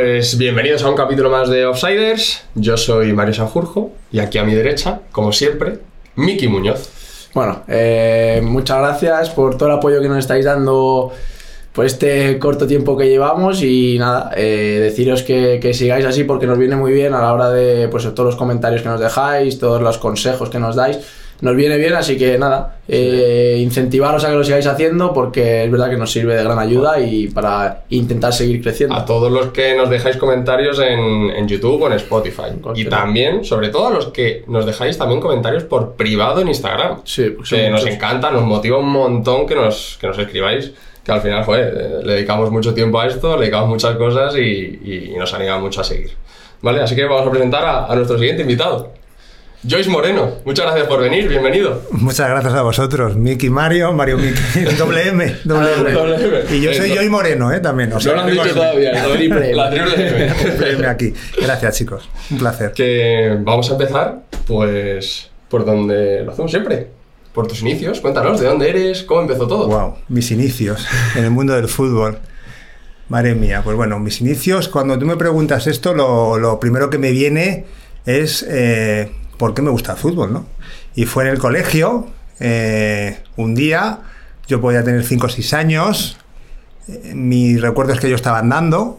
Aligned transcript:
Pues 0.00 0.38
bienvenidos 0.38 0.84
a 0.84 0.90
un 0.90 0.94
capítulo 0.94 1.28
más 1.28 1.48
de 1.48 1.66
Offsiders. 1.66 2.44
Yo 2.54 2.76
soy 2.76 3.12
Mario 3.12 3.34
Sanjurjo 3.34 3.90
y 4.12 4.20
aquí 4.20 4.38
a 4.38 4.44
mi 4.44 4.54
derecha, 4.54 5.00
como 5.10 5.32
siempre, 5.32 5.80
Miki 6.14 6.46
Muñoz. 6.46 7.28
Bueno, 7.34 7.64
eh, 7.66 8.40
muchas 8.44 8.78
gracias 8.78 9.30
por 9.30 9.58
todo 9.58 9.70
el 9.70 9.74
apoyo 9.74 10.00
que 10.00 10.08
nos 10.08 10.18
estáis 10.18 10.44
dando 10.44 11.10
por 11.72 11.84
este 11.84 12.38
corto 12.38 12.68
tiempo 12.68 12.96
que 12.96 13.08
llevamos 13.08 13.60
y 13.64 13.98
nada, 13.98 14.30
eh, 14.36 14.78
deciros 14.80 15.24
que, 15.24 15.58
que 15.60 15.74
sigáis 15.74 16.04
así 16.04 16.22
porque 16.22 16.46
nos 16.46 16.58
viene 16.58 16.76
muy 16.76 16.92
bien 16.92 17.12
a 17.12 17.20
la 17.20 17.32
hora 17.32 17.50
de 17.50 17.88
pues, 17.88 18.04
todos 18.04 18.24
los 18.24 18.36
comentarios 18.36 18.82
que 18.82 18.88
nos 18.88 19.00
dejáis, 19.00 19.58
todos 19.58 19.82
los 19.82 19.98
consejos 19.98 20.48
que 20.48 20.60
nos 20.60 20.76
dais 20.76 21.00
nos 21.40 21.54
viene 21.54 21.76
bien, 21.76 21.94
así 21.94 22.18
que 22.18 22.36
nada, 22.36 22.78
eh, 22.88 23.58
incentivaros 23.60 24.24
a 24.24 24.30
que 24.30 24.34
lo 24.34 24.42
sigáis 24.42 24.66
haciendo 24.66 25.12
porque 25.12 25.64
es 25.64 25.70
verdad 25.70 25.88
que 25.88 25.96
nos 25.96 26.10
sirve 26.10 26.34
de 26.34 26.42
gran 26.42 26.58
ayuda 26.58 26.98
y 27.00 27.28
para 27.28 27.84
intentar 27.90 28.32
seguir 28.32 28.60
creciendo. 28.60 28.96
A 28.96 29.04
todos 29.04 29.30
los 29.30 29.48
que 29.48 29.76
nos 29.76 29.88
dejáis 29.88 30.16
comentarios 30.16 30.80
en, 30.80 31.30
en 31.30 31.46
YouTube 31.46 31.82
o 31.82 31.86
en 31.86 31.92
Spotify. 31.92 32.48
Y 32.74 32.86
también, 32.86 33.44
sobre 33.44 33.68
todo 33.68 33.86
a 33.86 33.90
los 33.90 34.08
que 34.08 34.44
nos 34.48 34.66
dejáis 34.66 34.98
también 34.98 35.20
comentarios 35.20 35.62
por 35.62 35.92
privado 35.92 36.40
en 36.40 36.48
Instagram. 36.48 37.02
Sí, 37.04 37.36
que 37.48 37.70
nos 37.70 37.86
encanta, 37.86 38.32
nos 38.32 38.42
motiva 38.42 38.78
un 38.78 38.90
montón 38.90 39.46
que 39.46 39.54
nos, 39.54 39.96
que 40.00 40.08
nos 40.08 40.18
escribáis. 40.18 40.72
Que 41.04 41.12
al 41.12 41.20
final, 41.22 41.44
joder, 41.44 41.74
eh, 41.74 42.04
le 42.04 42.14
dedicamos 42.14 42.50
mucho 42.50 42.74
tiempo 42.74 43.00
a 43.00 43.06
esto, 43.06 43.36
le 43.36 43.42
dedicamos 43.42 43.68
muchas 43.68 43.96
cosas 43.96 44.34
y, 44.36 45.10
y, 45.10 45.14
nos 45.16 45.32
anima 45.32 45.58
mucho 45.58 45.80
a 45.80 45.84
seguir. 45.84 46.10
¿Vale? 46.60 46.82
Así 46.82 46.94
que 46.94 47.04
vamos 47.04 47.26
a 47.26 47.30
presentar 47.30 47.64
a, 47.64 47.86
a 47.86 47.94
nuestro 47.94 48.18
siguiente 48.18 48.42
invitado. 48.42 48.92
Joyce 49.66 49.90
Moreno, 49.90 50.34
muchas 50.44 50.66
gracias 50.66 50.86
por 50.86 51.00
venir, 51.00 51.28
bienvenido. 51.28 51.82
Muchas 51.90 52.28
gracias 52.28 52.54
a 52.54 52.62
vosotros. 52.62 53.16
Miki 53.16 53.50
Mario, 53.50 53.92
Mario 53.92 54.16
Miki, 54.16 54.40
doble 54.78 55.08
M, 55.08 55.36
doble 55.42 55.72
M. 55.74 55.92
doble 55.92 56.44
Y 56.56 56.60
yo 56.60 56.72
soy 56.72 56.94
Joy 56.94 57.08
Moreno, 57.08 57.52
¿eh? 57.52 57.58
También. 57.58 57.92
O 57.92 57.98
sea, 57.98 58.12
no 58.14 58.22
lo 58.22 58.28
han 58.28 58.30
dicho 58.34 58.54
todavía, 58.54 58.92
la 59.08 59.12
triple, 59.14 59.54
la 59.54 59.70
triple 59.70 60.72
M. 60.72 60.86
aquí. 60.86 61.12
Gracias, 61.42 61.76
chicos. 61.76 62.08
Un 62.30 62.38
placer. 62.38 62.72
Que 62.72 63.36
vamos 63.40 63.68
a 63.70 63.72
empezar, 63.72 64.20
pues, 64.46 65.28
por 65.48 65.64
donde 65.64 66.22
lo 66.22 66.30
hacemos 66.30 66.52
siempre. 66.52 66.86
Por 67.34 67.48
tus 67.48 67.60
inicios, 67.62 68.00
cuéntanos, 68.00 68.40
¿de 68.40 68.46
dónde 68.46 68.70
eres? 68.70 69.02
¿Cómo 69.02 69.22
empezó 69.22 69.48
todo? 69.48 69.66
Wow, 69.66 69.96
mis 70.08 70.30
inicios 70.30 70.86
en 71.16 71.24
el 71.24 71.30
mundo 71.30 71.54
del 71.54 71.68
fútbol. 71.68 72.18
Madre 73.08 73.34
mía, 73.34 73.62
pues 73.64 73.76
bueno, 73.76 73.98
mis 73.98 74.20
inicios, 74.20 74.68
cuando 74.68 74.98
tú 74.98 75.04
me 75.06 75.16
preguntas 75.16 75.66
esto, 75.66 75.94
lo, 75.94 76.38
lo 76.38 76.60
primero 76.60 76.90
que 76.90 76.98
me 76.98 77.10
viene 77.10 77.64
es 78.06 78.44
eh, 78.48 79.10
por 79.38 79.54
qué 79.54 79.62
me 79.62 79.70
gusta 79.70 79.92
el 79.92 79.98
fútbol, 79.98 80.32
¿no? 80.32 80.46
Y 80.94 81.06
fue 81.06 81.24
en 81.24 81.30
el 81.30 81.38
colegio, 81.38 82.08
eh, 82.40 83.22
un 83.36 83.54
día, 83.54 84.00
yo 84.46 84.60
podía 84.60 84.84
tener 84.84 85.04
5 85.04 85.26
o 85.26 85.28
6 85.28 85.54
años, 85.54 86.18
eh, 86.88 87.12
mi 87.14 87.56
recuerdo 87.56 87.92
es 87.92 88.00
que 88.00 88.10
yo 88.10 88.16
estaba 88.16 88.38
andando 88.38 88.98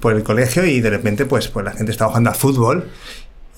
por 0.00 0.14
el 0.14 0.22
colegio 0.22 0.64
y 0.64 0.80
de 0.80 0.90
repente 0.90 1.26
pues, 1.26 1.48
pues 1.48 1.64
la 1.64 1.72
gente 1.72 1.92
estaba 1.92 2.10
jugando 2.10 2.30
al 2.30 2.36
fútbol 2.36 2.90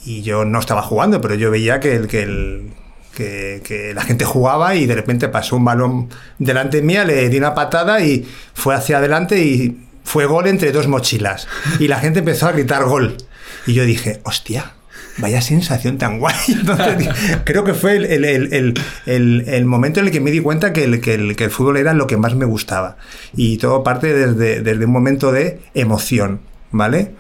y 0.05 0.23
yo 0.23 0.45
no 0.45 0.59
estaba 0.59 0.83
jugando, 0.83 1.21
pero 1.21 1.35
yo 1.35 1.51
veía 1.51 1.81
que, 1.81 1.95
el, 1.95 2.09
que, 2.09 2.23
el, 2.23 2.73
que, 3.15 3.93
la 3.95 4.03
gente 4.03 4.25
jugaba 4.25 4.75
y 4.75 4.87
de 4.87 4.95
repente 4.95 5.29
pasó 5.29 5.57
un 5.57 5.65
balón 5.65 6.09
delante 6.39 6.83
mía, 6.83 7.05
le 7.05 7.29
di 7.29 7.39
una 7.39 7.55
patada 7.55 8.01
y 8.01 8.27
fue 8.55 8.75
hacia 8.75 8.99
adelante 8.99 9.39
y 9.41 9.87
fue 10.05 10.27
gol 10.27 10.49
entre 10.49 10.73
dos 10.73 10.89
mochilas. 10.89 11.47
Y 11.79 11.89
la 11.89 12.01
gente 12.01 12.21
empezó 12.21 12.49
a 12.49 12.53
gritar 12.53 12.85
gol. 12.85 13.17
Y 13.67 13.75
yo 13.75 13.85
dije, 13.85 14.21
hostia, 14.25 14.73
vaya 15.19 15.41
sensación 15.41 15.99
tan 15.99 16.19
guay. 16.19 16.35
Entonces, 16.49 17.09
creo 17.45 17.65
que 17.65 17.75
fue 17.75 17.97
el, 17.97 18.25
el, 18.25 18.75
el, 19.07 19.45
el, 19.47 19.65
momento 19.65 20.01
en 20.01 20.07
el 20.07 20.13
que 20.13 20.21
me 20.21 20.31
di 20.31 20.41
cuenta 20.41 20.73
que 20.73 20.85
el, 20.85 21.01
que, 21.01 21.35
que 21.37 21.45
el 21.45 21.51
fútbol 21.51 21.77
era 21.77 21.95
lo 21.95 22.07
que 22.07 22.17
más 22.17 22.35
me 22.35 22.45
gustaba. 22.45 22.97
Y 23.35 23.59
todo 23.59 23.83
parte 23.83 24.15
desde, 24.15 24.63
desde 24.63 24.85
un 24.85 24.93
momento 24.93 25.33
de 25.33 25.61
emoción, 25.75 26.41
¿vale? 26.71 27.13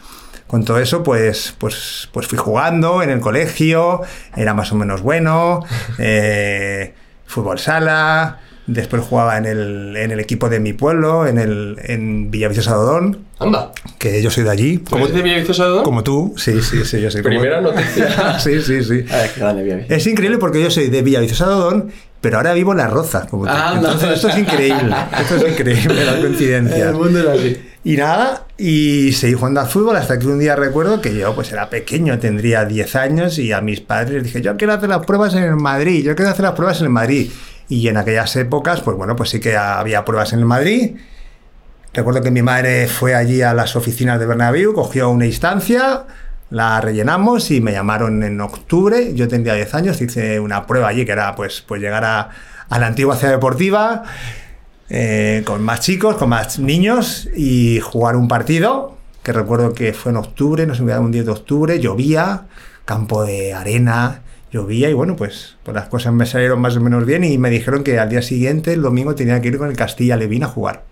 Con 0.47 0.64
todo 0.64 0.78
eso, 0.78 1.02
pues, 1.02 1.54
pues, 1.56 2.08
pues 2.12 2.26
fui 2.26 2.38
jugando 2.38 3.02
en 3.02 3.10
el 3.10 3.20
colegio, 3.20 4.02
era 4.36 4.52
más 4.52 4.70
o 4.72 4.75
menos 4.75 5.00
bueno, 5.00 5.64
eh, 5.98 6.92
fútbol 7.26 7.58
sala, 7.58 8.41
Después 8.67 9.03
jugaba 9.03 9.37
en 9.39 9.47
el, 9.47 9.97
en 9.97 10.12
el 10.12 10.21
equipo 10.21 10.49
de 10.49 10.61
mi 10.61 10.73
pueblo, 10.73 11.27
en, 11.27 11.39
el, 11.39 11.77
en 11.83 12.31
Villaviciosa 12.31 12.75
Dodón. 12.75 13.19
Anda. 13.41 13.73
Que 13.99 14.23
yo 14.23 14.31
soy 14.31 14.45
de 14.45 14.50
allí. 14.50 14.78
¿Cómo 14.78 15.09
de 15.09 15.21
Villaviciosa 15.21 15.65
Dodón? 15.65 15.84
Como 15.84 16.05
tú, 16.05 16.34
sí, 16.37 16.62
sí, 16.62 16.84
sí, 16.84 17.00
yo 17.00 17.11
soy. 17.11 17.23
Primera 17.23 17.56
como... 17.56 17.73
noticia. 17.73 18.39
sí, 18.39 18.62
sí, 18.62 18.84
sí. 18.84 19.05
A 19.11 19.17
ver, 19.17 19.31
grande 19.37 19.87
Es 19.89 20.06
increíble 20.06 20.39
porque 20.39 20.62
yo 20.62 20.71
soy 20.71 20.91
de 20.91 21.03
Villaviciosa 21.03 21.47
Dodón, 21.47 21.91
pero 22.21 22.37
ahora 22.37 22.53
vivo 22.53 22.71
en 22.71 22.78
La 22.78 22.87
Roza. 22.87 23.27
Como 23.27 23.47
tú. 23.47 23.50
Ah, 23.53 23.73
Entonces, 23.75 24.09
no. 24.09 24.15
esto 24.15 24.28
es 24.28 24.39
increíble. 24.39 24.94
Esto 25.21 25.37
es 25.37 25.53
increíble, 25.53 26.05
las 26.05 26.17
coincidencias. 26.17 26.89
El 26.89 26.94
mundo 26.94 27.19
es 27.19 27.27
así. 27.27 27.56
Y 27.84 27.97
nada, 27.97 28.47
y 28.56 29.11
seguí 29.11 29.33
jugando 29.34 29.61
al 29.61 29.67
fútbol 29.67 29.97
hasta 29.97 30.17
que 30.17 30.29
un 30.29 30.39
día 30.39 30.55
recuerdo 30.55 31.00
que 31.00 31.17
yo 31.17 31.34
pues 31.34 31.50
era 31.50 31.69
pequeño, 31.69 32.17
tendría 32.21 32.65
10 32.65 32.94
años 32.94 33.39
y 33.41 33.50
a 33.50 33.61
mis 33.61 33.81
padres 33.81 34.12
les 34.12 34.23
dije, 34.23 34.41
yo 34.41 34.56
quiero 34.56 34.75
hacer 34.75 34.89
las 34.89 35.05
pruebas 35.05 35.34
en 35.34 35.43
el 35.43 35.56
Madrid, 35.56 36.05
yo 36.05 36.15
quiero 36.15 36.31
hacer 36.31 36.44
las 36.44 36.55
pruebas 36.55 36.79
en 36.79 36.84
el 36.84 36.93
Madrid. 36.93 37.29
Y 37.72 37.88
en 37.88 37.97
aquellas 37.97 38.37
épocas, 38.37 38.83
pues 38.83 38.99
bueno, 38.99 39.16
pues 39.16 39.31
sí 39.31 39.41
que 39.41 39.56
había 39.56 40.05
pruebas 40.05 40.34
en 40.34 40.44
Madrid. 40.44 40.97
Recuerdo 41.94 42.21
que 42.21 42.31
mi 42.31 42.43
madre 42.43 42.87
fue 42.87 43.15
allí 43.15 43.41
a 43.41 43.55
las 43.55 43.77
oficinas 43.77 44.21
de 44.21 44.27
Bernabéu, 44.27 44.75
cogió 44.75 45.09
una 45.09 45.25
instancia, 45.25 46.05
la 46.50 46.82
rellenamos 46.82 47.50
y 47.50 47.62
me 47.62 47.72
llamaron 47.72 48.25
en 48.25 48.38
octubre. 48.43 49.15
Yo 49.15 49.27
tendría 49.27 49.55
10 49.55 49.75
años, 49.75 50.03
hice 50.03 50.38
una 50.38 50.66
prueba 50.66 50.88
allí 50.88 51.06
que 51.06 51.12
era 51.12 51.34
pues, 51.34 51.65
pues 51.66 51.81
llegar 51.81 52.05
a, 52.05 52.28
la 52.69 52.87
antigua 52.87 53.16
ciudad 53.16 53.32
deportiva 53.32 54.03
eh, 54.91 55.43
con 55.47 55.62
más 55.62 55.81
chicos, 55.81 56.16
con 56.16 56.28
más 56.28 56.59
niños 56.59 57.27
y 57.34 57.81
jugar 57.81 58.16
un 58.16 58.28
partido. 58.28 58.99
Que 59.22 59.32
recuerdo 59.32 59.72
que 59.72 59.94
fue 59.94 60.12
en 60.12 60.19
octubre, 60.19 60.66
no 60.66 60.75
sé, 60.75 60.82
me 60.82 60.99
un 60.99 61.11
10 61.11 61.25
de 61.25 61.32
octubre, 61.32 61.81
llovía, 61.81 62.43
campo 62.84 63.25
de 63.25 63.55
arena, 63.55 64.22
llovía 64.52 64.90
y 64.90 64.92
bueno, 64.92 65.16
pues, 65.16 65.56
pues, 65.62 65.74
las 65.74 65.88
cosas 65.88 66.12
me 66.12 66.26
salieron 66.26 66.60
más 66.60 66.76
o 66.76 66.80
menos 66.80 67.06
bien 67.06 67.24
y 67.24 67.38
me 67.38 67.50
dijeron 67.50 67.82
que 67.82 67.98
al 67.98 68.10
día 68.10 68.22
siguiente, 68.22 68.74
el 68.74 68.82
domingo, 68.82 69.14
tenía 69.14 69.40
que 69.40 69.48
ir 69.48 69.58
con 69.58 69.68
el 69.68 69.76
Castilla 69.76 70.16
Levín 70.16 70.44
a 70.44 70.48
jugar. 70.48 70.84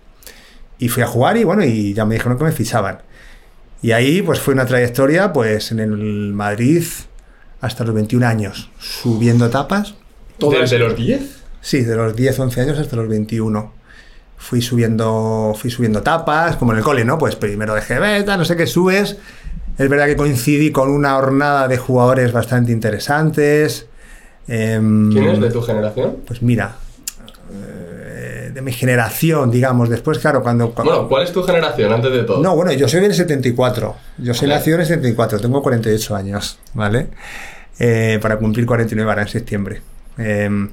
Y 0.79 0.89
fui 0.89 1.03
a 1.03 1.07
jugar 1.07 1.37
y 1.37 1.43
bueno, 1.43 1.63
y 1.63 1.93
ya 1.93 2.05
me 2.05 2.15
dijeron 2.15 2.37
que 2.37 2.43
me 2.43 2.51
fichaban. 2.51 2.99
Y 3.83 3.91
ahí 3.91 4.21
pues 4.21 4.39
fue 4.39 4.53
una 4.53 4.65
trayectoria 4.65 5.31
pues 5.31 5.71
en 5.71 5.79
el 5.79 6.33
Madrid 6.33 6.83
hasta 7.61 7.83
los 7.83 7.93
21 7.93 8.25
años, 8.25 8.71
subiendo 8.79 9.45
etapas. 9.45 9.93
¿Desde 10.39 10.79
los 10.79 10.95
10? 10.95 11.21
Sí, 11.61 11.81
de 11.81 11.95
los 11.95 12.15
10, 12.15 12.39
11 12.39 12.61
años 12.61 12.79
hasta 12.79 12.95
los 12.95 13.07
21. 13.07 13.73
Fui 14.37 14.61
subiendo, 14.61 15.53
fui 15.55 15.69
subiendo 15.69 15.99
etapas, 15.99 16.55
como 16.55 16.71
en 16.71 16.79
el 16.79 16.83
cole, 16.83 17.05
¿no? 17.05 17.19
Pues 17.19 17.35
primero 17.35 17.75
de 17.75 17.99
beta, 17.99 18.37
no 18.37 18.45
sé 18.45 18.55
qué 18.55 18.65
subes, 18.65 19.17
es 19.81 19.89
verdad 19.89 20.05
que 20.05 20.15
coincidí 20.15 20.71
con 20.71 20.89
una 20.89 21.17
hornada 21.17 21.67
de 21.67 21.77
jugadores 21.77 22.31
bastante 22.31 22.71
interesantes. 22.71 23.87
Eh, 24.47 24.79
¿Quién 25.11 25.27
es 25.27 25.41
de 25.41 25.49
tu 25.49 25.61
generación? 25.63 26.17
Pues 26.25 26.43
mira, 26.43 26.75
eh, 27.51 28.51
de 28.53 28.61
mi 28.61 28.71
generación, 28.73 29.49
digamos. 29.49 29.89
Después, 29.89 30.19
claro, 30.19 30.43
cuando, 30.43 30.71
cuando, 30.71 30.93
Bueno, 30.93 31.09
¿cuál 31.09 31.23
es 31.23 31.31
tu 31.31 31.41
generación 31.41 31.91
antes 31.91 32.11
de 32.11 32.23
todo? 32.23 32.43
No, 32.43 32.55
bueno, 32.55 32.71
yo 32.73 32.87
soy 32.87 33.01
del 33.01 33.15
74. 33.15 33.95
Yo 34.19 34.33
soy 34.35 34.49
nacido 34.49 34.75
en 34.75 34.81
el 34.81 34.87
74, 34.87 35.39
tengo 35.39 35.63
48 35.63 36.15
años, 36.15 36.59
¿vale? 36.75 37.07
Eh, 37.79 38.19
para 38.21 38.37
cumplir 38.37 38.67
49 38.67 39.09
ahora 39.09 39.23
en 39.23 39.29
septiembre. 39.29 39.81
Eh, 40.19 40.67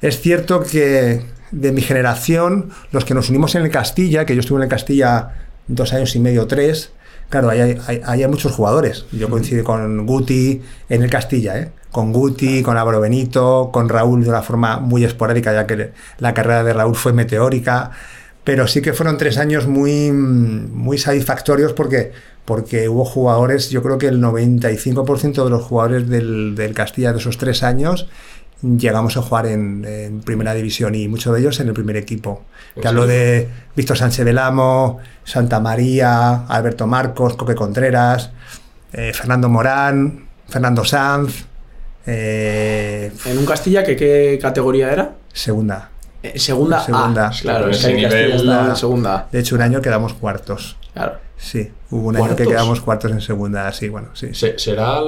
es 0.00 0.20
cierto 0.20 0.62
que 0.62 1.22
de 1.50 1.72
mi 1.72 1.82
generación, 1.82 2.70
los 2.92 3.04
que 3.04 3.14
nos 3.14 3.28
unimos 3.28 3.56
en 3.56 3.62
el 3.62 3.70
Castilla, 3.70 4.24
que 4.24 4.34
yo 4.34 4.40
estuve 4.40 4.58
en 4.58 4.64
el 4.64 4.68
Castilla 4.68 5.30
dos 5.66 5.92
años 5.92 6.14
y 6.14 6.20
medio, 6.20 6.46
tres, 6.46 6.92
claro, 7.32 7.50
ahí 7.50 7.60
hay, 7.60 7.80
hay, 7.86 8.00
hay, 8.04 8.26
muchos 8.28 8.52
jugadores. 8.52 9.06
Yo 9.10 9.28
coincidí 9.28 9.62
con 9.62 10.06
Guti 10.06 10.60
en 10.88 11.02
el 11.02 11.10
Castilla, 11.10 11.58
¿eh? 11.58 11.72
con 11.90 12.12
Guti, 12.12 12.62
con 12.62 12.76
Álvaro 12.76 13.00
Benito, 13.00 13.70
con 13.72 13.88
Raúl 13.88 14.22
de 14.22 14.28
una 14.28 14.42
forma 14.42 14.78
muy 14.78 15.04
esporádica, 15.04 15.52
ya 15.52 15.66
que 15.66 15.92
la 16.18 16.34
carrera 16.34 16.62
de 16.62 16.72
Raúl 16.72 16.94
fue 16.94 17.12
meteórica. 17.12 17.90
Pero 18.44 18.66
sí 18.66 18.82
que 18.82 18.92
fueron 18.92 19.18
tres 19.18 19.38
años 19.38 19.66
muy, 19.66 20.12
muy 20.12 20.98
satisfactorios 20.98 21.72
porque, 21.72 22.12
porque 22.44 22.88
hubo 22.88 23.04
jugadores, 23.04 23.70
yo 23.70 23.82
creo 23.82 23.98
que 23.98 24.08
el 24.08 24.20
95% 24.20 25.44
de 25.44 25.50
los 25.50 25.62
jugadores 25.62 26.08
del, 26.08 26.54
del 26.54 26.74
Castilla 26.74 27.12
de 27.12 27.18
esos 27.18 27.38
tres 27.38 27.62
años 27.62 28.08
llegamos 28.62 29.16
a 29.16 29.22
jugar 29.22 29.46
en, 29.46 29.84
en, 29.84 30.20
primera 30.20 30.54
división 30.54 30.94
y 30.94 31.08
muchos 31.08 31.34
de 31.34 31.40
ellos 31.40 31.58
en 31.60 31.68
el 31.68 31.74
primer 31.74 31.96
equipo. 31.96 32.44
Que 32.80 32.88
hablo 32.88 33.06
de 33.06 33.48
Víctor 33.76 33.98
Sánchez 33.98 34.24
del 34.24 34.38
Amo, 34.38 34.98
Santa 35.24 35.60
María, 35.60 36.46
Alberto 36.46 36.86
Marcos, 36.86 37.34
Coque 37.34 37.54
Contreras, 37.54 38.30
eh, 38.92 39.12
Fernando 39.14 39.48
Morán, 39.48 40.26
Fernando 40.48 40.84
Sanz. 40.84 41.46
Eh, 42.06 43.12
¿En 43.26 43.38
un 43.38 43.46
Castilla 43.46 43.84
que 43.84 43.96
qué 43.96 44.38
categoría 44.40 44.92
era? 44.92 45.12
Segunda. 45.32 45.90
Eh, 46.22 46.38
segunda, 46.38 46.80
segunda. 46.80 47.28
A. 47.28 47.30
Claro, 47.30 47.68
es 47.68 47.84
que 47.84 48.02
Castilla 48.02 48.66
en 48.68 48.76
segunda. 48.76 49.28
De 49.30 49.40
hecho, 49.40 49.54
un 49.54 49.62
año 49.62 49.82
quedamos 49.82 50.14
cuartos. 50.14 50.76
Claro. 50.92 51.16
Sí, 51.42 51.68
hubo 51.90 52.08
un 52.08 52.16
año 52.16 52.36
que 52.36 52.46
quedamos 52.46 52.80
cuartos 52.80 53.10
en 53.10 53.20
segunda, 53.20 53.72
sí, 53.72 53.88
bueno, 53.88 54.08
sí. 54.14 54.28
¿Será 54.32 55.00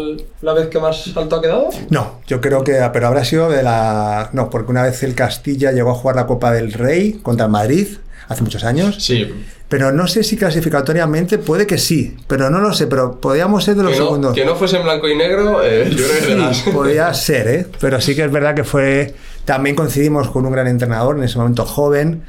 la 0.42 0.52
vez 0.52 0.66
que 0.66 0.80
más 0.80 1.16
alto 1.16 1.36
ha 1.36 1.40
quedado? 1.40 1.68
No, 1.90 2.20
yo 2.26 2.40
creo 2.40 2.64
que, 2.64 2.72
pero 2.92 3.06
habrá 3.06 3.24
sido 3.24 3.48
de 3.48 3.62
la... 3.62 4.30
No, 4.32 4.50
porque 4.50 4.72
una 4.72 4.82
vez 4.82 5.02
el 5.04 5.14
Castilla 5.14 5.70
llegó 5.70 5.92
a 5.92 5.94
jugar 5.94 6.16
la 6.16 6.26
Copa 6.26 6.50
del 6.52 6.72
Rey 6.72 7.20
contra 7.22 7.46
el 7.46 7.52
Madrid, 7.52 7.86
hace 8.28 8.42
muchos 8.42 8.64
años. 8.64 8.96
Sí. 8.98 9.32
pero 9.68 9.92
no 9.92 10.06
sé 10.08 10.24
si 10.24 10.36
clasificatoriamente 10.36 11.38
puede 11.38 11.66
que 11.68 11.78
sí, 11.78 12.16
pero 12.26 12.50
no 12.50 12.58
lo 12.60 12.72
sé, 12.74 12.86
pero 12.88 13.20
podríamos 13.20 13.62
ser 13.64 13.76
de 13.76 13.84
los 13.84 13.92
que 13.92 13.98
no, 14.00 14.04
segundos. 14.06 14.34
Que 14.34 14.44
no 14.44 14.56
fuese 14.56 14.76
en 14.78 14.82
blanco 14.82 15.08
y 15.08 15.16
negro, 15.16 15.62
eh, 15.64 15.88
yo 15.90 16.04
creo 16.06 16.26
que 16.26 16.34
las- 16.34 16.60
Podría 16.74 17.14
ser, 17.14 17.46
¿eh? 17.48 17.66
Pero 17.80 18.00
sí 18.00 18.14
que 18.16 18.24
es 18.24 18.30
verdad 18.32 18.54
que 18.56 18.64
fue. 18.64 19.14
También 19.44 19.76
coincidimos 19.76 20.30
con 20.30 20.44
un 20.46 20.52
gran 20.52 20.66
entrenador, 20.66 21.16
en 21.16 21.22
ese 21.22 21.38
momento 21.38 21.64
joven, 21.64 22.24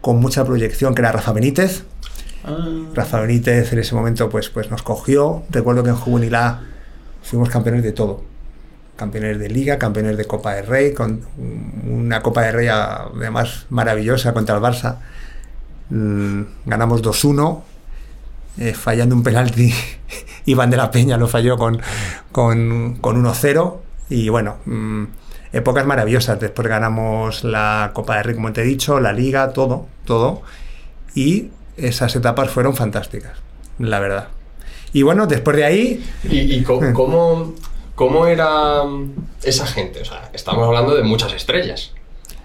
con 0.00 0.16
mucha 0.18 0.44
proyección, 0.44 0.94
que 0.94 1.02
era 1.02 1.12
Rafa 1.12 1.32
Benítez. 1.32 1.82
Rafa 2.94 3.20
Benítez 3.20 3.72
en 3.72 3.78
ese 3.78 3.94
momento 3.94 4.28
pues, 4.30 4.48
pues 4.48 4.70
nos 4.70 4.82
cogió. 4.82 5.42
Recuerdo 5.50 5.82
que 5.82 5.90
en 5.90 5.96
Juvenil 5.96 6.34
A 6.34 6.62
fuimos 7.22 7.50
campeones 7.50 7.82
de 7.82 7.92
todo. 7.92 8.22
Campeones 8.96 9.38
de 9.38 9.48
Liga, 9.48 9.78
campeones 9.78 10.16
de 10.16 10.24
Copa 10.26 10.54
de 10.54 10.62
Rey, 10.62 10.92
con 10.92 11.22
una 11.86 12.22
Copa 12.22 12.42
de 12.42 12.52
Rey 12.52 12.68
además 12.68 13.66
maravillosa 13.70 14.32
contra 14.32 14.56
el 14.56 14.62
Barça. 14.62 14.96
Mm, 15.90 16.42
ganamos 16.66 17.02
2-1, 17.02 17.62
eh, 18.58 18.74
fallando 18.74 19.14
un 19.14 19.22
penalti. 19.22 19.72
Iván 20.46 20.70
de 20.70 20.76
la 20.76 20.90
Peña 20.90 21.16
lo 21.16 21.28
falló 21.28 21.56
con, 21.56 21.80
con, 22.32 22.96
con 23.00 23.22
1-0. 23.22 23.76
Y 24.10 24.28
bueno, 24.28 24.56
mm, 24.66 25.04
épocas 25.52 25.86
maravillosas. 25.86 26.38
Después 26.38 26.68
ganamos 26.68 27.44
la 27.44 27.92
Copa 27.94 28.16
de 28.16 28.22
Rey, 28.22 28.34
como 28.34 28.52
te 28.52 28.62
he 28.62 28.64
dicho, 28.64 29.00
la 29.00 29.12
Liga, 29.12 29.52
todo, 29.52 29.86
todo. 30.04 30.42
Y 31.14 31.50
esas 31.86 32.14
etapas 32.16 32.50
fueron 32.50 32.74
fantásticas, 32.76 33.32
la 33.78 34.00
verdad. 34.00 34.28
Y 34.92 35.02
bueno, 35.02 35.26
después 35.26 35.56
de 35.56 35.64
ahí, 35.64 36.04
¿Y, 36.24 36.38
y 36.56 36.62
co- 36.62 36.80
cómo, 36.94 37.54
cómo 37.94 38.26
era 38.26 38.82
esa 39.42 39.66
gente? 39.66 40.00
O 40.00 40.04
sea, 40.04 40.30
estamos 40.32 40.66
hablando 40.66 40.94
de 40.96 41.02
muchas 41.02 41.32
estrellas. 41.32 41.92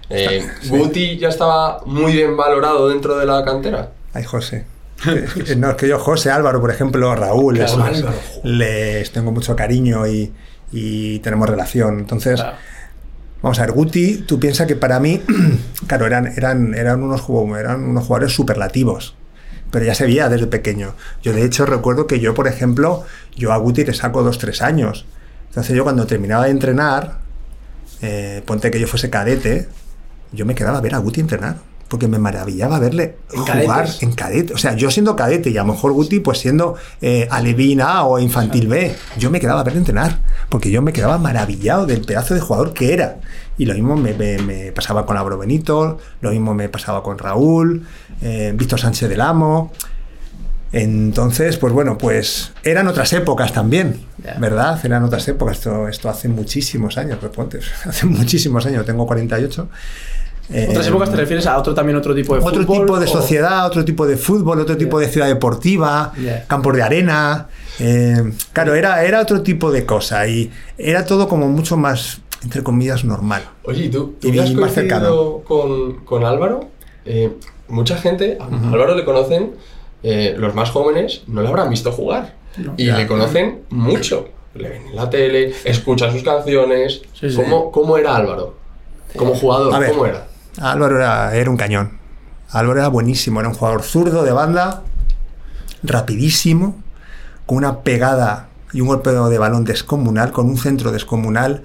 Eh, 0.09 0.47
Sí. 0.61 0.69
Guti 0.69 1.17
ya 1.17 1.29
estaba 1.29 1.81
muy 1.85 2.13
bien 2.13 2.37
valorado 2.37 2.89
dentro 2.89 3.17
de 3.17 3.25
la 3.25 3.43
cantera. 3.43 3.91
ay 4.13 4.23
José. 4.23 4.65
No, 5.57 5.71
es 5.71 5.75
que 5.75 5.87
yo, 5.87 5.99
José, 5.99 6.29
Álvaro, 6.31 6.61
por 6.61 6.71
ejemplo, 6.71 7.13
Raúl, 7.15 7.55
les, 7.57 7.71
Claro, 7.73 7.91
les- 7.91 7.99
Álvaro. 8.01 8.17
les 8.43 9.11
tengo 9.11 9.31
mucho 9.31 9.55
cariño 9.55 10.05
y, 10.07 10.31
y 10.71 11.19
tenemos 11.19 11.49
relación. 11.49 11.99
Entonces, 11.99 12.35
Claro. 12.39 12.57
Vamos 13.41 13.59
a 13.59 13.63
ver, 13.63 13.73
Guti, 13.73 14.23
tú 14.25 14.39
piensas 14.39 14.65
que 14.65 14.75
para 14.75 14.99
mí, 14.99 15.21
claro, 15.87 16.05
eran, 16.07 16.25
eran, 16.35 16.73
eran, 16.73 17.03
unos, 17.03 17.21
eran 17.59 17.83
unos 17.83 18.05
jugadores 18.05 18.33
superlativos, 18.33 19.15
pero 19.75 19.87
ya 19.87 19.93
se 19.93 20.05
veía 20.05 20.29
desde 20.29 20.47
pequeño. 20.47 20.93
Yo 21.21 21.33
de 21.33 21.43
hecho 21.43 21.65
recuerdo 21.65 22.07
que 22.07 22.21
yo, 22.21 22.33
por 22.33 22.47
ejemplo, 22.47 23.03
yo 23.35 23.51
a 23.51 23.57
Guti 23.57 23.83
le 23.83 23.93
saco 23.93 24.23
dos, 24.23 24.37
tres 24.37 24.61
años. 24.61 25.05
Entonces 25.49 25.75
yo 25.75 25.83
cuando 25.83 26.07
terminaba 26.07 26.45
de 26.45 26.51
entrenar, 26.51 27.17
eh, 28.01 28.41
ponte 28.45 28.71
que 28.71 28.79
yo 28.79 28.87
fuese 28.87 29.09
cadete, 29.09 29.67
yo 30.31 30.45
me 30.45 30.55
quedaba 30.55 30.77
a 30.77 30.81
ver 30.81 30.95
a 30.95 30.99
Guti 30.99 31.19
entrenar. 31.19 31.57
Porque 31.89 32.07
me 32.07 32.19
maravillaba 32.19 32.79
verle 32.79 33.17
¿En 33.33 33.41
jugar 33.41 33.63
cadetes? 33.65 34.01
en 34.01 34.13
cadete. 34.13 34.53
O 34.53 34.57
sea, 34.57 34.77
yo 34.77 34.89
siendo 34.89 35.17
cadete 35.17 35.49
y 35.49 35.57
a 35.57 35.65
lo 35.65 35.73
mejor 35.73 35.91
Guti 35.91 36.21
pues 36.21 36.37
siendo 36.37 36.75
eh, 37.01 37.27
Alevín 37.29 37.81
A 37.81 38.05
o 38.05 38.17
Infantil 38.17 38.69
B, 38.69 38.95
yo 39.17 39.29
me 39.29 39.41
quedaba 39.41 39.59
a 39.59 39.63
verle 39.65 39.79
entrenar. 39.79 40.21
Porque 40.47 40.71
yo 40.71 40.81
me 40.81 40.93
quedaba 40.93 41.17
maravillado 41.17 41.85
del 41.85 41.99
pedazo 41.99 42.33
de 42.33 42.39
jugador 42.39 42.73
que 42.73 42.93
era. 42.93 43.17
Y 43.57 43.65
lo 43.65 43.73
mismo 43.73 43.95
me, 43.95 44.13
me- 44.13 44.37
me 44.39 44.71
pasaba 44.71 45.05
con 45.05 45.15
Álvaro 45.17 45.37
Benito, 45.37 45.97
lo 46.21 46.31
mismo 46.31 46.53
me 46.53 46.67
pasaba 46.69 47.01
con 47.03 47.17
Raúl, 47.17 47.85
eh, 48.21 48.53
Víctor 48.55 48.79
Sánchez 48.79 49.07
del 49.09 49.21
Amo. 49.21 49.71
Entonces, 50.71 51.55
pues 51.57 51.71
bueno, 51.71 51.97
pues 51.97 52.51
eran 52.63 52.87
otras 52.87 53.13
épocas 53.13 53.53
también. 53.53 54.01
¿verdad? 54.39 54.83
Eran 54.83 55.03
otras 55.03 55.27
épocas. 55.27 55.57
Esto, 55.57 55.87
esto 55.87 56.09
hace 56.09 56.27
muchísimos 56.27 56.97
años, 56.97 57.17
pues 57.19 57.31
ponte, 57.31 57.59
hace 57.85 58.05
muchísimos 58.07 58.65
años, 58.65 58.85
tengo 58.85 59.05
48. 59.05 59.69
¿Otras 60.69 60.85
Eh, 60.85 60.89
épocas 60.89 61.09
te 61.09 61.15
refieres 61.15 61.47
a 61.47 61.57
otro 61.57 61.73
también 61.73 61.97
otro 61.97 62.13
tipo 62.13 62.33
de 62.35 62.39
otro 62.43 62.61
fútbol? 62.63 62.81
tipo 62.85 62.99
de 62.99 63.05
o- 63.05 63.09
sociedad, 63.09 63.65
otro 63.65 63.83
tipo 63.85 64.05
de 64.05 64.17
fútbol, 64.17 64.59
otro 64.59 64.75
tipo 64.77 64.99
de 64.99 65.07
ciudad 65.07 65.27
deportiva, 65.27 66.11
Yeah. 66.17 66.45
campos 66.47 66.75
de 66.75 66.83
arena. 66.83 67.47
eh, 67.79 68.31
claro, 68.53 68.73
era, 68.75 69.03
era 69.03 69.19
otro 69.21 69.41
tipo 69.41 69.71
de 69.71 69.85
cosa 69.85 70.25
y 70.27 70.49
era 70.77 71.03
todo 71.05 71.27
como 71.27 71.47
mucho 71.49 71.75
más, 71.77 72.21
entre 72.45 72.63
comillas, 72.63 73.03
normal. 73.03 73.43
Oye, 73.63 73.85
¿y 73.85 73.89
tú, 73.89 74.15
tú 74.21 74.29
Y 74.29 74.39
has 74.39 74.53
más 74.53 74.71
coincidido 74.73 75.41
con, 75.43 76.05
con 76.05 76.23
Álvaro? 76.23 76.69
Eh, 77.05 77.33
mucha 77.67 77.97
gente, 77.97 78.37
a 78.39 78.45
Álvaro 78.71 78.95
le 78.95 79.03
conocen, 79.03 79.55
eh, 80.03 80.35
los 80.37 80.55
más 80.55 80.69
jóvenes 80.71 81.23
no 81.27 81.41
le 81.41 81.47
habrán 81.49 81.69
visto 81.69 81.91
jugar. 81.91 82.35
y 82.77 82.85
Ya. 82.85 82.97
le 82.97 83.07
conocen 83.07 83.63
mucho. 83.69 84.29
Le 84.53 84.69
ven 84.69 84.87
en 84.87 84.95
la 84.95 85.09
tele, 85.09 85.53
escuchan 85.65 86.13
sus 86.13 86.23
canciones. 86.23 87.01
Sí, 87.19 87.29
sí. 87.29 87.35
¿Cómo, 87.35 87.71
cómo 87.71 87.97
era 87.97 88.15
Álvaro? 88.15 88.55
Como 89.17 89.35
jugador, 89.35 89.73
A 89.75 89.79
ver. 89.79 89.91
¿cómo 89.91 90.05
era? 90.05 90.27
Álvaro 90.61 90.95
era, 90.97 91.35
era 91.35 91.49
un 91.49 91.57
cañón. 91.57 91.97
Álvaro 92.51 92.79
era 92.79 92.87
buenísimo, 92.87 93.41
era 93.41 93.49
un 93.49 93.55
jugador 93.55 93.83
zurdo 93.83 94.23
de 94.23 94.31
banda, 94.31 94.83
rapidísimo, 95.83 96.81
con 97.45 97.57
una 97.57 97.81
pegada 97.81 98.47
y 98.71 98.81
un 98.81 98.87
golpe 98.87 99.11
de 99.11 99.37
balón 99.37 99.63
descomunal, 99.65 100.31
con 100.31 100.45
un 100.47 100.57
centro 100.57 100.91
descomunal, 100.91 101.63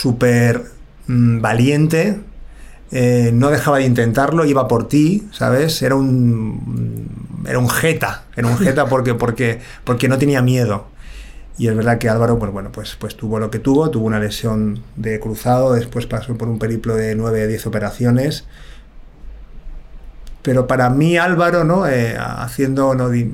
súper 0.00 0.64
mm, 1.06 1.40
valiente, 1.40 2.20
eh, 2.92 3.30
no 3.34 3.50
dejaba 3.50 3.78
de 3.78 3.84
intentarlo, 3.86 4.44
iba 4.44 4.68
por 4.68 4.88
ti, 4.88 5.28
¿sabes? 5.32 5.82
Era 5.82 5.96
un, 5.96 7.08
era 7.48 7.58
un 7.58 7.68
jeta, 7.70 8.24
era 8.36 8.48
un 8.48 8.58
jeta 8.58 8.86
porque, 8.88 9.14
porque, 9.14 9.60
porque 9.84 10.08
no 10.08 10.18
tenía 10.18 10.42
miedo. 10.42 10.86
Y 11.58 11.68
es 11.68 11.76
verdad 11.76 11.98
que 11.98 12.08
Álvaro, 12.08 12.38
pues 12.38 12.52
bueno, 12.52 12.72
pues, 12.72 12.96
pues 12.98 13.16
tuvo 13.16 13.38
lo 13.38 13.50
que 13.50 13.58
tuvo, 13.60 13.90
tuvo 13.90 14.06
una 14.06 14.20
lesión 14.20 14.82
de 14.96 15.20
cruzado, 15.20 15.74
después 15.74 16.06
pasó 16.06 16.36
por 16.36 16.48
un 16.48 16.58
periplo 16.58 16.96
de 16.96 17.14
9 17.14 17.46
10 17.46 17.66
operaciones. 17.66 18.46
Pero 20.42 20.66
para 20.66 20.90
mí 20.90 21.16
Álvaro, 21.16 21.62
¿no? 21.64 21.86
Eh, 21.86 22.16
haciendo, 22.18 22.94
¿no? 22.94 23.08
Di- 23.10 23.30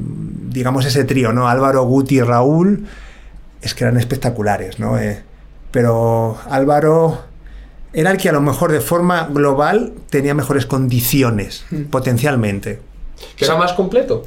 digamos, 0.51 0.85
ese 0.85 1.05
trío, 1.05 1.33
¿no? 1.33 1.49
Álvaro, 1.49 1.85
Guti 1.85 2.17
y 2.17 2.21
Raúl, 2.23 2.87
es 3.63 3.75
que 3.75 3.85
eran 3.85 3.99
espectaculares, 3.99 4.79
¿no? 4.81 4.99
Eh, 4.99 5.23
pero 5.71 6.37
Álvaro 6.51 7.23
era 7.93 8.11
el 8.11 8.19
que 8.19 8.29
a 8.29 8.33
lo 8.33 8.41
mejor 8.41 8.73
de 8.73 8.81
forma 8.81 9.29
global 9.31 9.93
tenía 10.11 10.35
mejores 10.35 10.67
condiciones, 10.67 11.65
potencialmente. 11.91 12.81
Que 13.37 13.45
era 13.47 13.57
más 13.57 13.73
completo. 13.73 14.25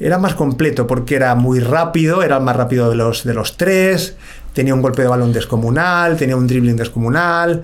Era 0.00 0.18
más 0.18 0.34
completo 0.34 0.86
porque 0.86 1.14
era 1.14 1.34
muy 1.34 1.60
rápido, 1.60 2.22
era 2.22 2.38
el 2.38 2.42
más 2.42 2.56
rápido 2.56 2.90
de 2.90 2.96
los, 2.96 3.22
de 3.24 3.34
los 3.34 3.56
tres, 3.56 4.16
tenía 4.52 4.74
un 4.74 4.82
golpe 4.82 5.02
de 5.02 5.08
balón 5.08 5.32
descomunal, 5.32 6.16
tenía 6.16 6.36
un 6.36 6.46
dribbling 6.46 6.76
descomunal. 6.76 7.62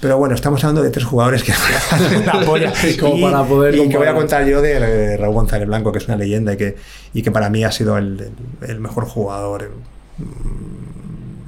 Pero 0.00 0.18
bueno, 0.18 0.34
estamos 0.34 0.62
hablando 0.62 0.82
de 0.82 0.90
tres 0.90 1.04
jugadores 1.06 1.42
que 1.42 1.52
la 2.26 2.40
polla. 2.44 2.72
Como 3.00 3.20
para 3.22 3.42
poder 3.44 3.74
y 3.74 3.88
que 3.88 3.96
voy 3.96 4.06
a 4.06 4.14
contar 4.14 4.44
yo 4.46 4.60
de, 4.60 4.72
eh, 4.74 5.16
Raúl 5.16 5.34
González 5.34 5.66
Blanco, 5.66 5.90
que 5.92 5.98
es 5.98 6.06
una 6.06 6.16
leyenda 6.18 6.52
y 6.52 6.56
que, 6.58 6.76
y 7.14 7.22
que 7.22 7.30
para 7.32 7.48
mí 7.48 7.64
ha 7.64 7.72
sido 7.72 7.96
el, 7.96 8.30
el- 8.60 8.80
mejor 8.80 9.06
jugador 9.06 9.70
mm, 10.18 10.93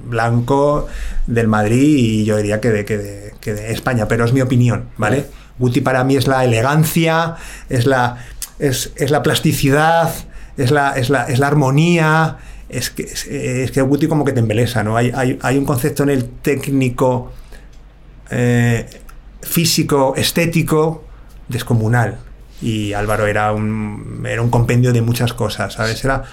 blanco 0.08 0.86
del 1.26 1.48
Madrid 1.48 1.96
y 1.96 2.24
yo 2.24 2.36
diría 2.36 2.60
que 2.60 2.70
de, 2.70 2.84
que 2.84 2.98
de- 2.98 3.34
que 3.40 3.54
de 3.54 3.72
España, 3.72 4.08
pero 4.08 4.24
es 4.24 4.32
mi 4.32 4.40
opinión, 4.40 4.86
¿vale? 4.96 5.26
Guti 5.58 5.80
para 5.80 6.02
mí 6.04 6.16
es 6.16 6.26
la 6.26 6.44
elegancia, 6.44 7.36
es 7.68 7.86
la, 7.86 8.18
es, 8.58 8.92
es 8.96 9.10
la 9.10 9.22
plasticidad, 9.22 10.12
es 10.56 10.70
la, 10.72 10.92
es 10.96 11.10
la, 11.10 11.24
es 11.24 11.38
la 11.38 11.46
armonía, 11.46 12.38
es 12.68 12.90
que, 12.90 13.04
es, 13.04 13.24
es 13.26 13.70
que 13.70 13.82
Guti 13.82 14.08
como 14.08 14.24
que 14.24 14.32
te 14.32 14.40
embelesa, 14.40 14.82
¿no? 14.82 14.96
Hay, 14.96 15.12
hay, 15.14 15.38
hay 15.42 15.58
un 15.58 15.64
concepto 15.64 16.02
en 16.02 16.10
el 16.10 16.24
técnico, 16.42 17.32
eh, 18.30 18.86
físico, 19.42 20.14
estético, 20.16 21.04
descomunal. 21.48 22.18
Y 22.60 22.94
Álvaro 22.94 23.26
era 23.26 23.52
un, 23.52 24.24
era 24.28 24.42
un 24.42 24.50
compendio 24.50 24.92
de 24.92 25.02
muchas 25.02 25.32
cosas, 25.34 25.74
¿sabes? 25.74 26.04
Era, 26.04 26.24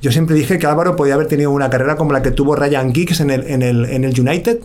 yo 0.00 0.12
siempre 0.12 0.34
dije 0.34 0.58
que 0.58 0.66
Álvaro 0.66 0.96
podía 0.96 1.14
haber 1.14 1.26
tenido 1.26 1.50
una 1.50 1.68
carrera 1.70 1.96
como 1.96 2.12
la 2.12 2.22
que 2.22 2.30
tuvo 2.30 2.56
Ryan 2.56 2.94
Giggs 2.94 3.20
en 3.20 3.30
el, 3.30 3.46
en 3.46 3.62
el, 3.62 3.84
en 3.86 4.04
el 4.04 4.18
United. 4.18 4.60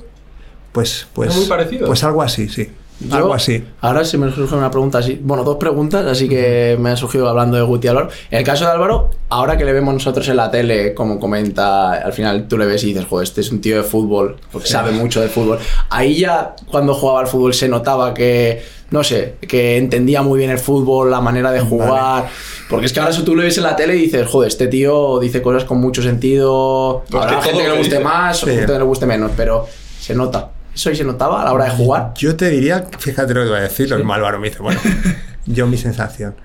Pues, 0.71 1.07
pues, 1.13 1.29
Era 1.29 1.39
muy 1.39 1.47
parecido. 1.47 1.87
pues 1.87 2.03
algo 2.03 2.21
así, 2.21 2.49
sí. 2.49 2.69
Yo- 2.99 3.15
algo 3.15 3.33
así. 3.33 3.63
Ahora 3.81 4.05
se 4.05 4.17
me 4.17 4.31
surge 4.33 4.55
una 4.55 4.71
pregunta 4.71 4.99
así. 4.99 5.19
Bueno, 5.21 5.43
dos 5.43 5.57
preguntas, 5.57 6.05
así 6.05 6.29
que 6.29 6.77
me 6.79 6.91
han 6.91 6.97
surgido 6.97 7.27
hablando 7.27 7.57
de 7.57 7.63
Guti 7.63 7.87
y 7.87 7.89
Álvaro. 7.89 8.09
En 8.31 8.39
el 8.39 8.45
caso 8.45 8.65
de 8.65 8.71
Álvaro, 8.71 9.09
ahora 9.29 9.57
que 9.57 9.65
le 9.65 9.73
vemos 9.73 9.93
nosotros 9.93 10.27
en 10.29 10.37
la 10.37 10.49
tele, 10.49 10.93
como 10.93 11.19
comenta, 11.19 11.93
al 11.93 12.13
final 12.13 12.47
tú 12.47 12.57
le 12.57 12.65
ves 12.65 12.83
y 12.83 12.87
dices, 12.93 13.05
joder, 13.05 13.25
este 13.25 13.41
es 13.41 13.51
un 13.51 13.59
tío 13.59 13.75
de 13.77 13.83
fútbol, 13.83 14.37
porque 14.51 14.67
Sí. 14.67 14.73
sabe 14.73 14.91
mucho 14.91 15.19
de 15.21 15.27
fútbol. 15.27 15.59
Ahí 15.89 16.19
ya, 16.19 16.55
cuando 16.71 16.93
jugaba 16.93 17.19
al 17.19 17.27
fútbol, 17.27 17.53
se 17.53 17.67
notaba 17.67 18.13
que, 18.13 18.63
no 18.91 19.03
sé, 19.03 19.35
que 19.45 19.75
entendía 19.77 20.21
muy 20.21 20.39
bien 20.39 20.51
el 20.51 20.59
fútbol, 20.59 21.11
la 21.11 21.19
manera 21.19 21.51
de 21.51 21.59
jugar. 21.59 22.27
Porque 22.69 22.85
es 22.85 22.93
que 22.93 22.99
ahora 23.01 23.11
eso 23.11 23.23
tú 23.23 23.35
le 23.35 23.43
ves 23.43 23.57
en 23.57 23.63
la 23.63 23.75
tele 23.75 23.95
y 23.97 24.03
dices, 24.03 24.25
joder, 24.27 24.47
este 24.47 24.67
tío 24.67 25.19
dice 25.19 25.41
cosas 25.41 25.65
con 25.65 25.79
mucho 25.81 26.01
sentido. 26.01 27.03
Pues 27.11 27.23
Habrá 27.23 27.37
que 27.39 27.43
gente 27.49 27.61
que 27.63 27.67
lo 27.67 27.73
le 27.73 27.79
guste 27.79 27.95
dice. 27.97 28.03
más 28.07 28.41
o 28.41 28.45
Sí. 28.47 28.53
gente 28.55 28.71
que 28.71 28.79
le 28.79 28.85
guste 28.85 29.05
menos, 29.05 29.31
pero 29.35 29.67
se 29.99 30.15
nota. 30.15 30.49
Eso 30.75 30.89
ahí 30.89 30.95
se 30.97 31.05
notaba 31.05 31.41
a 31.41 31.45
la 31.45 31.53
hora 31.53 31.65
de 31.65 31.71
jugar. 31.71 32.13
Yo 32.15 32.35
te 32.35 32.49
diría, 32.49 32.85
fíjate 32.99 33.33
lo 33.33 33.43
que 33.43 33.49
voy 33.49 33.59
a 33.59 33.61
decir, 33.61 33.89
lo 33.89 33.95
mismo 33.95 34.13
Álvaro 34.13 34.39
me 34.39 34.49
dice, 34.49 34.61
bueno, 34.61 34.79
yo 35.45 35.67
mi 35.67 35.77
sensación. 35.77 36.35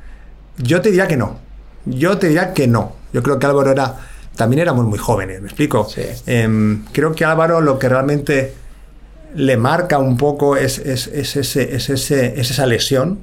Yo 0.57 0.81
te 0.81 0.91
diría 0.91 1.09
que 1.09 1.17
no. 1.17 1.39
Yo 1.85 2.17
te 2.17 2.29
diría 2.29 2.55
que 2.55 2.69
no. 2.69 2.95
Yo 3.13 3.25
creo 3.25 3.41
que 3.41 3.47
Álvaro 3.47 3.73
era, 3.73 3.97
también 4.37 4.63
éramos 4.63 4.87
muy 4.87 4.99
jóvenes, 4.99 5.41
¿me 5.41 5.49
explico? 5.49 5.89
Sí. 5.89 6.03
Em, 6.27 6.85
creo 6.93 7.13
que 7.13 7.25
Álvaro 7.25 7.61
lo 7.61 7.77
que 7.79 7.89
realmente 7.89 8.55
le 9.35 9.57
marca 9.57 9.99
un 9.99 10.17
poco 10.17 10.57
es, 10.57 10.79
es, 10.79 11.09
es 11.09 11.37
ese, 11.37 11.75
es, 11.75 11.91
ese, 11.91 12.41
es 12.41 12.51
esa 12.53 12.67
lesión. 12.67 13.19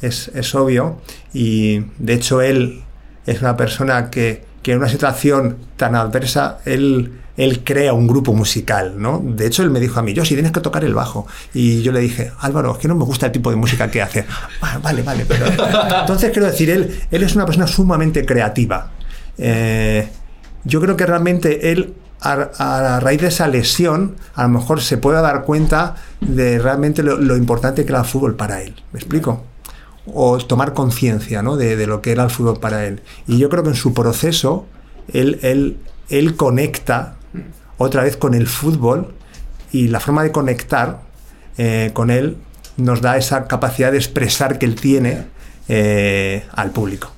es, 0.00 0.28
es 0.34 0.54
obvio. 0.54 1.02
Y 1.34 1.80
de 1.98 2.14
hecho 2.14 2.40
él 2.40 2.82
es 3.26 3.42
una 3.42 3.58
persona 3.58 4.08
que, 4.08 4.44
que 4.62 4.72
en 4.72 4.78
una 4.78 4.88
situación 4.88 5.58
tan 5.76 5.94
adversa, 5.94 6.60
él, 6.64 7.12
él 7.40 7.64
crea 7.64 7.94
un 7.94 8.06
grupo 8.06 8.34
musical, 8.34 9.00
¿no? 9.00 9.18
De 9.24 9.46
hecho, 9.46 9.62
él 9.62 9.70
me 9.70 9.80
dijo 9.80 9.98
a 9.98 10.02
mí, 10.02 10.12
yo 10.12 10.26
si 10.26 10.34
tienes 10.34 10.52
que 10.52 10.60
tocar 10.60 10.84
el 10.84 10.92
bajo. 10.92 11.26
Y 11.54 11.80
yo 11.80 11.90
le 11.90 12.00
dije, 12.00 12.32
Álvaro, 12.40 12.72
es 12.72 12.78
que 12.78 12.86
no 12.86 12.94
me 12.94 13.04
gusta 13.04 13.26
el 13.26 13.32
tipo 13.32 13.48
de 13.48 13.56
música 13.56 13.90
que 13.90 14.02
hace. 14.02 14.26
"Ah, 14.60 14.78
vale, 14.82 15.02
vale. 15.02 15.24
Entonces, 16.00 16.32
quiero 16.32 16.48
decir, 16.48 16.68
él, 16.68 17.00
él 17.10 17.22
es 17.22 17.34
una 17.34 17.46
persona 17.46 17.66
sumamente 17.66 18.26
creativa. 18.26 18.90
Eh, 19.38 20.06
yo 20.64 20.82
creo 20.82 20.98
que 20.98 21.06
realmente 21.06 21.72
él, 21.72 21.94
a, 22.20 23.00
raíz 23.00 23.22
de 23.22 23.28
esa 23.28 23.48
lesión, 23.48 24.16
a 24.34 24.42
lo 24.42 24.50
mejor 24.50 24.82
se 24.82 24.98
puede 24.98 25.22
dar 25.22 25.44
cuenta 25.44 25.96
de 26.20 26.58
realmente 26.58 27.02
lo, 27.02 27.16
lo 27.16 27.38
importante 27.38 27.86
que 27.86 27.92
era 27.92 28.00
el 28.00 28.06
fútbol 28.06 28.36
para 28.36 28.60
él. 28.60 28.74
¿Me 28.92 28.98
explico? 28.98 29.44
o 30.12 30.38
tomar 30.38 30.72
conciencia 30.72 31.42
¿no? 31.42 31.56
de, 31.56 31.76
de, 31.76 31.86
lo 31.86 32.00
que 32.00 32.10
era 32.10 32.24
el 32.24 32.30
fútbol 32.30 32.58
para 32.58 32.84
él. 32.86 33.00
Y 33.28 33.38
yo 33.38 33.48
creo 33.48 33.62
que 33.62 33.68
en 33.68 33.76
su 33.76 33.94
proceso 33.94 34.66
él, 35.12 35.38
él, 35.42 35.76
él 36.08 36.36
conecta 36.36 37.16
otra 37.78 38.02
vez 38.04 38.16
con 38.16 38.34
el 38.34 38.46
fútbol 38.46 39.14
y 39.72 39.88
la 39.88 40.00
forma 40.00 40.22
de 40.22 40.32
conectar 40.32 41.00
eh, 41.58 41.90
con 41.92 42.10
él 42.10 42.36
nos 42.76 43.00
da 43.00 43.16
esa 43.16 43.46
capacidad 43.46 43.92
de 43.92 43.98
expresar 43.98 44.58
que 44.58 44.66
él 44.66 44.74
tiene 44.74 45.26
eh, 45.68 46.44
al 46.52 46.70
público. 46.70 47.12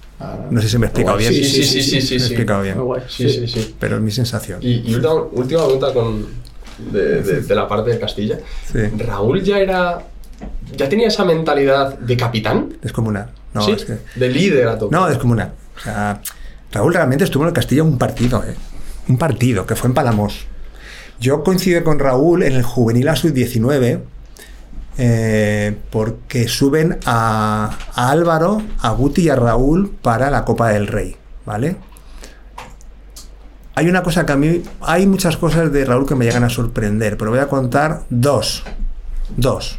No 0.50 0.60
sé 0.60 0.68
si 0.68 0.78
me 0.78 0.86
he 0.86 0.88
explicado 0.88 1.16
bien. 1.16 1.32
Sí, 1.32 1.44
sí, 1.44 1.64
sí, 1.64 1.82
sí, 1.82 2.00
sí, 2.00 2.14
Me 2.14 2.20
he 2.22 2.26
explicado 2.26 2.62
bien. 2.62 2.76
Muy 2.76 2.84
guay. 2.84 3.02
Sí, 3.08 3.28
sí, 3.28 3.48
sí. 3.48 3.74
Pero 3.78 3.96
es 3.96 4.02
mi 4.02 4.12
sensación. 4.12 4.60
Y, 4.62 4.94
última, 4.94 5.64
pregunta 5.64 5.92
con, 5.92 6.26
de, 6.92 7.44
la 7.48 7.66
parte 7.66 7.90
de 7.90 7.98
Castilla. 7.98 8.38
¿Raúl 8.98 9.42
ya 9.42 9.58
era. 9.58 9.98
ya 10.76 10.88
tenía 10.88 11.08
esa 11.08 11.24
mentalidad 11.24 11.98
de 11.98 12.16
capitán? 12.16 12.74
Descomunal. 12.80 13.30
No, 13.52 13.62
¿Sí? 13.62 13.72
es 13.72 13.84
que- 13.84 13.98
De 14.14 14.28
líder 14.28 14.68
a 14.68 14.78
tope. 14.78 14.94
No, 14.94 15.08
descomunal. 15.08 15.52
O 15.76 15.80
sea, 15.80 16.20
Raúl 16.70 16.94
realmente 16.94 17.24
estuvo 17.24 17.42
en 17.42 17.48
el 17.48 17.54
Castilla 17.54 17.82
un 17.82 17.98
partido, 17.98 18.42
¿eh? 18.44 18.54
Un 19.08 19.18
partido, 19.18 19.66
que 19.66 19.76
fue 19.76 19.88
en 19.88 19.94
Palamos. 19.94 20.46
Yo 21.20 21.44
coincido 21.44 21.82
con 21.84 21.98
Raúl 21.98 22.42
en 22.42 22.54
el 22.54 22.62
juvenil 22.62 23.08
a 23.08 23.16
sub-19 23.16 24.00
eh, 24.98 25.76
porque 25.90 26.48
suben 26.48 26.98
a, 27.06 27.78
Álvaro, 27.94 28.62
a 28.80 28.90
Guti 28.90 29.22
y 29.22 29.28
a 29.30 29.36
Raúl 29.36 29.90
para 30.02 30.30
la 30.30 30.44
Copa 30.44 30.68
del 30.70 30.86
Rey, 30.86 31.16
¿vale? 31.46 31.76
Hay 33.74 33.88
una 33.88 34.02
cosa 34.02 34.26
que 34.26 34.32
a 34.32 34.36
mí... 34.36 34.62
Hay 34.82 35.06
muchas 35.06 35.38
cosas 35.38 35.72
de 35.72 35.84
Raúl 35.84 36.06
que 36.06 36.14
me 36.14 36.26
llegan 36.26 36.44
a 36.44 36.50
sorprender, 36.50 37.16
pero 37.16 37.30
voy 37.30 37.40
a 37.40 37.48
contar 37.48 38.02
dos. 38.10 38.64
Dos. 39.36 39.78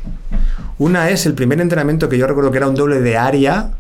Una 0.80 1.10
es 1.12 1.28
el 1.28 1.36
primer 1.36 1.62
entrenamiento 1.62 2.10
que 2.10 2.18
yo 2.18 2.26
recuerdo 2.26 2.50
que 2.50 2.58
era 2.58 2.68
un 2.68 2.76
doble 2.76 3.02
de 3.02 3.18
área, 3.18 3.72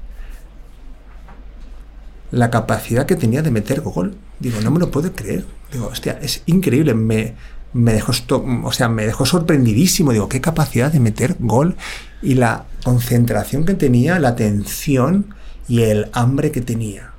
la 2.33 2.49
capacidad 2.49 3.05
que 3.05 3.15
tenía 3.15 3.43
de 3.43 3.51
meter 3.51 3.81
gol. 3.81 4.15
Digo, 4.39 4.59
no 4.61 4.71
me 4.71 4.79
lo 4.79 4.89
puedo 4.89 5.13
creer. 5.13 5.45
Digo, 5.71 5.87
hostia, 5.87 6.17
es 6.19 6.41
increíble. 6.47 6.95
Me, 6.95 7.35
me 7.73 7.93
dejó 7.93 8.11
o 8.63 8.71
sea, 8.71 8.89
me 8.89 9.05
dejó 9.05 9.27
sorprendidísimo. 9.27 10.11
Digo, 10.13 10.29
qué 10.29 10.41
capacidad 10.41 10.91
de 10.91 10.99
meter 10.99 11.35
gol 11.39 11.75
y 12.23 12.33
la 12.33 12.65
concentración 12.83 13.65
que 13.65 13.75
tenía, 13.75 14.17
la 14.17 14.29
atención 14.29 15.35
y 15.67 15.83
el 15.83 16.09
hambre 16.11 16.51
que 16.51 16.61
tenía. 16.61 17.11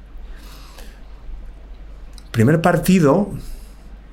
Primer 2.32 2.60
partido 2.60 3.30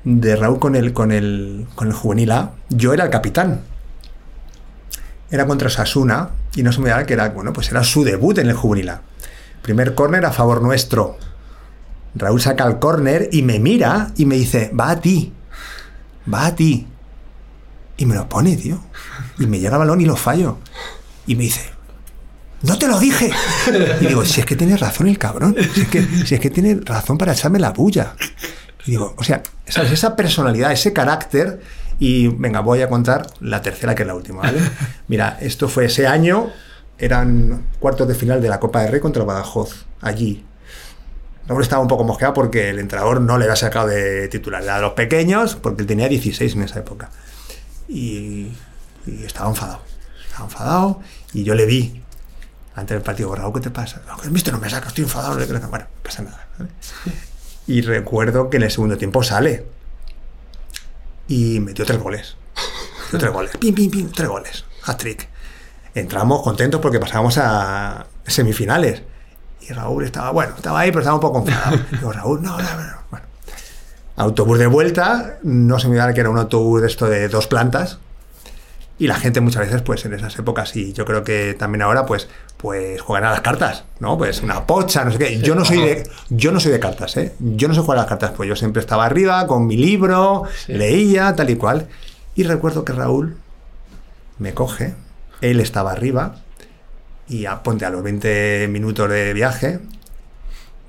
de 0.04 0.36
Raúl 0.36 0.60
con 0.60 0.76
el, 0.76 0.94
con 0.94 1.12
el, 1.12 1.66
con 1.74 1.88
el 1.88 1.94
juvenil 1.94 2.32
A, 2.32 2.52
yo 2.70 2.94
era 2.94 3.06
el 3.06 3.10
capitán. 3.10 3.62
Era 5.32 5.48
contra 5.48 5.72
Sasuna 5.72 6.30
y 6.56 6.62
no 6.62 6.72
se 6.72 6.80
me 6.80 6.90
daba 6.90 7.08
que 7.08 7.14
era, 7.14 7.30
bueno, 7.30 7.54
pues 7.54 7.72
era 7.72 7.84
su 7.84 8.04
debut 8.04 8.38
en 8.38 8.50
el 8.50 8.56
juvenil 8.56 8.90
A. 8.90 9.02
Primer 9.62 9.96
córner 9.96 10.26
a 10.26 10.32
favor 10.32 10.62
nuestro. 10.62 11.18
Raúl 12.16 12.42
saca 12.42 12.66
el 12.66 12.80
córner 12.80 13.30
y 13.32 13.42
me 13.44 13.60
mira 13.60 14.12
y 14.18 14.26
me 14.26 14.36
dice, 14.36 14.72
va 14.78 14.92
a 14.92 15.00
ti, 15.00 15.34
va 16.32 16.48
a 16.48 16.56
ti. 16.56 16.88
Y 17.98 18.06
me 18.06 18.16
lo 18.16 18.28
pone, 18.28 18.58
tío. 18.58 18.82
Y 19.40 19.46
me 19.46 19.60
llega 19.60 19.76
el 19.76 19.80
balón 19.80 20.02
y 20.02 20.06
lo 20.06 20.16
fallo. 20.16 20.58
Y 21.28 21.36
me 21.36 21.44
dice, 21.44 21.62
no 22.64 22.78
te 22.78 22.88
lo 22.88 23.00
dije. 23.00 23.32
Y 24.02 24.08
digo, 24.08 24.26
si 24.26 24.40
es 24.40 24.46
que 24.46 24.56
tiene 24.56 24.78
razón 24.78 25.08
el 25.08 25.18
cabrón. 25.18 25.56
Si 26.26 26.36
es 26.36 26.40
que, 26.40 26.50
tiene 26.50 26.80
razón 26.84 27.18
para 27.18 27.34
echarme 27.34 27.60
la 27.60 27.72
bulla. 27.72 28.16
Y 28.86 28.92
digo, 28.92 29.14
o 29.18 29.24
sea, 29.24 29.42
esa 29.66 30.16
personalidad, 30.16 30.72
ese 30.72 30.94
carácter. 30.94 31.62
Y 32.00 32.28
venga, 32.28 32.62
voy 32.62 32.82
a 32.82 32.90
contar 32.90 33.28
la 33.40 33.62
tercera, 33.62 33.94
que 33.94 34.02
es 34.04 34.08
la 34.08 34.16
última, 34.16 34.42
¿vale? 34.42 34.60
Mira, 35.08 35.38
esto 35.40 35.70
fue 35.70 35.86
ese 35.86 36.08
año, 36.08 36.50
eran 37.02 37.66
cuartos 37.80 38.08
de 38.08 38.14
final 38.14 38.42
de 38.44 38.48
la 38.48 38.60
Copa 38.60 38.82
de 38.82 38.88
Rey 38.92 39.00
contra 39.00 39.24
el 39.24 39.28
Badajoz, 39.28 39.86
allí. 40.02 40.46
Raúl 41.48 41.64
estaba 41.64 41.82
un 41.82 41.88
poco 41.88 42.04
mosqueado 42.04 42.36
porque 42.36 42.70
el 42.70 42.78
entrenador 42.78 43.20
no 43.20 43.40
le 43.40 43.46
había 43.46 43.56
sacado 43.56 43.88
de 43.88 44.28
titular. 44.28 44.62
Era 44.62 44.76
de 44.76 44.82
los 44.84 44.94
pequeños, 44.94 45.56
porque 45.56 45.82
él 45.82 45.88
tenía 45.88 46.08
16 46.08 46.54
en 46.54 46.62
esa 46.62 46.80
época. 46.80 47.10
Y, 47.88 48.52
estaba 49.26 49.50
enfadado. 49.50 49.82
Estaba 50.28 50.46
enfadado 50.46 51.02
y 51.34 51.44
yo 51.44 51.56
le 51.56 51.66
vi 51.66 52.04
antes 52.76 52.96
del 52.96 53.04
partido. 53.04 53.34
Raúl, 53.34 53.52
¿qué 53.56 53.62
te 53.62 53.72
pasa? 53.72 54.04
No, 54.06 54.32
mister 54.32 54.54
no 54.54 54.60
me 54.60 54.70
saca, 54.70 54.90
estoy 54.90 55.06
enfadado. 55.06 55.34
no 55.34 55.42
sé 55.42 55.48
qué". 55.48 55.54
Bueno, 55.54 55.86
no 55.86 56.04
pasa 56.04 56.22
nada. 56.22 56.48
Y 57.66 57.82
recuerdo 57.82 58.52
que 58.52 58.58
en 58.58 58.64
el 58.64 58.72
segundo 58.72 58.96
tiempo 58.96 59.24
sale 59.24 59.66
y 61.28 61.60
metió 61.62 61.84
tres 61.84 62.00
goles. 62.00 62.36
Metió 63.06 63.18
tres 63.18 63.34
goles. 63.34 63.58
Pim, 63.58 63.74
pim, 63.74 63.90
pim, 63.90 64.12
tres 64.12 64.30
goles. 64.30 64.66
Hat-trick. 64.84 65.31
Entramos 65.94 66.42
contentos 66.42 66.80
porque 66.82 67.00
pasábamos 67.00 67.38
a 67.38 68.06
semifinales. 68.26 69.04
Y 69.62 69.74
Raúl 69.74 70.06
estaba, 70.06 70.32
bueno, 70.32 70.54
estaba 70.56 70.80
ahí, 70.80 70.90
pero 70.90 71.02
estaba 71.02 71.16
un 71.16 71.22
poco 71.22 71.40
enfadado. 71.40 71.78
Digo, 71.92 72.12
Raúl, 72.12 72.42
no, 72.42 72.58
no, 72.58 72.64
no. 72.64 72.84
no". 72.84 72.98
Bueno. 73.10 73.26
Autobús 74.16 74.60
de 74.60 74.68
vuelta, 74.68 75.38
no 75.44 75.80
se 75.80 75.88
me 75.88 75.96
da 75.96 76.14
que 76.14 76.20
era 76.20 76.30
un 76.30 76.38
autobús 76.38 76.82
de 76.82 76.88
esto 76.88 77.08
de 77.08 77.28
dos 77.28 77.48
plantas. 77.48 78.00
Y 79.00 79.08
la 79.08 79.16
gente 79.16 79.42
muchas 79.42 79.66
veces, 79.66 79.82
pues 79.82 80.06
en 80.06 80.14
esas 80.14 80.38
épocas, 80.38 80.76
y 80.76 80.94
yo 80.94 81.06
creo 81.06 81.24
que 81.24 81.56
también 81.58 81.82
ahora, 81.82 82.06
pues, 82.06 82.30
pues 82.58 83.02
juegan 83.02 83.28
a 83.28 83.32
las 83.32 83.42
cartas, 83.42 83.84
¿no? 84.00 84.16
Pues 84.16 84.44
una 84.44 84.68
pocha, 84.68 85.04
no 85.04 85.12
sé 85.12 85.18
qué. 85.18 85.40
Yo 85.40 85.56
no 85.56 85.66
soy 85.66 85.80
de, 85.80 86.10
yo 86.30 86.52
no 86.52 86.60
soy 86.60 86.72
de 86.72 86.80
cartas, 86.80 87.18
¿eh? 87.18 87.34
Yo 87.40 87.68
no 87.68 87.74
sé 87.74 87.82
jugar 87.82 87.98
a 87.98 88.02
las 88.02 88.10
cartas, 88.10 88.32
pues 88.38 88.48
yo 88.48 88.56
siempre 88.56 88.80
estaba 88.80 89.06
arriba 89.06 89.48
con 89.48 89.66
mi 89.66 89.76
libro, 89.76 90.44
leía, 90.68 91.36
tal 91.36 91.50
y 91.50 91.56
cual. 91.56 91.88
Y 92.36 92.44
recuerdo 92.44 92.86
que 92.86 92.94
Raúl 92.94 93.38
me 94.38 94.54
coge, 94.54 94.94
él 95.42 95.60
estaba 95.60 95.92
arriba, 95.92 96.36
y 97.28 97.46
a, 97.46 97.64
ponte 97.64 97.86
a 97.86 97.90
los 97.90 98.04
20 98.04 98.68
minutos 98.70 99.10
de 99.10 99.34
viaje, 99.34 99.80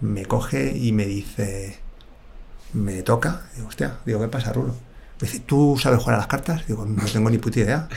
me 0.00 0.26
coge 0.26 0.76
y 0.76 0.92
me 0.92 1.06
dice, 1.06 1.78
me 2.72 3.02
toca, 3.02 3.42
digo, 3.54 3.68
hostia, 3.68 3.98
digo, 4.04 4.20
¿qué 4.20 4.28
pasa, 4.28 4.52
Rulo? 4.52 4.74
Me 5.20 5.28
dice, 5.28 5.40
¿tú 5.40 5.78
sabes 5.80 6.00
jugar 6.00 6.16
a 6.16 6.18
las 6.18 6.26
cartas? 6.26 6.66
Digo, 6.66 6.84
no 6.84 7.04
tengo 7.04 7.30
ni 7.30 7.38
puta 7.38 7.60
idea. 7.60 7.88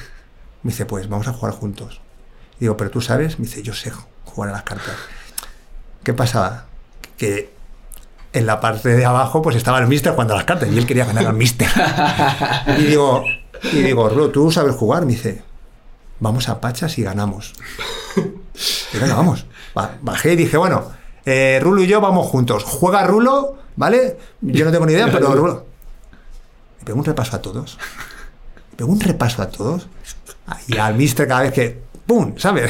Me 0.62 0.72
dice, 0.72 0.86
pues 0.86 1.10
vamos 1.10 1.28
a 1.28 1.34
jugar 1.34 1.56
juntos. 1.56 2.02
Digo, 2.60 2.78
¿pero 2.78 2.92
tú 2.92 3.02
sabes? 3.02 3.40
Me 3.40 3.46
dice, 3.46 3.64
yo 3.64 3.74
sé 3.74 3.92
jugar 4.24 4.52
a 4.52 4.54
las 4.54 4.64
cartas. 4.64 4.96
¿Qué 6.04 6.14
pasaba? 6.14 6.68
Que 7.18 7.50
en 8.34 8.46
la 8.46 8.60
parte 8.60 8.90
de 8.90 9.06
abajo 9.06 9.42
pues 9.42 9.56
estaba 9.56 9.80
el 9.80 9.88
mister 9.88 10.12
jugando 10.12 10.34
a 10.34 10.38
las 10.38 10.46
cartas 10.46 10.70
y 10.70 10.78
él 10.78 10.86
quería 10.86 11.06
ganar 11.06 11.26
al 11.26 11.34
mister. 11.34 11.68
Y 12.78 12.84
digo, 12.84 13.24
y 13.64 13.82
digo, 13.82 14.10
Rulo, 14.10 14.30
¿tú 14.30 14.52
sabes 14.52 14.76
jugar? 14.76 15.06
Me 15.06 15.14
dice, 15.14 15.42
vamos 16.20 16.50
a 16.50 16.60
Pachas 16.62 16.98
y 16.98 17.04
ganamos. 17.04 17.54
Y 18.94 18.98
venga, 18.98 19.16
vamos. 19.16 19.46
Ba- 19.74 19.98
Bajé 20.02 20.34
y 20.34 20.36
dije, 20.36 20.58
bueno, 20.58 20.92
eh, 21.26 21.60
Rulo 21.62 21.82
y 21.84 21.88
yo 21.88 22.00
vamos 22.02 22.28
juntos. 22.28 22.64
Juega 22.64 23.06
Rulo, 23.06 23.58
¿vale? 23.76 24.18
Yo 24.42 24.66
no 24.66 24.72
tengo 24.72 24.86
ni 24.86 24.94
idea, 24.94 25.06
pero 25.12 25.28
Rulo. 25.36 25.66
Le 26.80 26.86
pego 26.86 27.00
un 27.00 27.06
repaso 27.06 27.36
a 27.36 27.42
todos. 27.42 27.78
Le 28.72 28.78
pego 28.78 28.92
un 28.92 29.00
repaso 29.00 29.42
a 29.42 29.50
todos. 29.50 29.88
Y 30.68 30.78
al 30.78 30.96
mister 30.96 31.28
cada 31.28 31.42
vez 31.42 31.54
que. 31.54 31.85
¡Pum! 32.06 32.34
¿Sabes? 32.38 32.70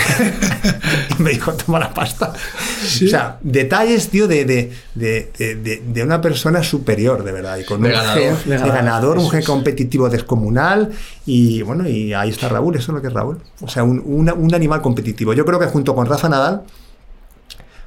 y 1.20 1.22
me 1.22 1.32
dijo, 1.32 1.52
toma 1.54 1.78
la 1.80 1.94
pasta. 1.94 2.32
O 2.32 2.88
sea, 3.10 3.38
detalles, 3.42 4.08
tío, 4.10 4.28
de, 4.30 4.46
de, 4.46 4.72
de, 4.96 5.82
de- 5.86 6.04
una 6.04 6.22
persona 6.22 6.64
superior, 6.64 7.24
de 7.24 7.32
verdad. 7.34 7.58
Y 7.58 7.66
con 7.66 7.82
De 7.82 7.90
un 7.90 7.96
ganador. 7.96 8.18
gen- 8.18 8.50
ganador, 8.50 8.74
ganador, 8.76 9.18
un 9.18 9.30
gen 9.30 9.40
es. 9.42 9.46
competitivo 9.46 10.10
descomunal. 10.10 10.94
Y 11.26 11.62
bueno, 11.64 11.88
y 11.88 12.14
ahí 12.14 12.30
está 12.30 12.48
Raúl, 12.48 12.76
eso 12.78 12.92
es 12.92 12.96
lo 12.96 13.02
que 13.02 13.08
es 13.10 13.14
Raúl. 13.14 13.40
O 13.62 13.68
sea, 13.68 13.84
un, 13.84 14.00
un 14.06 14.54
animal 14.56 14.82
competitivo. 14.82 15.34
Yo 15.34 15.44
creo 15.46 15.60
que 15.60 15.66
junto 15.68 15.94
con 15.96 16.06
Rafa 16.06 16.30
Nadal 16.30 16.64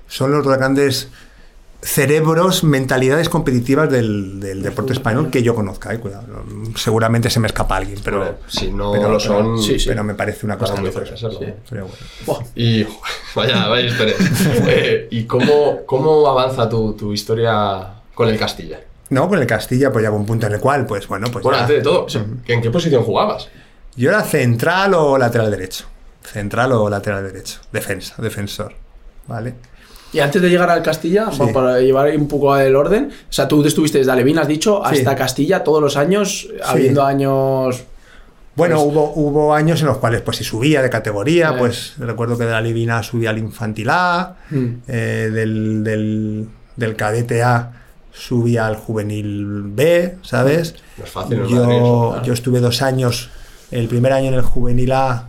son 0.07 0.31
los 0.33 0.45
dos 0.45 0.57
grandes 0.57 1.09
cerebros, 1.81 2.65
mentalidades 2.65 3.29
competitivas 3.29 3.89
del, 3.91 4.41
del 4.41 4.63
deporte 4.63 4.93
español 4.93 5.31
que 5.31 5.43
yo 5.43 5.55
conozca. 5.55 5.93
eh, 5.95 6.01
cuidado, 6.01 6.25
seguramente 6.77 7.31
se 7.31 7.39
me 7.41 7.47
escapa 7.47 7.77
alguien, 7.77 8.01
pero, 8.03 8.39
si 8.49 8.71
no 8.73 8.93
pero- 8.93 9.03
lo 9.13 9.19
pero- 9.19 9.21
son. 9.21 9.63
sí, 9.63 9.79
sí. 9.79 9.89
pero 9.89 10.03
me 10.05 10.15
parece 10.15 10.45
una 10.45 10.59
cosa 10.59 10.75
Para 10.75 10.83
muy. 10.83 10.91
Pero 11.71 11.83
bueno. 11.87 11.97
Buah. 12.27 12.41
Y 12.57 12.85
vaya, 13.35 13.69
vaya 13.69 13.87
historia. 13.87 14.15
Eh, 14.69 15.09
¿Y 15.11 15.25
cómo, 15.25 15.81
cómo 15.87 16.27
avanza 16.29 16.69
tu, 16.69 16.95
tu 16.95 17.13
historia 17.13 17.95
con 18.15 18.29
el 18.29 18.39
Castilla? 18.39 18.81
No, 19.11 19.29
con 19.29 19.39
el 19.39 19.47
Castilla, 19.47 19.91
pues 19.93 20.05
llegó 20.05 20.17
un 20.17 20.27
punto 20.27 20.47
en 20.47 20.53
el 20.55 20.61
cual, 20.61 20.85
pues 20.85 21.07
bueno, 21.09 21.29
pues 21.31 21.43
Bueno, 21.43 21.59
ya- 21.59 21.63
antes 21.65 21.77
de 21.79 21.83
todo, 21.83 22.07
¿en 22.47 22.61
qué 22.61 22.71
posición 22.71 23.03
jugabas? 23.05 23.49
yo 23.97 24.11
era 24.11 24.23
central 24.23 24.95
o 24.95 25.17
lateral 25.19 25.51
derecho. 25.51 25.85
central 26.23 26.73
o 26.73 26.91
lateral 26.91 27.25
derecho. 27.25 27.61
Defensa, 27.73 28.15
defensor. 28.19 28.75
¿Vale? 29.27 29.55
Y 30.13 30.21
antes 30.21 30.41
de 30.41 30.49
llegar 30.49 30.71
al 30.71 30.83
Castilla, 30.83 31.31
Sí. 31.31 31.43
para 31.53 31.81
llevar 31.81 32.09
un 32.17 32.29
poco 32.29 32.57
el 32.57 32.75
orden, 32.77 33.11
o 33.13 33.33
sea, 33.33 33.47
tú 33.47 33.65
estuviste 33.65 33.99
desde 33.99 34.11
Alevín, 34.13 34.39
has 34.39 34.49
dicho, 34.49 34.83
Sí. 34.91 34.99
hasta 34.99 35.15
Castilla 35.17 35.63
todos 35.63 35.83
los 35.83 35.97
años, 35.97 36.49
habiendo 36.65 37.03
años... 37.05 37.85
Bueno, 38.57 38.77
Pues- 38.77 38.87
hubo, 38.89 39.13
hubo 39.15 39.55
años 39.55 39.81
en 39.83 39.87
los 39.87 39.99
cuales 39.99 40.21
pues 40.23 40.39
si 40.39 40.45
subía 40.45 40.83
de 40.83 40.91
categoría, 40.91 41.51
Eh. 41.51 41.55
pues 41.59 41.93
recuerdo 41.99 42.37
que 42.37 42.45
de 42.45 42.51
la 42.51 42.61
Livina 42.61 43.03
subía 43.05 43.31
al 43.31 43.39
Infantil 43.39 43.89
A, 43.91 44.35
Mm. 44.51 44.67
eh, 44.89 45.31
del, 45.33 45.85
del, 45.85 46.49
del 46.75 46.97
cadete 46.97 47.43
A 47.43 47.73
subía 48.13 48.67
al 48.67 48.75
juvenil 48.75 49.63
B, 49.63 50.17
¿sabes? 50.23 50.75
No 50.97 51.05
es 51.05 51.11
fácil, 51.11 51.37
yo, 51.37 51.45
Madrid 51.45 51.77
eso, 51.77 52.09
claro. 52.11 52.25
yo 52.25 52.33
estuve 52.33 52.59
dos 52.59 52.83
años, 52.83 53.31
el 53.71 53.87
primer 53.87 54.13
año 54.13 54.29
en 54.29 54.35
el 54.35 54.43
juvenil 54.43 54.91
A 54.91 55.29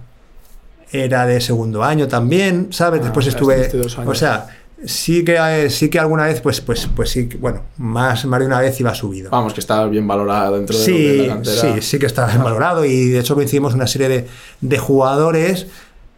era 0.91 1.27
de 1.27 1.39
segundo 1.39 1.83
año 1.83 2.07
también, 2.07 2.69
¿sabes? 2.71 3.01
Ah, 3.01 3.03
Después 3.03 3.27
estuve, 3.27 3.53
estuviste 3.61 3.77
dos 3.77 3.99
años. 3.99 4.09
o 4.11 4.15
sea, 4.15 4.47
sí 4.85 5.23
que, 5.25 5.37
eh, 5.39 5.69
sí 5.69 5.89
que 5.89 5.99
alguna 5.99 6.25
vez, 6.25 6.41
pues, 6.41 6.61
pues, 6.61 6.87
pues 6.95 7.09
sí, 7.09 7.29
bueno, 7.39 7.63
más, 7.77 8.25
más 8.25 8.39
de 8.39 8.45
una 8.45 8.59
vez 8.59 8.79
iba 8.79 8.93
subido. 8.95 9.29
Vamos, 9.29 9.53
que 9.53 9.59
está 9.59 9.85
bien 9.87 10.07
valorado 10.07 10.55
dentro 10.57 10.77
de 10.77 10.79
lo 10.81 10.85
Sí, 10.97 11.17
la 11.27 11.33
cantera. 11.35 11.73
sí, 11.75 11.81
sí 11.81 11.99
que 11.99 12.05
está 12.05 12.25
bien 12.27 12.43
valorado 12.43 12.85
y 12.85 13.09
de 13.09 13.19
hecho 13.19 13.35
coincidimos 13.35 13.73
una 13.73 13.87
serie 13.87 14.09
de, 14.09 14.27
de 14.61 14.77
jugadores 14.77 15.67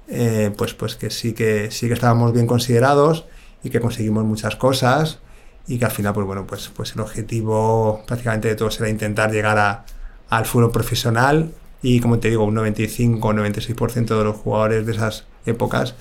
eh, 0.07 0.51
pues, 0.57 0.73
pues 0.73 0.95
que 0.95 1.09
sí 1.09 1.33
que 1.33 1.71
sí 1.71 1.87
que 1.87 1.93
estábamos 1.93 2.33
bien 2.33 2.45
considerados 2.45 3.25
y 3.63 3.69
que 3.69 3.79
conseguimos 3.79 4.25
muchas 4.25 4.55
cosas 4.57 5.19
y 5.67 5.77
que 5.79 5.85
al 5.85 5.91
final 5.91 6.13
pues 6.13 6.27
bueno 6.27 6.45
pues, 6.45 6.69
pues 6.75 6.93
el 6.95 6.99
objetivo 7.01 8.03
prácticamente 8.05 8.49
de 8.49 8.55
todos 8.55 8.79
era 8.79 8.89
intentar 8.89 9.31
llegar 9.31 9.57
a, 9.57 9.85
al 10.29 10.45
fútbol 10.45 10.71
profesional 10.71 11.51
y 11.81 11.99
como 12.01 12.19
te 12.19 12.29
digo 12.29 12.43
un 12.43 12.55
95 12.55 13.25
o 13.27 13.33
96% 13.33 14.17
de 14.17 14.23
los 14.23 14.35
jugadores 14.35 14.85
de 14.85 14.91
esas 14.91 15.23
épocas 15.45 15.95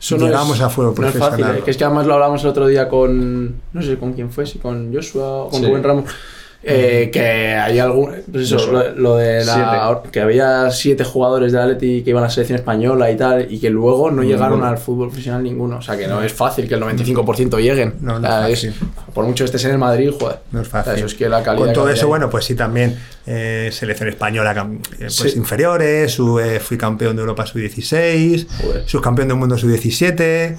Eso 0.00 0.16
no 0.16 0.26
llegamos 0.26 0.56
es- 0.56 0.62
a 0.62 0.68
fútbol 0.70 0.94
no 0.96 1.06
es 1.08 1.12
fácil, 1.14 1.18
profesional. 1.20 1.56
¿eh? 1.58 1.62
que 1.64 1.70
es 1.72 1.76
que 1.76 1.84
además 1.84 2.06
lo 2.06 2.14
hablamos 2.14 2.42
el 2.44 2.48
otro 2.50 2.66
día 2.68 2.88
con, 2.88 3.60
no 3.72 3.82
sé 3.82 3.98
con 3.98 4.12
quién 4.12 4.30
fue, 4.30 4.46
si 4.46 4.58
con 4.58 4.94
Joshua 4.94 5.44
o 5.44 5.48
con 5.50 5.60
Sí. 5.60 5.66
Rubén 5.66 5.82
Ramos, 5.82 6.04
eh, 6.60 7.08
que 7.12 7.22
hay 7.54 7.78
algún, 7.78 8.10
pues 8.32 8.50
eso, 8.50 8.72
lo, 8.72 8.90
lo 8.92 9.16
de 9.16 9.44
la, 9.44 10.02
que 10.10 10.20
había 10.20 10.70
siete 10.72 11.04
jugadores 11.04 11.52
de 11.52 11.60
Atleti 11.60 12.02
que 12.02 12.10
iban 12.10 12.24
a 12.24 12.26
la 12.26 12.30
selección 12.30 12.58
española 12.58 13.10
y 13.12 13.16
tal, 13.16 13.46
y 13.48 13.60
que 13.60 13.70
luego 13.70 14.10
no 14.10 14.22
llegaron 14.24 14.64
al 14.64 14.76
fútbol 14.76 15.08
profesional 15.08 15.42
ninguno, 15.44 15.76
o 15.78 15.82
sea 15.82 15.96
que 15.96 16.08
no 16.08 16.20
es 16.22 16.32
fácil 16.32 16.66
que 16.68 16.74
el 16.74 16.82
95% 16.82 17.58
lleguen, 17.60 17.94
No, 18.00 18.18
no 18.18 18.46
es 18.46 18.68
por 19.14 19.24
mucho 19.24 19.44
que 19.44 19.46
estés 19.46 19.64
en 19.66 19.70
el 19.72 19.78
Madrid, 19.78 20.10
joder, 20.18 20.38
No 20.50 20.60
es 20.60 20.68
O 20.68 20.70
sea, 20.70 20.82
fácil. 20.82 20.98
eso 20.98 21.06
es 21.06 21.14
que 21.14 21.28
la 21.28 21.42
calidad 21.44 21.64
Con 21.66 21.74
todo 21.74 21.88
eso, 21.90 22.02
hay. 22.06 22.08
bueno, 22.08 22.28
pues 22.28 22.44
sí, 22.44 22.54
también 22.56 22.98
eh, 23.26 23.68
selección 23.72 24.08
española, 24.08 24.52
eh, 24.72 24.78
pues 24.98 25.14
Sí. 25.14 25.38
inferiores, 25.38 26.10
su- 26.12 26.40
eh, 26.40 26.58
fui 26.60 26.76
campeón 26.76 27.14
de 27.14 27.20
Europa 27.20 27.46
sub-16, 27.46 28.46
Joder. 28.62 28.82
subcampeón 28.88 29.28
del 29.28 29.36
mundo 29.36 29.56
sub-17. 29.56 30.56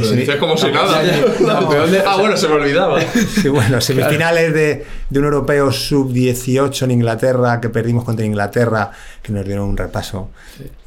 Lo 0.00 0.06
semi- 0.06 0.20
dices 0.20 0.36
como 0.36 0.56
si 0.56 0.66
No, 0.72 0.72
nada. 0.72 1.02
ya, 1.02 1.16
ya. 1.20 1.46
Campeón 1.60 1.90
de- 1.92 2.02
ah, 2.06 2.16
bueno, 2.18 2.36
se 2.36 2.48
me 2.48 2.54
olvidaba. 2.54 2.98
sí, 3.00 3.48
bueno, 3.48 3.80
semifinales 3.82 4.54
de, 4.54 4.84
de 5.10 5.18
un 5.18 5.24
europeo 5.26 5.70
sub-18 5.70 6.82
en 6.84 6.90
Inglaterra, 6.92 7.60
que 7.60 7.68
perdimos 7.68 8.04
contra 8.04 8.24
Inglaterra, 8.24 8.90
que 9.22 9.32
nos 9.32 9.44
dieron 9.44 9.68
un 9.68 9.76
repaso. 9.76 10.30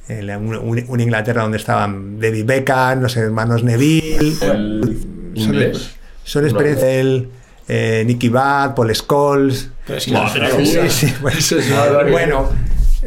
Eh, 0.07 0.21
la- 0.23 0.37
un, 0.37 0.55
un- 0.55 0.85
un 0.87 0.99
Inglaterra 0.99 1.43
donde 1.43 1.57
estaban 1.57 2.19
David 2.19 2.45
Beckham, 2.45 3.01
los 3.01 3.15
hermanos 3.17 3.63
Neville. 3.63 4.33
El 4.41 4.97
inglés. 5.35 5.91
Son 6.23 6.43
experiencias 6.45 7.23
eh, 7.67 8.03
Nicky 8.05 8.29
Butt, 8.29 8.73
Paul 8.75 8.95
Scholes. 8.95 9.69
Pero 9.85 9.97
es 9.99 10.05
que 10.05 10.11
mía. 10.11 10.89
Sí, 10.89 11.07
sí, 11.07 11.13
bueno, 11.21 11.37
Eso 11.37 11.57
es 11.59 11.67
una 11.69 11.79
barbaridad. 11.81 12.11
bueno, 12.11 12.49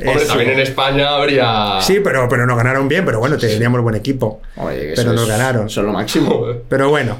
Hombre, 0.06 0.14
eso. 0.22 0.26
también 0.28 0.50
en 0.50 0.60
España 0.60 1.10
habría. 1.16 1.78
Sí, 1.80 1.98
pero, 2.02 2.28
pero 2.28 2.46
nos 2.46 2.56
ganaron 2.56 2.86
bien, 2.88 3.04
pero 3.04 3.18
bueno, 3.20 3.36
teníamos 3.36 3.80
buen 3.82 3.94
equipo. 3.96 4.40
Oye, 4.56 4.88
que 4.88 4.92
pero 4.96 5.12
nos 5.12 5.22
es- 5.22 5.28
ganaron. 5.28 5.66
Es 5.66 5.76
lo 5.76 5.92
máximo. 5.92 6.44
Pero 6.68 6.88
bueno, 6.90 7.16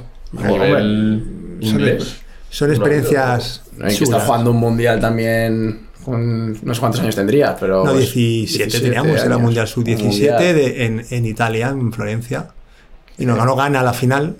inglés. 1.60 2.16
son 2.50 2.70
experiencias 2.70 3.62
No, 3.76 3.90
y 3.90 3.96
que 3.96 4.04
está 4.04 4.20
jugando 4.20 4.50
un 4.50 4.58
mundial 4.58 5.00
también 5.00 5.88
con 6.04 6.52
no 6.64 6.74
sé 6.74 6.80
cuántos 6.80 7.00
años 7.00 7.14
tendría, 7.16 7.56
pero. 7.56 7.84
No, 7.84 7.92
pues, 7.92 8.14
17, 8.14 8.80
teníamos, 8.80 9.22
era. 9.22 9.38
Mundial 9.38 9.66
Sub-17 9.68 10.02
Mundial. 10.04 10.38
de- 10.38 10.84
en, 10.86 11.04
en 11.10 11.24
Italia, 11.26 11.68
en 11.68 11.92
Florencia. 11.92 12.48
Y 13.18 13.26
nos 13.26 13.36
ganó 13.36 13.56
Gana 13.56 13.80
a 13.80 13.82
la 13.82 13.92
final, 13.92 14.36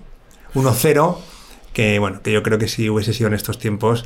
1-0, 0.54 1.18
que 1.72 1.98
bueno, 1.98 2.20
que 2.22 2.32
yo 2.32 2.42
creo 2.42 2.58
que 2.58 2.68
si 2.68 2.88
hubiese 2.88 3.12
sido 3.12 3.26
en 3.28 3.34
estos 3.34 3.58
tiempos, 3.58 4.04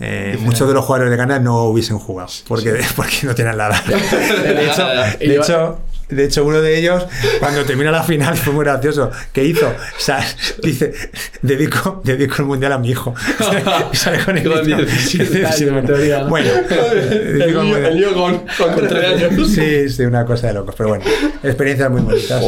eh, 0.00 0.36
muchos 0.40 0.66
de 0.66 0.74
los 0.74 0.84
jugadores 0.84 1.10
de 1.10 1.16
Ghana 1.16 1.38
no 1.38 1.64
hubiesen 1.64 1.98
jugado, 1.98 2.30
porque, 2.48 2.80
porque 2.96 3.18
no 3.24 3.34
tienen 3.34 3.56
la 3.56 3.68
edad. 3.68 3.84
De 4.42 4.66
hecho, 4.66 4.86
de 5.18 5.36
hecho, 5.36 5.78
de 6.10 6.24
hecho, 6.24 6.44
uno 6.44 6.60
de 6.60 6.76
ellos, 6.76 7.06
cuando 7.38 7.64
termina 7.64 7.92
la 7.92 8.02
final, 8.02 8.36
fue 8.36 8.52
muy 8.52 8.64
gracioso. 8.64 9.10
¿Qué 9.32 9.44
hizo? 9.44 9.68
O 9.68 10.00
sea, 10.00 10.26
dice, 10.62 10.92
dedico, 11.40 12.00
dedico 12.04 12.36
el 12.38 12.44
mundial 12.46 12.72
a 12.72 12.78
mi 12.78 12.90
hijo. 12.90 13.14
Y 13.92 13.96
sale 13.96 14.24
con 14.24 14.36
el 14.36 14.44
niño. 14.44 14.78
17 14.78 15.46
años, 15.46 15.54
Sí, 15.56 15.68
en 15.68 15.86
teoría, 15.86 16.22
¿no? 16.22 16.28
Bueno, 16.28 16.50
El 16.50 17.94
niño, 17.94 18.12
con, 18.14 18.38
con 18.58 18.88
13 18.88 19.06
años. 19.06 19.50
Sí, 19.50 19.88
sí, 19.88 20.02
una 20.02 20.24
cosa 20.24 20.48
de 20.48 20.54
locos. 20.54 20.74
Pero 20.76 20.88
bueno, 20.88 21.04
experiencias 21.42 21.90
muy 21.90 22.00
bonitas. 22.00 22.42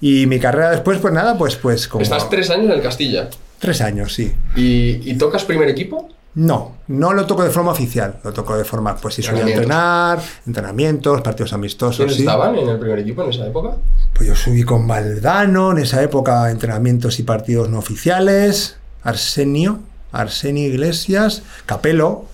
Y 0.00 0.26
mi 0.26 0.38
carrera 0.40 0.70
después, 0.70 0.98
pues 0.98 1.12
nada, 1.12 1.36
pues, 1.36 1.56
pues 1.56 1.88
como. 1.88 2.02
Estás 2.02 2.30
tres 2.30 2.48
años 2.50 2.66
en 2.66 2.72
el 2.72 2.82
Castilla. 2.82 3.28
Tres 3.58 3.80
años, 3.82 4.14
sí. 4.14 4.32
¿Y, 4.56 5.00
y 5.10 5.14
tocas 5.18 5.44
primer 5.44 5.68
equipo? 5.68 6.08
No, 6.34 6.76
no 6.88 7.12
lo 7.12 7.26
toco 7.26 7.44
de 7.44 7.50
forma 7.50 7.72
oficial, 7.72 8.18
lo 8.24 8.32
toco 8.32 8.56
de 8.56 8.64
forma, 8.64 8.96
pues 8.96 9.14
si 9.14 9.22
subí 9.22 9.40
a 9.40 9.42
entrenar, 9.46 10.18
entrenamientos, 10.46 11.20
partidos 11.20 11.52
amistosos. 11.52 11.96
¿Quiénes 11.96 12.16
sí. 12.16 12.22
estaban 12.22 12.56
en 12.56 12.68
el 12.70 12.78
primer 12.78 12.98
equipo 13.00 13.22
en 13.22 13.30
esa 13.30 13.46
época? 13.46 13.76
Pues 14.14 14.28
yo 14.28 14.34
subí 14.34 14.62
con 14.62 14.88
Valdano, 14.88 15.72
en 15.72 15.78
esa 15.78 16.02
época 16.02 16.50
entrenamientos 16.50 17.18
y 17.18 17.24
partidos 17.24 17.68
no 17.68 17.78
oficiales, 17.78 18.76
Arsenio, 19.02 19.80
Arsenio 20.10 20.66
Iglesias, 20.68 21.42
Capelo, 21.66 22.24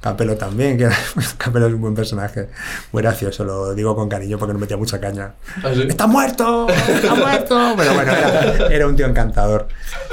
Capelo 0.00 0.36
también, 0.36 0.78
que 0.78 0.84
era- 0.84 0.96
Capelo 1.38 1.66
es 1.66 1.74
un 1.74 1.80
buen 1.80 1.94
personaje, 1.96 2.48
muy 2.92 3.02
gracioso, 3.02 3.42
lo 3.44 3.74
digo 3.74 3.96
con 3.96 4.08
cariño 4.08 4.38
porque 4.38 4.52
no 4.52 4.60
metía 4.60 4.76
mucha 4.76 5.00
caña. 5.00 5.34
¿Ah, 5.64 5.70
sí? 5.74 5.82
¡Está 5.88 6.06
muerto! 6.06 6.68
¡Está 6.68 7.14
muerto! 7.16 7.74
Pero 7.76 7.94
bueno, 7.94 8.12
era, 8.12 8.66
era 8.68 8.86
un 8.86 8.94
tío 8.94 9.06
encantador 9.06 9.66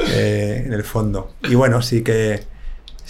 eh, 0.07 0.63
en 0.65 0.73
el 0.73 0.83
fondo. 0.83 1.33
Y 1.43 1.53
bueno, 1.53 1.81
sí 1.83 2.01
que 2.03 2.48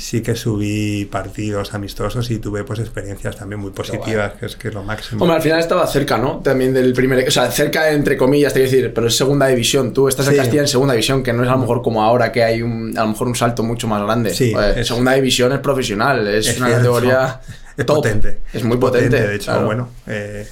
sí 0.02 0.22
que 0.22 0.34
subí 0.36 1.04
partidos 1.06 1.74
amistosos 1.74 2.32
y 2.32 2.40
tuve 2.40 2.64
pues 2.64 2.80
experiencias 2.80 3.36
también 3.36 3.60
muy 3.60 3.72
positivas, 3.72 4.34
que 4.40 4.46
es, 4.46 4.56
que 4.56 4.70
es 4.70 4.74
lo 4.74 4.82
máximo. 4.82 5.22
Hombre, 5.24 5.36
al 5.36 5.42
final 5.42 5.60
estaba 5.60 5.86
cerca, 5.88 6.18
¿no? 6.18 6.38
También 6.40 6.74
del 6.74 6.94
primer. 6.94 7.28
O 7.28 7.32
sea, 7.32 7.52
cerca 7.52 7.90
entre 7.92 8.16
comillas, 8.16 8.54
te 8.54 8.62
quiero 8.62 8.72
decir, 8.72 8.94
pero 8.94 9.08
es 9.08 9.18
segunda 9.18 9.48
división. 9.48 9.92
Tú 9.94 10.08
estás 10.08 10.26
en 10.28 10.34
Sí. 10.34 10.40
Castilla 10.40 10.62
en 10.62 10.68
segunda 10.70 10.94
división, 10.94 11.22
que 11.22 11.34
no 11.34 11.44
es 11.44 11.50
a 11.50 11.54
lo 11.54 11.58
mejor 11.60 11.82
como 11.82 12.02
ahora 12.02 12.32
que 12.32 12.44
hay 12.44 12.62
un, 12.62 12.98
a 12.98 13.02
lo 13.02 13.08
mejor 13.10 13.28
un 13.28 13.36
salto 13.36 13.62
mucho 13.62 13.88
más 13.90 14.02
grande. 14.02 14.34
Sí, 14.34 14.54
Joder, 14.54 14.80
es- 14.80 14.88
segunda 14.88 15.12
división 15.14 15.52
es 15.52 15.60
profesional, 15.60 16.26
es, 16.28 16.48
Es 16.48 16.58
una 16.60 16.70
categoría. 16.72 17.42
es 17.78 17.86
top. 17.86 17.98
potente. 17.98 18.38
Es 18.54 18.64
muy 18.64 18.78
potente. 18.78 19.22
De 19.28 19.36
hecho, 19.36 19.52
claro. 19.52 19.66
bueno, 19.66 19.90
eh, 20.08 20.48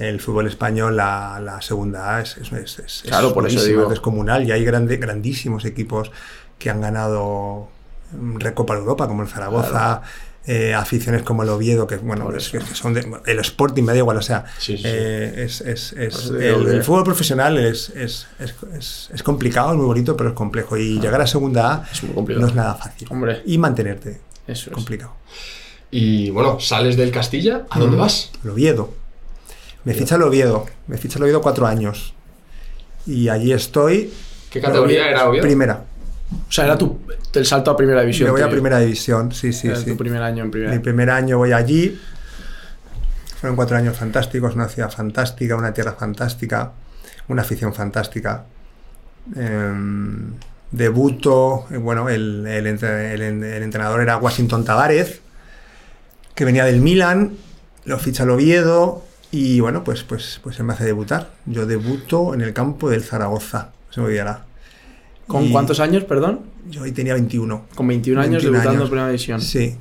el 0.00 0.20
fútbol 0.20 0.48
español, 0.48 0.96
la, 0.96 1.38
la 1.40 1.62
segunda 1.62 2.16
A 2.16 2.22
es, 2.22 2.36
es, 2.36 3.02
Claro, 3.06 3.32
por 3.32 3.46
eso 3.46 3.62
digo. 3.64 3.84
es 3.84 3.90
descomunal 3.90 4.42
y 4.44 4.50
hay 4.50 4.64
grande, 4.64 4.96
grandísimos 4.96 5.64
equipos 5.64 6.10
que 6.58 6.68
han 6.70 6.80
ganado 6.80 7.68
Recopa 8.12 8.74
de 8.74 8.80
Europa, 8.80 9.08
como 9.08 9.22
el 9.22 9.28
Zaragoza. 9.28 10.02
eh, 10.44 10.74
aficiones 10.74 11.22
como 11.22 11.44
el 11.44 11.48
Oviedo, 11.50 11.86
que 11.86 11.96
bueno, 11.98 12.34
es 12.34 12.48
que, 12.48 12.60
son 12.60 12.94
de, 12.94 13.06
el 13.26 13.38
Sporting 13.38 13.84
me 13.84 13.92
da 13.92 13.98
igual, 13.98 14.16
o 14.16 14.22
sea, 14.22 14.44
Sí, 14.58 14.76
sí, 14.76 14.78
sí. 14.78 14.82
eh, 14.86 15.34
es, 15.44 15.60
es- 15.60 15.92
el, 15.92 16.82
fútbol 16.82 17.04
profesional 17.04 17.56
es, 17.58 17.90
es, 17.90 18.26
es, 18.40 18.52
es- 18.76 19.10
es 19.14 19.22
complicado, 19.22 19.70
es 19.70 19.76
muy 19.76 19.86
bonito, 19.86 20.16
pero 20.16 20.30
es 20.30 20.34
complejo. 20.34 20.76
Y 20.76 20.98
llegar 20.98 21.20
a 21.20 21.28
segunda 21.28 21.74
A 21.74 21.84
no 22.36 22.46
es 22.48 22.54
nada 22.56 22.74
fácil. 22.74 23.06
Hombre. 23.12 23.42
Y 23.46 23.56
mantenerte, 23.56 24.20
Eso 24.48 24.70
es. 24.70 24.74
complicado. 24.74 25.12
Y 25.92 26.30
bueno, 26.30 26.58
sales 26.58 26.96
del 26.96 27.12
Castilla, 27.12 27.66
¿a 27.70 27.78
dónde 27.78 27.96
Mm. 27.96 28.00
vas? 28.00 28.32
El 28.42 28.50
Oviedo. 28.50 28.92
Me 29.84 29.94
ficha 29.94 30.16
el 30.16 30.22
Oviedo. 30.22 30.66
Me 30.88 30.98
ficha 30.98 31.18
el 31.18 31.22
Oviedo 31.22 31.40
cuatro 31.40 31.68
años. 31.68 32.14
Y 33.06 33.28
allí 33.28 33.52
estoy. 33.52 34.12
¿Qué 34.50 34.60
categoría 34.60 35.08
era 35.08 35.28
Oviedo? 35.28 35.42
Primera. 35.42 35.84
O 36.48 36.52
sea, 36.52 36.64
era 36.66 36.76
tu, 36.78 36.98
el 37.34 37.46
salto 37.46 37.70
a 37.70 37.76
primera 37.76 38.00
división. 38.02 38.26
Me 38.28 38.32
voy 38.32 38.42
a 38.42 38.50
primera 38.50 38.78
división, 38.78 39.32
sí, 39.32 39.52
sí, 39.52 39.68
Era 39.68 39.76
sí. 39.76 39.86
tu 39.86 39.96
primer 39.96 40.22
año 40.22 40.44
en 40.44 40.50
primera. 40.50 40.72
Mi 40.72 40.78
primer 40.78 41.10
año 41.10 41.38
voy 41.38 41.52
allí. 41.52 42.00
Fueron 43.40 43.56
cuatro 43.56 43.76
años 43.76 43.96
fantásticos, 43.96 44.54
una 44.54 44.68
ciudad 44.68 44.90
fantástica, 44.90 45.56
una 45.56 45.72
tierra 45.74 45.92
fantástica, 45.92 46.72
una 47.28 47.42
afición 47.42 47.74
fantástica. 47.74 48.44
Em, 49.36 50.32
debuto, 50.70 51.66
eh, 51.70 51.76
bueno, 51.76 52.08
el, 52.08 52.46
el 52.46 52.66
entre- 52.66 53.14
el 53.14 53.22
en- 53.22 53.44
el 53.44 53.62
entrenador 53.62 54.00
era 54.00 54.16
Washington 54.16 54.64
Tavares, 54.64 55.20
que 56.34 56.44
venía 56.44 56.64
del 56.64 56.80
Milan, 56.80 57.32
lo 57.84 57.98
ficha 57.98 58.22
el 58.24 58.30
Oviedo 58.30 59.04
y 59.30 59.60
bueno, 59.60 59.84
pues, 59.84 60.02
pues, 60.02 60.40
pues 60.42 60.58
él 60.58 60.64
me 60.64 60.72
hace 60.74 60.84
debutar. 60.84 61.30
Yo 61.46 61.66
debuto 61.66 62.34
en 62.34 62.40
el 62.42 62.52
campo 62.52 62.90
del 62.90 63.02
Zaragoza, 63.02 63.70
se 63.90 64.00
me 64.00 64.06
olvidará. 64.06 64.44
¿Con 65.32 65.44
Y 65.46 65.50
cuántos 65.50 65.80
años, 65.80 66.04
perdón? 66.04 66.40
Yo 66.70 66.84
ahí 66.84 66.92
tenía 66.92 67.14
21. 67.14 67.64
Con 67.74 67.88
21 67.88 68.20
años 68.20 68.42
21 68.42 68.52
debutando 68.52 68.82
en 68.84 68.90
primera 68.90 69.08
división. 69.08 69.40
Sí. 69.40 69.78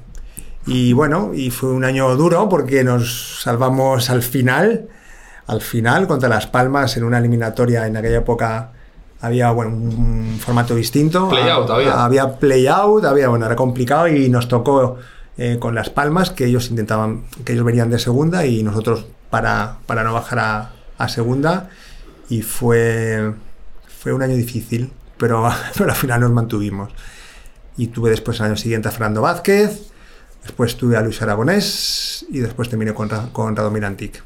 Y 0.66 0.94
bueno, 0.94 1.34
y 1.34 1.50
fue 1.50 1.72
un 1.72 1.84
año 1.84 2.16
duro 2.16 2.48
porque 2.48 2.86
nos 2.86 3.42
salvamos 3.42 4.10
al 4.10 4.24
final, 4.24 4.88
al 5.48 5.60
final 5.60 6.08
contra 6.08 6.30
Las 6.30 6.48
Palmas 6.48 6.96
en 6.96 7.04
una 7.04 7.18
eliminatoria 7.18 7.86
en 7.86 7.98
aquella 7.98 8.20
época 8.20 8.72
había 9.20 9.52
bueno, 9.52 9.72
un 9.72 10.38
formato 10.40 10.74
distinto. 10.74 11.28
Play 11.28 11.50
out 11.50 11.70
había. 11.70 12.04
Había 12.06 12.40
play 12.40 12.68
out, 12.68 13.04
había, 13.04 13.28
bueno, 13.28 13.46
era 13.46 13.58
complicado 13.58 14.08
y 14.08 14.30
nos 14.30 14.48
tocó 14.48 15.00
eh, 15.38 15.58
con 15.60 15.76
Las 15.76 15.90
Palmas 15.90 16.30
que 16.30 16.46
ellos 16.46 16.70
intentaban, 16.70 17.24
que 17.44 17.52
ellos 17.52 17.66
venían 17.66 17.90
de 17.90 18.00
segunda 18.00 18.46
y 18.46 18.64
nosotros 18.64 19.06
para, 19.30 19.80
para 19.86 20.04
no 20.04 20.14
bajar 20.14 20.40
a, 20.40 20.72
a 20.98 21.10
segunda 21.10 21.70
y 22.30 22.42
fue, 22.42 23.34
fue 24.00 24.14
un 24.14 24.22
año 24.22 24.36
difícil, 24.36 24.92
pero, 25.22 25.48
pero 25.78 25.92
al 25.92 25.96
final 25.96 26.20
nos 26.20 26.32
mantuvimos. 26.32 26.92
Y 27.78 27.88
tuve 27.88 28.10
después 28.10 28.38
el 28.42 28.48
año 28.48 28.58
siguiente 28.58 28.90
a 28.90 28.92
Fernando 28.92 29.22
Vázquez, 29.22 29.92
después 30.44 30.76
tuve 30.76 30.98
a 30.98 31.02
Luis 31.02 31.22
Aragonés 31.22 32.26
y 32.30 32.40
después 32.40 32.68
terminé 32.68 32.94
con, 32.94 33.10
Ra- 33.10 33.30
con 33.32 33.56
Radomir 33.56 33.86
Antic. 33.86 34.22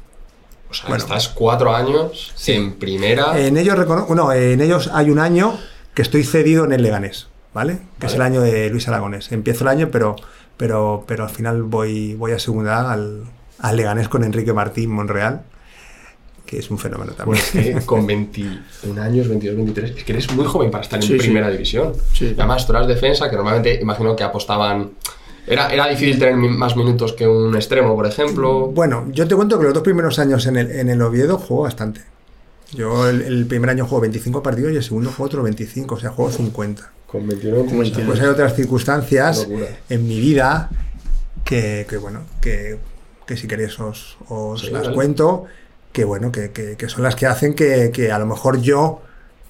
O 0.68 0.74
sea, 0.74 0.88
Bueno. 0.88 1.04
estás 1.04 1.28
cuatro 1.28 1.74
años 1.74 2.34
en 2.48 2.74
primera. 2.74 3.38
En 3.38 3.56
ellos, 3.56 3.76
no, 4.08 4.32
en 4.32 4.60
ellos 4.60 4.90
hay 4.92 5.10
un 5.10 5.20
año 5.20 5.56
que 5.94 6.02
estoy 6.02 6.24
cedido 6.24 6.64
en 6.64 6.72
el 6.72 6.82
Leganés, 6.82 7.28
¿vale? 7.54 7.78
Que 8.00 8.06
es 8.06 8.14
el 8.14 8.18
Vale. 8.18 8.34
año 8.36 8.42
de 8.42 8.68
Luis 8.70 8.88
Aragonés. 8.88 9.30
Empiezo 9.30 9.62
el 9.64 9.68
año, 9.68 9.90
pero, 9.92 10.16
pero, 10.56 11.04
pero 11.06 11.22
al 11.24 11.30
final 11.30 11.62
voy, 11.62 12.14
voy 12.14 12.32
a 12.32 12.38
segunda 12.40 12.90
al, 12.92 13.22
al 13.60 13.76
Leganés 13.76 14.08
con 14.08 14.24
Enrique 14.24 14.52
Martín 14.52 14.90
Monreal, 14.90 15.42
que 16.46 16.58
es 16.58 16.70
un 16.70 16.78
fenómeno 16.78 17.12
también. 17.12 17.42
Pues 17.52 17.66
es 17.66 17.74
que 17.80 17.86
con 17.86 18.06
21 18.06 19.02
años, 19.02 19.28
22, 19.28 19.56
23, 19.56 19.90
es 19.98 20.04
que 20.04 20.12
eres 20.12 20.32
muy 20.32 20.46
joven 20.46 20.70
para 20.70 20.82
estar 20.84 20.98
en 20.98 21.02
Sí, 21.06 21.12
sí. 21.14 21.18
primera 21.18 21.50
división. 21.50 21.92
Sí. 22.14 22.34
Además, 22.38 22.66
tú 22.66 22.72
eras 22.72 22.86
defensa, 22.86 23.28
que 23.28 23.36
normalmente 23.36 23.78
imagino 23.82 24.14
que 24.16 24.24
apostaban. 24.24 24.92
Era, 25.46 25.68
era 25.72 25.86
difícil 25.88 26.18
tener 26.18 26.34
más 26.36 26.76
minutos 26.76 27.12
que 27.12 27.26
un 27.28 27.54
extremo, 27.54 27.94
por 27.94 28.06
ejemplo. 28.06 28.66
Bueno, 28.68 29.06
yo 29.12 29.28
te 29.28 29.36
cuento 29.36 29.58
que 29.58 29.64
los 29.64 29.74
dos 29.74 29.82
primeros 29.82 30.18
años 30.18 30.46
en 30.46 30.56
el, 30.56 30.70
en 30.70 30.88
el 30.88 31.00
Oviedo 31.02 31.38
juego 31.38 31.64
bastante. 31.64 32.00
Yo 32.72 33.08
el, 33.08 33.22
el 33.22 33.46
primer 33.46 33.70
año 33.70 33.86
juego 33.86 34.00
25 34.02 34.42
partidos 34.42 34.72
y 34.72 34.76
el 34.76 34.82
segundo 34.82 35.10
juego 35.10 35.26
otros 35.26 35.44
25, 35.44 35.94
o 35.94 35.98
sea, 36.00 36.10
juego 36.10 36.32
50. 36.32 36.90
Con 37.06 37.28
21, 37.28 37.62
22. 37.64 38.06
Pues 38.06 38.20
hay 38.20 38.26
otras 38.26 38.56
circunstancias 38.56 39.46
en 39.88 40.08
mi 40.08 40.18
vida 40.18 40.68
que, 41.44 41.86
que, 41.88 41.96
bueno, 41.96 42.22
que, 42.40 42.78
que 43.24 43.36
si 43.36 43.46
queréis 43.46 43.78
os, 43.78 44.16
os 44.28 44.62
Sí, 44.62 44.70
las 44.70 44.82
dale. 44.82 44.94
cuento, 44.96 45.44
que 45.96 46.04
bueno, 46.04 46.30
que, 46.30 46.50
que- 46.52 46.76
que 46.76 46.88
son 46.90 47.02
las 47.04 47.16
que 47.16 47.24
hacen 47.26 47.54
que, 47.54 47.90
que 47.90 48.12
a 48.12 48.18
lo 48.18 48.26
mejor 48.26 48.60
yo 48.60 49.00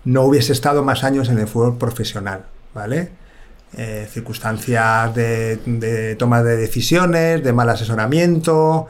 no 0.05 0.23
hubiese 0.23 0.53
estado 0.53 0.85
más 0.85 1.03
años 1.03 1.29
en 1.29 1.39
el 1.41 1.49
fútbol 1.49 1.77
profesional, 1.77 2.45
¿vale? 2.73 3.11
Eh, 3.77 4.07
circunstancias 4.09 5.13
de, 5.15 5.57
de 5.67 6.15
toma 6.15 6.45
de 6.45 6.57
decisiones, 6.57 7.43
de 7.43 7.53
mal 7.53 7.69
asesoramiento, 7.69 8.87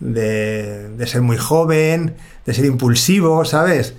de, 0.00 0.90
de 0.90 1.06
ser 1.06 1.22
muy 1.22 1.38
joven, 1.38 2.14
de 2.44 2.52
ser 2.52 2.66
impulsivo, 2.66 3.44
¿sabes? 3.46 3.94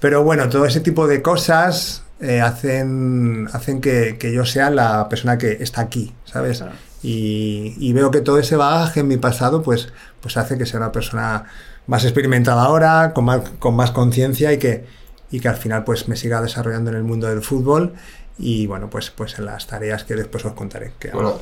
Pero 0.00 0.24
bueno, 0.24 0.48
todo 0.48 0.64
ese 0.64 0.80
tipo 0.80 1.06
de 1.06 1.20
cosas 1.20 2.02
eh, 2.20 2.40
hacen, 2.40 3.46
hacen 3.52 3.82
que, 3.82 4.16
que 4.18 4.32
yo 4.32 4.46
sea 4.46 4.70
la 4.70 5.06
persona 5.10 5.36
que 5.36 5.58
está 5.60 5.82
aquí, 5.82 6.14
¿sabes? 6.24 6.58
Claro. 6.58 6.72
Y, 7.02 7.74
y 7.78 7.92
veo 7.92 8.10
que 8.10 8.22
todo 8.22 8.38
ese 8.38 8.56
bagaje 8.56 9.00
en 9.00 9.08
mi 9.08 9.18
pasado 9.18 9.62
pues, 9.62 9.92
pues 10.22 10.38
hace 10.38 10.56
que 10.56 10.64
sea 10.64 10.80
una 10.80 10.92
persona 10.92 11.44
más 11.86 12.04
experimentada 12.04 12.62
ahora, 12.64 13.12
con 13.14 13.24
más, 13.24 13.42
con 13.58 13.76
más 13.76 13.90
conciencia 13.90 14.52
y 14.52 14.58
que, 14.58 14.84
y 15.30 15.40
que 15.40 15.48
al 15.48 15.56
final 15.56 15.84
pues 15.84 16.08
me 16.08 16.16
siga 16.16 16.40
desarrollando 16.40 16.90
en 16.90 16.96
el 16.96 17.02
mundo 17.04 17.26
del 17.28 17.42
fútbol 17.42 17.94
y 18.38 18.66
bueno, 18.66 18.90
pues, 18.90 19.10
pues 19.10 19.38
en 19.38 19.44
las 19.46 19.66
tareas 19.66 20.02
que 20.04 20.14
después 20.16 20.44
os 20.44 20.54
contaré. 20.54 20.92
que 20.98 21.10
hago. 21.10 21.20
Bueno, 21.22 21.38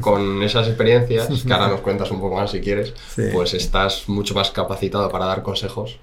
con 0.00 0.42
esas 0.42 0.68
experiencias, 0.68 1.26
que 1.46 1.52
ahora 1.52 1.68
nos 1.68 1.80
cuentas 1.80 2.10
un 2.10 2.20
poco 2.20 2.36
más 2.36 2.50
si 2.50 2.60
quieres, 2.60 2.94
Sí. 3.14 3.24
pues 3.32 3.54
estás 3.54 4.08
mucho 4.08 4.34
más 4.34 4.50
capacitado 4.52 5.08
para 5.10 5.26
dar 5.26 5.42
consejos 5.42 5.98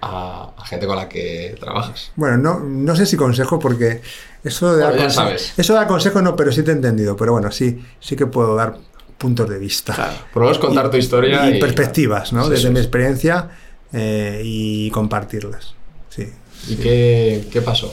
a, 0.00 0.52
a 0.56 0.66
gente 0.66 0.86
con 0.86 0.96
la 0.96 1.08
que 1.08 1.56
trabajas. 1.58 2.12
Bueno, 2.16 2.36
no, 2.36 2.60
no 2.60 2.94
sé 2.94 3.06
si 3.06 3.16
consejo 3.16 3.58
porque 3.58 4.00
eso 4.44 4.76
de, 4.76 4.82
dar 4.82 4.94
Bueno, 4.94 5.10
sabes. 5.10 5.54
eso 5.56 5.72
de 5.72 5.78
dar 5.78 5.88
consejo 5.88 6.20
no, 6.22 6.36
pero 6.36 6.52
sí 6.52 6.62
te 6.62 6.70
he 6.70 6.74
entendido. 6.74 7.16
Pero 7.16 7.32
bueno, 7.32 7.50
sí, 7.50 7.82
sí 8.00 8.16
que 8.16 8.26
puedo 8.26 8.54
dar 8.54 8.76
puntos 9.18 9.50
de 9.50 9.58
vista. 9.58 9.94
Por 10.32 10.42
lo 10.42 10.48
menos 10.48 10.58
contar 10.58 10.90
tu 10.90 10.96
historia 10.96 11.50
y, 11.50 11.56
y, 11.56 11.60
perspectivas, 11.60 12.32
¿no? 12.32 12.44
Sí, 12.44 12.50
Desde 12.50 12.68
sí, 12.68 12.72
mi 12.72 12.78
experiencia 12.78 13.50
eh, 13.92 14.40
y 14.44 14.90
compartirlas. 14.90 15.74
Sí. 16.08 16.32
¿Y 16.68 16.76
qué, 16.76 17.48
qué 17.52 17.60
pasó? 17.60 17.92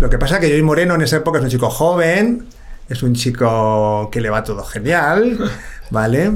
Lo 0.00 0.08
que 0.08 0.18
pasa 0.18 0.36
es 0.36 0.40
que 0.40 0.48
Joey 0.48 0.62
Moreno 0.62 0.94
en 0.94 1.02
esa 1.02 1.16
época 1.16 1.38
es 1.38 1.44
un 1.44 1.50
chico 1.50 1.70
joven, 1.70 2.46
es 2.88 3.02
un 3.02 3.14
chico 3.14 4.08
que 4.10 4.20
le 4.20 4.30
va 4.30 4.42
todo 4.42 4.64
genial, 4.64 5.38
¿vale? 5.90 6.32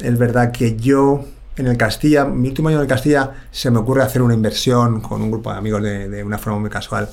Es 0.00 0.16
verdad 0.16 0.52
que 0.52 0.76
yo 0.76 1.24
en 1.56 1.66
el 1.66 1.76
Castilla, 1.76 2.24
mi 2.24 2.48
último 2.48 2.68
año 2.68 2.78
en 2.78 2.82
el 2.82 2.88
Castilla, 2.88 3.32
se 3.50 3.70
me 3.70 3.78
ocurre 3.78 4.02
hacer 4.02 4.22
una 4.22 4.34
inversión 4.34 5.00
con 5.00 5.20
un 5.20 5.30
grupo 5.30 5.50
de 5.50 5.58
amigos 5.58 5.82
de, 5.82 6.08
de 6.08 6.22
una 6.22 6.38
forma 6.38 6.60
muy 6.60 6.70
casual, 6.70 7.08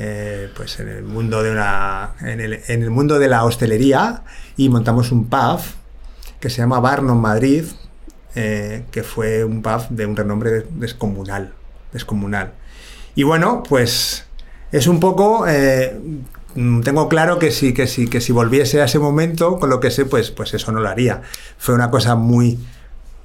eh, 0.00 0.48
pues 0.54 0.78
en 0.78 0.88
el 0.88 1.02
mundo 1.02 1.42
de 1.42 1.50
una, 1.50 2.12
en 2.20 2.40
el, 2.40 2.60
en 2.68 2.82
el 2.82 2.90
mundo 2.90 3.18
de 3.18 3.26
la 3.26 3.44
hostelería 3.44 4.22
y 4.56 4.68
montamos 4.68 5.10
un 5.10 5.28
pub 5.28 5.58
que 6.38 6.50
se 6.50 6.58
llama 6.58 6.78
Barnon 6.78 7.20
Madrid, 7.20 7.64
eh, 8.36 8.84
que 8.92 9.02
fue 9.02 9.44
un 9.44 9.60
pub 9.60 9.88
de 9.90 10.06
un 10.06 10.16
renombre 10.16 10.64
descomunal, 10.70 11.52
descomunal. 11.92 12.52
Y 13.16 13.24
bueno, 13.24 13.64
pues 13.68 14.24
es 14.70 14.86
un 14.86 15.00
poco. 15.00 15.46
eh, 15.48 15.98
tengo 16.84 17.08
claro 17.08 17.38
que 17.40 17.50
si, 17.50 17.74
que, 17.74 17.86
que 17.86 18.20
si 18.20 18.32
volviese 18.32 18.80
a 18.80 18.84
ese 18.84 19.00
momento, 19.00 19.58
con 19.58 19.68
lo 19.68 19.80
que 19.80 19.90
sé, 19.90 20.04
pues, 20.06 20.30
pues 20.30 20.54
eso 20.54 20.70
no 20.70 20.80
lo 20.80 20.88
haría. 20.88 21.22
Fue 21.58 21.74
una 21.74 21.90
cosa 21.90 22.14
muy. 22.14 22.58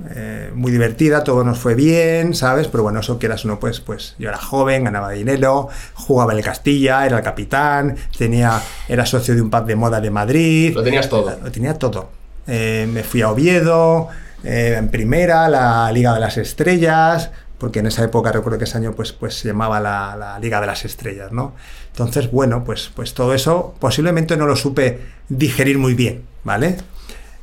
Eh, 0.10 0.52
muy 0.54 0.72
divertida, 0.72 1.24
todo 1.24 1.44
nos 1.44 1.60
fue 1.60 1.76
bien, 1.76 2.34
¿sabes? 2.34 2.68
Pero 2.68 2.84
bueno, 2.84 3.00
eso 3.00 3.20
quieras 3.20 3.46
o 3.46 3.48
no, 3.48 3.60
pues, 3.60 3.80
pues 3.80 4.16
yo 4.18 4.30
era 4.30 4.38
joven, 4.38 4.84
ganaba 4.86 5.12
dinero, 5.12 5.70
jugaba 5.94 6.34
en 6.34 6.40
el 6.40 6.44
Castilla, 6.44 7.06
era 7.06 7.18
el 7.18 7.24
capitán, 7.24 7.96
tenía, 8.18 8.62
era 8.88 9.06
socio 9.06 9.36
de 9.36 9.42
un 9.42 9.50
pub 9.50 9.66
de 9.66 9.76
moda 9.76 10.02
de 10.02 10.10
Madrid. 10.10 10.74
Lo 10.74 10.84
tenías 10.84 11.10
todo. 11.10 11.38
Lo 11.42 11.52
tenía 11.52 11.78
todo. 11.78 12.10
Eh, 12.48 12.88
me 12.92 13.04
fui 13.04 13.22
a 13.22 13.30
Oviedo, 13.30 14.10
eh, 14.44 14.76
en 14.78 14.90
primera, 14.90 15.48
la 15.48 15.92
Liga 15.92 16.14
de 16.14 16.20
las 16.20 16.38
Estrellas, 16.38 17.32
porque 17.58 17.80
en 17.80 17.88
esa 17.88 18.04
época 18.04 18.32
recuerdo 18.32 18.58
que 18.58 18.66
ese 18.66 18.78
año 18.78 18.94
pues, 18.94 19.14
pues 19.14 19.40
se 19.40 19.48
llamaba 19.48 19.80
la, 19.80 20.18
la 20.18 20.40
Liga 20.40 20.60
de 20.60 20.68
las 20.68 20.84
Estrellas, 20.84 21.32
¿no? 21.32 21.54
Entonces, 21.92 22.30
bueno, 22.32 22.64
pues, 22.66 22.92
pues 22.94 23.14
todo 23.14 23.34
eso 23.34 23.76
posiblemente 23.80 24.36
no 24.36 24.48
lo 24.48 24.56
supe 24.56 25.00
digerir 25.30 25.78
muy 25.78 25.94
bien, 25.94 26.24
¿vale? 26.44 26.78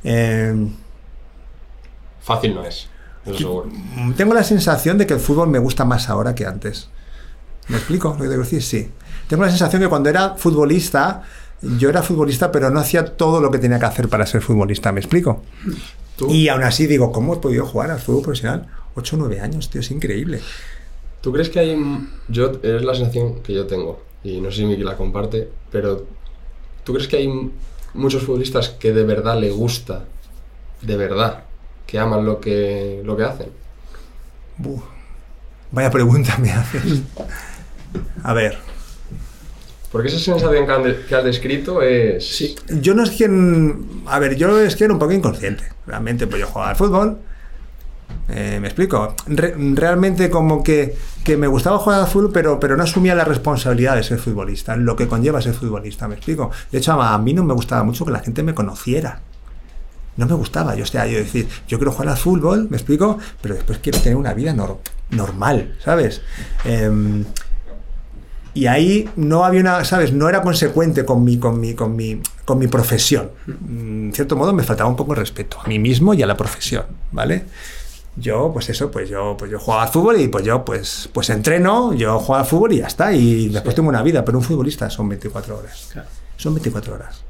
Eh, 0.03 0.53
Fácil 2.21 2.55
no 2.55 2.65
es, 2.65 2.87
eso 3.25 3.37
seguro. 3.37 3.69
tengo 4.15 4.33
la 4.33 4.43
sensación 4.43 4.97
de 4.97 5.07
que 5.07 5.13
el 5.13 5.19
fútbol 5.19 5.49
me 5.49 5.59
gusta 5.59 5.85
más 5.85 6.09
ahora 6.09 6.35
que 6.35 6.45
antes. 6.45 6.89
¿Me 7.67 7.77
explico 7.77 8.15
lo 8.17 8.29
que 8.29 8.37
decir? 8.37 8.61
Sí. 8.61 8.89
Tengo 9.27 9.43
la 9.43 9.49
sensación 9.49 9.81
que 9.81 9.87
cuando 9.87 10.09
era 10.09 10.35
futbolista, 10.35 11.23
yo 11.61 11.89
era 11.89 12.03
futbolista, 12.03 12.51
pero 12.51 12.69
no 12.69 12.79
hacía 12.79 13.05
todo 13.05 13.39
lo 13.39 13.49
que 13.51 13.59
tenía 13.59 13.79
que 13.79 13.85
hacer 13.85 14.09
para 14.09 14.25
ser 14.25 14.41
futbolista. 14.41 14.91
¿Me 14.91 14.99
explico? 14.99 15.41
¿Tú, 16.17 16.29
Y 16.29 16.49
aún 16.49 16.63
así 16.63 16.87
digo, 16.87 17.11
¿cómo 17.11 17.35
he 17.35 17.37
podido 17.37 17.65
jugar 17.65 17.91
al 17.91 17.99
fútbol 17.99 18.23
profesional? 18.23 18.67
8 18.95 19.15
o 19.15 19.19
9 19.19 19.39
años, 19.39 19.69
tío, 19.69 19.81
es 19.81 19.91
increíble. 19.91 20.41
¿Tú 21.21 21.31
crees 21.31 21.49
que 21.49 21.59
hay... 21.59 22.07
Yo, 22.27 22.51
es 22.61 22.83
la 22.83 22.95
sensación 22.95 23.41
que 23.41 23.53
yo 23.53 23.67
tengo, 23.67 24.01
y 24.23 24.41
no 24.41 24.51
sé 24.51 24.57
si 24.57 24.65
Miki 24.65 24.83
la 24.83 24.97
comparte, 24.97 25.49
pero 25.71 26.05
¿tú 26.83 26.93
crees 26.93 27.07
que 27.07 27.17
hay 27.17 27.51
muchos 27.93 28.23
futbolistas 28.23 28.69
que 28.69 28.91
de 28.91 29.03
verdad 29.03 29.39
le 29.39 29.51
gusta, 29.51 30.05
de 30.81 30.97
verdad, 30.97 31.43
que 31.91 31.99
aman 31.99 32.25
lo 32.25 32.39
que, 32.39 33.01
lo 33.03 33.17
que 33.17 33.23
hacen? 33.23 33.49
Buh, 34.57 34.81
vaya 35.71 35.89
pregunta 35.91 36.37
me 36.37 36.51
haces. 36.51 37.01
A 38.23 38.33
ver, 38.33 38.57
Porque 39.91 40.07
esa 40.07 40.19
sensación 40.19 40.65
que, 40.65 40.71
han 40.71 40.83
de- 40.83 41.05
que 41.05 41.15
has 41.15 41.23
descrito 41.23 41.81
es... 41.81 42.55
yo 42.69 42.93
no 42.95 43.03
es 43.03 43.11
quien... 43.11 44.03
A 44.05 44.19
ver, 44.19 44.37
yo 44.37 44.57
es 44.61 44.75
que 44.77 44.85
era 44.85 44.93
un 44.93 44.99
poco 44.99 45.11
inconsciente. 45.11 45.65
Realmente, 45.85 46.27
pues 46.27 46.39
yo 46.39 46.47
jugaba 46.47 46.69
al 46.71 46.75
fútbol. 46.77 47.19
eh, 48.29 48.59
me 48.61 48.67
explico. 48.67 49.15
Re- 49.27 49.55
realmente 49.75 50.29
como 50.29 50.63
que, 50.63 50.95
que 51.25 51.35
me 51.37 51.47
gustaba 51.47 51.77
jugar 51.79 51.99
al 52.01 52.07
fútbol, 52.07 52.31
pero, 52.33 52.59
pero 52.59 52.77
no 52.77 52.83
asumía 52.83 53.15
la 53.15 53.25
responsabilidad 53.25 53.95
de 53.97 54.03
ser 54.03 54.19
futbolista, 54.19 54.75
lo 54.77 54.95
que 54.95 55.07
conlleva 55.07 55.41
ser 55.41 55.53
futbolista, 55.53 56.07
me 56.07 56.15
explico. 56.15 56.51
De 56.71 56.77
hecho, 56.77 56.93
a 56.93 57.17
mí 57.17 57.33
no 57.33 57.43
me 57.43 57.53
gustaba 57.53 57.83
mucho 57.83 58.05
que 58.05 58.11
la 58.11 58.19
gente 58.19 58.43
me 58.43 58.53
conociera. 58.53 59.19
No 60.21 60.27
me 60.27 60.35
gustaba, 60.35 60.75
yo, 60.75 60.83
o 60.83 60.87
sea, 60.87 61.07
yo 61.07 61.17
decir, 61.17 61.47
yo 61.67 61.79
quiero 61.79 61.91
jugar 61.91 62.09
al 62.09 62.17
fútbol, 62.17 62.67
me 62.69 62.77
explico, 62.77 63.17
pero 63.41 63.55
después 63.55 63.79
quiero 63.79 63.97
tener 63.99 64.15
una 64.15 64.33
vida 64.35 64.53
nor- 64.53 64.77
normal, 65.09 65.75
¿sabes? 65.83 66.21
Em, 66.63 67.25
y 68.53 68.67
ahí 68.67 69.09
no 69.15 69.45
había 69.45 69.61
una, 69.61 69.83
¿sabes? 69.83 70.13
No 70.13 70.29
era 70.29 70.41
consecuente 70.43 71.05
con 71.05 71.23
mi, 71.23 71.39
con 71.39 71.59
mi, 71.59 71.73
con 71.73 71.95
mi, 71.95 72.21
con 72.45 72.59
mi 72.59 72.67
profesión. 72.67 73.31
Mm, 73.47 74.05
En 74.07 74.13
cierto 74.13 74.35
modo 74.35 74.53
me 74.53 74.61
faltaba 74.63 74.89
un 74.89 74.95
poco 74.95 75.13
el 75.13 75.19
respeto 75.19 75.57
a 75.63 75.67
mí 75.67 75.79
mismo 75.79 76.13
y 76.13 76.21
a 76.21 76.27
la 76.27 76.37
profesión, 76.37 76.85
¿vale? 77.11 77.45
Yo, 78.17 78.51
pues 78.53 78.69
eso, 78.69 78.91
pues 78.91 79.09
yo, 79.09 79.35
pues 79.39 79.49
yo 79.49 79.57
jugaba 79.57 79.83
al 79.83 79.89
fútbol 79.89 80.19
y 80.19 80.27
pues 80.27 80.43
yo, 80.43 80.63
pues, 80.65 81.09
pues 81.13 81.29
entreno, 81.29 81.93
yo 81.93 82.19
juego 82.19 82.35
al 82.41 82.45
fútbol 82.45 82.73
y 82.73 82.77
ya 82.79 82.87
está. 82.87 83.13
Y 83.13 83.47
después 83.49 83.73
tengo 83.73 83.87
una 83.89 84.03
vida, 84.03 84.23
pero 84.25 84.37
un 84.37 84.43
futbolista 84.43 84.89
son 84.89 85.07
24 85.09 85.57
horas. 85.57 85.87
Claro. 85.93 86.09
Son 86.35 86.53
24 86.53 86.93
horas. 86.93 87.23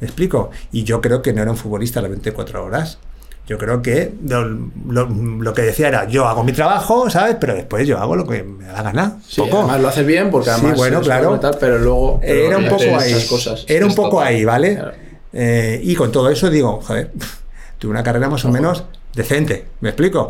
¿Me 0.00 0.06
explico? 0.06 0.50
Y 0.72 0.84
yo 0.84 1.00
creo 1.00 1.22
que 1.22 1.32
no 1.32 1.42
era 1.42 1.50
un 1.50 1.56
futbolista 1.56 1.98
a 2.00 2.02
las 2.02 2.10
24 2.10 2.64
horas. 2.64 2.98
yo 3.46 3.56
creo 3.56 3.80
que 3.80 4.12
lo, 4.26 4.44
lo- 4.88 5.08
lo 5.08 5.54
que 5.54 5.62
decía 5.62 5.88
era, 5.88 6.06
yo 6.06 6.26
hago 6.28 6.44
mi 6.44 6.52
trabajo, 6.52 7.08
¿sabes? 7.08 7.36
Pero 7.40 7.54
después 7.54 7.86
yo 7.88 7.98
hago 7.98 8.14
lo 8.14 8.26
que 8.26 8.42
me 8.42 8.66
da 8.66 8.74
la 8.74 8.82
gana. 8.82 9.16
Sí, 9.26 9.40
poco. 9.40 9.60
además 9.60 9.80
lo 9.80 9.88
haces 9.88 10.06
bien 10.06 10.30
porque 10.30 10.50
Sí, 10.50 10.56
además 10.58 10.76
bueno, 10.76 11.00
claro. 11.00 11.28
bueno 11.28 11.40
tal, 11.40 11.56
pero 11.58 11.78
luego 11.78 12.20
pero 12.20 12.46
era 12.46 12.58
un 12.58 12.68
poco 12.68 12.82
ahí. 12.98 13.26
cosas. 13.28 13.64
Era 13.66 13.86
un 13.86 13.94
poco 13.94 14.10
total. 14.18 14.26
ahí, 14.28 14.44
¿vale? 14.44 14.74
Claro. 14.76 14.92
Eh, 15.32 15.80
y 15.82 15.94
con 15.94 16.12
todo 16.12 16.28
eso 16.30 16.50
digo, 16.50 16.80
joder, 16.82 17.10
tuve 17.78 17.90
una 17.90 18.02
carrera 18.02 18.28
más 18.28 18.44
o 18.44 18.50
menos 18.50 18.84
decente, 19.14 19.64
¿me 19.80 19.88
explico? 19.88 20.28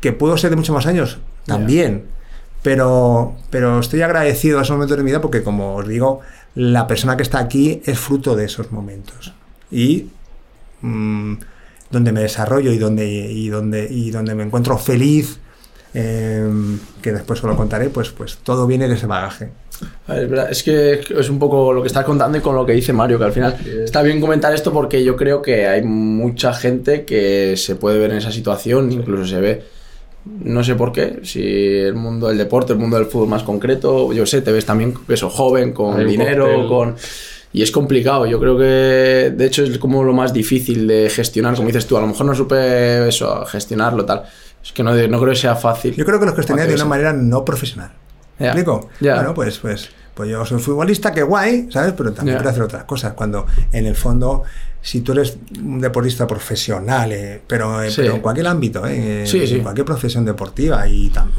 Que 0.00 0.12
pudo 0.12 0.36
ser 0.36 0.50
de 0.50 0.56
muchos 0.56 0.74
más 0.74 0.86
años, 0.86 1.18
también. 1.46 2.04
Pero, 2.62 3.34
pero 3.50 3.80
estoy 3.80 4.00
agradecido 4.02 4.58
a 4.58 4.62
esos 4.62 4.74
momentos 4.76 4.96
de 4.96 5.02
mi 5.02 5.10
vida 5.10 5.20
porque, 5.20 5.42
como 5.42 5.74
os 5.76 5.86
digo, 5.88 6.20
la 6.54 6.86
persona 6.86 7.16
que 7.16 7.22
está 7.22 7.38
aquí 7.38 7.82
es 7.84 7.98
fruto 7.98 8.36
de 8.36 8.44
esos 8.44 8.70
momentos. 8.72 9.32
Y 9.70 10.08
mm, 10.80 11.34
donde 11.90 12.12
me 12.12 12.20
desarrollo 12.20 12.72
y 12.72 12.78
donde, 12.78 13.06
y 13.06 13.48
donde, 13.48 13.88
y 13.90 14.10
donde 14.10 14.34
me 14.34 14.44
encuentro 14.44 14.78
feliz, 14.78 15.38
eh, 15.94 16.48
que 17.00 17.12
después 17.12 17.42
os 17.42 17.50
lo 17.50 17.56
contaré, 17.56 17.88
pues, 17.88 18.10
pues 18.10 18.38
todo 18.38 18.66
viene 18.66 18.88
de 18.88 18.94
ese 18.94 19.06
bagaje. 19.06 19.50
Es, 20.08 20.28
verdad, 20.28 20.50
es 20.50 20.62
que 20.62 21.00
es 21.08 21.30
un 21.30 21.38
poco 21.38 21.72
lo 21.72 21.82
que 21.82 21.88
estás 21.88 22.04
contando 22.04 22.38
y 22.38 22.40
con 22.40 22.54
lo 22.54 22.64
que 22.66 22.72
dice 22.72 22.92
Mario, 22.92 23.18
que 23.18 23.24
al 23.24 23.32
final 23.32 23.56
está 23.84 24.02
bien 24.02 24.20
comentar 24.20 24.54
esto 24.54 24.72
porque 24.72 25.02
yo 25.02 25.16
creo 25.16 25.42
que 25.42 25.66
hay 25.66 25.82
mucha 25.82 26.52
gente 26.52 27.04
que 27.04 27.56
se 27.56 27.76
puede 27.76 27.98
ver 27.98 28.12
en 28.12 28.18
esa 28.18 28.30
situación, 28.30 28.92
incluso 28.92 29.26
se 29.26 29.40
ve, 29.40 29.64
no 30.24 30.64
sé 30.64 30.74
por 30.74 30.92
qué, 30.92 31.20
si 31.22 31.42
el 31.42 31.94
mundo 31.94 32.28
del 32.28 32.38
deporte, 32.38 32.72
el 32.72 32.78
mundo 32.78 32.96
del 32.96 33.06
fútbol 33.06 33.28
más 33.28 33.42
concreto, 33.42 34.12
yo 34.12 34.24
sé, 34.26 34.40
te 34.40 34.52
ves 34.52 34.64
también 34.64 34.94
eso, 35.08 35.28
joven, 35.28 35.72
con 35.72 35.98
Hay 35.98 36.06
dinero, 36.06 36.46
cóctel. 36.46 36.68
con... 36.68 36.96
Y 37.52 37.62
es 37.62 37.70
complicado, 37.70 38.26
yo 38.26 38.40
creo 38.40 38.58
que 38.58 39.32
de 39.36 39.46
hecho 39.46 39.62
es 39.62 39.78
como 39.78 40.02
lo 40.02 40.12
más 40.12 40.32
difícil 40.32 40.88
de 40.88 41.08
gestionar, 41.08 41.54
como 41.54 41.68
dices 41.68 41.86
tú, 41.86 41.96
a 41.96 42.00
lo 42.00 42.08
mejor 42.08 42.26
no 42.26 42.34
supe 42.34 43.06
eso, 43.06 43.44
gestionarlo 43.46 44.04
tal. 44.04 44.24
Es 44.62 44.72
que 44.72 44.82
no, 44.82 44.92
no 44.92 45.20
creo 45.20 45.32
que 45.32 45.38
sea 45.38 45.54
fácil. 45.54 45.94
Yo 45.94 46.04
creo 46.04 46.18
que 46.18 46.26
los 46.26 46.34
gestioné 46.34 46.66
de 46.66 46.74
una 46.74 46.86
manera 46.86 47.12
no 47.12 47.44
profesional. 47.44 47.92
¿Me 48.38 48.46
explico? 48.46 48.88
Ya. 49.00 49.16
Bueno, 49.16 49.34
pues, 49.34 49.58
pues, 49.58 49.88
pues 50.14 50.30
yo 50.30 50.44
soy 50.46 50.60
futbolista, 50.60 51.12
qué 51.12 51.22
guay, 51.22 51.68
¿sabes? 51.72 51.92
Pero 51.96 52.12
también 52.12 52.34
Ya. 52.36 52.38
quiero 52.38 52.50
hacer 52.50 52.62
otras 52.62 52.84
cosas. 52.84 53.12
Cuando 53.14 53.46
en 53.72 53.86
el 53.86 53.96
fondo, 53.96 54.44
si 54.80 55.00
tú 55.00 55.12
eres 55.12 55.36
un 55.58 55.80
deportista 55.80 56.26
profesional, 56.26 57.10
eh, 57.12 57.40
pero, 57.46 57.82
eh, 57.82 57.90
Sí. 57.90 58.02
pero 58.02 58.14
en 58.14 58.20
cualquier 58.20 58.46
ámbito, 58.46 58.86
eh, 58.86 59.24
Sí, 59.26 59.40
en 59.40 59.46
sí. 59.48 59.58
cualquier 59.60 59.84
profesión 59.84 60.24
deportiva 60.24 60.86
y 60.86 61.10
tam- 61.10 61.30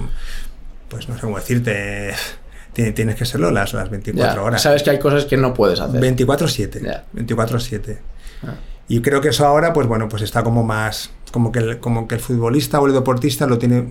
pues 0.89 1.07
no 1.09 1.15
sé 1.15 1.21
cómo 1.21 1.37
decirte, 1.37 2.11
ti- 2.73 2.91
tienes 2.91 3.15
que 3.15 3.25
serlo 3.25 3.49
las, 3.51 3.73
las 3.73 3.89
24 3.89 4.35
Ya, 4.35 4.41
horas. 4.43 4.61
Sabes 4.61 4.83
que 4.83 4.89
hay 4.89 4.99
cosas 4.99 5.25
que 5.25 5.37
no 5.37 5.53
puedes 5.53 5.79
hacer. 5.79 6.01
24-7. 6.01 6.81
Ya. 6.83 7.05
24-7. 7.13 7.99
Ah. 8.43 8.55
Y 8.87 9.01
creo 9.01 9.21
que 9.21 9.29
eso 9.29 9.45
ahora, 9.45 9.73
pues 9.73 9.87
bueno, 9.87 10.09
pues 10.09 10.21
está 10.21 10.43
como 10.43 10.63
más, 10.63 11.09
como 11.31 11.51
que 11.51 11.59
el, 11.59 11.79
como 11.79 12.07
que 12.07 12.15
el 12.15 12.21
futbolista 12.21 12.79
o 12.79 12.87
el 12.87 12.93
deportista 12.93 13.47
lo 13.47 13.57
tiene 13.57 13.85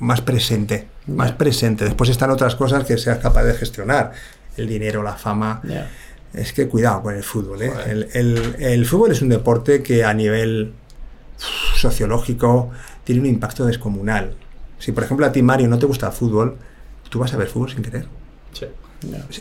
más 0.00 0.20
presente, 0.20 0.88
más 1.06 1.32
presente. 1.32 1.84
Después 1.84 2.10
están 2.10 2.30
otras 2.30 2.54
cosas 2.56 2.84
que 2.84 2.96
seas 2.98 3.18
capaz 3.18 3.44
de 3.44 3.54
gestionar, 3.54 4.12
el 4.56 4.66
dinero, 4.68 5.02
la 5.02 5.14
fama. 5.14 5.60
Es 6.32 6.52
que 6.52 6.66
cuidado 6.68 7.02
con 7.02 7.14
el 7.14 7.22
fútbol. 7.22 7.62
¿eh? 7.62 7.72
El, 7.86 8.08
el- 8.14 8.56
el 8.58 8.86
fútbol 8.86 9.12
es 9.12 9.22
un 9.22 9.28
deporte 9.28 9.82
que 9.82 10.04
a 10.04 10.12
nivel 10.14 10.72
sociológico 11.76 12.70
tiene 13.04 13.20
un 13.22 13.26
impacto 13.26 13.66
descomunal. 13.66 14.34
Si 14.78 14.92
por 14.92 15.04
ejemplo 15.04 15.26
a 15.26 15.32
ti 15.32 15.42
Mario 15.42 15.68
no 15.68 15.78
te 15.78 15.86
gusta 15.86 16.06
el 16.08 16.12
fútbol, 16.12 16.56
tú 17.08 17.18
vas 17.18 17.32
a 17.32 17.36
ver 17.36 17.48
fútbol 17.48 17.70
sin 17.70 17.82
querer. 17.82 18.06
Sí. 18.52 18.66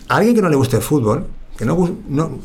A 0.09 0.17
alguien 0.17 0.35
que 0.35 0.41
no 0.41 0.49
le 0.49 0.55
guste 0.55 0.77
el 0.77 0.81
fútbol, 0.83 1.27
que 1.57 1.65
no, 1.65 1.97
no 2.09 2.39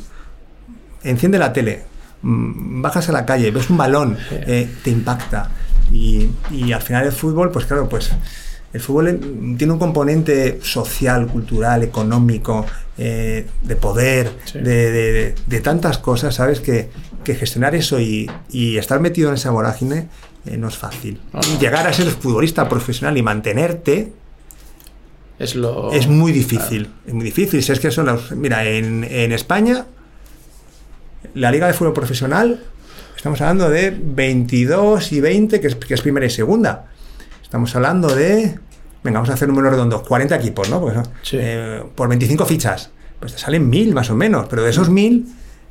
enciende 1.02 1.38
la 1.38 1.52
tele, 1.52 1.84
mm, 2.22 2.82
bajas 2.82 3.08
a 3.08 3.12
la 3.12 3.24
calle, 3.26 3.50
ves 3.50 3.70
un 3.70 3.76
balón, 3.76 4.16
eh, 4.30 4.70
te 4.82 4.90
impacta. 4.90 5.50
Y, 5.92 6.28
y 6.50 6.72
al 6.72 6.82
final 6.82 7.06
el 7.06 7.12
fútbol, 7.12 7.50
pues 7.50 7.66
claro, 7.66 7.88
pues 7.88 8.10
el 8.72 8.80
fútbol 8.80 9.54
tiene 9.56 9.72
un 9.72 9.78
componente 9.78 10.58
social, 10.62 11.26
cultural, 11.26 11.82
económico, 11.82 12.66
eh, 12.98 13.46
de 13.62 13.76
poder, 13.76 14.30
Sí. 14.44 14.58
de, 14.58 15.34
de- 15.46 15.60
tantas 15.60 15.98
cosas, 15.98 16.34
¿sabes? 16.34 16.60
Que, 16.60 16.90
que 17.24 17.34
gestionar 17.34 17.74
eso 17.74 17.98
y, 18.00 18.30
y 18.50 18.76
estar 18.76 19.00
metido 19.00 19.28
en 19.30 19.36
esa 19.36 19.50
vorágine 19.50 20.08
eh, 20.46 20.56
no 20.56 20.68
es 20.68 20.76
fácil. 20.76 21.20
No. 21.32 21.40
llegar 21.58 21.86
a 21.86 21.92
ser 21.92 22.06
futbolista 22.08 22.68
profesional 22.68 23.16
y 23.16 23.22
mantenerte 23.22 24.12
Es 25.38 25.54
lo. 25.54 25.92
es 25.92 26.06
muy 26.08 26.32
difícil, 26.32 26.88
es 27.06 27.14
muy 27.14 27.24
difícil. 27.24 27.62
Si 27.62 27.72
es 27.72 27.80
que 27.80 27.90
son 27.90 28.06
los. 28.06 28.32
Mira, 28.32 28.64
en, 28.64 29.04
en 29.04 29.32
España, 29.32 29.86
la 31.34 31.50
Liga 31.50 31.66
de 31.66 31.72
Fútbol 31.74 31.92
Profesional, 31.92 32.62
estamos 33.18 33.40
hablando 33.42 33.68
de 33.68 33.90
22 33.90 35.12
y 35.12 35.20
20, 35.20 35.60
que 35.60 35.66
es, 35.66 35.74
que 35.74 35.92
es 35.94 36.00
primera 36.00 36.24
y 36.26 36.30
segunda. 36.30 36.86
Estamos 37.42 37.74
hablando 37.76 38.08
de. 38.14 38.58
Venga, 39.04 39.18
vamos 39.18 39.30
a 39.30 39.34
hacer 39.34 39.48
un 39.48 39.54
número 39.54 39.70
redondo, 39.70 40.02
40 40.02 40.36
equipos, 40.36 40.68
¿no? 40.70 40.80
Porque 40.80 41.00
Sí. 41.22 41.36
eh, 41.40 41.82
por 41.94 42.08
25 42.08 42.44
fichas. 42.46 42.90
Pues 43.20 43.32
te 43.32 43.38
salen 43.38 43.68
1000 43.68 43.94
más 43.94 44.10
o 44.10 44.14
menos, 44.14 44.46
pero 44.48 44.62
de 44.62 44.70
esos 44.70 44.88
1000. 44.90 45.26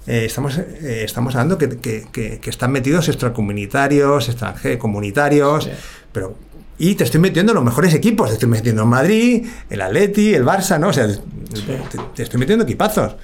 eh, 0.10 0.24
estamos, 0.26 0.58
eh, 0.58 1.02
estamos 1.04 1.36
hablando 1.36 1.58
que, 1.58 1.68
que- 1.80 2.06
que- 2.14 2.40
que 2.40 2.50
están 2.50 2.72
metidos 2.72 3.10
extracomunitarios, 3.10 4.30
extranjeros, 4.30 4.80
comunitarios, 4.80 5.66
Sí. 5.66 5.72
pero 6.14 6.36
y 6.80 6.96
te 6.96 7.04
estoy 7.04 7.20
metiendo 7.20 7.52
en 7.52 7.56
los 7.58 7.66
mejores 7.66 7.94
equipos. 7.94 8.28
Te 8.30 8.34
estoy 8.36 8.48
metiendo 8.48 8.84
en 8.84 8.88
Madrid, 8.88 9.46
el 9.70 9.82
Atleti, 9.82 10.34
el 10.34 10.46
Barça, 10.46 10.80
¿no? 10.80 10.90
O 10.90 10.94
sea, 10.94 11.08
te, 11.08 11.98
te 12.16 12.24
estoy 12.24 12.40
metiendo 12.40 12.64
equipazos. 12.64 13.16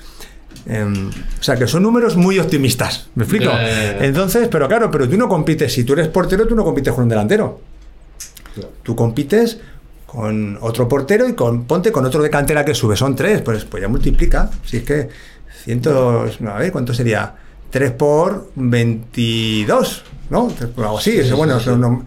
Em, 0.65 1.10
o 1.10 1.43
sea, 1.43 1.56
que 1.56 1.67
son 1.67 1.84
números 1.84 2.15
muy 2.15 2.39
optimistas. 2.39 3.08
¿Me 3.15 3.23
explico? 3.23 3.52
Entonces, 3.99 4.47
pero 4.49 4.67
claro, 4.67 4.89
pero 4.89 5.08
tú 5.10 5.17
no 5.17 5.28
compites. 5.28 5.73
Si 5.73 5.84
tú 5.84 5.93
eres 5.93 6.08
portero, 6.08 6.47
tú 6.47 6.56
no 6.56 6.63
compites 6.63 6.93
con 6.93 7.04
un 7.04 7.10
delantero. 7.10 7.60
No. 8.56 8.63
Tú 8.84 8.95
compites 8.95 9.60
con 10.06 10.58
otro 10.62 10.88
portero 10.88 11.28
y 11.28 11.34
con, 11.34 11.65
ponte 11.65 11.91
con 11.91 12.06
otro 12.06 12.21
de 12.21 12.30
cantera 12.30 12.63
que 12.63 12.73
sube. 12.73 12.95
Son 12.95 13.15
tres, 13.15 13.41
pues, 13.41 13.65
pues 13.65 13.82
ya 13.82 13.88
multiplica. 13.88 14.49
Si 14.65 14.78
es 14.78 14.84
que 14.84 15.10
cientos. 15.63 16.39
A 16.41 16.60
ver, 16.60 16.71
¿cuánto 16.71 16.93
sería? 16.93 17.36
3 17.73 17.91
por 17.93 18.52
22, 18.54 20.04
¿no? 20.30 20.52
Algo 20.78 20.99
así. 20.99 21.12
Sí, 21.12 21.17
eso, 21.17 21.30
sí, 21.30 21.34
bueno, 21.36 21.60
sí, 21.60 21.71
Mm, 21.71 22.06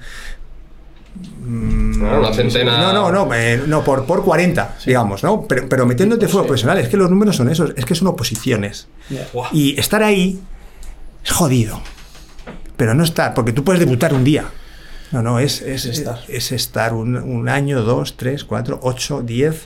No, 1.44 2.18
una 2.18 2.32
centena. 2.34 2.78
No, 2.78 2.92
no, 2.92 3.12
no, 3.12 3.34
eh, 3.34 3.62
no 3.66 3.84
por, 3.84 4.04
por 4.04 4.24
40, 4.24 4.76
digamos, 4.84 5.22
¿no? 5.22 5.46
Pero, 5.46 5.68
pero 5.68 5.86
metiéndote 5.86 6.26
Sí. 6.26 6.32
fútbol 6.32 6.46
profesional, 6.46 6.78
es 6.78 6.88
que 6.88 6.96
los 6.96 7.08
números 7.10 7.36
son 7.36 7.48
esos, 7.48 7.72
es 7.76 7.84
que 7.84 7.94
son 7.94 8.08
oposiciones. 8.08 8.88
Y 9.52 9.78
estar 9.78 10.02
ahí 10.02 10.40
es 11.24 11.30
jodido. 11.32 11.80
Pero 12.76 12.94
no 12.94 13.04
estar, 13.04 13.32
porque 13.34 13.52
tú 13.52 13.64
puedes 13.64 13.80
debutar 13.80 14.12
un 14.12 14.24
día. 14.24 14.44
No, 15.12 15.22
no, 15.22 15.38
es, 15.38 15.62
es, 15.62 15.86
Es 15.86 15.98
estar. 15.98 16.18
es 16.28 16.50
estar 16.52 16.92
un, 16.92 17.16
un 17.16 17.48
año, 17.48 17.80
dos, 17.82 18.16
tres, 18.16 18.44
cuatro, 18.44 18.80
ocho, 18.82 19.22
diez. 19.22 19.64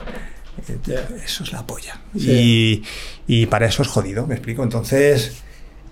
Eso 1.25 1.45
es 1.45 1.53
la 1.53 1.67
polla. 1.67 2.01
Sí. 2.17 2.83
Y, 3.27 3.43
y 3.43 3.47
para 3.47 3.67
eso 3.67 3.83
es 3.83 3.89
jodido, 3.89 4.27
¿me 4.27 4.35
explico? 4.35 4.63
Entonces, 4.63 5.43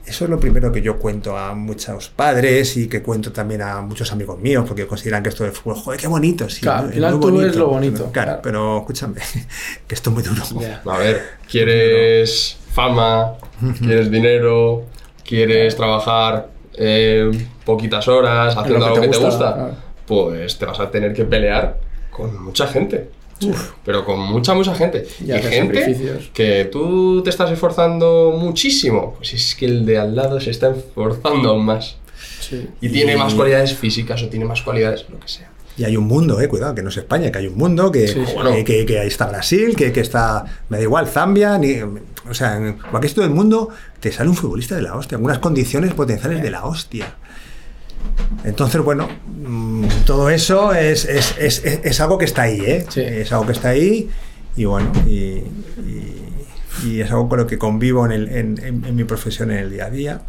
eso 0.09 0.25
es 0.25 0.31
lo 0.31 0.41
primero 0.41 0.73
que 0.73 0.81
yo 0.83 0.99
cuento 0.99 1.37
a 1.37 1.55
muchos 1.55 2.09
padres 2.09 2.77
y 2.77 2.89
que 2.89 3.03
cuento 3.03 3.31
también 3.33 3.63
a 3.63 3.81
muchos 3.81 4.11
amigos 4.13 4.39
míos, 4.41 4.65
porque 4.67 4.87
consideran 4.87 5.23
que 5.23 5.29
esto 5.29 5.45
del 5.45 5.53
fútbol, 5.53 5.77
joder, 5.77 6.01
qué 6.01 6.07
bonito. 6.07 6.49
Sí, 6.49 6.61
Claro, 6.63 6.83
¿no? 6.83 6.87
al 6.89 6.93
final 6.95 7.13
muy 7.17 7.21
tú 7.21 7.37
ves 7.39 7.57
lo 7.57 7.69
bonito, 7.69 8.11
Claro, 8.13 8.13
claro. 8.29 8.41
pero 8.43 8.79
escúchame, 8.79 9.21
que 9.87 9.95
esto 9.95 10.11
es 10.11 10.15
muy 10.15 10.23
duro. 10.23 10.43
A 10.91 10.99
ver, 10.99 11.23
¿quieres 11.51 12.57
fama? 12.73 13.35
¿Quieres 13.81 14.11
dinero? 14.11 14.85
¿Quieres 15.25 15.77
trabajar 15.77 16.49
eh, 16.75 17.31
poquitas 17.65 18.07
horas 18.09 18.57
haciendo 18.57 18.79
Lo 18.81 18.87
algo 18.87 19.01
que 19.01 19.09
que 19.09 19.13
te 19.13 19.19
te 19.19 19.25
gusta. 19.25 19.71
Pues 20.07 20.57
te 20.59 20.65
vas 20.65 20.81
a 20.81 20.91
tener 20.91 21.13
que 21.13 21.25
pelear 21.25 21.79
con 22.11 22.43
mucha 22.43 22.67
gente. 22.67 23.11
Pero 23.85 24.05
con 24.05 24.19
mucha, 24.21 24.55
mucha 24.55 24.75
gente. 24.75 25.07
Y 25.21 25.33
Y, 25.33 25.39
gente 25.39 26.21
que 26.33 26.69
tú 26.71 27.23
te 27.23 27.31
estás 27.31 27.51
esforzando 27.51 28.37
muchísimo. 28.39 29.15
Pues 29.17 29.35
es 29.35 29.55
que 29.55 29.67
el 29.67 29.87
de 29.87 29.99
al 29.99 30.15
lado 30.17 30.41
se 30.41 30.51
está 30.51 30.71
esforzando 30.71 31.51
aún 31.51 31.65
más. 31.65 31.97
Sí. 32.41 32.67
Y 32.81 32.89
tiene 32.89 33.15
Y- 33.15 33.17
más 33.17 33.35
cualidades 33.35 33.75
físicas 33.75 34.23
o 34.23 34.29
tiene 34.29 34.45
más 34.45 34.63
cualidades, 34.63 35.07
lo 35.09 35.19
que 35.21 35.29
sea. 35.29 35.51
Y 35.77 35.85
hay 35.85 35.97
un 35.97 36.09
mundo, 36.09 36.41
eh, 36.41 36.49
cuidado, 36.49 36.75
que 36.75 36.83
no 36.83 36.89
es 36.89 36.97
España, 36.97 37.31
que 37.31 37.39
hay 37.39 37.47
un 37.47 37.57
mundo, 37.57 37.93
que, 37.93 38.09
Sí, 38.09 38.21
Bueno. 38.35 38.51
que, 38.65 38.85
que 38.85 38.99
ahí 38.99 39.07
está 39.07 39.27
Brasil, 39.27 39.77
que, 39.77 39.93
que 39.93 40.01
está, 40.01 40.45
me 40.69 40.79
da 40.79 40.83
igual, 40.83 41.07
Zambia, 41.07 41.57
ni, 41.57 41.77
o 42.29 42.35
sea, 42.35 42.57
en 42.57 42.73
cualquier 42.79 43.09
sitio 43.11 43.23
del 43.23 43.33
mundo 43.33 43.69
te 44.01 44.11
sale 44.11 44.29
un 44.29 44.35
futbolista 44.35 44.75
de 44.75 44.83
la 44.83 44.97
hostia, 44.97 45.19
en 45.19 45.25
unas 45.25 45.39
condiciones 45.39 45.95
potenciales 45.95 46.43
de 46.43 46.51
la 46.51 46.65
hostia. 46.65 47.15
Entonces, 48.45 48.81
bueno, 48.83 49.09
mm, 49.27 49.85
todo 50.07 50.31
eso 50.31 50.73
es, 50.75 51.05
es, 51.05 51.35
es, 51.39 51.63
es- 51.65 52.01
algo 52.01 52.19
que 52.19 52.25
está 52.25 52.43
ahí, 52.43 52.61
¿eh? 52.61 52.87
Sí. 52.89 53.01
Es 53.01 53.33
algo 53.33 53.47
que 53.47 53.53
está 53.53 53.71
ahí 53.71 54.09
y 54.57 54.65
bueno, 54.65 54.91
y, 55.07 55.43
y- 55.87 56.25
y 56.85 57.01
es 57.01 57.11
algo 57.11 57.29
con 57.29 57.39
lo 57.41 57.47
que 57.47 57.59
convivo 57.59 58.07
en, 58.07 58.13
el- 58.13 58.29
en- 58.29 58.59
en- 58.65 58.85
en 58.85 58.97
mi 58.97 59.05
profesión 59.05 59.51
en 59.51 59.59
el 59.59 59.71
día 59.71 59.87
a 59.87 59.91
día. 59.91 60.21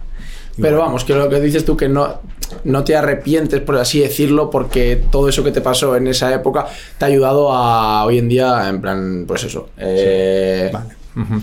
Y 0.57 0.61
Pero 0.61 0.75
bueno, 0.77 0.87
vamos, 0.87 1.03
que 1.05 1.13
lo 1.13 1.29
que 1.29 1.39
dices 1.39 1.63
tú, 1.63 1.77
que 1.77 1.87
no, 1.87 2.19
no 2.63 2.83
te 2.83 2.95
arrepientes, 2.95 3.61
por 3.61 3.77
así 3.77 3.99
decirlo, 3.99 4.49
porque 4.49 5.01
todo 5.11 5.29
eso 5.29 5.43
que 5.43 5.51
te 5.51 5.61
pasó 5.61 5.95
en 5.95 6.07
esa 6.07 6.33
época 6.33 6.65
te 6.97 7.05
ha 7.05 7.07
ayudado 7.07 7.53
a 7.53 8.03
hoy 8.05 8.17
en 8.17 8.27
día, 8.27 8.67
en 8.67 8.81
plan, 8.81 9.25
pues 9.27 9.43
eso. 9.43 9.69
eh, 9.77 10.69
Vale. 10.73 10.95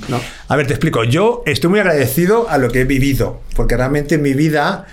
¿no? 0.08 0.18
A 0.48 0.56
ver, 0.56 0.66
te 0.66 0.72
explico. 0.72 1.04
Yo 1.04 1.42
estoy 1.46 1.70
muy 1.70 1.80
agradecido 1.80 2.48
a 2.48 2.58
lo 2.58 2.70
que 2.70 2.80
he 2.80 2.84
vivido, 2.84 3.40
porque 3.54 3.76
realmente 3.76 4.16
en 4.16 4.22
mi 4.22 4.32
vida, 4.34 4.86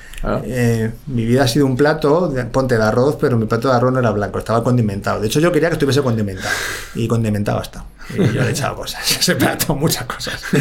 Eh, 0.46 0.92
mi 1.08 1.26
vida 1.26 1.44
ha 1.44 1.48
sido 1.48 1.66
un 1.66 1.76
plato, 1.76 2.28
de, 2.30 2.46
ponte 2.46 2.78
de 2.78 2.84
arroz, 2.84 3.18
pero 3.20 3.38
mi 3.38 3.46
plato 3.46 3.68
de 3.70 3.76
arroz 3.76 3.92
no 3.92 4.00
era 4.00 4.12
blanco, 4.12 4.40
estaba 4.40 4.64
condimentado. 4.64 5.20
De 5.20 5.28
hecho, 5.28 5.40
yo 5.40 5.52
quería 5.52 5.70
que 5.70 5.74
estuviese 5.74 6.02
condimentado. 6.02 6.50
Y 6.96 7.08
condimentado 7.08 7.62
está. 7.62 7.84
Y 8.14 8.18
yo 8.18 8.42
le 8.42 8.48
he 8.48 8.52
echado 8.52 8.76
cosas. 8.76 9.02
a 9.02 9.16
Ese 9.20 9.36
plato, 9.36 9.76
muchas 9.76 10.06
cosas. 10.06 10.42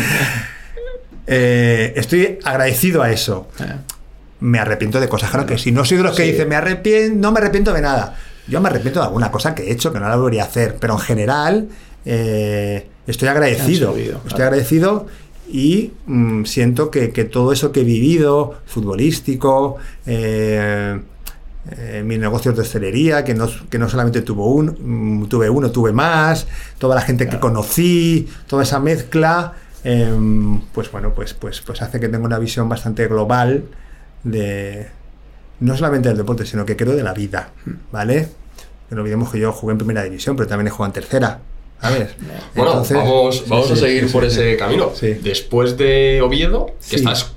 Eh, 1.27 1.92
estoy 1.96 2.38
agradecido 2.44 3.03
a 3.03 3.11
eso. 3.12 3.48
Eh, 3.61 3.64
Me 4.40 4.59
arrepiento 4.59 4.98
de 5.01 5.09
cosas. 5.09 5.31
Claro 5.31 5.46
que 5.46 5.57
si 5.57 5.70
no 5.70 5.85
soy 5.85 5.98
de 5.98 6.03
los 6.03 6.16
que 6.16 6.25
Sí. 6.25 6.33
dicen, 6.33 6.48
me 6.48 6.57
arrepiento, 6.57 7.16
no 7.20 7.31
me 7.31 7.38
arrepiento 7.38 7.72
de 7.72 7.81
nada. 7.81 8.16
Yo 8.48 8.61
me 8.61 8.68
arrepiento 8.68 8.98
de 8.98 9.07
alguna 9.07 9.31
cosa 9.31 9.55
que 9.55 9.68
he 9.68 9.72
hecho 9.72 9.92
que 9.92 10.01
no 10.01 10.09
la 10.09 10.16
debería 10.16 10.42
hacer, 10.42 10.77
pero 10.81 10.94
en 10.94 10.98
general 10.98 11.68
eh, 12.05 12.88
estoy 13.07 13.29
agradecido. 13.29 13.90
Estoy 13.96 14.18
claro. 14.31 14.44
agradecido 14.46 15.07
y 15.53 15.93
mm, 16.07 16.45
siento 16.45 16.91
que, 16.91 17.11
que 17.11 17.25
todo 17.25 17.53
eso 17.53 17.73
que 17.73 17.83
he 17.83 17.85
vivido, 17.85 18.55
futbolístico, 18.65 19.77
eh, 20.07 20.99
eh, 21.71 22.03
mis 22.05 22.19
negocios 22.19 22.57
de 22.57 22.62
hostelería, 22.62 23.23
que 23.23 23.35
no, 23.35 23.49
que 23.69 23.79
no 23.79 23.87
solamente 23.87 24.23
tuvo 24.23 24.47
un, 24.47 25.21
mm, 25.21 25.29
tuve 25.29 25.51
uno, 25.51 25.71
tuve 25.71 25.93
más, 25.93 26.47
toda 26.79 26.95
la 26.95 27.03
gente 27.03 27.29
que 27.29 27.38
conocí, 27.38 28.27
toda 28.47 28.62
esa 28.62 28.81
mezcla, 28.81 29.53
em, 29.85 30.59
pues 30.73 30.91
bueno, 30.91 31.12
pues, 31.15 31.35
pues, 31.35 31.61
pues 31.61 31.83
hace 31.83 32.01
que 32.01 32.09
tenga 32.09 32.25
una 32.25 32.38
visión 32.38 32.67
bastante 32.69 33.07
global 33.07 33.65
de 34.25 34.88
no 35.61 35.77
solamente 35.77 36.09
del 36.09 36.17
deporte, 36.17 36.47
sino 36.47 36.65
que 36.65 36.77
creo 36.77 36.97
de 36.97 37.03
la 37.03 37.12
vida, 37.12 37.51
¿vale? 37.93 38.29
Que 38.88 38.95
no 38.95 39.03
olvidemos 39.03 39.31
que 39.31 39.38
yo 39.38 39.53
jugué 39.53 39.73
en 39.73 39.79
primera 39.79 40.03
división, 40.03 40.35
pero 40.35 40.49
también 40.49 40.69
he 40.69 40.71
jugado 40.71 40.88
en 40.88 40.95
tercera, 40.95 41.41
¿sabes? 41.83 42.11
Bueno, 42.55 42.71
Entonces- 42.71 42.97
vamos, 42.97 43.45
vamos 43.49 43.66
sí, 43.66 43.73
a 43.73 43.77
seguir 43.77 44.07
sí, 44.07 44.12
por 44.12 44.23
sí, 44.23 44.29
ese 44.29 44.57
camino. 44.57 44.90
Después 45.23 45.77
de 45.77 46.23
Oviedo, 46.23 46.71
que 46.88 46.97
estás. 46.97 47.33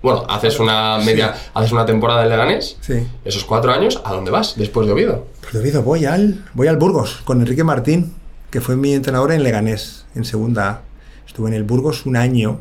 Bueno, 0.00 0.24
haces 0.28 0.60
una 0.60 0.98
media, 0.98 1.34
haces 1.54 1.72
una 1.72 1.84
temporada 1.84 2.22
en 2.22 2.28
Leganés. 2.30 2.76
Sí. 2.80 3.04
Esos 3.24 3.44
cuatro 3.44 3.72
años, 3.72 4.00
¿a 4.04 4.12
dónde 4.12 4.30
vas 4.30 4.54
después 4.56 4.86
de 4.86 4.92
Oviedo? 4.92 5.26
Pues 5.40 5.52
de 5.54 5.58
Oviedo 5.60 5.82
voy 5.82 6.04
al, 6.04 6.44
voy 6.54 6.68
al 6.68 6.76
Burgos 6.76 7.20
con 7.24 7.40
Enrique 7.40 7.64
Martín, 7.64 8.14
que 8.50 8.60
fue 8.60 8.76
mi 8.76 8.92
entrenador 8.94 9.32
en 9.32 9.42
Leganés, 9.42 10.06
en 10.14 10.24
segunda 10.24 10.68
A. 10.70 10.82
Estuve 11.26 11.48
en 11.48 11.54
el 11.54 11.64
Burgos 11.64 12.06
un 12.06 12.16
año. 12.16 12.60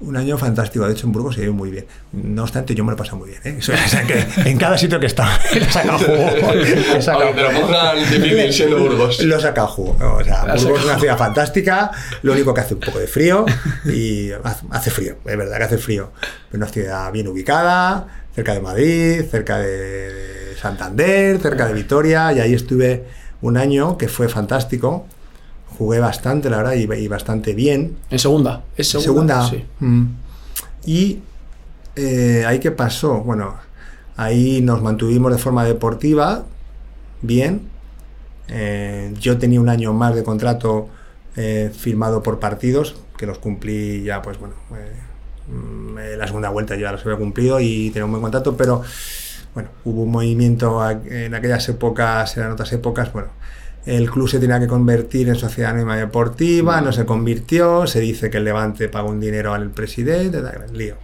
Un 0.00 0.16
año 0.16 0.36
fantástico, 0.36 0.84
de 0.86 0.92
hecho 0.92 1.06
en 1.06 1.12
Burgos 1.12 1.36
se 1.36 1.42
ido 1.44 1.52
muy 1.52 1.70
bien. 1.70 1.86
No 2.12 2.42
obstante, 2.42 2.74
yo 2.74 2.84
me 2.84 2.90
lo 2.90 2.96
he 2.96 2.98
pasado 2.98 3.18
muy 3.18 3.30
bien. 3.30 3.40
¿eh? 3.44 3.58
O 3.58 3.88
sea, 3.88 4.02
que 4.04 4.26
en 4.50 4.58
cada 4.58 4.76
sitio 4.76 4.98
que 4.98 5.06
he 5.06 5.08
estado, 5.08 5.30
he 5.54 5.64
sacado 5.64 5.98
jugo. 5.98 6.30
He 6.96 7.00
sacado- 7.02 7.24
Aunque 7.28 7.42
te 7.42 7.52
lo 7.52 7.60
pongan 7.60 7.96
difícil 7.98 8.52
siendo 8.52 8.78
Burgos. 8.80 9.20
Lo 9.22 9.36
he 9.36 9.40
sacado 9.40 9.68
jugo. 9.68 9.96
O 10.18 10.24
sea, 10.24 10.44
Burgos 10.56 10.80
es 10.80 10.84
una 10.84 10.98
ciudad 10.98 11.16
fantástica, 11.16 11.90
lo 12.22 12.32
único 12.32 12.52
que 12.52 12.60
hace 12.60 12.74
un 12.74 12.80
poco 12.80 12.98
de 12.98 13.06
frío 13.06 13.46
y 13.86 14.30
hace- 14.32 14.66
hace 14.70 14.90
frío, 14.90 15.16
es 15.24 15.36
verdad 15.36 15.56
que 15.58 15.64
hace 15.64 15.78
frío. 15.78 16.10
Pero 16.50 16.64
una 16.64 16.72
ciudad 16.72 17.10
bien 17.12 17.28
ubicada, 17.28 18.06
cerca 18.34 18.52
de 18.52 18.60
Madrid, 18.60 19.22
cerca 19.30 19.58
de 19.58 20.54
Santander, 20.60 21.38
cerca 21.40 21.66
de 21.66 21.72
Vitoria, 21.72 22.32
y 22.32 22.40
ahí 22.40 22.52
estuve 22.54 23.04
un 23.42 23.56
año 23.56 23.96
que 23.96 24.08
fue 24.08 24.28
fantástico. 24.28 25.06
Jugué 25.78 25.98
bastante, 25.98 26.50
la 26.50 26.58
verdad, 26.58 26.74
y, 26.74 26.92
y 26.92 27.08
bastante 27.08 27.54
bien. 27.54 27.96
En 28.10 28.18
segunda. 28.18 28.62
¿Es 28.76 28.88
segunda? 28.88 29.44
Segunda. 29.44 29.48
Sí. 29.48 29.64
Mm. 29.80 30.04
Y 30.86 31.20
eh, 31.96 32.44
ahí 32.46 32.58
qué 32.58 32.70
pasó. 32.70 33.20
Bueno, 33.20 33.54
ahí 34.16 34.60
nos 34.60 34.82
mantuvimos 34.82 35.32
de 35.32 35.38
forma 35.38 35.64
deportiva, 35.64 36.44
bien. 37.22 37.68
Eh, 38.48 39.14
yo 39.18 39.38
tenía 39.38 39.60
un 39.60 39.68
año 39.68 39.92
más 39.92 40.14
de 40.14 40.22
contrato 40.22 40.88
eh, 41.36 41.70
firmado 41.76 42.22
por 42.22 42.38
partidos, 42.40 42.96
que 43.16 43.26
los 43.26 43.38
cumplí 43.38 44.02
ya, 44.02 44.20
pues 44.22 44.38
bueno, 44.38 44.54
mm, 45.48 45.96
la 46.18 46.26
segunda 46.26 46.50
vuelta 46.50 46.76
ya 46.76 46.92
los 46.92 47.04
había 47.04 47.16
cumplido 47.16 47.58
y 47.60 47.90
tenía 47.90 48.04
un 48.04 48.10
buen 48.10 48.22
contrato, 48.22 48.56
pero 48.56 48.82
bueno, 49.54 49.70
hubo 49.84 50.02
un 50.02 50.10
movimiento 50.10 50.86
en 50.90 51.34
aquellas 51.34 51.68
épocas, 51.68 52.36
eran 52.36 52.52
otras 52.52 52.72
épocas, 52.72 53.12
bueno, 53.12 53.28
el 53.86 54.10
club 54.10 54.28
se 54.28 54.38
tenía 54.38 54.58
que 54.58 54.66
convertir 54.66 55.28
en 55.28 55.34
sociedad 55.36 55.70
anónima 55.72 55.96
deportiva, 55.96 56.80
no 56.80 56.92
se 56.92 57.04
convirtió, 57.04 57.86
se 57.86 58.00
dice 58.00 58.30
que 58.30 58.38
el 58.38 58.44
Levante 58.44 58.88
pagó 58.88 59.10
un 59.10 59.20
dinero 59.20 59.52
al 59.52 59.70
presidente, 59.70 60.40
da 60.40 60.52
gran 60.52 60.76
lío. 60.76 60.94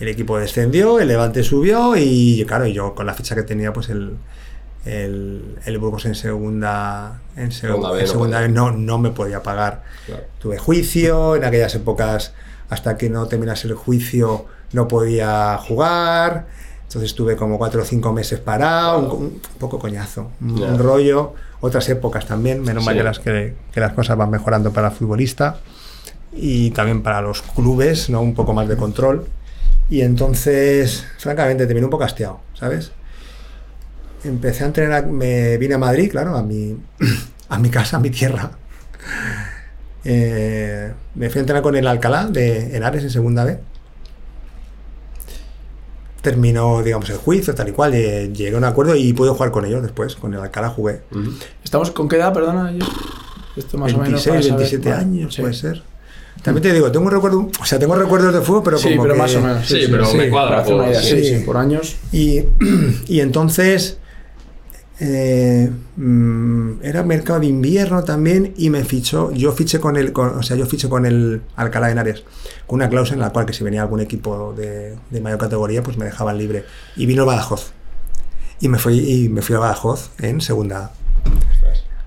El 0.00 0.08
equipo 0.08 0.38
descendió, 0.38 0.98
el 0.98 1.08
Levante 1.08 1.42
subió 1.44 1.94
y 1.96 2.44
claro, 2.48 2.66
yo 2.66 2.94
con 2.94 3.06
la 3.06 3.14
ficha 3.14 3.34
que 3.34 3.42
tenía, 3.42 3.72
pues 3.72 3.90
el, 3.90 4.16
el, 4.84 5.56
el 5.64 5.78
Burgos 5.78 6.06
en 6.06 6.14
segunda, 6.14 7.20
en, 7.36 7.50
seg- 7.50 7.60
Segunda 7.68 7.90
en 7.94 8.00
no 8.00 8.06
segunda 8.06 8.48
no, 8.48 8.70
no 8.72 8.98
me 8.98 9.10
podía 9.10 9.42
pagar. 9.42 9.84
Claro. 10.06 10.22
Tuve 10.40 10.58
juicio, 10.58 11.36
en 11.36 11.44
aquellas 11.44 11.74
épocas, 11.74 12.32
hasta 12.70 12.96
que 12.96 13.10
no 13.10 13.26
terminase 13.26 13.68
el 13.68 13.74
juicio, 13.74 14.46
no 14.72 14.88
podía 14.88 15.58
jugar. 15.58 16.46
Entonces 16.84 17.10
estuve 17.10 17.36
como 17.36 17.56
cuatro 17.58 17.82
o 17.82 17.84
cinco 17.84 18.12
meses 18.12 18.40
parado, 18.40 18.98
un, 19.00 19.24
un 19.24 19.40
poco 19.58 19.78
coñazo, 19.78 20.30
un 20.40 20.78
rollo. 20.78 21.34
Otras 21.60 21.88
épocas 21.88 22.26
también, 22.26 22.62
menos 22.62 22.84
mal 22.84 22.96
que 22.96 23.02
las, 23.02 23.18
que, 23.18 23.54
que 23.72 23.80
las 23.80 23.92
cosas 23.92 24.16
van 24.16 24.30
mejorando 24.30 24.72
para 24.72 24.88
el 24.88 24.94
futbolista 24.94 25.58
y 26.32 26.70
también 26.70 27.02
para 27.02 27.20
los 27.20 27.42
clubes, 27.42 28.08
¿no? 28.08 28.22
Un 28.22 28.34
poco 28.34 28.52
más 28.52 28.68
de 28.68 28.76
control. 28.76 29.26
Y 29.88 30.02
entonces, 30.02 31.04
francamente, 31.18 31.66
terminé 31.66 31.84
un 31.84 31.90
poco 31.90 32.04
hastiado, 32.04 32.40
¿sabes? 32.54 32.92
Empecé 34.22 34.64
a 34.64 34.66
entrenar, 34.68 35.06
me 35.06 35.58
vine 35.58 35.74
a 35.74 35.78
Madrid, 35.78 36.10
claro, 36.10 36.36
a 36.36 36.42
mi, 36.42 36.76
a 37.48 37.58
mi 37.58 37.70
casa, 37.70 37.96
a 37.96 38.00
mi 38.00 38.10
tierra. 38.10 38.52
Eh, 40.04 40.92
me 41.14 41.28
fui 41.28 41.38
a 41.38 41.42
entrenar 41.42 41.62
con 41.62 41.76
el 41.76 41.86
Alcalá 41.86 42.26
de 42.26 42.76
Henares 42.76 43.02
en 43.02 43.10
segunda 43.10 43.44
B. 43.44 43.58
Terminó, 46.20 46.82
digamos, 46.82 47.08
el 47.10 47.16
juicio, 47.16 47.54
tal 47.54 47.68
y 47.68 47.72
cual. 47.72 47.94
eh, 47.94 48.30
llegué 48.34 48.54
a 48.54 48.58
un 48.58 48.64
acuerdo 48.64 48.94
y 48.94 49.12
pude 49.12 49.30
jugar 49.30 49.50
con 49.50 49.64
ellos 49.64 49.82
después. 49.82 50.16
Con 50.16 50.34
el 50.34 50.40
Alcalá 50.40 50.68
jugué. 50.68 51.00
¿Estamos 51.64 51.90
con 51.92 52.08
qué 52.08 52.16
edad, 52.16 52.32
perdona? 52.34 52.70
yo? 52.72 52.84
Esto 53.56 53.78
más 53.78 53.92
o 53.94 53.98
menos. 53.98 54.24
26, 54.24 54.28
para 54.28 54.42
saber. 54.42 54.58
27 54.58 54.88
Vale, 54.90 55.00
años, 55.02 55.34
sí. 55.34 55.40
puede 55.42 55.54
ser. 55.54 55.82
También 56.42 56.62
te 56.62 56.72
digo, 56.72 56.90
tengo 56.90 57.06
un 57.06 57.12
recuerdo, 57.12 57.48
o 57.60 57.64
sea, 57.66 57.78
tengo 57.78 57.94
recuerdos 57.96 58.32
de 58.32 58.40
fútbol, 58.40 58.62
pero 58.64 58.78
Sí, 58.78 58.90
como 58.90 59.02
pero 59.02 59.14
que- 59.14 59.20
más 59.20 59.34
o 59.34 59.40
menos. 59.40 59.66
Sí, 59.66 59.80
pero 59.90 60.12
me 60.14 60.30
cuadra, 60.30 60.50
Para 60.50 60.62
hacer 60.62 60.74
una 60.74 60.88
idea, 60.88 61.02
sí, 61.02 61.22
sí. 61.22 61.38
sí, 61.38 61.44
por 61.44 61.56
años. 61.58 61.96
Y, 62.12 62.44
y 63.08 63.20
entonces 63.20 63.98
eh, 65.02 65.70
mm, 65.96 66.72
era 66.82 67.02
mercado 67.02 67.40
de 67.40 67.46
invierno 67.46 68.04
también 68.04 68.52
y 68.56 68.68
me 68.70 68.84
fichó, 68.84 69.30
yo 69.32 69.50
fiché 69.52 69.80
con 69.80 69.96
el, 69.96 70.12
con- 70.12 70.38
o 70.38 70.42
sea, 70.42 70.56
yo 70.56 70.66
fiché 70.66 70.88
con 70.88 71.06
el 71.06 71.40
Alcalá 71.56 71.86
de 71.86 71.92
Henares 71.92 72.24
con 72.66 72.76
una 72.76 72.88
cláusula 72.88 73.14
en 73.14 73.20
la 73.20 73.30
cual 73.30 73.46
que 73.46 73.52
si 73.54 73.64
venía 73.64 73.82
algún 73.82 74.00
equipo 74.00 74.52
de, 74.56 74.96
de 75.10 75.20
mayor 75.20 75.38
categoría, 75.38 75.82
pues 75.82 75.96
me 75.96 76.04
dejaban 76.04 76.36
libre. 76.38 76.64
Y 76.96 77.06
vino 77.06 77.22
el 77.22 77.26
Badajoz. 77.26 77.72
Y 78.60 78.68
me 78.68 78.78
fui, 78.78 78.98
y 78.98 79.28
me 79.28 79.42
fui 79.42 79.56
a 79.56 79.58
Badajoz 79.58 80.10
en 80.18 80.40
segunda. 80.40 80.92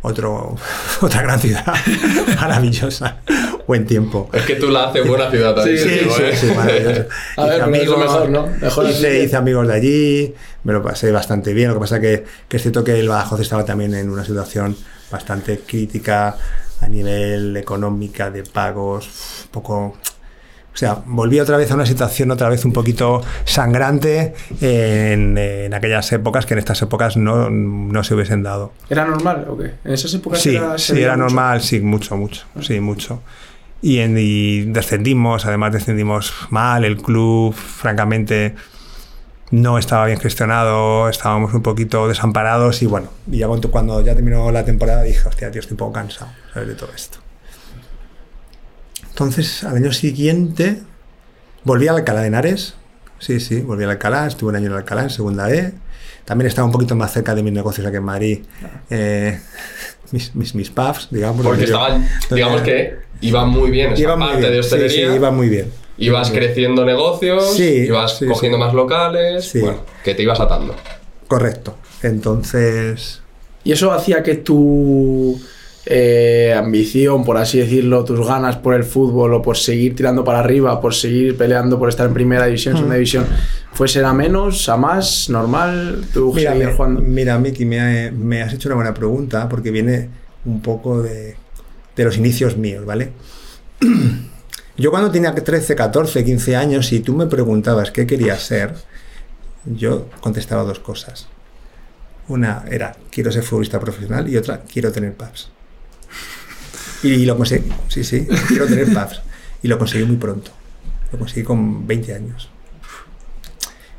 Otro, 0.02 0.56
otra 1.02 1.22
gran 1.22 1.40
ciudad 1.40 1.66
maravillosa. 2.40 3.18
Buen 3.68 3.86
tiempo. 3.86 4.30
Es 4.34 4.44
que 4.44 4.56
tú 4.56 4.70
la 4.70 4.90
haces 4.90 5.08
buena 5.08 5.30
ciudad 5.30 5.56
también. 5.56 5.78
Sí, 5.78 5.90
tío, 6.00 6.12
sí, 6.12 6.22
¿eh? 6.24 6.36
sí, 6.36 6.48
maravilloso. 6.56 7.06
A 7.38 7.46
ver, 7.46 7.56
Hice 7.56 7.66
pero 7.72 7.82
es 7.82 7.88
lo 7.88 7.98
mejor, 7.98 8.30
¿no? 8.30 8.48
Mejor 8.62 8.90
hice, 8.90 9.24
hice 9.24 9.36
amigos 9.36 9.68
de 9.68 9.74
allí, 9.74 10.36
me 10.64 10.74
lo 10.74 10.84
pasé 10.84 11.12
bastante 11.12 11.54
bien. 11.54 11.70
Lo 11.70 11.76
que 11.76 11.80
pasa 11.82 12.00
que, 12.00 12.24
que 12.48 12.58
es 12.58 12.62
cierto 12.62 12.84
que 12.84 13.00
el 13.00 13.08
Badajoz 13.08 13.40
estaba 13.40 13.64
también 13.66 13.94
en 13.94 14.10
una 14.10 14.26
situación 14.26 14.76
bastante 15.12 15.60
crítica 15.60 16.36
a 16.82 16.88
nivel 16.88 17.56
económica, 17.56 18.30
de 18.30 18.44
pagos, 18.44 19.44
un 19.46 19.52
poco... 19.52 19.96
O 20.74 20.76
sea, 20.76 21.04
volví 21.06 21.40
otra 21.40 21.56
vez 21.56 21.70
a 21.70 21.76
una 21.76 21.86
situación 21.86 22.32
otra 22.32 22.50
vez 22.50 22.66
un 22.66 22.74
poquito 22.74 23.22
sangrante 23.46 24.34
en, 24.60 25.38
en 25.38 25.72
aquellas 25.72 26.12
épocas 26.14 26.48
que 26.48 26.56
en 26.56 26.58
estas 26.60 26.82
épocas 26.82 27.16
no, 27.16 27.52
no 27.52 28.04
se 28.04 28.16
hubiesen 28.16 28.42
dado. 28.42 28.74
¿Era 28.90 29.06
normal 29.06 29.46
o 29.50 29.56
qué? 29.56 29.72
¿En 29.86 29.94
esas 29.94 30.12
épocas 30.16 30.42
Sí, 30.42 30.56
era, 30.56 30.76
sí, 30.80 31.00
era 31.00 31.14
mucho? 31.16 31.26
normal, 31.26 31.62
sí, 31.62 31.80
mucho, 31.80 32.18
mucho, 32.18 32.46
sí, 32.60 32.80
mucho. 32.80 33.22
Y, 33.84 34.00
en- 34.00 34.18
y 34.18 34.62
descendimos, 34.62 35.46
además 35.46 35.74
descendimos 35.74 36.34
mal, 36.50 36.86
el 36.86 36.98
club, 36.98 37.54
francamente, 37.54 38.56
no 39.52 39.78
estaba 39.78 40.06
bien 40.08 40.20
gestionado, 40.20 41.10
estábamos 41.10 41.54
un 41.54 41.62
poquito 41.62 42.08
desamparados 42.08 42.82
y 42.82 42.86
bueno, 42.88 43.10
y 43.30 43.38
ya 43.40 43.48
cuando, 43.48 43.70
cuando 43.70 44.02
ya 44.02 44.16
terminó 44.16 44.50
la 44.52 44.64
temporada 44.66 45.04
dije, 45.04 45.28
hostia, 45.28 45.52
tío, 45.52 45.60
estoy 45.60 45.74
un 45.74 45.78
poco 45.78 45.92
cansado 45.94 46.32
¿sabes? 46.54 46.70
de 46.70 46.76
todo 46.76 46.90
esto. 46.96 47.20
Entonces, 49.10 49.64
al 49.64 49.76
año 49.76 49.92
siguiente, 49.92 50.82
volví 51.64 51.88
a 51.88 51.92
Alcalá 51.92 52.22
de 52.22 52.28
Henares, 52.28 52.76
sí, 53.20 53.40
sí, 53.40 53.62
volví 53.62 53.84
a 53.84 53.90
Alcalá, 53.92 54.26
estuve 54.28 54.50
un 54.52 54.56
año 54.56 54.68
en 54.68 54.74
Alcalá, 54.74 55.04
en 55.04 55.10
segunda 55.10 55.54
E, 55.54 55.74
también 56.26 56.48
estaba 56.48 56.66
un 56.66 56.72
poquito 56.72 56.96
más 56.96 57.12
cerca 57.12 57.36
de 57.36 57.44
mis 57.44 57.54
negocios 57.54 57.86
aquí 57.86 57.98
en 57.98 58.04
Madrid, 58.04 58.40
eh, 58.90 59.40
mis, 60.12 60.34
mis, 60.36 60.56
mis 60.56 60.70
pubs, 60.70 61.10
digamos. 61.12 61.46
Porque 61.46 61.62
yo- 61.68 61.76
estaban, 61.76 62.08
digamos 62.32 62.62
que 62.62 62.98
iba 63.28 63.46
muy 63.46 63.72
bien 63.72 63.94
esa 63.94 64.02
Iba 64.02 64.18
parte 64.20 64.38
bien, 64.40 64.52
de 64.54 64.60
hostelería. 64.60 65.10
sí, 65.10 65.16
iba 65.16 65.32
muy 65.32 65.50
bien. 65.50 65.72
Ibas 65.98 66.30
Muy 66.30 66.38
bien. 66.40 66.48
creciendo 66.48 66.86
negocios, 66.86 67.54
Sí, 67.56 67.84
ibas 67.88 68.18
sí, 68.18 68.26
cogiendo 68.26 68.58
sí. 68.58 68.64
más 68.64 68.74
locales, 68.74 69.46
Sí. 69.46 69.60
bueno, 69.60 69.78
que 70.04 70.16
te 70.16 70.24
ibas 70.24 70.40
atando. 70.40 70.76
Correcto. 71.28 71.76
Entonces, 72.02 73.22
Y 73.64 73.72
eso 73.72 73.92
hacía 73.94 74.24
que 74.24 74.36
tu, 74.36 75.40
eh, 75.86 76.54
ambición, 76.58 77.24
por 77.24 77.38
así 77.38 77.60
decirlo, 77.60 78.04
tus 78.04 78.26
ganas 78.28 78.58
por 78.58 78.74
el 78.74 78.84
fútbol 78.84 79.34
o 79.36 79.42
por 79.42 79.56
seguir 79.58 79.96
tirando 79.96 80.24
para 80.24 80.40
arriba, 80.40 80.82
por 80.82 80.94
seguir 80.96 81.38
peleando 81.38 81.78
por 81.80 81.90
estar 81.90 82.08
en 82.08 82.14
primera 82.14 82.46
división, 82.46 82.74
segunda 82.76 82.96
división, 82.96 83.26
fuese 83.74 84.04
a 84.04 84.14
menos, 84.14 84.68
a 84.70 84.76
más, 84.78 85.30
normal, 85.30 86.04
tú 86.14 86.34
Mira, 86.34 86.54
jugando. 86.76 87.02
mira, 87.02 87.38
Miki, 87.40 87.66
me, 87.66 88.12
me 88.12 88.42
has 88.42 88.54
hecho 88.54 88.68
una 88.70 88.76
buena 88.76 88.94
pregunta 88.94 89.48
porque 89.48 89.72
viene 89.72 90.10
un 90.46 90.62
poco 90.62 91.02
de, 91.02 91.36
de 91.96 92.04
los 92.04 92.18
inicios 92.18 92.58
míos, 92.58 92.86
¿vale? 92.86 93.12
Yo 94.78 94.90
cuando 94.90 95.12
tenía 95.12 95.34
13, 95.36 95.76
14, 95.76 96.26
15 96.26 96.56
años, 96.56 96.88
si 96.88 97.00
tú 97.00 97.14
me 97.14 97.28
preguntabas 97.28 97.92
qué 97.92 98.08
quería 98.08 98.38
ser, 98.40 98.74
yo 99.66 100.10
contestaba 100.20 100.64
dos 100.64 100.80
cosas. 100.80 101.28
Una 102.28 102.66
era, 102.72 102.96
quiero 103.12 103.32
ser 103.32 103.44
futbolista 103.44 103.80
profesional 103.80 104.28
y 104.28 104.36
otra, 104.36 104.62
quiero 104.62 104.92
tener 104.92 105.14
pubs. 105.14 105.52
Y 107.04 107.26
lo 107.26 107.38
conseguí, 107.38 107.72
sí, 107.88 108.04
sí, 108.04 108.28
quiero 108.48 108.66
tener 108.66 108.88
pubs. 108.88 109.22
Y 109.62 109.68
lo 109.68 109.78
conseguí 109.78 110.06
muy 110.06 110.18
pronto. 110.18 110.52
Lo 111.12 111.20
conseguí 111.20 111.44
con 111.44 111.86
20 111.86 112.16
años. 112.16 112.50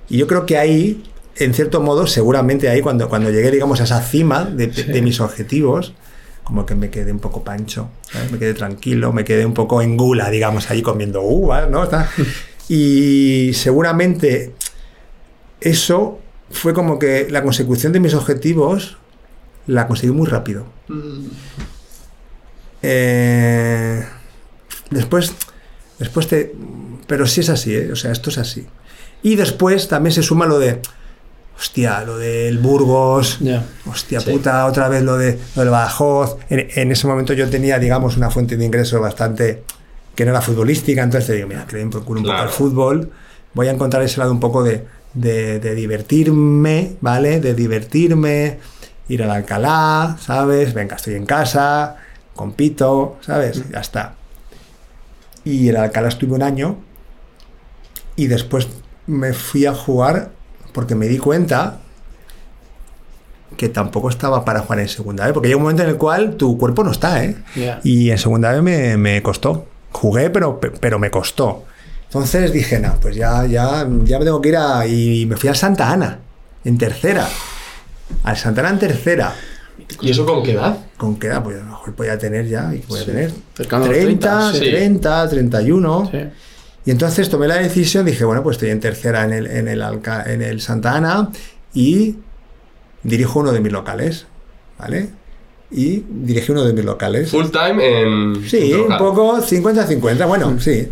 Y 0.08 0.18
yo 0.18 0.26
creo 0.26 0.44
que 0.46 0.58
ahí, 0.58 1.02
en 1.36 1.54
cierto 1.54 1.80
modo, 1.80 2.06
seguramente 2.06 2.68
ahí, 2.68 2.80
cuando, 2.80 3.08
cuando 3.08 3.30
llegué, 3.30 3.50
digamos, 3.50 3.80
a 3.80 3.84
esa 3.84 4.02
cima 4.02 4.44
de, 4.44 5.02
mis 5.02 5.20
objetivos, 5.20 5.94
como 6.44 6.66
que 6.66 6.74
me 6.74 6.90
quedé 6.90 7.10
un 7.10 7.18
poco 7.18 7.42
pancho, 7.42 7.88
me 8.30 8.38
quedé 8.38 8.54
tranquilo, 8.54 9.12
me 9.12 9.24
quedé 9.24 9.46
un 9.46 9.54
poco 9.54 9.80
en 9.82 9.96
gula, 9.96 10.30
digamos, 10.30 10.70
ahí 10.70 10.82
comiendo 10.82 11.22
uvas, 11.22 11.68
¿no? 11.70 11.88
Y 12.68 13.50
seguramente 13.54 14.54
eso 15.60 16.20
fue 16.50 16.74
como 16.74 16.98
que 16.98 17.26
la 17.30 17.42
consecución 17.42 17.92
de 17.92 18.00
mis 18.00 18.14
objetivos 18.14 18.98
la 19.66 19.86
conseguí 19.86 20.12
muy 20.12 20.26
rápido. 20.26 20.66
Eh, 22.82 24.04
después, 24.90 25.34
después 25.98 26.28
te... 26.28 26.54
Pero 27.06 27.26
sí 27.26 27.40
es 27.40 27.48
así, 27.48 27.74
¿eh? 27.74 27.90
O 27.92 27.96
sea, 27.96 28.12
esto 28.12 28.30
es 28.30 28.38
así. 28.38 28.66
Y 29.22 29.36
después 29.36 29.88
también 29.88 30.12
se 30.12 30.22
suma 30.22 30.46
lo 30.46 30.58
de... 30.58 30.80
Hostia, 31.58 32.02
lo 32.04 32.18
del 32.18 32.58
Burgos. 32.58 33.38
Ya. 33.40 33.64
Hostia 33.86 34.20
Sí. 34.20 34.30
puta, 34.32 34.66
otra 34.66 34.88
vez 34.88 35.02
lo, 35.02 35.16
de, 35.16 35.38
lo 35.54 35.62
del 35.62 35.70
Badajoz. 35.70 36.36
En, 36.50 36.66
en 36.74 36.92
ese 36.92 37.06
momento 37.06 37.32
yo 37.32 37.48
tenía, 37.48 37.78
digamos, 37.78 38.16
una 38.16 38.30
fuente 38.30 38.56
de 38.56 38.64
ingresos 38.64 39.00
bastante... 39.00 39.62
que 40.14 40.24
no 40.24 40.30
era 40.30 40.40
futbolística, 40.40 41.02
entonces 41.02 41.26
te 41.28 41.34
digo, 41.34 41.48
mira, 41.48 41.66
que 41.66 41.76
procuro 41.86 42.20
un 42.20 42.26
poco 42.26 42.38
al 42.38 42.48
fútbol. 42.48 43.10
Voy 43.54 43.68
a 43.68 43.70
encontrar 43.72 44.02
ese 44.02 44.18
lado 44.18 44.32
un 44.32 44.40
poco 44.40 44.62
de, 44.64 44.84
de, 45.14 45.58
de 45.60 45.74
divertirme, 45.74 46.96
¿vale? 47.00 47.40
De 47.40 47.54
divertirme, 47.54 48.58
ir 49.08 49.22
al 49.22 49.30
Alcalá, 49.30 50.16
¿sabes? 50.20 50.74
Venga, 50.74 50.96
estoy 50.96 51.14
en 51.14 51.24
casa, 51.26 51.96
compito, 52.34 53.16
¿sabes? 53.20 53.62
Ya 53.70 53.80
está. 53.80 54.14
Y 55.44 55.68
en 55.68 55.76
el 55.76 55.82
Alcalá 55.82 56.08
estuve 56.08 56.32
un 56.34 56.42
año 56.42 56.76
y 58.16 58.26
después 58.26 58.68
me 59.06 59.32
fui 59.32 59.66
a 59.66 59.74
jugar 59.74 60.30
porque 60.74 60.94
me 60.94 61.06
di 61.06 61.18
cuenta 61.18 61.78
que 63.56 63.68
tampoco 63.68 64.10
estaba 64.10 64.44
para 64.44 64.60
jugar 64.60 64.80
en 64.80 64.88
segunda 64.88 65.24
vez, 65.24 65.32
porque 65.32 65.48
llega 65.48 65.56
un 65.56 65.62
momento 65.62 65.84
en 65.84 65.90
el 65.90 65.96
cual 65.96 66.36
tu 66.36 66.58
cuerpo 66.58 66.82
no 66.82 66.90
está, 66.90 67.24
¿eh? 67.24 67.36
Y 67.84 68.10
en 68.10 68.18
segunda 68.18 68.50
vez 68.52 68.60
me, 68.60 68.96
me 68.96 69.22
costó. 69.22 69.66
Jugué, 69.92 70.28
pero, 70.30 70.58
pero 70.58 70.98
me 70.98 71.10
costó. 71.10 71.64
Entonces 72.06 72.52
dije, 72.52 72.80
no, 72.80 72.94
pues 73.00 73.14
ya, 73.14 73.46
ya, 73.46 73.88
ya 74.04 74.18
me 74.18 74.24
tengo 74.24 74.40
que 74.40 74.48
ir 74.48 74.56
a... 74.56 74.86
Y 74.86 75.24
me 75.26 75.36
fui 75.36 75.48
a 75.48 75.54
Santa 75.54 75.90
Ana, 75.90 76.18
en 76.64 76.76
tercera. 76.76 77.28
Al 78.24 78.36
Santa 78.36 78.60
Ana 78.60 78.70
en 78.70 78.78
tercera. 78.80 79.34
¿Y 80.00 80.10
eso 80.10 80.26
con 80.26 80.42
qué 80.42 80.52
edad? 80.52 80.76
¿Con 80.96 81.16
qué 81.16 81.28
edad? 81.28 81.42
Pues 81.42 81.56
a 81.56 81.60
lo 81.60 81.66
mejor 81.66 81.94
podía 81.94 82.18
tener 82.18 82.48
ya, 82.48 82.74
y 82.74 82.78
podía 82.78 83.04
tener 83.04 83.32
Cercano 83.54 83.84
a 83.84 83.88
los 83.88 83.96
30, 83.96 84.50
30, 84.50 84.52
sí. 84.52 84.70
30, 84.70 85.28
31. 85.28 86.10
Sí. 86.10 86.18
Y 86.86 86.90
entonces 86.90 87.28
tomé 87.30 87.48
la 87.48 87.56
decisión, 87.56 88.04
dije, 88.04 88.24
bueno, 88.24 88.42
pues 88.42 88.56
estoy 88.56 88.70
en 88.70 88.80
tercera 88.80 89.24
en 89.24 89.32
el, 89.32 89.46
en 89.46 89.68
el, 89.68 89.80
Alca- 89.82 90.24
en 90.30 90.42
el 90.42 90.60
Santa 90.60 90.94
Ana 90.96 91.30
y 91.72 92.16
dirijo 93.02 93.40
uno 93.40 93.52
de 93.52 93.60
mis 93.60 93.72
locales, 93.72 94.26
¿vale? 94.78 95.08
Y 95.70 96.04
dirigí 96.08 96.52
uno 96.52 96.62
de 96.64 96.72
mis 96.72 96.84
locales. 96.84 97.30
Full 97.30 97.46
time 97.50 98.00
en. 98.02 98.48
Sí, 98.48 98.72
en 98.72 98.80
un 98.92 98.98
poco 98.98 99.38
50-50, 99.38 100.26
bueno, 100.28 100.60
sí. 100.60 100.88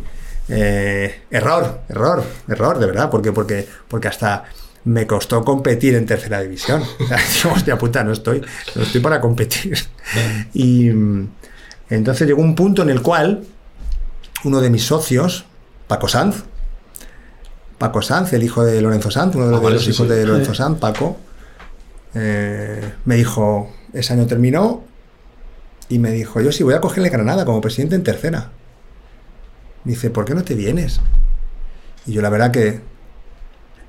Eh, 0.48 1.20
error, 1.30 1.80
error, 1.88 2.24
error, 2.48 2.78
de 2.78 2.86
verdad, 2.86 3.10
porque, 3.10 3.30
porque, 3.32 3.66
porque 3.86 4.08
hasta 4.08 4.44
me 4.84 5.06
costó 5.06 5.44
competir 5.44 5.94
en 5.94 6.06
tercera 6.06 6.40
división. 6.40 6.82
O 7.00 7.06
sea, 7.06 7.18
digo, 7.18 7.52
hostia 7.54 7.78
puta, 7.78 8.02
no 8.02 8.12
estoy, 8.12 8.42
no 8.74 8.82
estoy 8.82 9.00
para 9.02 9.20
competir. 9.20 9.78
Y 10.54 10.90
mm, 10.90 11.28
entonces 11.90 12.26
llegó 12.26 12.40
un 12.42 12.54
punto 12.54 12.82
en 12.82 12.88
el 12.90 13.02
cual 13.02 13.44
uno 14.44 14.60
de 14.60 14.70
mis 14.70 14.84
socios, 14.84 15.44
Paco 15.92 16.08
Sanz, 16.08 16.44
Paco 17.76 18.00
Sanz, 18.00 18.32
el 18.32 18.42
hijo 18.42 18.64
de 18.64 18.80
Lorenzo 18.80 19.10
Sanz, 19.10 19.34
uno 19.34 19.44
de 19.44 19.50
los, 19.50 19.60
Ah, 19.60 19.62
vale, 19.64 19.74
los 19.74 19.84
sí, 19.84 19.90
hijos 19.90 20.06
sí. 20.08 20.14
de 20.14 20.24
Lorenzo 20.24 20.54
Sanz, 20.54 20.78
Paco, 20.78 21.18
eh, 22.14 22.92
me 23.04 23.16
dijo, 23.16 23.70
ese 23.92 24.14
año 24.14 24.26
terminó 24.26 24.84
y 25.90 25.98
me 25.98 26.10
dijo, 26.10 26.40
yo 26.40 26.50
sí 26.50 26.62
voy 26.62 26.72
a 26.72 26.80
cogerle 26.80 27.10
Granada 27.10 27.44
como 27.44 27.60
presidente 27.60 27.94
en 27.94 28.04
tercera. 28.04 28.52
Dice, 29.84 30.08
¿por 30.08 30.24
qué 30.24 30.34
no 30.34 30.44
te 30.44 30.54
vienes? 30.54 31.02
Y 32.06 32.12
yo 32.12 32.22
la 32.22 32.30
verdad 32.30 32.50
que 32.52 32.80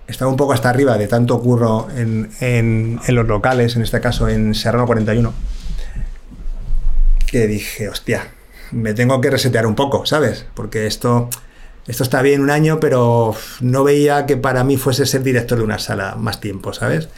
estaba 0.08 0.30
un 0.30 0.36
poco 0.36 0.52
hasta 0.52 0.70
arriba 0.70 0.98
de 0.98 1.08
tanto 1.08 1.40
curro 1.42 1.88
en, 1.96 2.32
en- 2.42 3.00
en 3.08 3.16
los 3.16 3.26
locales, 3.28 3.78
en 3.78 3.82
este 3.84 4.02
caso 4.02 4.28
en 4.28 4.54
Serrano 4.56 4.86
41, 4.88 5.32
que 7.28 7.48
dije, 7.48 7.88
hostia, 7.88 8.28
me 8.74 8.94
tengo 8.94 9.22
que 9.22 9.30
resetear 9.30 9.66
un 9.66 9.76
poco, 9.76 10.06
¿sabes? 10.06 10.46
Porque 10.54 10.86
esto, 10.88 11.30
esto 11.88 12.04
está 12.04 12.22
bien 12.22 12.42
un 12.42 12.50
año, 12.50 12.80
pero 12.80 13.36
no 13.60 13.84
veía 13.84 14.26
que 14.26 14.38
para 14.38 14.64
mí 14.64 14.78
fuese 14.78 15.06
ser 15.06 15.24
director 15.24 15.58
de 15.58 15.64
una 15.64 15.80
sala 15.80 16.16
más 16.16 16.40
tiempo, 16.40 16.74
¿sabes? 16.74 17.10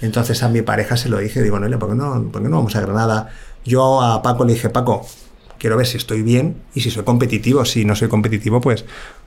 Entonces 0.00 0.42
a 0.42 0.48
mi 0.48 0.62
pareja 0.62 0.96
se 0.96 1.08
lo 1.08 1.18
dije, 1.18 1.42
digo, 1.42 1.58
¿por 1.78 1.94
no, 1.94 2.30
por 2.30 2.42
qué 2.42 2.48
no 2.48 2.56
vamos 2.56 2.76
a 2.76 2.80
Granada? 2.80 3.30
Yo 3.64 4.02
a 4.02 4.22
Paco 4.22 4.44
le 4.44 4.54
dije, 4.54 4.70
Paco, 4.70 5.06
quiero 5.58 5.76
ver 5.76 5.86
si 5.86 5.98
estoy 5.98 6.22
bien 6.22 6.56
y 6.74 6.80
si 6.80 6.90
soy 6.90 7.04
competitivo. 7.04 7.64
Si 7.64 7.84
no 7.84 7.94
soy 7.94 8.08
competitivo, 8.08 8.60
pues, 8.60 8.84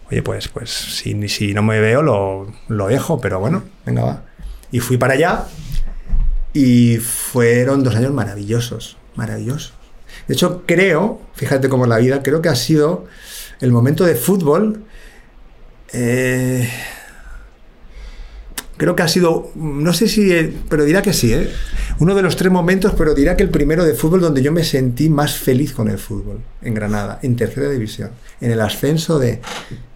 oye, 0.10 0.22
pues, 0.22 0.48
pues 0.48 0.70
si, 0.72 1.30
si 1.30 1.54
no 1.54 1.64
me 1.64 1.80
veo, 1.80 2.02
lo, 2.02 2.52
lo 2.68 2.88
dejo, 2.88 3.22
pero 3.22 3.40
bueno, 3.40 3.64
venga, 3.86 4.04
va. 4.04 4.24
Y 4.72 4.80
fui 4.80 4.98
para 4.98 5.14
allá 5.14 5.46
y 6.54 6.98
fueron 6.98 7.84
dos 7.84 7.96
años 7.96 8.12
maravillosos, 8.12 8.98
maravillosos. 9.16 9.74
De 10.28 10.34
hecho, 10.34 10.64
creo, 10.66 11.22
fíjate 11.36 11.70
cómo 11.70 11.86
es 11.86 11.90
la 11.90 11.98
vida, 11.98 12.24
creo 12.24 12.42
que 12.42 12.50
ha 12.50 12.56
sido 12.56 13.06
el 13.62 13.72
momento 13.72 14.04
de 14.06 14.16
fútbol. 14.16 14.84
eh, 15.94 16.68
creo 18.78 18.96
que 18.96 19.04
ha 19.04 19.08
sido, 19.08 19.52
no 19.56 19.94
sé 19.94 20.08
si, 20.08 20.32
pero 20.70 20.84
dirá 20.84 21.02
que 21.02 21.14
sí, 21.14 21.32
¿eh? 21.34 21.50
uno 22.00 22.16
de 22.16 22.22
los 22.22 22.36
tres 22.36 22.52
momentos, 22.52 22.94
pero 22.98 23.14
dirá 23.14 23.38
que 23.38 23.44
el 23.44 23.50
primero 23.50 23.86
de 23.86 23.94
fútbol 23.94 24.20
donde 24.22 24.42
yo 24.42 24.52
me 24.52 24.64
sentí 24.64 25.10
más 25.10 25.36
feliz 25.38 25.74
con 25.74 25.88
el 25.90 26.00
fútbol, 26.00 26.42
en 26.62 26.74
Granada, 26.74 27.20
en 27.22 27.36
tercera 27.36 27.70
división, 27.70 28.12
en 28.42 28.52
el 28.52 28.60
ascenso 28.62 29.20
de, 29.20 29.40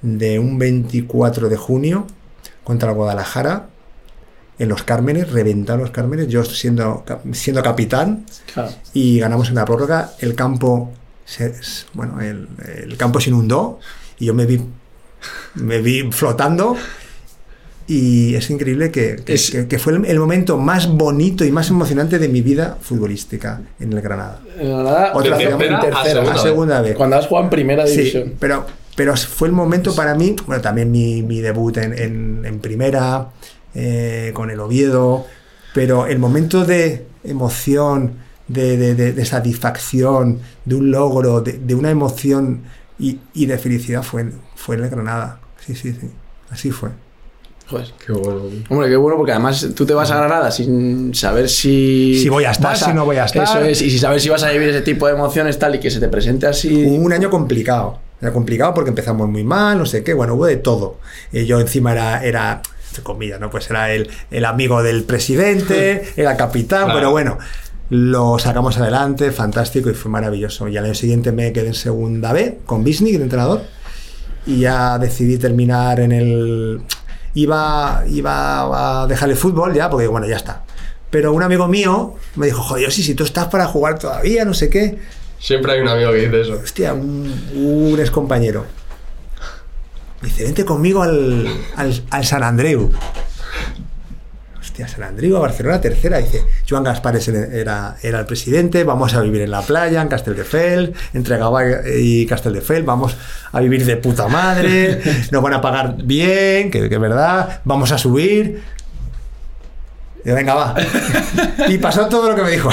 de 0.02 0.40
un 0.40 0.58
24 0.60 1.50
de 1.50 1.58
junio 1.58 2.06
contra 2.64 2.90
el 2.92 2.96
Guadalajara, 2.96 3.70
en 4.60 4.70
los 4.70 4.84
Cármenes, 4.84 5.32
reventar 5.32 5.78
los 5.80 5.92
Cármenes, 5.92 6.28
yo 6.30 6.44
siendo, 6.46 7.04
siendo 7.34 7.62
capitán, 7.62 8.26
Claro. 8.54 8.72
y 8.94 9.20
ganamos 9.20 9.50
en 9.50 9.56
la 9.56 9.66
prórroga. 9.66 10.14
El 10.20 10.34
campo, 10.34 10.92
se, 11.28 11.54
bueno, 11.94 12.20
el, 12.22 12.48
el 12.86 12.98
campo 12.98 13.20
se 13.20 13.30
inundó 13.30 13.80
y 14.18 14.26
yo 14.26 14.34
me 14.34 14.46
vi, 14.48 14.62
me 15.56 15.80
vi 15.82 16.10
flotando. 16.12 16.76
Y 17.90 18.36
es 18.36 18.50
increíble 18.50 18.92
que, 18.92 19.16
que- 19.24 19.34
Es- 19.36 19.50
que- 19.52 19.68
que 19.68 19.80
fue 19.80 19.94
el, 19.94 20.06
el 20.06 20.20
momento 20.20 20.58
más 20.58 20.88
bonito 20.90 21.46
y 21.46 21.52
más 21.52 21.70
emocionante 21.70 22.20
de 22.20 22.28
mi 22.28 22.42
vida 22.42 22.78
futbolística 22.82 23.62
en 23.80 23.94
el 23.94 24.02
Granada. 24.02 24.42
En 24.60 24.68
Granada, 24.70 25.12
Otra 25.14 25.38
digamos, 25.38 25.60
tercera 25.60 26.00
a 26.02 26.04
segunda. 26.04 26.34
La 26.34 26.42
segunda 26.42 26.82
vez. 26.82 26.96
Cuando 26.98 27.16
has 27.16 27.28
jugado 27.28 27.46
en 27.46 27.50
primera 27.50 27.86
división. 27.86 28.24
Sí, 28.26 28.34
pero, 28.40 28.66
pero 28.96 29.16
fue 29.16 29.48
el 29.48 29.54
momento 29.54 29.96
para 29.96 30.16
mí, 30.16 30.36
bueno, 30.46 30.62
también 30.62 30.92
mi, 30.92 31.22
mi 31.24 31.40
debut 31.40 31.78
en, 31.78 31.98
en- 31.98 32.42
en 32.46 32.60
primera, 32.60 33.30
eh, 33.74 34.32
con 34.34 34.50
el 34.50 34.60
Oviedo, 34.60 35.26
pero 35.74 36.08
el 36.08 36.20
momento 36.20 36.66
de 36.66 37.06
emoción, 37.24 38.16
de, 38.48 38.78
de- 38.78 38.96
de- 38.96 39.14
de 39.14 39.26
satisfacción, 39.26 40.40
de 40.66 40.76
un 40.76 40.92
logro, 40.92 41.42
de, 41.42 41.54
de 41.54 41.76
una 41.76 41.90
emoción 41.90 42.64
y, 43.00 43.20
y 43.34 43.46
de 43.46 43.58
felicidad 43.58 44.04
fue, 44.04 44.22
en- 44.22 44.34
fue 44.56 44.76
en 44.76 44.84
el 44.84 44.90
Granada. 44.90 45.40
Sí, 45.66 45.76
sí, 45.76 45.94
sí. 46.00 46.10
Así 46.50 46.72
fue. 46.72 46.90
Joder. 47.70 47.88
Qué 48.06 48.14
bueno. 48.14 48.40
tío. 48.44 48.60
Hombre, 48.70 48.88
qué 48.88 48.96
bueno, 48.96 49.18
porque 49.18 49.34
además 49.34 49.68
tú 49.76 49.86
te 49.86 49.94
vas 49.94 50.10
a 50.12 50.16
Granada 50.18 50.50
sin 50.52 51.14
saber 51.14 51.50
si. 51.50 52.18
Si 52.22 52.30
voy 52.30 52.46
a 52.46 52.52
estar, 52.52 52.72
vas 52.72 52.80
si 52.80 52.94
no 52.94 53.04
voy 53.04 53.18
a 53.18 53.26
estar. 53.26 53.44
Eso 53.44 53.60
es, 53.62 53.82
y 53.82 53.90
sin 53.90 54.00
saber 54.00 54.22
si 54.22 54.30
vas 54.30 54.44
a 54.44 54.52
vivir 54.52 54.70
ese 54.70 54.82
tipo 54.82 55.06
de 55.08 55.14
emociones 55.14 55.60
tal 55.60 55.76
y 55.76 55.80
que 55.80 55.92
se 55.92 56.00
te 56.00 56.08
presente 56.08 56.48
así. 56.48 56.84
un 56.86 57.12
año 57.12 57.30
complicado. 57.30 58.00
Era 58.22 58.32
complicado 58.32 58.74
porque 58.74 58.90
empezamos 58.90 59.28
muy 59.30 59.44
mal, 59.44 59.78
no 59.78 59.86
sé 59.86 60.04
qué, 60.04 60.14
bueno, 60.14 60.36
hubo 60.36 60.46
de 60.46 60.56
todo. 60.58 60.98
Eh, 61.34 61.46
yo 61.46 61.60
encima 61.60 61.92
era, 61.92 62.24
era, 62.24 62.62
entre 62.88 63.04
comillas, 63.04 63.40
¿no? 63.40 63.52
Pues 63.52 63.70
era 63.70 63.92
el, 63.94 64.10
el 64.32 64.46
amigo 64.46 64.82
del 64.82 65.04
presidente, 65.04 66.04
era 66.16 66.36
capitán, 66.38 66.86
Claro. 66.86 66.98
pero 67.00 67.12
bueno. 67.12 67.38
Lo 67.90 68.38
sacamos 68.40 68.78
adelante, 68.78 69.32
fantástico 69.32 69.90
y 69.90 69.94
fue 69.94 70.12
maravilloso. 70.12 70.68
Y 70.68 70.78
al 70.78 70.86
año 70.86 70.96
siguiente 70.96 71.32
me 71.32 71.54
quedé 71.54 71.68
en 71.68 71.74
segunda 71.74 72.34
B 72.34 72.60
con 72.66 72.84
Bisnik, 72.84 73.18
de 73.18 73.24
entrenador, 73.24 73.64
y 74.46 74.60
ya 74.60 74.98
decidí 75.00 75.38
terminar 75.38 76.00
en 76.00 76.12
el... 76.12 76.82
Iba, 77.34 78.04
iba 78.10 79.04
a 79.04 79.08
dejar 79.08 79.30
el 79.30 79.36
fútbol 79.36 79.74
ya, 79.74 79.90
porque 79.90 80.08
bueno, 80.08 80.28
ya 80.28 80.38
está. 80.38 80.64
Pero 81.10 81.34
un 81.34 81.44
amigo 81.44 81.68
mío 81.68 82.16
me 82.36 82.48
dijo, 82.48 82.64
joder, 82.64 82.92
sí, 82.92 83.04
si 83.04 83.14
tú 83.14 83.24
estás 83.24 83.48
para 83.48 83.68
jugar 83.68 84.00
todavía, 84.00 84.44
no 84.44 84.54
sé 84.54 84.70
qué. 84.70 84.98
Siempre 85.40 85.74
hay 85.74 85.82
un 85.82 85.88
amigo 85.88 86.12
que 86.12 86.18
dice 86.18 86.42
eso. 86.42 86.60
Hostia, 86.62 86.94
un, 86.94 87.32
un 87.56 88.00
ex 88.00 88.10
compañero. 88.10 88.66
Me 90.22 90.30
dice, 90.30 90.46
vente 90.46 90.66
conmigo 90.66 91.04
al, 91.04 91.48
al, 91.76 92.04
al 92.10 92.26
San 92.26 92.42
Andreu. 92.42 92.92
Hostia, 94.78 94.88
San 94.88 95.04
Andreu, 95.10 95.38
a 95.38 95.40
Barcelona, 95.40 95.82
tercera. 95.82 96.20
Dice, 96.20 96.44
Joan 96.70 96.84
Gaspar 96.84 97.18
era, 97.52 97.96
era 98.00 98.20
el 98.20 98.26
presidente, 98.28 98.84
vamos 98.84 99.16
a 99.16 99.22
vivir 99.22 99.42
en 99.42 99.50
la 99.50 99.62
playa, 99.64 100.04
en 100.04 100.08
Castelldefels, 100.08 100.92
entre 101.16 101.38
Gavà 101.40 101.82
y 101.98 102.28
Castelldefels, 102.28 102.86
vamos 102.86 103.18
a 103.52 103.60
vivir 103.60 103.84
de 103.86 103.98
puta 103.98 104.28
madre, 104.28 105.02
nos 105.32 105.42
van 105.42 105.54
a 105.56 105.62
pagar 105.62 105.96
bien, 106.04 106.70
que 106.70 106.86
es 106.86 107.00
verdad, 107.00 107.62
vamos 107.66 107.92
a 107.92 107.98
subir. 107.98 108.62
Y 110.24 110.30
venga, 110.30 110.54
va. 110.54 110.76
Y 111.70 111.80
pasó 111.80 112.08
todo 112.08 112.30
lo 112.30 112.36
que 112.36 112.44
me 112.44 112.52
dijo. 112.52 112.70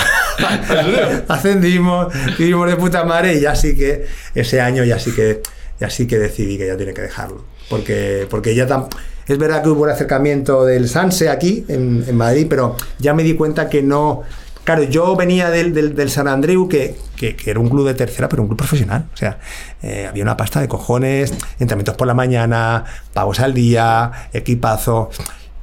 Ascendimos, 1.29 2.13
vivimos 2.37 2.69
de 2.69 2.77
puta 2.77 3.05
madre 3.05 3.35
y 3.35 3.41
ya 3.41 3.55
sí 3.55 3.75
que 3.75 4.07
ese 4.35 4.61
año 4.61 4.85
ya 4.85 4.99
sí 4.99 5.13
que 5.13 5.41
ya 5.81 5.91
sí 5.91 6.07
que 6.07 6.19
decidí 6.19 6.59
que 6.59 6.67
ya 6.67 6.77
tiene 6.77 6.95
que 6.95 7.03
dejarlo. 7.03 7.45
Porque, 7.69 8.27
porque 8.29 8.55
ya 8.55 8.67
tan, 8.67 8.87
es 9.27 9.39
verdad 9.39 9.63
que 9.63 9.71
hubo 9.71 9.87
el 9.87 9.93
acercamiento 9.93 10.65
del 10.65 10.89
Sanse 10.89 11.29
aquí 11.29 11.65
en, 11.69 12.05
en 12.07 12.17
Madrid, 12.17 12.47
pero 12.49 12.77
ya 12.99 13.15
me 13.15 13.23
di 13.23 13.35
cuenta 13.35 13.69
que 13.69 13.83
no. 13.83 14.23
Claro, 14.65 14.83
yo 14.85 15.15
venía 15.15 15.51
del, 15.51 15.75
del, 15.75 15.95
del 15.95 16.11
San 16.11 16.27
Andreu, 16.27 16.69
que, 16.69 16.97
que, 17.17 17.37
que, 17.37 17.51
era 17.51 17.61
un 17.61 17.69
club 17.69 17.87
de 17.87 17.95
tercera, 17.95 18.31
pero 18.31 18.43
un 18.43 18.49
club 18.49 18.59
profesional. 18.59 19.07
O 19.13 19.17
sea, 19.17 19.39
eh, 19.83 20.07
había 20.09 20.23
una 20.23 20.39
pasta 20.39 20.61
de 20.61 20.69
cojones, 20.69 21.33
entrenamientos 21.59 21.97
por 21.97 22.07
la 22.07 22.15
mañana, 22.15 22.85
pagos 23.13 23.41
al 23.41 23.53
día, 23.53 24.11
equipazo. 24.33 25.11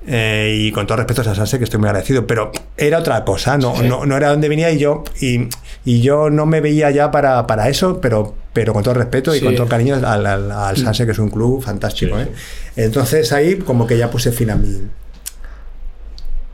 Eh, 0.05 0.55
y 0.57 0.71
con 0.71 0.87
todo 0.87 0.97
respeto 0.97 1.21
a 1.21 1.35
Sanse, 1.35 1.57
que 1.57 1.63
estoy 1.63 1.79
muy 1.79 1.87
agradecido, 1.87 2.25
pero 2.25 2.51
era 2.75 2.99
otra 2.99 3.23
cosa, 3.23 3.57
no, 3.57 3.75
sí. 3.75 3.87
no, 3.87 4.05
no, 4.05 4.17
era 4.17 4.29
donde 4.29 4.49
venía 4.49 4.71
y 4.71 4.79
yo, 4.79 5.03
y, 5.19 5.47
y 5.85 6.01
yo 6.01 6.31
no 6.31 6.47
me 6.47 6.59
veía 6.59 6.89
ya 6.89 7.11
para, 7.11 7.45
para 7.45 7.69
eso, 7.69 8.01
pero, 8.01 8.33
pero 8.53 8.73
con 8.73 8.83
todo 8.83 8.93
respeto 8.95 9.33
y 9.33 9.39
sí. 9.39 9.45
con 9.45 9.55
todo 9.55 9.67
cariño 9.67 9.95
al, 9.95 10.25
al, 10.25 10.51
al, 10.51 10.77
Sanse, 10.77 11.05
que 11.05 11.11
es 11.11 11.19
un 11.19 11.29
club 11.29 11.63
fantástico. 11.63 12.17
Sí. 12.17 12.23
¿eh? 12.23 12.31
Entonces 12.85 13.31
ahí 13.31 13.55
como 13.57 13.87
que 13.87 13.97
ya 13.97 14.09
puse 14.09 14.31
fin 14.31 14.49
a 14.51 14.55
mi, 14.55 14.81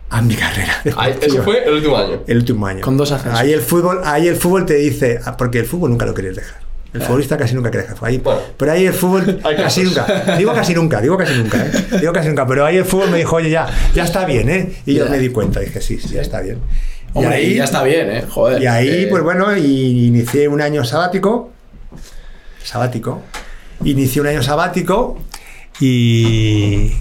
a 0.10 0.22
mi 0.22 0.36
carrera. 0.36 0.82
Ahí, 0.96 1.16
eso 1.22 1.44
fue 1.44 1.64
el 1.66 1.74
último 1.74 1.98
año. 1.98 2.24
El 2.28 2.38
último 2.38 2.68
año. 2.68 2.82
Con 2.82 2.98
dos 2.98 3.12
ascensos. 3.12 3.40
Ahí 3.40 3.52
el 3.52 3.62
fútbol, 3.62 4.02
ahí 4.04 4.28
el 4.28 4.36
fútbol 4.36 4.66
te 4.66 4.76
dice, 4.76 5.20
ah, 5.26 5.36
porque 5.38 5.60
el 5.60 5.66
fútbol 5.66 5.90
nunca 5.90 6.06
lo 6.06 6.14
querías 6.14 6.36
dejar. 6.36 6.68
El 6.94 7.02
futbolista 7.02 7.38
casi 7.38 7.54
nunca 7.54 7.70
quiere 7.70 7.88
dejar. 7.88 8.08
Ahí, 8.08 8.18
bueno, 8.18 8.40
pero 8.56 8.72
ahí 8.72 8.86
el 8.86 8.94
fútbol 8.94 9.40
casi 9.58 9.84
nunca. 9.84 10.36
Digo 10.38 10.54
casi 10.54 10.74
nunca, 10.74 11.02
digo 11.02 11.18
casi 11.18 11.34
nunca, 11.34 11.66
¿eh? 11.66 11.72
Digo 12.00 12.14
casi 12.14 12.30
nunca. 12.30 12.48
Pero 12.48 12.66
ahí 12.66 12.78
el 12.78 12.86
fútbol 12.86 13.12
me 13.12 13.18
dijo, 13.18 13.36
oye, 13.36 13.50
ya, 13.50 13.68
ya 13.94 14.04
está 14.04 14.26
bien, 14.26 14.50
¿eh? 14.50 14.74
Y 14.86 14.96
yo 14.96 15.08
me 15.08 15.20
di 15.20 15.30
cuenta, 15.30 15.60
dije, 15.60 15.82
sí, 15.82 16.00
sí, 16.00 16.16
ya 16.16 16.22
está 16.22 16.42
bien. 16.42 16.60
Hombre, 17.14 17.42
y 17.42 17.46
ahí, 17.46 17.56
ya 17.56 17.66
está 17.66 17.84
bien, 17.84 18.10
¿eh? 18.10 18.24
Joder. 18.28 18.62
Y 18.62 18.68
ahí, 18.68 19.04
eh... 19.04 19.08
pues 19.10 19.24
bueno, 19.24 19.56
y 19.56 20.08
inicié 20.08 20.48
un 20.48 20.62
año 20.62 20.84
sabático. 20.84 21.52
Sabático. 22.68 23.22
Inicié 23.86 24.22
un 24.22 24.28
año 24.28 24.44
sabático 24.44 25.18
y. 25.80 26.92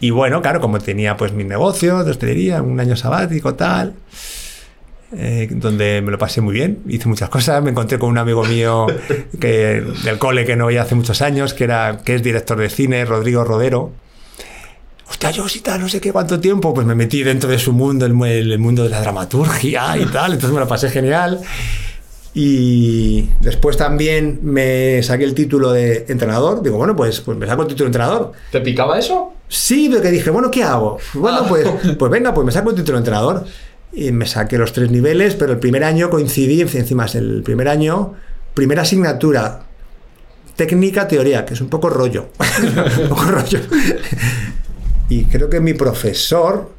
Y 0.00 0.10
bueno, 0.10 0.40
claro, 0.42 0.60
como 0.60 0.78
tenía 0.80 1.16
pues 1.16 1.32
mis 1.32 1.46
negocios 1.46 2.04
de 2.04 2.10
hostelería, 2.10 2.62
un 2.62 2.80
año 2.80 2.96
sabático, 2.96 3.54
tal. 3.54 3.94
Eh, 5.16 5.48
donde 5.50 6.02
me 6.02 6.10
lo 6.10 6.18
pasé 6.18 6.40
muy 6.40 6.54
bien, 6.54 6.80
hice 6.88 7.06
muchas 7.08 7.28
cosas, 7.28 7.62
me 7.62 7.70
encontré 7.70 7.98
con 7.98 8.08
un 8.08 8.18
amigo 8.18 8.44
mío 8.44 8.86
que, 9.40 9.84
del 10.02 10.18
cole 10.18 10.44
que 10.44 10.56
no 10.56 10.66
veía 10.66 10.82
hace 10.82 10.94
muchos 10.94 11.22
años, 11.22 11.54
que, 11.54 11.64
era, 11.64 11.98
que 12.04 12.16
es 12.16 12.22
director 12.22 12.58
de 12.58 12.68
cine, 12.68 13.04
Rodrigo 13.04 13.44
Rodero. 13.44 13.92
Hostia, 15.08 15.30
yo 15.30 15.48
sí 15.48 15.60
tal, 15.60 15.82
no 15.82 15.88
sé 15.88 16.00
qué 16.00 16.12
cuánto 16.12 16.40
tiempo, 16.40 16.74
pues 16.74 16.86
me 16.86 16.94
metí 16.94 17.22
dentro 17.22 17.48
de 17.48 17.58
su 17.58 17.72
mundo, 17.72 18.06
el, 18.06 18.20
el 18.24 18.58
mundo 18.58 18.82
de 18.82 18.88
la 18.88 19.00
dramaturgia 19.00 19.96
y 19.98 20.06
tal, 20.06 20.32
entonces 20.32 20.54
me 20.54 20.60
lo 20.60 20.66
pasé 20.66 20.88
genial. 20.90 21.40
Y 22.36 23.30
después 23.40 23.76
también 23.76 24.40
me 24.42 25.00
saqué 25.04 25.22
el 25.22 25.34
título 25.34 25.72
de 25.72 26.04
entrenador. 26.08 26.62
Digo, 26.62 26.76
bueno, 26.76 26.96
pues, 26.96 27.20
pues 27.20 27.38
me 27.38 27.46
saco 27.46 27.62
el 27.62 27.68
título 27.68 27.84
de 27.84 27.88
entrenador. 27.88 28.32
¿Te 28.50 28.60
picaba 28.60 28.98
eso? 28.98 29.32
Sí, 29.48 29.88
porque 29.92 30.10
dije, 30.10 30.30
bueno, 30.30 30.50
¿qué 30.50 30.64
hago? 30.64 30.98
Bueno, 31.14 31.42
ah. 31.42 31.46
pues, 31.48 31.68
pues 31.98 32.10
venga, 32.10 32.34
pues 32.34 32.44
me 32.44 32.50
saco 32.50 32.70
el 32.70 32.76
título 32.76 32.96
de 32.96 33.00
entrenador 33.02 33.44
y 33.92 34.10
me 34.10 34.26
saqué 34.26 34.58
los 34.58 34.72
tres 34.72 34.90
niveles, 34.90 35.36
pero 35.36 35.52
el 35.52 35.60
primer 35.60 35.84
año 35.84 36.10
coincidí, 36.10 36.60
encima 36.60 37.06
es 37.06 37.14
el 37.14 37.42
primer 37.44 37.68
año, 37.68 38.14
primera 38.52 38.82
asignatura, 38.82 39.66
técnica, 40.56 41.06
teoría, 41.06 41.44
que 41.44 41.54
es 41.54 41.60
un 41.60 41.68
poco 41.68 41.88
rollo. 41.88 42.30
un 43.02 43.08
poco 43.08 43.22
rollo. 43.26 43.60
y 45.08 45.24
creo 45.26 45.48
que 45.48 45.60
mi 45.60 45.74
profesor, 45.74 46.72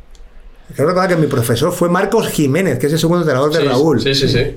creo 0.75 1.07
que 1.07 1.15
mi 1.15 1.27
profesor 1.27 1.71
fue 1.71 1.87
Marcos 1.87 2.27
Jiménez, 2.27 2.77
que 2.77 2.87
es 2.87 2.93
el 2.93 2.99
segundo 2.99 3.21
entrenador 3.21 3.53
de 3.53 3.61
sí, 3.61 3.65
Raúl. 3.65 4.01
Sí, 4.01 4.13
sí, 4.13 4.27
sí. 4.27 4.55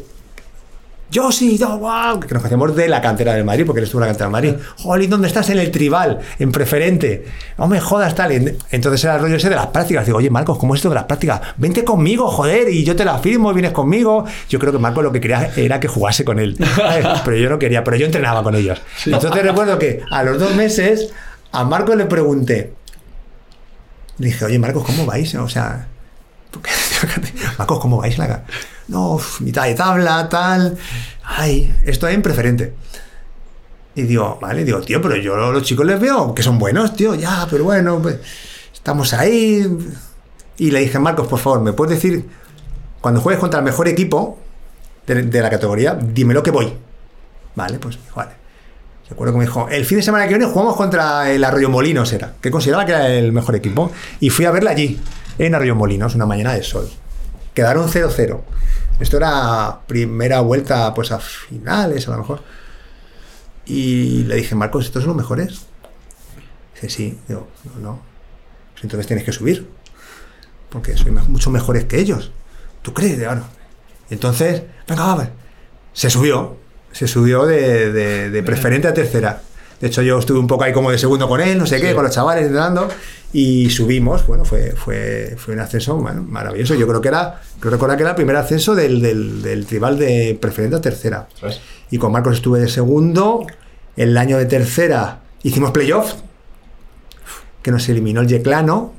Yo 1.11 1.33
sí, 1.33 1.57
yo, 1.57 1.79
wow, 1.79 2.21
que 2.21 2.35
nos 2.35 2.43
conocemos 2.43 2.77
de 2.77 2.87
la 2.87 3.01
cantera 3.01 3.33
del 3.33 3.45
Madrid, 3.45 3.65
porque 3.65 3.81
él 3.81 3.85
estuvo 3.85 4.03
en 4.03 4.09
la 4.09 4.09
cantera 4.09 4.27
del 4.27 4.33
Madrid. 4.33 4.55
Jolín, 4.77 5.09
¿dónde 5.09 5.29
estás? 5.29 5.49
En 5.49 5.59
el 5.59 5.71
tribal, 5.71 6.19
en 6.39 6.53
preferente. 6.53 7.25
No 7.57 7.67
me 7.67 7.81
jodas, 7.81 8.15
tal. 8.15 8.31
Entonces 8.71 9.05
era 9.05 9.15
el 9.15 9.23
rollo 9.23 9.37
ese 9.37 9.49
de 9.49 9.57
las 9.57 9.69
prácticas. 9.69 10.05
Digo, 10.05 10.19
oye, 10.19 10.29
Marcos, 10.29 10.59
¿cómo 10.59 10.75
es 10.75 10.79
esto 10.79 10.91
de 10.91 10.97
las 10.97 11.05
prácticas? 11.05 11.41
Vente 11.57 11.83
conmigo, 11.83 12.29
joder, 12.29 12.69
y 12.69 12.85
yo 12.85 12.95
te 12.95 13.07
la 13.07 13.19
firmo, 13.19 13.55
vienes 13.55 13.73
conmigo. 13.73 14.27
Yo 14.51 14.59
creo 14.59 14.71
que 14.71 14.79
Marcos 14.79 15.03
lo 15.03 15.11
que 15.11 15.21
quería 15.21 15.51
era 15.57 15.81
que 15.81 15.89
jugase 15.89 16.27
con 16.27 16.39
él. 16.39 16.59
Pero 17.25 17.37
yo 17.39 17.49
no 17.49 17.59
quería, 17.59 17.83
pero 17.83 17.97
yo 17.97 18.05
entrenaba 18.05 18.43
con 18.43 18.55
ellos. 18.55 18.81
Entonces 19.07 19.43
recuerdo 19.43 19.79
que 19.79 20.03
a 20.11 20.23
los 20.23 20.39
dos 20.39 20.55
meses 20.55 21.13
a 21.53 21.65
Marcos 21.65 21.97
le 21.97 22.05
pregunté. 22.05 22.73
Le 24.19 24.27
dije, 24.27 24.45
oye, 24.45 24.59
Marcos, 24.59 24.85
¿cómo 24.85 25.07
vais? 25.07 25.35
O 25.37 25.49
sea, 25.49 25.89
Marcos, 27.59 27.79
¿cómo 27.79 27.99
vais? 27.99 28.19
La... 28.19 28.45
No, 28.89 29.21
mitad 29.41 29.65
de 29.65 29.75
tabla, 29.75 30.29
tal. 30.29 30.77
Ay, 31.25 31.75
estoy 31.85 32.15
en 32.15 32.23
preferente. 32.23 32.75
Y 33.95 34.03
digo, 34.03 34.39
vale, 34.41 34.65
digo, 34.65 34.81
tío, 34.81 35.03
pero 35.03 35.17
yo 35.17 35.37
los 35.53 35.63
chicos 35.63 35.85
les 35.85 36.01
veo 36.01 36.35
que 36.35 36.43
son 36.43 36.59
buenos, 36.59 36.95
tío, 36.95 37.15
ya, 37.15 37.47
pero 37.51 37.65
bueno, 37.65 38.01
pues, 38.01 38.19
estamos 38.73 39.13
ahí. 39.13 39.67
Y 40.57 40.71
le 40.71 40.81
dije, 40.81 40.99
Marcos, 40.99 41.27
por 41.27 41.39
favor, 41.39 41.61
¿me 41.61 41.73
puedes 41.73 42.01
decir, 42.01 42.29
cuando 43.01 43.21
juegues 43.21 43.41
contra 43.41 43.59
el 43.59 43.65
mejor 43.65 43.89
equipo 43.89 44.39
de, 45.07 45.23
de 45.23 45.41
la 45.43 45.51
categoría, 45.51 45.95
dímelo 45.95 46.43
que 46.43 46.51
voy? 46.51 46.73
Vale, 47.55 47.79
pues 47.79 47.99
vale. 48.15 48.33
Recuerdo 49.11 49.33
que 49.33 49.39
me 49.39 49.45
dijo, 49.47 49.69
el 49.69 49.85
fin 49.87 49.99
de 49.99 50.03
semana 50.03 50.29
que 50.29 50.35
viene 50.35 50.47
jugamos 50.47 50.77
contra 50.77 51.31
el 51.31 51.43
Arroyo 51.43 51.71
Molinos, 51.71 52.13
era, 52.13 52.35
que 52.41 52.51
consideraba 52.51 52.85
que 52.85 52.93
era 52.93 53.09
el 53.09 53.33
mejor 53.33 53.57
equipo. 53.57 53.91
Y 54.21 54.31
fui 54.31 54.45
a 54.45 54.51
verla 54.51 54.71
allí, 54.71 55.01
en 55.39 55.55
Arroyo 55.55 55.75
Molinos, 55.75 56.15
una 56.15 56.27
mañana 56.27 56.53
de 56.53 56.63
sol. 56.63 56.89
Quedaron 57.59 57.89
0-0. 57.89 58.41
Esto 59.01 59.17
era 59.17 59.81
primera 59.89 60.39
vuelta, 60.43 60.95
pues 60.95 61.11
a 61.11 61.19
finales, 61.19 62.07
a 62.07 62.13
lo 62.13 62.19
mejor. 62.19 62.41
Y 63.67 64.23
le 64.27 64.37
dije, 64.37 64.55
Marcos, 64.55 64.85
¿estos 64.85 65.03
son 65.03 65.09
los 65.09 65.17
mejores? 65.17 65.63
Dice, 66.75 66.89
sí. 66.89 67.19
Digo, 67.27 67.49
no, 67.65 67.81
no. 67.81 68.01
Pues 68.75 68.85
entonces 68.85 69.09
tienes 69.09 69.25
que 69.25 69.33
subir. 69.33 69.69
Porque 70.69 70.97
soy 70.97 71.11
mucho 71.11 71.51
mejores 71.51 71.87
que 71.87 71.99
ellos. 71.99 72.31
¿Tú 72.83 72.95
crees? 72.95 73.19
Bueno. 73.19 73.43
Entonces, 74.09 74.63
venga, 74.87 75.07
vamos. 75.07 75.27
Se 75.93 76.11
subió. 76.11 76.59
Se 76.93 77.09
subió 77.09 77.45
de, 77.45 77.91
de, 77.91 78.31
de, 78.31 78.43
preferente 78.45 78.87
a 78.87 78.95
tercera. 78.95 79.43
De 79.81 79.89
hecho, 79.89 80.03
yo 80.03 80.21
estuve 80.21 80.39
un 80.39 80.47
poco 80.47 80.63
ahí 80.63 80.73
como 80.73 80.93
de 80.93 80.99
segundo 80.99 81.27
con 81.27 81.41
él, 81.41 81.59
no 81.59 81.67
sé 81.67 81.81
qué, 81.81 81.93
con 81.93 82.05
los 82.05 82.15
chavales 82.15 82.45
entrenando 82.45 82.89
y 83.33 83.69
subimos, 83.71 84.27
bueno, 84.27 84.45
fue, 84.45 84.73
fue, 84.73 85.35
fue 85.37 85.55
un 85.55 85.61
ascenso 85.61 85.97
bueno, 85.97 86.23
maravilloso. 86.23 86.75
Yo 86.75 86.87
creo 86.87 87.01
que 87.01 87.09
era, 87.09 87.41
creo 87.61 87.73
recordar 87.73 87.97
que 87.97 88.03
era 88.03 88.11
el 88.11 88.17
primer 88.17 88.37
ascenso 88.37 88.75
del, 88.75 89.03
del, 89.03 89.43
del 89.43 89.67
tribal 89.67 89.99
de 89.99 90.39
preferente 90.41 90.77
a 90.77 90.81
tercera. 90.81 91.29
Y 91.91 91.99
con 91.99 92.13
Marcos 92.13 92.37
estuve 92.37 92.61
de 92.61 92.69
segundo. 92.69 93.47
El 93.97 94.17
año 94.17 94.39
de 94.39 94.47
tercera 94.47 95.21
hicimos 95.43 95.73
playoff, 95.73 96.15
que 97.63 97.71
nos 97.71 97.89
eliminó 97.89 98.23
el 98.23 98.29
Yeclano. 98.29 98.95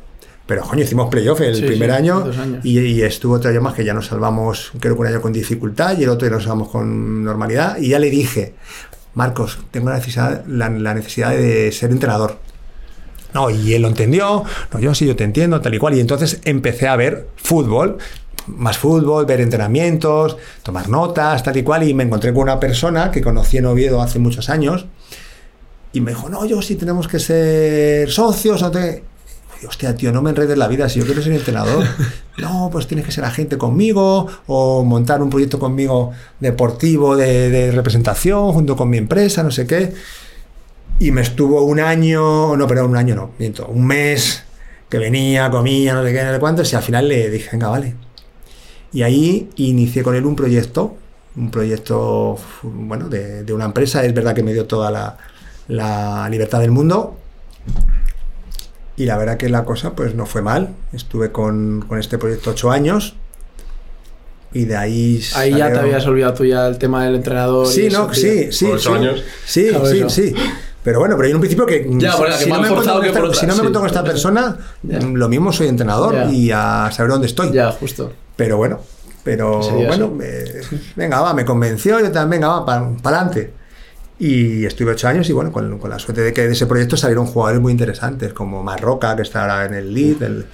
Pero, 0.46 0.64
coño, 0.64 0.84
hicimos 0.84 1.10
playoff 1.10 1.42
el 1.42 1.56
sí, 1.56 1.62
primer 1.62 1.92
sí, 1.92 1.96
año 1.96 2.32
y, 2.64 2.80
y, 2.80 3.02
estuvo 3.04 3.36
otro 3.36 3.52
año 3.52 3.62
más 3.62 3.76
que 3.76 3.86
ya 3.86 3.94
nos 3.94 4.08
salvamos, 4.08 4.72
creo 4.80 4.96
que 4.96 5.02
un 5.02 5.08
año 5.08 5.22
con 5.22 5.32
dificultad 5.32 5.96
y 5.96 6.04
el 6.04 6.10
otro 6.10 6.28
ya 6.28 6.34
nos 6.34 6.44
salvamos 6.44 6.70
con 6.70 7.24
normalidad. 7.24 7.78
Y 7.78 7.90
ya 7.90 8.00
le 8.00 8.10
dije, 8.10 8.56
Marcos, 9.14 9.60
tengo 9.70 9.90
la 9.90 9.98
necesidad, 9.98 10.44
la, 10.48 10.70
la 10.70 10.94
necesidad 10.96 11.32
de 11.32 11.72
ser 11.72 11.92
entrenador 11.92 12.40
no, 13.34 13.50
y 13.50 13.74
él 13.74 13.84
lo 13.84 13.88
entendió, 13.88 14.44
no, 14.74 14.80
yo 14.80 14.96
sí, 14.96 15.06
yo 15.06 15.16
te 15.16 15.24
entiendo, 15.24 15.62
tal 15.62 15.74
y 15.76 15.78
cual. 15.78 15.96
Y 15.96 16.00
entonces 16.00 16.42
empecé 16.46 16.88
a 16.88 16.96
ver 16.96 17.28
fútbol, 17.36 17.98
más 18.48 18.78
fútbol, 18.78 19.26
ver 19.26 19.42
entrenamientos, 19.42 20.38
tomar 20.64 20.90
notas, 20.90 21.44
tal 21.44 21.56
y 21.58 21.64
cual. 21.64 21.88
Y 21.88 21.94
me 21.94 22.04
encontré 22.04 22.34
con 22.34 22.44
una 22.44 22.60
persona 22.60 23.12
que 23.12 23.22
conocí 23.22 23.58
en 23.58 23.68
Oviedo 23.68 24.02
hace 24.02 24.20
muchos 24.20 24.50
años. 24.50 24.86
Y 25.94 26.02
me 26.02 26.12
dijo, 26.12 26.30
no, 26.30 26.46
yo 26.46 26.62
sí 26.62 26.76
tenemos 26.76 27.08
que 27.08 27.20
ser 27.20 28.10
socios. 28.10 28.62
No 28.62 28.72
te... 28.72 29.04
hostia, 29.68 29.96
tío, 29.96 30.12
no 30.12 30.22
me 30.22 30.32
enredes 30.32 30.58
la 30.58 30.68
vida, 30.68 30.90
si 30.90 31.00
yo 31.00 31.06
quiero 31.06 31.22
ser 31.22 31.34
entrenador, 31.34 31.86
no, 32.38 32.70
pues 32.72 32.88
tienes 32.88 33.06
que 33.06 33.12
ser 33.12 33.26
agente 33.26 33.58
conmigo 33.58 34.28
o 34.48 34.84
montar 34.84 35.22
un 35.22 35.30
proyecto 35.30 35.60
conmigo 35.60 36.12
deportivo 36.40 37.16
de, 37.16 37.50
de 37.50 37.72
representación 37.72 38.54
junto 38.54 38.76
con 38.76 38.90
mi 38.90 38.98
empresa, 38.98 39.44
no 39.44 39.52
sé 39.52 39.68
qué. 39.68 39.94
Y 41.00 41.12
me 41.12 41.22
estuvo 41.22 41.64
un 41.64 41.80
año, 41.80 42.56
no, 42.58 42.68
perdón, 42.68 42.92
un 42.92 42.98
año 42.98 43.16
no, 43.16 43.32
miento, 43.40 43.68
un 43.68 43.88
mes 43.88 44.44
que 44.90 44.98
venía, 44.98 45.50
comía, 45.50 45.94
no 45.94 46.04
sé 46.04 46.12
qué, 46.12 46.24
no 46.24 46.34
sé 46.34 46.40
cuántos, 46.40 46.72
y 46.74 46.76
al 46.76 46.84
final 46.84 47.08
le 47.08 47.30
dije, 47.30 47.50
venga, 47.54 47.70
vale. 47.70 47.96
Y 48.92 49.04
ahí 49.04 49.50
inicié 49.56 50.04
con 50.04 50.16
él 50.16 50.26
un 50.26 50.36
proyecto, 50.36 50.98
un 51.38 51.52
proyecto, 51.52 52.38
bueno, 52.64 53.08
de, 53.08 53.44
de 53.44 53.54
una 53.54 53.66
empresa, 53.66 54.04
es 54.04 54.14
verdad 54.14 54.36
que 54.36 54.44
me 54.44 54.52
dio 54.52 54.66
toda 54.66 54.92
la, 54.92 55.18
la 55.68 56.28
libertad 56.30 56.60
del 56.60 56.72
mundo, 56.72 57.18
y 59.00 59.06
la 59.06 59.18
verdad 59.18 59.38
que 59.38 59.48
la 59.48 59.64
cosa 59.64 59.96
pues 59.96 60.14
no 60.14 60.26
fue 60.26 60.42
mal. 60.42 60.76
Estuve 60.92 61.32
con, 61.32 61.86
con 61.88 62.00
este 62.00 62.18
proyecto 62.18 62.50
ocho 62.50 62.70
años. 62.70 63.16
Y 64.52 64.66
de 64.66 64.76
ahí. 64.76 65.24
Ahí 65.36 65.56
ya 65.56 65.72
te 65.72 65.80
habías 65.80 66.06
olvidado 66.06 66.34
tú 66.34 66.44
ya 66.44 66.68
el 66.68 66.78
tema 66.78 67.06
del 67.06 67.16
entrenador. 67.16 67.66
Sí, 67.66 67.88
no, 67.90 68.14
sí, 68.14 68.50
ocho 68.66 68.78
sí. 68.78 68.90
años. 68.90 69.24
Sí, 69.46 69.70
Claro, 69.70 69.86
sí, 69.86 70.04
sí. 70.10 70.36
Pero 70.84 71.00
bueno, 71.00 71.16
pero 71.18 71.28
hay 71.28 71.34
un 71.34 71.40
principio 71.42 71.66
que. 71.66 71.86
Ya, 71.98 72.16
bueno, 72.16 72.36
que 72.38 72.44
si, 72.46 72.50
no 72.50 72.62
me 72.62 72.68
encuentro 72.70 72.94
con 72.94 73.02
que 73.02 73.08
esta, 73.10 73.20
por 73.22 73.36
si 73.36 73.42
no 73.46 73.48
me 73.48 73.54
otra, 73.54 73.68
encuentro 73.68 73.82
con 73.82 73.90
sí. 73.90 73.96
esta 73.96 74.04
persona, 74.04 74.58
Ya. 74.84 75.00
lo 75.02 75.28
mismo 75.30 75.52
soy 75.52 75.68
entrenador 75.68 76.14
Ya. 76.14 76.32
y 76.32 76.52
a 76.52 76.90
saber 76.92 77.12
dónde 77.12 77.28
estoy. 77.28 77.52
Ya, 77.52 77.72
justo. 77.72 78.14
Pero 78.36 78.56
bueno, 78.58 78.80
pero 79.24 79.60
bueno, 79.60 80.18
eh, 80.24 80.62
venga, 80.96 81.20
va, 81.22 81.34
me 81.34 81.44
convenció, 81.44 82.00
yo 82.00 82.12
también, 82.12 82.42
venga, 82.42 82.48
va, 82.60 82.66
para 82.66 82.86
adelante. 83.04 83.54
Y 84.20 84.66
estuve 84.66 84.92
ocho 84.92 85.08
años 85.08 85.30
y 85.30 85.34
bueno, 85.34 85.52
con, 85.52 85.78
con 85.80 85.90
la 85.90 86.00
suerte 86.00 86.22
de 86.22 86.34
que 86.34 86.46
de 86.48 86.54
ese 86.54 86.66
proyecto 86.66 86.98
salieron 86.98 87.26
jugadores 87.26 87.62
muy 87.62 87.72
interesantes, 87.72 88.34
como 88.34 88.64
Marroca, 88.64 89.16
que 89.16 89.22
está 89.22 89.42
ahora 89.42 89.66
en 89.66 89.74
el 89.74 89.94
lead, 89.94 90.22
el 90.24 90.46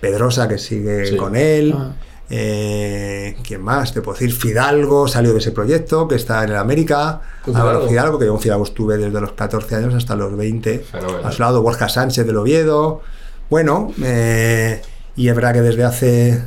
Pedrosa, 0.00 0.48
que 0.48 0.58
sigue 0.58 1.06
Sí. 1.06 1.16
con 1.16 1.34
él. 1.36 1.74
Ah. 1.76 1.92
Eh, 2.30 3.36
¿Quién 3.46 3.62
más? 3.62 3.92
Te 3.92 4.00
puedo 4.00 4.18
decir, 4.18 4.34
Fidalgo 4.34 5.08
salió 5.08 5.32
de 5.32 5.38
ese 5.38 5.52
proyecto, 5.52 6.08
que 6.08 6.14
está 6.14 6.42
en 6.44 6.50
el 6.50 6.56
América. 6.56 7.20
¿Con 7.44 7.56
Álvaro 7.56 7.80
Fidalgo? 7.80 7.90
Fidalgo, 7.90 8.18
que 8.18 8.24
yo 8.26 8.32
con 8.32 8.40
Fidalgo 8.40 8.64
estuve 8.64 8.96
desde 8.96 9.20
los 9.20 9.32
14 9.32 9.76
años 9.76 9.94
hasta 9.94 10.16
los 10.16 10.36
20. 10.36 10.78
Fenomenal. 10.80 11.24
A 11.24 11.32
su 11.32 11.42
lado, 11.42 11.62
Borja 11.62 11.88
Sánchez 11.88 12.26
del 12.26 12.36
Oviedo. 12.36 13.02
Bueno, 13.50 13.92
eh, 14.02 14.80
y 15.16 15.28
es 15.28 15.34
verdad 15.34 15.52
que 15.52 15.60
desde 15.60 15.84
hace 15.84 16.42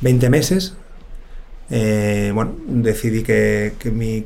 20 0.00 0.30
meses, 0.30 0.74
eh, 1.70 2.30
bueno, 2.34 2.54
decidí 2.66 3.22
que, 3.22 3.74
que 3.78 3.90
mi, 3.90 4.24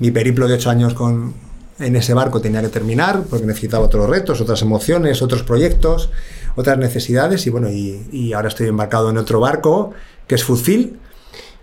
mi 0.00 0.10
periplo 0.10 0.48
de 0.48 0.54
8 0.54 0.70
años 0.70 0.94
con, 0.94 1.34
en 1.80 1.96
ese 1.96 2.14
barco 2.14 2.40
tenía 2.40 2.60
que 2.62 2.68
terminar, 2.68 3.22
porque 3.28 3.46
necesitaba 3.46 3.84
otros 3.86 4.08
retos, 4.08 4.40
otras 4.40 4.62
emociones, 4.62 5.22
otros 5.22 5.42
proyectos, 5.42 6.10
otras 6.56 6.78
necesidades, 6.78 7.46
y 7.46 7.50
bueno, 7.50 7.68
y, 7.70 8.06
y 8.12 8.32
ahora 8.32 8.48
estoy 8.48 8.68
embarcado 8.68 9.10
en 9.10 9.18
otro 9.18 9.40
barco, 9.40 9.92
que 10.26 10.34
es 10.36 10.44
Foodfield. 10.44 10.96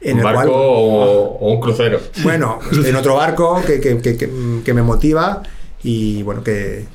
En 0.01 0.13
un 0.13 0.19
el 0.19 0.23
barco 0.25 0.39
cual, 0.41 0.49
o, 0.51 1.37
o 1.39 1.51
un 1.53 1.59
crucero. 1.61 1.99
bueno, 2.23 2.59
estoy 2.71 2.89
en 2.89 2.95
otro 2.95 3.15
barco 3.15 3.61
que, 3.65 3.79
que- 3.79 3.97
que- 3.99 4.17
que- 4.63 4.73
me 4.73 4.81
motiva 4.83 5.41
y 5.83 6.21
bueno, 6.23 6.43
que, 6.43 6.85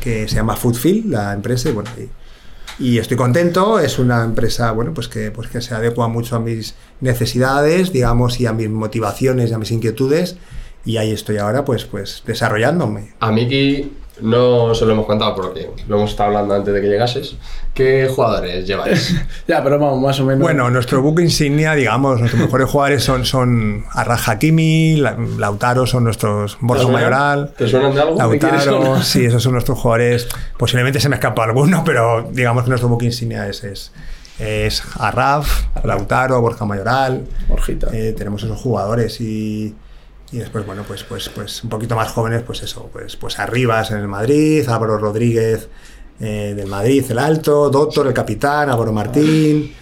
que 0.00 0.28
se 0.28 0.34
llama 0.36 0.56
Foodfield, 0.56 1.10
la 1.10 1.32
empresa, 1.32 1.68
y 1.70 1.72
bueno, 1.72 1.90
y, 1.98 2.08
y 2.84 2.98
estoy 2.98 3.16
contento, 3.16 3.78
es 3.78 3.98
una 3.98 4.24
empresa, 4.24 4.72
bueno, 4.72 4.92
pues 4.94 5.08
que, 5.08 5.30
pues 5.30 5.48
que 5.48 5.60
se 5.60 5.74
adecua 5.74 6.08
mucho 6.08 6.36
a 6.36 6.40
mis 6.40 6.74
necesidades, 7.00 7.92
digamos, 7.92 8.40
y 8.40 8.46
a 8.46 8.52
mis 8.52 8.68
motivaciones 8.70 9.50
y 9.50 9.54
a 9.54 9.58
mis 9.58 9.70
inquietudes, 9.70 10.36
y 10.84 10.96
ahí 10.96 11.10
estoy 11.12 11.38
ahora, 11.38 11.64
pues, 11.64 11.84
pues 11.84 12.22
desarrollándome. 12.26 13.12
A 13.20 13.30
Miki 13.32 13.92
no 14.20 14.74
se 14.74 14.84
lo 14.84 14.92
hemos 14.92 15.06
contado 15.06 15.34
porque 15.34 15.70
lo 15.88 15.96
hemos 15.96 16.10
estado 16.10 16.28
hablando 16.28 16.54
antes 16.54 16.72
de 16.72 16.80
que 16.80 16.86
llegases. 16.88 17.34
¿Qué 17.74 18.08
jugadores 18.14 18.66
lleváis? 18.66 19.16
Ya, 19.48 19.62
pero 19.64 19.78
vamos, 19.78 20.00
más 20.00 20.20
o 20.20 20.24
menos. 20.26 20.42
Bueno, 20.42 20.70
nuestro 20.70 21.00
buque 21.02 21.22
insignia, 21.22 21.72
digamos, 21.74 22.20
nuestros 22.20 22.42
mejores 22.42 22.68
jugadores 22.68 23.02
son, 23.02 23.24
son 23.24 23.84
Arraj 23.92 24.28
Hakimi, 24.28 24.96
La- 24.96 25.16
Lautaro 25.38 25.86
son 25.86 26.04
nuestros 26.04 26.58
Borja. 26.60 26.86
Mayoral. 26.86 27.52
¿Te 27.56 27.66
suenan 27.66 27.94
de 27.94 28.00
algo? 28.02 28.28
¿De 28.28 28.38
quiénes 28.38 28.66
Lautaro, 28.66 29.02
sí, 29.02 29.24
esos 29.24 29.42
son 29.42 29.52
nuestros 29.52 29.78
jugadores. 29.78 30.28
Posiblemente 30.58 31.00
se 31.00 31.08
me 31.08 31.16
escapa 31.16 31.44
alguno, 31.44 31.82
pero 31.84 32.28
digamos 32.30 32.64
que 32.64 32.68
nuestro 32.68 32.88
buque 32.90 33.06
insignia 33.06 33.48
es, 33.48 33.64
es, 33.64 33.92
es 34.38 34.82
Arraf, 34.98 35.64
Lautaro, 35.82 36.40
Borja 36.40 36.64
Mayoral. 36.66 37.24
Borjita. 37.48 37.88
Eh, 37.92 38.14
tenemos 38.16 38.42
esos 38.44 38.60
jugadores 38.60 39.20
y, 39.20 39.74
y 40.32 40.38
después, 40.38 40.64
bueno, 40.66 40.82
pues, 40.88 41.04
pues, 41.04 41.28
pues 41.28 41.62
un 41.62 41.70
poquito 41.70 41.94
más 41.94 42.10
jóvenes, 42.10 42.42
pues 42.42 42.62
eso, 42.62 42.88
pues, 42.92 43.16
pues 43.16 43.38
Arribas 43.38 43.90
en 43.90 43.98
el 43.98 44.08
Madrid, 44.08 44.66
Álvaro 44.68 44.98
Rodríguez 44.98 45.68
eh, 46.20 46.54
del 46.56 46.66
Madrid, 46.68 47.04
el 47.10 47.18
Alto, 47.18 47.68
Doctor, 47.70 48.06
el 48.06 48.14
capitán, 48.14 48.70
Álvaro 48.70 48.92
Martín. 48.92 49.74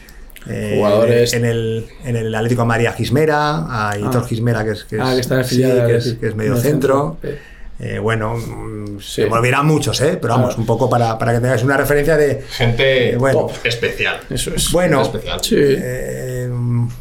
eh, 0.49 0.75
Jugadores- 0.79 1.35
en 1.35 1.45
el, 1.45 1.87
en 2.05 2.17
el 2.17 2.35
Atlético 2.35 2.65
María 2.65 2.93
Gismera, 2.93 3.91
a 3.91 3.99
Hitor 3.99 4.27
Gismera, 4.27 4.65
que 4.65 4.71
es, 4.71 4.85
que 4.85 4.97
es, 4.97 5.03
Ah, 5.05 5.13
que 5.15 5.21
está 5.21 5.45
sí, 5.45 5.59
que 5.63 5.97
es, 5.97 6.15
que 6.19 6.29
es 6.29 6.35
medio 6.35 6.57
centro. 6.57 7.19
Eh, 7.79 7.99
bueno, 7.99 8.37
mm, 8.37 8.99
Sí. 9.01 9.23
se 9.23 9.27
me 9.27 9.33
olvidarán 9.37 9.67
muchos, 9.67 9.99
¿eh? 10.03 10.19
pero 10.21 10.35
vamos, 10.35 10.49
Claro. 10.49 10.61
un 10.61 10.67
poco 10.67 10.91
para, 10.91 11.17
para 11.19 11.33
que 11.35 11.41
tengáis 11.41 11.63
una 11.63 11.77
referencia 11.77 12.17
de. 12.17 12.43
Gente 12.51 13.13
Eh, 13.13 13.17
bueno. 13.17 13.41
top, 13.41 13.53
especial. 13.65 14.21
Eso 14.31 14.55
es. 14.55 14.71
Bueno, 14.73 15.01
especial. 15.03 15.41
Sí. 15.43 15.55
eh, 15.59 16.51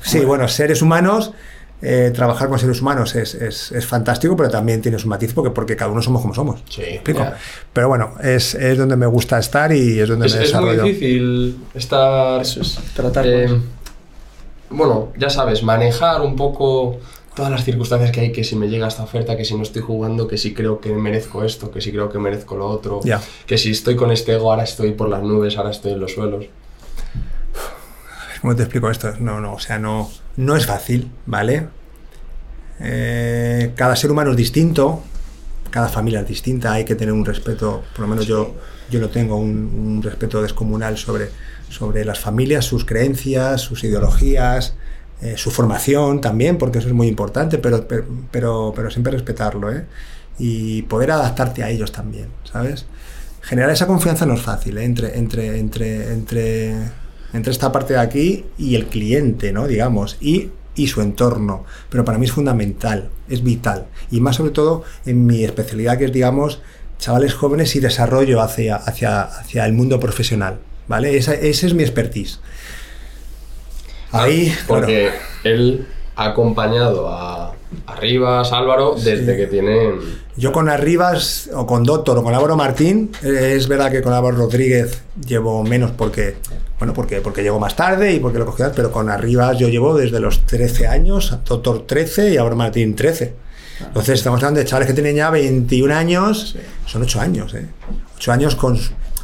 sí, 0.01 0.19
bueno, 0.19 0.47
seres 0.47 0.81
humanos, 0.81 1.31
eh, 1.81 2.11
trabajar 2.13 2.49
con 2.49 2.59
seres 2.59 2.81
humanos 2.81 3.15
es, 3.15 3.35
es- 3.35 3.71
es 3.71 3.85
fantástico, 3.85 4.35
pero 4.35 4.49
también 4.49 4.81
tiene 4.81 4.99
su 4.99 5.07
matiz 5.07 5.33
porque, 5.33 5.51
porque 5.51 5.75
cada 5.75 5.91
uno 5.91 6.01
somos 6.01 6.21
como 6.21 6.33
somos. 6.33 6.61
Sí. 6.69 6.81
¿Me 6.81 6.87
explico? 6.95 7.25
Pero 7.73 7.87
bueno, 7.87 8.15
es, 8.21 8.53
es 8.55 8.77
donde 8.77 8.95
me 8.97 9.05
gusta 9.05 9.39
estar 9.39 9.71
y 9.71 9.99
es 9.99 10.09
donde 10.09 10.27
Es, 10.27 10.35
me 10.35 10.43
es 10.43 10.53
muy 10.53 10.61
desarrollo. 10.69 10.83
difícil 10.83 11.57
estar. 11.73 12.41
Eso 12.41 12.61
es. 12.61 12.75
Tratar 12.93 13.25
eh, 13.27 13.47
bueno, 14.71 15.11
ya 15.17 15.29
sabes, 15.29 15.63
manejar 15.63 16.21
un 16.21 16.35
poco 16.35 16.97
todas 17.35 17.49
las 17.51 17.63
circunstancias 17.63 18.11
que 18.11 18.19
hay, 18.19 18.31
que 18.33 18.43
si 18.43 18.55
me 18.57 18.67
llega 18.67 18.87
esta 18.87 19.03
oferta, 19.03 19.37
que 19.37 19.45
si 19.45 19.55
no 19.55 19.63
estoy 19.63 19.81
jugando, 19.81 20.27
que 20.27 20.37
si 20.37 20.53
creo 20.53 20.81
que 20.81 20.91
merezco 20.93 21.43
esto, 21.45 21.71
que 21.71 21.79
si 21.79 21.91
creo 21.91 22.09
que 22.09 22.19
merezco 22.19 22.57
lo 22.57 22.67
otro, 22.67 22.99
Ya. 23.05 23.21
que 23.47 23.57
si 23.57 23.71
estoy 23.71 23.95
con 23.95 24.11
este 24.11 24.33
ego, 24.33 24.51
ahora 24.51 24.63
estoy 24.63 24.91
por 24.91 25.07
las 25.09 25.23
nubes, 25.23 25.57
ahora 25.57 25.71
estoy 25.71 25.93
en 25.93 26.01
los 26.01 26.11
suelos. 26.13 26.45
¿Cómo 28.41 28.55
te 28.55 28.63
explico 28.63 28.89
esto? 28.89 29.13
No, 29.19 29.39
no, 29.41 29.53
o 29.53 29.59
sea, 29.59 29.79
no, 29.79 30.09
no 30.39 30.55
es 30.55 30.65
fácil, 30.65 31.11
¿vale? 31.25 31.67
Eh, 32.79 33.73
cada 33.75 33.97
ser 33.97 34.09
humano 34.09 34.31
es 34.31 34.37
distinto, 34.37 35.03
cada 35.69 35.89
familia 35.89 36.21
es 36.21 36.27
distinta, 36.29 36.71
hay 36.71 36.85
que 36.85 36.95
tener 36.95 37.13
un 37.13 37.25
respeto, 37.25 37.83
por 37.91 37.99
lo 37.99 38.07
menos 38.07 38.25
yo, 38.25 38.55
yo 38.89 39.01
lo 39.01 39.09
tengo, 39.09 39.35
un, 39.35 40.01
respeto 40.01 40.41
descomunal 40.41 40.97
sobre, 40.97 41.29
sobre 41.67 42.05
las 42.05 42.19
familias, 42.19 42.63
sus 42.63 42.85
creencias, 42.85 43.59
sus 43.59 43.83
ideologías, 43.83 44.75
eh, 45.21 45.35
su 45.35 45.51
formación 45.51 46.21
también, 46.21 46.57
porque 46.57 46.79
eso 46.79 46.87
es 46.87 46.93
muy 46.93 47.07
importante, 47.07 47.57
pero, 47.57 47.85
pero, 47.85 48.05
pero, 48.31 48.71
pero 48.73 48.89
siempre 48.89 49.11
respetarlo, 49.11 49.69
¿eh? 49.73 49.85
Y 50.37 50.83
poder 50.83 51.11
adaptarte 51.11 51.63
a 51.63 51.69
ellos 51.69 51.91
también, 51.91 52.29
¿sabes? 52.49 52.85
Generar 53.41 53.71
esa 53.71 53.87
confianza 53.87 54.25
no 54.25 54.35
es 54.35 54.41
fácil, 54.41 54.77
¿eh? 54.77 54.85
entre, 54.85 55.17
entre, 55.17 55.59
entre, 55.59 56.13
entre, 56.13 56.75
entre 57.33 57.51
esta 57.51 57.71
parte 57.71 57.93
de 57.93 57.99
aquí 57.99 58.45
y 58.57 58.75
el 58.75 58.87
cliente, 58.87 59.51
¿no? 59.51 59.67
Digamos, 59.67 60.17
y, 60.19 60.49
y 60.75 60.87
su 60.87 61.01
entorno. 61.01 61.65
Pero 61.89 62.05
para 62.05 62.17
mí 62.17 62.25
es 62.25 62.31
fundamental, 62.31 63.09
es 63.27 63.43
vital. 63.43 63.87
Y 64.11 64.21
más 64.21 64.37
sobre 64.37 64.51
todo 64.51 64.83
en 65.05 65.25
mi 65.25 65.43
especialidad, 65.43 65.97
que 65.97 66.05
es, 66.05 66.11
digamos, 66.11 66.61
chavales 66.97 67.33
jóvenes 67.33 67.75
y 67.75 67.79
desarrollo 67.79 68.41
hacia, 68.41 68.75
hacia, 68.75 69.21
hacia 69.21 69.65
el 69.65 69.73
mundo 69.73 69.99
profesional, 69.99 70.59
¿vale? 70.87 71.17
Esa, 71.17 71.33
esa 71.33 71.67
es 71.67 71.73
mi 71.73 71.83
expertise. 71.83 72.39
Ahí, 74.11 74.47
claro. 74.65 74.81
Porque 74.81 75.11
él 75.43 75.87
ha 76.15 76.25
acompañado 76.25 77.07
a, 77.07 77.38
a 77.85 77.95
Rivas, 77.95 78.51
Álvaro, 78.51 78.95
desde 78.95 79.37
que 79.37 79.47
tienen. 79.47 79.99
Yo 80.35 80.51
con 80.51 80.69
Arribas 80.69 81.49
o 81.53 81.65
con 81.65 81.83
Doctor 81.83 82.17
o 82.17 82.23
con 82.23 82.33
Álvaro 82.33 82.55
Martín, 82.55 83.11
eh, 83.23 83.53
es 83.55 83.67
verdad 83.67 83.91
que 83.91 84.01
con 84.01 84.13
Álvaro 84.13 84.37
Rodríguez 84.37 85.01
llevo 85.27 85.63
menos 85.63 85.91
porque, 85.91 86.37
bueno, 86.79 86.93
porque, 86.93 87.21
porque 87.21 87.43
llego 87.43 87.59
más 87.59 87.75
tarde 87.75 88.13
y 88.13 88.19
porque 88.19 88.39
lo 88.39 88.45
cogí, 88.45 88.63
pero 88.75 88.91
con 88.91 89.09
Arribas 89.09 89.57
yo 89.57 89.67
llevo 89.69 89.95
desde 89.97 90.19
los 90.19 90.45
13 90.45 90.87
años, 90.87 91.35
Doctor 91.45 91.85
13 91.85 92.33
y 92.33 92.37
Álvaro 92.37 92.55
Martín 92.55 92.95
13. 92.95 93.33
Entonces 93.81 94.15
estamos 94.15 94.39
hablando 94.39 94.59
de 94.59 94.65
chavales 94.65 94.87
que 94.87 94.93
tienen 94.93 95.15
ya 95.15 95.29
21 95.29 95.93
años, 95.93 96.57
son 96.85 97.01
8 97.03 97.21
años, 97.21 97.53
¿eh? 97.53 97.65
8 98.17 98.31
años 98.31 98.55
con... 98.55 98.77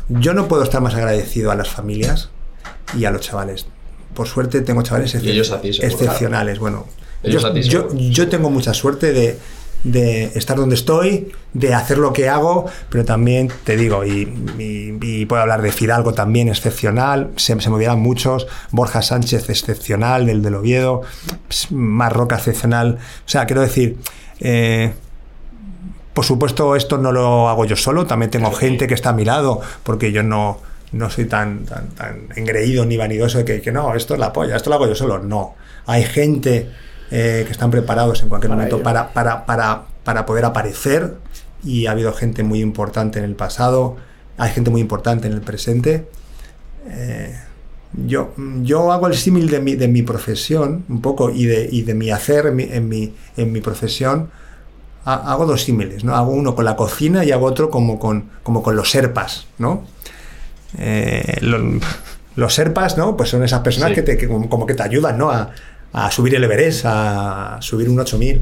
Yo 0.08 0.34
no 0.34 0.48
puedo 0.48 0.64
estar 0.64 0.82
más 0.82 0.93
agradecido 0.96 1.52
a 1.52 1.56
las 1.56 1.70
familias 1.70 2.30
y 2.98 3.06
a 3.06 3.12
los 3.12 3.22
chavales. 3.22 3.66
Por 4.14 4.28
suerte 4.28 4.62
tengo 4.62 4.82
chavales 4.82 5.16
Y 5.16 5.30
ellos 5.30 5.52
a 5.52 5.60
ti, 5.60 5.74
seguro. 5.74 5.93
excepcionales. 5.93 6.60
Bueno, 6.60 6.86
yo, 7.32 7.39
yo, 7.93 8.28
tengo 8.30 8.49
mucha 8.49 8.73
suerte 8.73 9.13
de, 9.13 9.38
de 9.84 10.23
estar 10.36 10.57
donde 10.57 10.76
estoy, 10.76 11.32
de 11.53 11.73
hacer 11.73 11.97
lo 11.97 12.11
que 12.13 12.28
hago, 12.30 12.65
pero 12.89 13.05
también 13.05 13.49
te 13.63 13.78
digo, 13.78 14.03
y, 14.03 14.21
y- 14.59 14.97
y 15.01 15.26
puedo 15.26 15.41
hablar 15.41 15.61
de 15.61 15.71
Fidalgo 15.71 16.13
también, 16.13 16.47
excepcional, 16.49 17.30
se, 17.36 17.59
se 17.59 17.69
me 17.69 17.76
olvidan 17.76 17.99
muchos, 17.99 18.47
Borja 18.71 19.01
Sánchez, 19.01 19.49
excepcional, 19.49 20.26
del 20.26 20.41
del 20.41 20.55
Oviedo, 20.55 21.01
Marroca, 21.71 22.36
excepcional. 22.36 22.97
O 23.26 23.30
sea, 23.30 23.45
quiero 23.45 23.61
decir, 23.61 23.97
eh, 24.39 24.93
por 26.13 26.23
supuesto, 26.26 26.76
esto 26.76 26.97
no 26.97 27.11
lo 27.11 27.49
hago 27.49 27.65
yo 27.65 27.76
solo, 27.76 28.05
también 28.05 28.32
tengo 28.32 28.51
gente 28.51 28.88
que 28.88 28.93
está 28.93 29.09
a 29.09 29.13
mi 29.13 29.26
lado, 29.26 29.59
porque 29.84 30.11
yo 30.13 30.23
no, 30.23 30.59
no 30.93 31.09
soy 31.09 31.26
tan, 31.26 31.65
tan, 31.65 31.89
tan 31.89 32.28
engreído 32.38 32.86
ni 32.86 32.95
vanidoso 32.95 33.39
de 33.39 33.45
que, 33.45 33.61
que 33.61 33.71
no, 33.73 33.93
esto 33.95 34.13
es 34.13 34.19
la 34.19 34.32
polla, 34.32 34.55
esto 34.55 34.69
lo 34.69 34.78
hago 34.78 34.88
yo 34.88 34.95
solo. 34.95 35.19
No. 35.19 35.55
Hay 35.88 36.03
gente 36.03 36.69
eh, 37.12 37.43
que 37.45 37.51
están 37.51 37.72
preparados 37.72 38.22
en 38.24 38.30
cualquier 38.30 38.49
Para 38.49 38.56
momento 38.64 38.84
para, 38.84 39.14
para, 39.14 39.45
para, 39.45 39.84
para 40.03 40.26
poder 40.26 40.45
aparecer 40.45 41.16
y 41.64 41.86
ha 41.88 41.91
habido 41.91 42.14
gente 42.14 42.43
muy 42.43 42.62
importante 42.62 43.20
en 43.20 43.26
el 43.26 43.36
pasado, 43.36 43.97
hay 44.38 44.51
gente 44.51 44.70
muy 44.72 44.82
importante 44.82 45.28
en 45.28 45.34
el 45.34 45.41
presente. 45.41 46.08
Eh, 46.88 47.36
yo, 48.06 48.34
yo 48.62 48.91
hago 48.91 49.08
el 49.08 49.16
símil 49.16 49.49
de 49.49 49.60
mi, 49.60 49.76
de 49.76 49.88
mi 49.88 50.01
profesión 50.01 50.84
un 50.89 51.01
poco 51.01 51.30
y 51.30 51.45
de, 51.45 51.68
y 51.72 51.84
de 51.84 51.93
mi 51.93 52.12
hacer 52.12 52.47
en 52.47 52.56
mi, 52.56 52.64
en 52.64 52.89
mi, 52.89 53.14
en 53.38 53.51
mi 53.51 53.62
profesión. 53.62 54.30
Ha- 55.06 55.32
Hago 55.32 55.45
dos 55.45 55.64
símiles, 55.64 56.03
¿no? 56.03 56.16
Hago 56.16 56.32
uno 56.32 56.56
con 56.56 56.66
la 56.66 56.76
cocina 56.76 57.24
y 57.24 57.32
hago 57.32 57.45
otro 57.45 57.70
como 57.70 57.97
con, 57.99 58.30
como 58.43 58.62
con 58.64 58.76
los 58.76 58.89
serpas, 58.91 59.47
¿no? 59.60 59.84
Eh, 60.78 61.38
lo- 61.41 61.80
los 62.36 62.53
serpas, 62.53 62.97
¿no? 62.97 63.16
Pues 63.16 63.30
son 63.30 63.43
esas 63.43 63.62
personas 63.62 63.89
Sí. 63.89 63.95
que, 63.95 64.01
te, 64.01 64.18
que 64.18 64.28
como 64.28 64.66
que 64.66 64.74
te 64.74 64.84
ayudan, 64.84 65.18
¿no? 65.18 65.30
A, 65.32 65.51
a 65.96 66.12
subir 66.12 66.36
el 66.36 66.43
Everest, 66.43 66.84
a 66.86 67.58
subir 67.62 67.88
un 67.88 67.98
8000. 67.98 68.41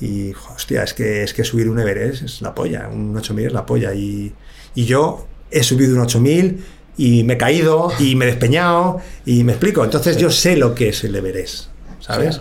Y, 0.00 0.32
hostia, 0.54 0.84
es 0.84 0.94
que, 0.94 1.24
es 1.24 1.34
que 1.34 1.42
subir 1.42 1.68
un 1.68 1.80
Everest 1.80 2.22
es 2.22 2.42
la 2.42 2.54
polla, 2.54 2.88
un 2.88 3.14
8000 3.16 3.46
es 3.46 3.52
la 3.52 3.66
polla. 3.66 3.92
Y, 3.92 4.32
y 4.76 4.84
yo 4.84 5.26
he 5.50 5.64
subido 5.64 5.96
un 5.96 6.02
8000 6.02 6.64
y 6.96 7.24
me 7.24 7.34
he 7.34 7.38
caído 7.38 7.92
y 7.98 8.14
me 8.14 8.24
he 8.24 8.28
despeñado 8.28 9.00
y 9.26 9.42
me 9.42 9.52
explico. 9.52 9.82
Entonces 9.82 10.16
yo 10.16 10.30
sé 10.30 10.56
lo 10.56 10.76
que 10.76 10.90
es 10.90 11.02
el 11.02 11.16
Everest, 11.16 11.66
¿sabes? 11.98 12.36
Sí. 12.36 12.40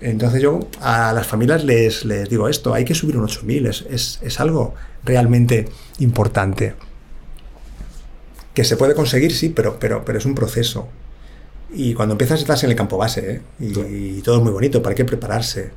Entonces 0.00 0.42
yo 0.42 0.58
a 0.80 1.12
las 1.12 1.28
familias 1.28 1.62
les, 1.62 2.04
les 2.04 2.28
digo 2.28 2.48
esto, 2.48 2.74
hay 2.74 2.84
que 2.84 2.96
subir 2.96 3.16
un 3.16 3.24
8000, 3.24 3.66
es, 3.66 3.84
es, 3.88 4.18
es 4.22 4.40
algo 4.40 4.74
realmente 5.04 5.66
importante. 6.00 6.74
Que 8.54 8.64
se 8.64 8.76
puede 8.76 8.94
conseguir, 8.94 9.32
sí, 9.32 9.50
pero, 9.50 9.78
pero, 9.78 10.04
pero 10.04 10.18
es 10.18 10.26
un 10.26 10.34
proceso. 10.34 10.88
Y 11.74 11.94
cuando 11.94 12.12
empiezas 12.12 12.40
estás 12.40 12.62
en 12.64 12.70
el 12.70 12.76
campo 12.76 12.98
base, 12.98 13.34
¿eh? 13.34 13.40
y, 13.60 14.18
y 14.18 14.22
todo 14.22 14.36
es 14.36 14.42
muy 14.42 14.52
bonito, 14.52 14.80
pero 14.82 14.90
hay 14.90 14.96
que 14.96 15.04
prepararse. 15.04 15.70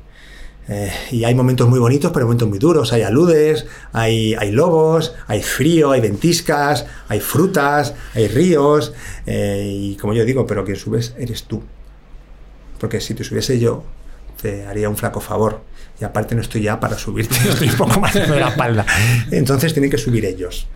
Eh, 0.68 0.90
y 1.12 1.24
hay 1.24 1.34
momentos 1.34 1.68
muy 1.68 1.78
bonitos, 1.78 2.10
pero 2.12 2.26
momentos 2.26 2.48
muy 2.48 2.58
duros. 2.58 2.92
Hay 2.92 3.02
aludes, 3.02 3.66
hay, 3.92 4.34
hay 4.34 4.50
lobos, 4.50 5.14
hay 5.26 5.42
frío, 5.42 5.92
hay 5.92 6.00
ventiscas, 6.00 6.86
hay 7.08 7.20
frutas, 7.20 7.94
hay 8.14 8.28
ríos. 8.28 8.92
eh, 9.26 9.70
y 9.72 9.96
como 9.96 10.12
yo 10.12 10.24
digo, 10.24 10.46
pero 10.46 10.64
quien 10.64 10.76
subes 10.76 11.14
eres 11.18 11.44
tú. 11.44 11.62
Porque 12.80 13.00
si 13.00 13.14
te 13.14 13.24
subiese 13.24 13.58
yo, 13.58 13.84
te 14.42 14.66
haría 14.66 14.88
un 14.88 14.96
flaco 14.96 15.20
favor. 15.20 15.60
Y 16.00 16.04
aparte 16.04 16.34
no 16.34 16.42
estoy 16.42 16.62
ya 16.62 16.78
para 16.78 16.98
subirte, 16.98 17.36
estoy 17.48 17.68
un 17.70 17.76
poco 17.76 18.00
más 18.00 18.14
de 18.14 18.26
la 18.28 18.48
espalda. 18.48 18.84
Entonces 19.30 19.72
tienen 19.72 19.90
que 19.90 19.98
subir 19.98 20.24
ellos. 20.24 20.66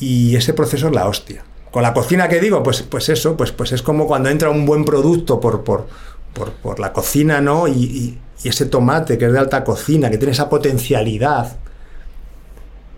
Y 0.00 0.36
ese 0.36 0.52
proceso 0.52 0.88
es 0.88 0.94
la 0.94 1.08
hostia. 1.08 1.42
Con 1.70 1.82
la 1.82 1.92
cocina 1.92 2.28
que 2.28 2.40
digo, 2.40 2.62
pues, 2.62 2.82
pues 2.82 3.08
eso, 3.08 3.36
pues, 3.36 3.52
pues 3.52 3.72
es 3.72 3.82
como 3.82 4.06
cuando 4.06 4.28
entra 4.30 4.50
un 4.50 4.64
buen 4.66 4.84
producto 4.84 5.38
por, 5.40 5.64
por, 5.64 5.86
por, 6.32 6.52
por 6.52 6.80
la 6.80 6.92
cocina, 6.92 7.40
¿no? 7.40 7.68
Y, 7.68 8.18
ese 8.44 8.66
tomate 8.66 9.18
que 9.18 9.26
es 9.26 9.32
de 9.32 9.38
alta 9.40 9.64
cocina, 9.64 10.10
que 10.10 10.16
tiene 10.16 10.30
esa 10.30 10.48
potencialidad, 10.48 11.56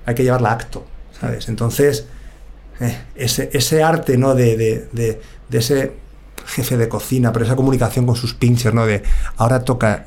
hay 0.07 0.15
que 0.15 0.23
llevarla 0.23 0.51
a 0.51 0.53
acto, 0.53 0.85
¿sabes? 1.19 1.49
Entonces, 1.49 2.07
eh, 2.81 2.99
ese, 3.15 3.49
ese 3.53 3.83
arte, 3.83 4.17
¿no? 4.19 4.35
De, 4.35 4.57
de, 4.57 4.89
de- 4.93 5.21
de 5.49 5.59
ese 5.59 5.93
jefe 6.47 6.77
de 6.77 6.89
cocina, 6.89 7.33
pero 7.33 7.45
esa 7.45 7.57
comunicación 7.57 8.07
con 8.07 8.17
sus 8.17 8.35
pinches, 8.35 8.73
¿no? 8.75 8.87
De 8.87 9.03
ahora 9.37 9.65
toca 9.65 10.07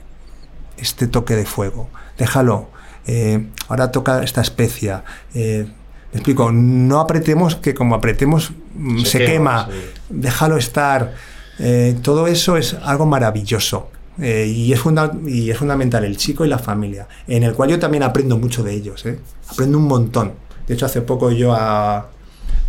este 0.78 1.08
toque 1.08 1.36
de 1.36 1.46
fuego, 1.46 1.90
déjalo, 2.18 2.70
eh, 3.08 3.50
ahora 3.68 3.92
toca 3.92 4.24
esta 4.24 4.42
especia. 4.42 5.04
eh, 5.34 5.68
me 6.14 6.20
explico, 6.20 6.52
no 6.52 7.00
apretemos 7.00 7.56
que 7.58 7.74
como 7.74 7.96
apretemos 7.96 8.52
mm, 8.76 9.00
Se 9.00 9.06
se, 9.06 9.18
quema, 9.26 9.66
quema, 9.66 9.68
sí. 9.72 9.90
déjalo 10.10 10.58
estar. 10.58 11.14
eh, 11.60 11.98
todo 12.02 12.28
eso 12.28 12.56
es 12.58 12.76
algo 12.84 13.06
maravilloso. 13.06 13.90
eh, 14.22 14.46
y, 14.48 14.72
es 14.72 14.80
funda- 14.80 15.12
y 15.26 15.50
es 15.50 15.58
fundamental 15.58 16.04
el 16.06 16.18
chico 16.18 16.46
y 16.46 16.48
la 16.48 16.60
familia, 16.60 17.08
en 17.28 17.42
el 17.44 17.54
cual 17.54 17.72
yo 17.72 17.80
también 17.80 18.04
aprendo 18.04 18.38
mucho 18.38 18.64
de 18.64 18.74
ellos. 18.74 19.06
eh. 19.08 19.20
Aprendo 19.50 19.78
un 19.80 19.88
montón. 19.88 20.34
De 20.68 20.76
hecho, 20.76 20.86
hace 20.86 21.02
poco 21.02 21.32
yo 21.32 21.54
a, 21.54 22.10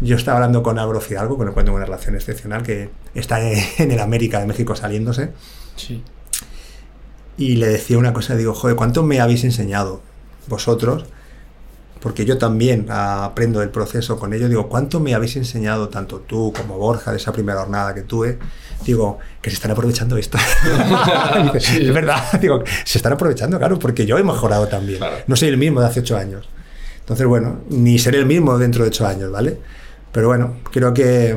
yo 0.01 0.16
estaba 0.16 0.38
hablando 0.38 0.62
con 0.62 0.78
Álvaro 0.78 1.01
Fidalgo, 1.03 1.36
con 1.36 1.47
el 1.47 1.53
cual 1.55 1.66
tengo 1.66 1.76
una 1.76 1.84
relación 1.84 2.14
excepcional, 2.14 2.62
que 2.62 2.88
está 3.14 3.40
en 3.78 3.90
el 3.90 4.01
América 4.01 4.40
de 4.40 4.47
México 4.47 4.74
saliéndose. 4.74 5.30
Sí. 5.76 6.03
Y 7.36 7.57
le 7.57 7.66
decía 7.68 7.99
una 7.99 8.12
cosa, 8.12 8.36
digo, 8.36 8.55
joder, 8.55 8.76
¿cuánto 8.76 9.03
me 9.03 9.20
habéis 9.20 9.45
enseñado 9.45 10.01
vosotros? 10.47 11.05
Porque 12.05 12.27
yo 12.27 12.37
también 12.37 12.85
aprendo 12.91 13.61
del 13.61 13.71
proceso 13.71 14.19
con 14.19 14.35
ellos. 14.35 14.51
Digo, 14.51 14.69
¿cuánto 14.69 15.01
me 15.01 15.15
habéis 15.15 15.37
enseñado, 15.37 15.89
tanto 15.89 16.19
tú 16.19 16.53
como 16.55 16.77
Borja, 16.77 17.13
de 17.13 17.17
esa 17.17 17.33
primera 17.33 17.61
jornada 17.61 17.95
que 17.95 18.03
tuve? 18.03 18.39
Digo, 18.85 19.21
que 19.41 19.49
se 19.49 19.55
están 19.55 19.71
aprovechando 19.71 20.19
esto. 20.19 20.37
Dice, 21.55 21.83
Es 21.83 21.95
verdad, 21.95 22.23
digo, 22.43 22.63
se 22.85 22.99
están 22.99 23.15
aprovechando, 23.15 23.57
claro, 23.57 23.79
porque 23.79 24.05
yo 24.05 24.19
he 24.19 24.23
mejorado 24.23 24.69
también. 24.69 24.99
Claro. 24.99 25.17
No 25.27 25.35
soy 25.35 25.49
el 25.49 25.57
mismo 25.57 25.81
de 25.81 25.87
hace 25.87 26.01
ocho 26.01 26.19
años. 26.19 26.47
Entonces, 27.01 27.27
bueno, 27.27 27.61
ni 27.71 27.99
seré 27.99 28.19
el 28.19 28.27
mismo 28.27 28.59
dentro 28.59 28.85
de 28.85 28.89
ocho 28.89 29.07
años, 29.07 29.31
¿vale? 29.31 29.57
Pero 30.13 30.29
bueno, 30.29 30.59
creo 30.71 30.93
que, 30.93 31.35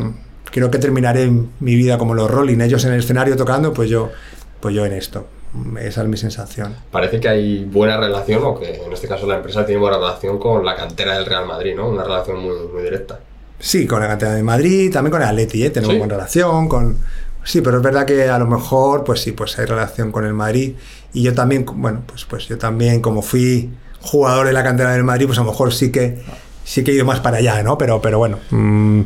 creo 0.51 0.69
que 0.69 0.79
terminaré 0.79 1.31
mi 1.61 1.75
vida 1.75 1.97
como 1.97 2.13
los 2.13 2.29
Rolling, 2.29 2.59
ellos 2.59 2.83
en 2.83 2.91
el 2.91 2.99
escenario 2.99 3.37
tocando, 3.37 3.71
pues 3.71 3.89
yo, 3.89 4.11
pues 4.59 4.75
yo 4.75 4.85
en 4.85 4.91
esto. 4.91 5.29
Esa 5.79 6.01
es 6.03 6.07
mi 6.07 6.17
sensación. 6.17 6.75
Parece 6.91 7.19
que 7.19 7.29
hay 7.29 7.63
buena 7.65 7.97
relación, 7.97 8.41
o 8.43 8.59
que 8.59 8.83
en 8.83 8.93
este 8.93 9.07
caso 9.07 9.25
la 9.25 9.37
empresa 9.37 9.65
tiene 9.65 9.79
buena 9.81 9.97
relación 9.97 10.37
con 10.39 10.63
la 10.65 10.75
cantera 10.75 11.15
del 11.15 11.25
Real 11.25 11.45
Madrid, 11.47 11.73
¿no? 11.75 11.89
Una 11.89 12.03
relación 12.03 12.39
muy, 12.39 12.55
muy 12.73 12.83
directa. 12.83 13.19
Sí, 13.59 13.87
con 13.87 13.99
la 14.01 14.07
cantera 14.07 14.33
de 14.33 14.43
Madrid, 14.43 14.91
también 14.93 15.11
con 15.11 15.21
el 15.21 15.27
Atleti, 15.27 15.63
¿eh? 15.63 15.69
tenemos 15.71 15.93
¿Sí? 15.93 15.99
buena 15.99 16.13
relación, 16.15 16.67
con... 16.67 16.97
Sí, 17.43 17.61
pero 17.61 17.77
es 17.77 17.83
verdad 17.83 18.05
que 18.05 18.29
a 18.29 18.37
lo 18.37 18.45
mejor, 18.45 19.03
pues 19.05 19.21
sí, 19.21 19.31
pues 19.31 19.57
hay 19.57 19.65
relación 19.65 20.11
con 20.11 20.25
el 20.25 20.33
Madrid. 20.33 20.75
Y 21.13 21.23
yo 21.23 21.33
también, 21.33 21.65
bueno, 21.65 22.01
pues, 22.05 22.25
pues 22.25 22.45
yo 22.47 22.57
también, 22.57 23.01
como 23.01 23.21
fui 23.21 23.69
jugador 24.01 24.45
de 24.47 24.53
la 24.53 24.63
cantera 24.63 24.91
del 24.91 25.05
Madrid, 25.05 25.27
pues 25.27 25.39
a 25.39 25.43
lo 25.43 25.51
mejor 25.51 25.73
sí 25.73 25.91
que 25.91 26.21
sí 26.65 26.83
que 26.83 26.91
he 26.91 26.95
ido 26.95 27.05
más 27.05 27.21
para 27.21 27.37
allá, 27.37 27.63
¿no? 27.63 27.77
Pero, 27.77 28.01
pero 28.01 28.17
bueno, 28.17 28.37
mm, 28.51 29.01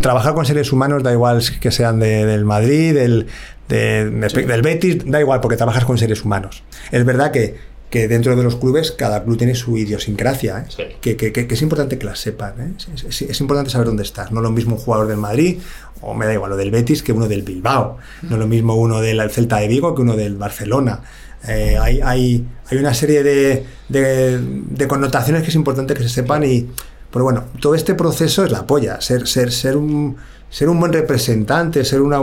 trabajar 0.00 0.34
con 0.34 0.46
seres 0.46 0.72
humanos 0.72 1.02
da 1.02 1.12
igual 1.12 1.42
que 1.60 1.70
sean 1.72 1.98
de- 1.98 2.24
del 2.24 2.44
Madrid, 2.44 2.94
del, 2.94 3.26
de- 3.68 4.10
de- 4.10 4.46
del 4.46 4.62
Betis, 4.62 4.98
da 5.06 5.20
igual, 5.20 5.40
porque 5.40 5.56
trabajas 5.56 5.84
con 5.84 5.98
seres 5.98 6.24
humanos. 6.24 6.62
Es 6.92 7.04
verdad 7.04 7.30
que, 7.32 7.56
que 7.90 8.08
dentro 8.08 8.34
de 8.36 8.42
los 8.42 8.56
clubes 8.56 8.90
cada 8.92 9.22
club 9.24 9.36
tiene 9.38 9.54
su 9.54 9.76
idiosincrasia, 9.76 10.58
¿eh? 10.58 10.64
Sí. 10.68 10.82
que, 11.00 11.16
que- 11.32 11.46
es 11.48 11.62
importante 11.62 11.98
que 11.98 12.06
la 12.06 12.16
sepan. 12.16 12.54
¿eh? 12.60 12.72
Es, 12.94 13.04
es- 13.04 13.22
es 13.30 13.40
importante 13.40 13.70
saber 13.70 13.86
dónde 13.86 14.02
estás. 14.02 14.32
No 14.32 14.40
lo 14.40 14.50
mismo 14.50 14.74
un 14.76 14.80
jugador 14.80 15.06
del 15.08 15.18
Madrid, 15.18 15.58
o 16.00 16.12
me 16.14 16.26
da 16.26 16.34
igual, 16.34 16.50
lo 16.50 16.56
del 16.56 16.70
Betis, 16.70 17.02
que 17.02 17.12
uno 17.12 17.26
del 17.28 17.42
Bilbao. 17.42 17.98
No 18.22 18.36
lo 18.36 18.46
mismo 18.46 18.74
uno 18.74 19.00
del 19.00 19.20
Celta 19.30 19.58
de 19.58 19.68
Vigo 19.68 19.94
que 19.94 20.02
uno 20.02 20.16
del 20.16 20.36
Barcelona. 20.36 21.00
Eh, 21.48 21.76
hay, 21.80 22.00
hay, 22.02 22.44
hay 22.70 22.78
una 22.78 22.92
serie 22.92 23.22
de, 23.22 23.64
de- 23.88 24.38
de 24.40 24.88
connotaciones 24.88 25.42
que 25.42 25.50
es 25.50 25.54
importante 25.54 25.94
que 25.94 26.02
se 26.02 26.08
sepan 26.08 26.42
y, 26.44 26.66
pero 27.12 27.24
bueno, 27.24 27.44
todo 27.60 27.74
este 27.76 27.94
proceso 27.94 28.44
es 28.44 28.50
la 28.50 28.66
polla. 28.66 29.00
Ser, 29.00 29.26
ser, 29.28 29.52
ser, 29.52 29.76
un, 29.76 30.16
ser 30.50 30.68
un 30.68 30.80
buen 30.80 30.92
representante, 30.92 31.84
ser 31.84 32.00
una... 32.00 32.18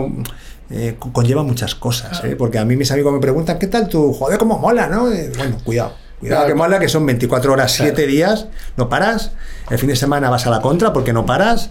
eh, 0.74 0.96
co- 1.00 1.14
conlleva 1.14 1.44
muchas 1.44 1.76
cosas, 1.76 2.22
¿eh? 2.24 2.36
porque 2.36 2.58
a 2.58 2.66
mí 2.66 2.76
mis 2.76 2.92
amigos 2.92 3.14
me 3.14 3.20
preguntan, 3.20 3.60
¿qué 3.60 3.68
tal 3.68 3.88
tú? 3.88 4.12
Joder, 4.12 4.38
cómo 4.40 4.58
mola, 4.60 4.88
¿no? 4.88 5.10
Eh, 5.12 5.32
bueno, 5.38 5.58
cuidado. 5.64 5.94
Cuidado 6.20 6.44
Claro. 6.44 6.54
que 6.54 6.58
mola, 6.58 6.80
que 6.80 6.88
son 6.90 7.06
24 7.06 7.52
horas, 7.54 7.72
7 7.74 8.08
días, 8.08 8.48
no 8.78 8.88
paras. 8.90 9.32
El 9.70 9.78
fin 9.78 9.90
de 9.90 9.96
semana 9.98 10.30
vas 10.30 10.48
a 10.48 10.50
la 10.50 10.62
contra 10.62 10.94
porque 10.94 11.12
no 11.14 11.26
paras. 11.26 11.70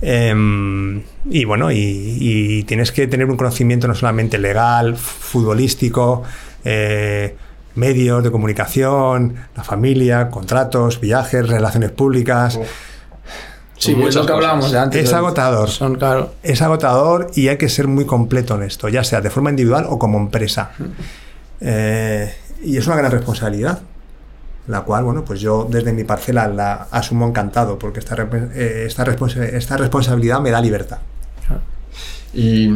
Em, 0.00 1.02
y 1.30 1.44
bueno, 1.44 1.70
y, 1.70 1.76
y 2.20 2.62
tienes 2.64 2.90
que 2.90 3.06
tener 3.06 3.26
un 3.30 3.36
conocimiento 3.36 3.86
no 3.88 3.94
solamente 3.94 4.38
legal, 4.38 4.96
futbolístico, 4.96 6.24
eh, 6.64 7.36
medios 7.76 8.22
de 8.24 8.30
comunicación, 8.30 9.36
la 9.56 9.62
familia, 9.64 10.28
contratos, 10.30 11.00
viajes, 11.00 11.48
relaciones 11.48 11.92
públicas. 11.92 12.58
Sí, 13.82 13.92
es 13.92 13.98
muchas 13.98 14.14
lo 14.16 14.26
que 14.26 14.32
hablábamos 14.32 14.70
de 14.70 14.78
antes. 14.78 15.04
Es 15.04 15.12
agotador. 15.12 15.68
Son. 15.68 15.98
Es 16.42 16.62
agotador 16.62 17.30
y 17.34 17.48
hay 17.48 17.56
que 17.58 17.68
ser 17.68 17.88
muy 17.88 18.04
completo 18.06 18.54
en 18.54 18.62
esto, 18.62 18.88
ya 18.88 19.02
sea 19.04 19.20
de 19.20 19.30
forma 19.30 19.50
individual 19.50 19.86
o 19.88 19.98
como 19.98 20.18
empresa. 20.18 20.70
Eh, 21.60 22.32
y 22.64 22.76
es 22.76 22.86
una 22.86 22.96
gran 22.96 23.10
responsabilidad, 23.10 23.80
la 24.68 24.82
cual, 24.82 25.04
bueno, 25.04 25.24
pues 25.24 25.40
yo 25.40 25.66
desde 25.68 25.92
mi 25.92 26.04
parcela 26.04 26.46
la 26.48 26.86
asumo 26.90 27.26
encantado, 27.26 27.78
porque 27.78 27.98
esta, 28.00 28.14
eh, 28.54 28.84
esta, 28.86 29.04
responsa- 29.04 29.42
esta 29.44 29.76
responsabilidad 29.76 30.40
me 30.40 30.50
da 30.50 30.60
libertad. 30.60 30.98
Y 32.34 32.68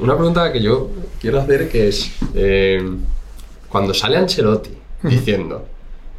una 0.00 0.14
pregunta 0.16 0.52
que 0.52 0.60
yo 0.62 0.90
quiero 1.20 1.40
hacer 1.40 1.68
que 1.70 1.88
es, 1.88 2.10
eh, 2.34 2.82
cuando 3.68 3.94
sale 3.94 4.16
Ancelotti 4.18 4.76
diciendo 5.02 5.66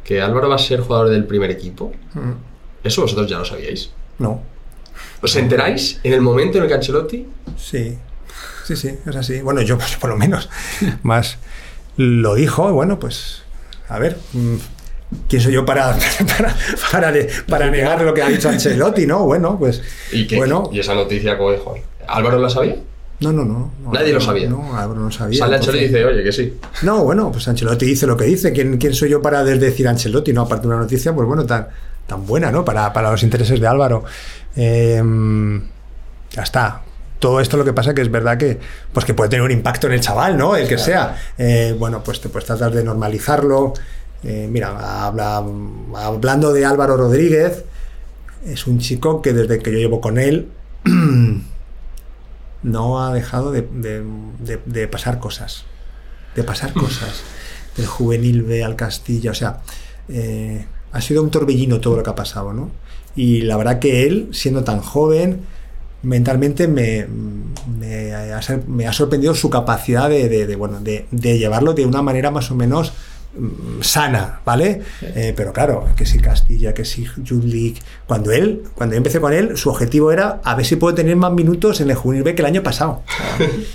que 0.02 0.20
Álvaro 0.20 0.48
va 0.48 0.56
a 0.56 0.58
ser 0.58 0.80
jugador 0.80 1.10
del 1.10 1.24
primer 1.24 1.50
equipo, 1.50 1.92
eso 2.82 3.02
vosotros 3.02 3.28
ya 3.30 3.38
lo 3.38 3.44
sabíais. 3.44 3.90
No, 4.20 4.40
¿Os 5.22 5.36
enteráis 5.36 6.00
en 6.02 6.12
el 6.12 6.20
momento 6.20 6.58
en 6.58 6.64
el 6.64 6.68
que 6.68 6.74
Ancelotti 6.74 7.26
sí, 7.58 7.98
sí, 8.64 8.76
sí, 8.76 8.94
es 9.06 9.16
así. 9.16 9.40
Bueno, 9.40 9.60
yo 9.62 9.76
pues, 9.76 9.96
por 10.00 10.10
lo 10.10 10.16
menos 10.16 10.48
más 11.02 11.38
lo 11.96 12.34
dijo, 12.34 12.72
bueno, 12.72 12.98
pues, 12.98 13.42
a 13.88 13.98
ver, 13.98 14.16
mm, 14.32 14.56
¿Quién 15.28 15.42
soy 15.42 15.52
yo 15.52 15.64
para, 15.66 15.98
para, 16.92 17.26
para, 17.48 17.68
negar 17.68 18.00
lo 18.02 18.14
que 18.14 18.22
ha 18.22 18.28
dicho 18.28 18.48
Ancelotti, 18.48 19.08
no? 19.08 19.24
Bueno, 19.26 19.58
pues. 19.58 19.82
¿Y, 20.12 20.24
qué? 20.24 20.36
bueno, 20.36 20.70
y 20.72 20.78
esa 20.78 20.94
noticia, 20.94 21.36
como 21.36 21.50
dijo, 21.50 21.74
¿Álvaro 22.06 22.38
la 22.38 22.48
sabía? 22.48 22.76
no, 23.18 23.32
no, 23.32 23.44
no. 23.44 23.72
no, 23.82 23.92
Nadie 23.92 24.12
lo 24.12 24.20
sabía. 24.20 24.48
No, 24.48 24.76
Álvaro 24.76 25.00
no 25.00 25.10
sabía. 25.10 25.40
Sale 25.40 25.56
Ancelotti 25.56 25.84
y 25.84 25.88
dice, 25.88 26.04
oye, 26.04 26.22
que 26.22 26.30
sí. 26.30 26.54
No, 26.82 27.02
bueno, 27.02 27.32
pues 27.32 27.48
Ancelotti 27.48 27.86
dice 27.86 28.06
lo 28.06 28.16
que 28.16 28.24
dice. 28.24 28.52
¿Quién, 28.52 28.78
quién 28.78 28.94
soy 28.94 29.10
yo 29.10 29.20
para 29.20 29.42
desdecir 29.42 29.88
a 29.88 29.90
Ancelotti? 29.90 30.32
No, 30.32 30.42
aparte 30.42 30.62
de 30.62 30.68
una 30.68 30.82
noticia, 30.82 31.12
pues 31.12 31.26
bueno, 31.26 31.44
tan, 31.44 31.66
tan 32.10 32.26
buena, 32.26 32.50
¿no? 32.50 32.64
Para, 32.64 32.92
para 32.92 33.10
los 33.10 33.22
intereses 33.22 33.60
de 33.60 33.66
Álvaro. 33.66 34.04
Eh, 34.56 35.02
ya 36.32 36.42
está. 36.42 36.82
Todo 37.20 37.40
esto 37.40 37.56
lo 37.56 37.64
que 37.64 37.72
pasa 37.72 37.94
que 37.94 38.00
es 38.02 38.10
verdad 38.10 38.36
que, 38.38 38.58
pues 38.92 39.04
que 39.06 39.14
puede 39.14 39.30
tener 39.30 39.44
un 39.44 39.50
impacto 39.50 39.86
en 39.86 39.92
el 39.92 40.00
chaval, 40.00 40.36
¿no? 40.36 40.56
El 40.56 40.66
que 40.68 40.78
sea. 40.78 41.16
Eh, 41.38 41.74
bueno, 41.78 42.02
pues 42.02 42.20
te 42.20 42.28
puedes 42.28 42.46
tratar 42.46 42.72
de 42.72 42.82
normalizarlo. 42.82 43.74
Eh, 44.24 44.48
mira, 44.50 45.06
habla, 45.06 45.44
hablando 45.96 46.52
de 46.52 46.64
Álvaro 46.64 46.96
Rodríguez, 46.96 47.64
es 48.44 48.66
un 48.66 48.78
chico 48.78 49.22
que 49.22 49.32
desde 49.32 49.58
que 49.58 49.70
yo 49.72 49.78
llevo 49.78 50.00
con 50.00 50.18
él 50.18 50.48
no 52.62 53.02
ha 53.02 53.12
dejado 53.14 53.52
de, 53.52 53.62
de- 53.62 54.04
de- 54.38 54.60
de 54.64 54.88
pasar 54.88 55.18
cosas. 55.18 55.64
De 56.34 56.42
pasar 56.44 56.72
cosas. 56.72 57.22
Del 57.76 57.86
juvenil 57.86 58.42
B 58.42 58.62
al 58.64 58.76
Castilla. 58.76 59.30
O 59.30 59.34
sea, 59.34 59.60
eh, 60.08 60.66
ha 60.92 61.00
sido 61.00 61.22
un 61.22 61.30
torbellino 61.30 61.80
todo 61.80 61.96
lo 61.96 62.02
que 62.02 62.10
ha 62.10 62.14
pasado, 62.14 62.52
¿no? 62.52 62.70
Y 63.16 63.42
la 63.42 63.56
verdad 63.56 63.78
que 63.78 64.06
él, 64.06 64.28
siendo 64.32 64.62
tan 64.64 64.80
joven, 64.80 65.40
mentalmente 66.02 66.66
me, 66.68 67.06
me, 67.78 68.14
ha, 68.14 68.40
sor- 68.42 68.66
me 68.66 68.86
ha 68.86 68.92
sorprendido 68.92 69.34
su 69.34 69.50
capacidad 69.50 70.08
de, 70.08 70.28
de- 70.28 70.46
de, 70.46 70.56
bueno, 70.56 70.80
de, 70.80 71.06
de 71.10 71.38
llevarlo 71.38 71.74
de 71.74 71.84
una 71.86 72.02
manera 72.02 72.30
más 72.30 72.50
o 72.50 72.54
menos 72.54 72.92
mm, 73.36 73.82
sana, 73.82 74.40
¿vale? 74.44 74.80
Eh, 75.02 75.34
pero 75.36 75.52
claro, 75.52 75.86
que 75.96 76.06
si 76.06 76.18
Castilla, 76.18 76.72
que 76.72 76.84
si 76.84 77.04
League. 77.30 77.76
Cuando 78.06 78.30
él, 78.32 78.62
cuando 78.74 78.94
yo 78.94 78.98
empecé 78.98 79.20
con 79.20 79.32
él, 79.32 79.56
su 79.56 79.68
objetivo 79.70 80.10
era 80.12 80.40
a 80.44 80.54
ver 80.54 80.64
si 80.64 80.76
puedo 80.76 80.94
tener 80.94 81.16
más 81.16 81.32
minutos 81.32 81.80
en 81.80 81.90
el 81.90 81.96
Juvenil 81.96 82.22
B 82.24 82.34
que 82.34 82.42
el 82.42 82.46
año 82.46 82.62
pasado. 82.62 83.02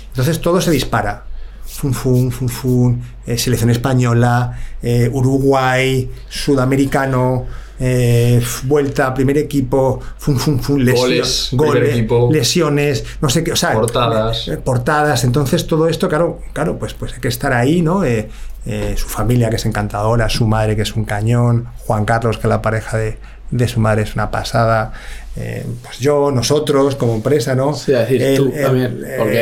Entonces 0.08 0.40
todo 0.40 0.60
se 0.60 0.70
dispara. 0.70 1.24
Fun, 1.66 1.92
fun, 1.92 2.30
fun, 2.32 2.48
fun, 2.48 3.02
eh, 3.26 3.36
selección 3.36 3.70
española, 3.70 4.56
eh, 4.82 5.10
Uruguay, 5.12 6.08
sudamericano, 6.28 7.44
eh, 7.78 8.40
vuelta, 8.64 9.12
primer 9.12 9.36
equipo, 9.36 10.00
fun, 10.16 10.38
fun, 10.38 10.60
fun, 10.60 10.84
lesio- 10.84 11.00
Goles, 11.02 11.48
primer 11.50 11.66
goles, 11.68 11.90
equipo. 11.94 12.28
lesiones, 12.32 13.04
no 13.20 13.28
sé 13.28 13.44
qué, 13.44 13.52
o 13.52 13.56
sea, 13.56 13.72
Portadas. 13.74 14.50
portadas. 14.64 15.24
Entonces 15.24 15.66
todo 15.66 15.88
esto, 15.88 16.08
claro, 16.08 16.40
claro, 16.52 16.78
pues, 16.78 16.94
pues 16.94 17.12
hay 17.14 17.20
que 17.20 17.28
estar 17.28 17.52
ahí, 17.52 17.82
¿no? 17.82 18.04
Eh, 18.04 18.28
eh, 18.64 18.94
su 18.96 19.08
familia 19.08 19.50
que 19.50 19.56
es 19.56 19.66
encantadora, 19.66 20.28
su 20.28 20.46
madre 20.46 20.76
que 20.76 20.82
es 20.82 20.94
un 20.96 21.04
cañón, 21.04 21.66
Juan 21.86 22.04
Carlos 22.04 22.38
que 22.38 22.48
la 22.48 22.62
pareja 22.62 22.96
de, 22.96 23.18
de 23.50 23.68
su 23.68 23.78
madre 23.80 24.02
es 24.02 24.14
una 24.14 24.30
pasada, 24.30 24.92
eh, 25.38 25.64
pues 25.82 25.98
yo, 25.98 26.30
nosotros 26.30 26.96
como 26.96 27.14
empresa, 27.14 27.54
¿no? 27.54 27.74
Sí, 27.74 27.92
es 27.92 27.98
decir, 28.00 28.22
El- 28.22 28.36
tú 28.36 28.52
el- 28.54 28.62
también. 28.62 29.02
eh, 29.06 29.14
Porque 29.18 29.32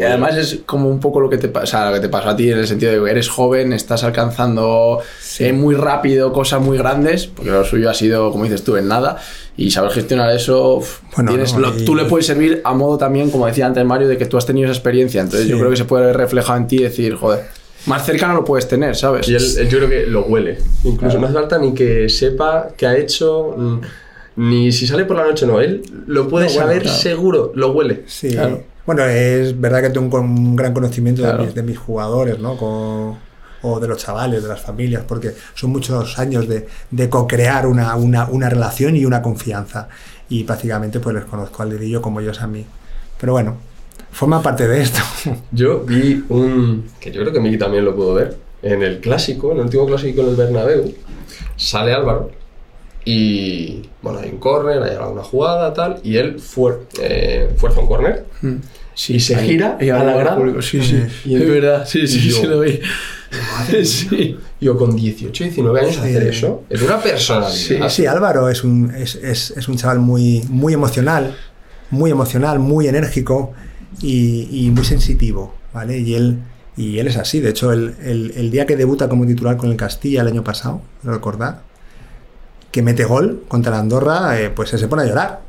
eh, 0.00 0.06
además 0.06 0.36
es 0.36 0.58
como 0.64 0.88
un 0.88 1.00
poco 1.00 1.18
lo 1.20 1.28
que 1.28 1.38
te 1.38 1.48
pasa, 1.48 1.88
lo 1.88 1.94
que 1.94 2.00
te 2.00 2.08
pasó 2.08 2.28
a 2.30 2.36
ti 2.36 2.50
en 2.52 2.58
el 2.58 2.66
sentido 2.68 2.92
de 2.92 3.04
que 3.04 3.10
eres 3.10 3.28
joven, 3.28 3.72
estás 3.72 4.04
alcanzando 4.04 5.00
eh, 5.40 5.52
muy 5.52 5.74
rápido 5.74 6.32
cosas 6.32 6.60
muy 6.60 6.78
grandes, 6.78 7.26
porque 7.26 7.50
lo 7.50 7.64
suyo 7.64 7.90
ha 7.90 7.94
sido, 7.94 8.30
como 8.30 8.44
dices 8.44 8.62
tú, 8.62 8.76
en 8.76 8.86
nada, 8.88 9.16
y 9.56 9.70
saber 9.72 9.90
gestionar 9.90 10.30
eso, 10.34 10.80
Bueno, 11.16 11.30
tienes, 11.32 11.52
no, 11.54 11.58
lo- 11.60 11.76
y- 11.78 11.84
tú 11.84 11.94
le 11.96 12.04
puedes 12.04 12.26
servir 12.26 12.60
a 12.64 12.72
modo 12.74 12.96
también, 12.98 13.30
como 13.30 13.46
decía 13.46 13.66
antes 13.66 13.84
Mario, 13.84 14.06
de 14.08 14.16
que 14.16 14.26
tú 14.26 14.36
has 14.36 14.46
tenido 14.46 14.66
esa 14.70 14.76
experiencia, 14.78 15.20
entonces 15.20 15.48
yo 15.48 15.56
Sí. 15.56 15.60
creo 15.60 15.70
que 15.70 15.76
se 15.76 15.84
puede 15.84 16.06
ver 16.06 16.16
reflejado 16.16 16.58
en 16.58 16.66
ti 16.68 16.76
y 16.76 16.82
decir, 16.84 17.16
joder, 17.16 17.40
más 17.86 18.06
cercano 18.06 18.34
lo 18.34 18.44
puedes 18.44 18.66
tener, 18.68 18.94
¿sabes? 18.96 19.28
Y 19.28 19.34
él, 19.34 19.42
él 19.58 19.68
yo 19.68 19.78
creo 19.78 19.90
que 19.90 20.06
lo 20.06 20.22
huele. 20.26 20.58
Incluso 20.84 20.98
Claro. 21.18 21.18
no 21.20 21.26
hace 21.26 21.34
falta 21.34 21.58
ni 21.58 21.74
que 21.74 22.08
sepa 22.08 22.68
qué 22.76 22.86
ha 22.86 22.96
hecho, 22.96 23.54
mm, 23.56 23.80
ni 24.36 24.72
si 24.72 24.86
sale 24.86 25.04
por 25.04 25.16
la 25.16 25.24
noche 25.24 25.46
no. 25.46 25.60
Él 25.60 25.82
lo 26.06 26.28
puede 26.28 26.46
No, 26.46 26.52
bueno, 26.52 26.66
saber 26.68 26.82
claro. 26.82 26.98
seguro, 26.98 27.52
lo 27.54 27.72
huele. 27.72 28.04
Sí. 28.06 28.30
Claro. 28.30 28.62
Bueno, 28.86 29.04
es 29.04 29.58
verdad 29.60 29.82
que 29.82 29.90
tengo 29.90 30.18
un, 30.20 30.56
gran 30.56 30.74
conocimiento 30.74 31.22
Claro. 31.22 31.38
de, 31.38 31.44
mis, 31.46 31.54
de 31.54 31.62
mis 31.62 31.78
jugadores, 31.78 32.38
¿no? 32.38 32.56
Con- 32.56 33.16
o 33.66 33.80
de 33.80 33.88
los 33.88 33.96
chavales, 33.96 34.42
de 34.42 34.48
las 34.50 34.60
familias, 34.60 35.04
porque 35.08 35.32
son 35.54 35.70
muchos 35.70 36.18
años 36.18 36.46
de, 36.46 36.66
de 36.90 37.08
co-crear 37.08 37.66
una, 37.66 37.96
una, 37.96 38.26
una 38.28 38.50
relación 38.50 38.94
y 38.94 39.06
una 39.06 39.22
confianza. 39.22 39.88
Y 40.28 40.44
prácticamente 40.44 41.00
pues 41.00 41.14
les 41.16 41.24
conozco 41.24 41.62
al 41.62 41.70
dedillo 41.70 42.02
como 42.02 42.20
ellos 42.20 42.42
a 42.42 42.46
mí. 42.46 42.66
Pero 43.18 43.32
bueno, 43.32 43.56
forma 44.12 44.42
parte 44.42 44.68
de 44.68 44.82
esto. 44.82 44.98
Yo 45.50 45.80
vi 45.80 46.22
un. 46.28 46.84
que 47.00 47.10
yo 47.10 47.22
creo 47.22 47.32
que 47.32 47.40
Miki 47.40 47.56
también 47.56 47.86
lo 47.86 47.94
pudo 47.96 48.12
ver. 48.14 48.36
En 48.60 48.82
el 48.82 49.00
clásico, 49.00 49.52
en 49.52 49.58
el 49.58 49.64
último 49.64 49.86
clásico 49.86 50.20
en 50.22 50.28
el 50.28 50.36
Bernabéu, 50.36 50.94
sale 51.56 51.94
Álvaro 51.94 52.30
y. 53.04 53.82
bueno, 54.02 54.18
hay 54.20 54.30
un 54.30 54.38
córner, 54.38 54.82
hay 54.82 54.96
alguna 54.96 55.22
jugada, 55.22 55.72
tal, 55.74 56.00
y 56.02 56.16
él 56.16 56.36
fuer- 56.36 56.80
eh, 57.00 57.50
fuerza 57.56 57.80
un 57.80 57.86
córner. 57.86 58.24
Mm. 58.42 58.54
y 59.08 59.18
se 59.20 59.34
ahí- 59.34 59.48
gira 59.48 59.76
ahí 59.80 59.90
a 59.90 60.04
la 60.04 60.16
grada. 60.16 60.36
público, 60.36 60.62
Sí, 60.62 60.80
sí, 60.82 61.02
Y 61.24 61.34
es 61.34 61.40
el- 61.42 61.50
verdad, 61.50 61.84
sí, 61.86 62.06
sí, 62.06 62.18
y 62.18 62.30
yo- 62.30 62.36
sí 62.36 62.46
lo 62.46 62.60
vi. 62.60 62.80
sí. 63.84 64.36
Yo 64.60 64.76
con 64.78 64.94
18, 64.96 65.44
19 65.44 65.80
años 65.80 65.98
hacer 65.98 66.22
eso, 66.28 66.62
es 66.70 66.80
una 66.82 66.98
personalidad. 67.00 67.50
Sí, 67.52 67.76
Ah, 67.82 67.90
sí, 67.90 68.06
Álvaro 68.06 68.48
es 68.48 68.62
un, 68.64 68.92
es, 68.94 69.16
es- 69.16 69.50
es 69.56 69.68
un 69.68 69.76
chaval 69.76 69.98
muy, 69.98 70.42
muy 70.48 70.72
emocional, 70.72 71.34
muy 71.90 72.10
emocional, 72.10 72.58
muy 72.60 72.86
enérgico 72.88 73.52
y, 74.00 74.48
y 74.66 74.70
muy 74.70 74.84
sensitivo, 74.84 75.54
¿vale? 75.72 75.98
Y 75.98 76.14
él, 76.14 76.38
y 76.76 76.98
él 76.98 77.08
es 77.08 77.16
así. 77.16 77.40
De 77.40 77.50
hecho, 77.50 77.72
el, 77.72 77.94
el- 78.02 78.32
el 78.36 78.50
día 78.50 78.64
que 78.66 78.76
debuta 78.76 79.08
como 79.08 79.26
titular 79.26 79.56
con 79.56 79.70
el 79.70 79.76
Castilla 79.76 80.22
el 80.22 80.28
año 80.28 80.44
pasado, 80.44 80.80
lo 81.02 81.12
recordad, 81.12 81.58
que 82.74 82.82
mete 82.82 83.04
gol 83.04 83.44
contra 83.46 83.70
la 83.70 83.78
Andorra, 83.78 84.40
eh, 84.40 84.50
pues 84.50 84.68
se 84.70 84.88
pone 84.88 85.02
a 85.04 85.06
llorar. 85.06 85.40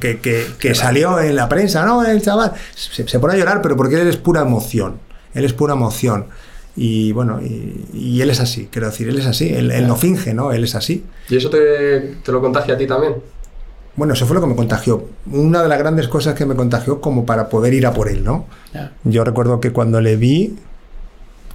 Que, 0.00 0.18
que- 0.18 0.44
que 0.58 0.74
salió 0.74 1.20
en 1.20 1.36
la 1.36 1.48
prensa, 1.48 1.86
¿no? 1.86 2.04
El 2.04 2.20
chaval 2.20 2.52
se, 2.74 3.06
se 3.06 3.18
pone 3.20 3.34
a 3.34 3.36
llorar, 3.36 3.62
pero 3.62 3.76
porque 3.76 4.00
él 4.00 4.08
es 4.08 4.16
pura 4.16 4.40
emoción. 4.40 4.98
Él 5.34 5.44
es 5.44 5.52
pura 5.52 5.74
emoción. 5.74 6.26
Y 6.74 7.12
bueno, 7.12 7.40
y, 7.40 7.84
y 7.94 8.22
él 8.22 8.30
es 8.30 8.40
así, 8.40 8.68
quiero 8.72 8.88
decir, 8.88 9.08
él 9.08 9.18
es 9.20 9.26
así. 9.26 9.54
Él, 9.54 9.70
él 9.70 9.86
no 9.86 9.94
finge, 9.94 10.34
¿no? 10.34 10.50
Él 10.50 10.64
es 10.64 10.74
así. 10.74 11.04
¿Y 11.28 11.36
eso 11.36 11.48
te, 11.48 12.16
te 12.24 12.32
lo 12.32 12.40
contagia 12.40 12.74
a 12.74 12.76
ti 12.76 12.88
también? 12.88 13.14
Bueno, 13.94 14.14
eso 14.14 14.26
fue 14.26 14.34
lo 14.34 14.40
que 14.40 14.48
me 14.48 14.56
contagió. 14.56 15.06
Una 15.30 15.62
de 15.62 15.68
las 15.68 15.78
grandes 15.78 16.08
cosas 16.08 16.34
que 16.34 16.44
me 16.44 16.56
contagió 16.56 17.00
como 17.00 17.24
para 17.24 17.48
poder 17.48 17.72
ir 17.72 17.86
a 17.86 17.94
por 17.94 18.08
él, 18.08 18.24
¿no? 18.24 18.46
Yo 19.04 19.22
recuerdo 19.22 19.60
que 19.60 19.70
cuando 19.70 20.00
le 20.00 20.16
vi, 20.16 20.56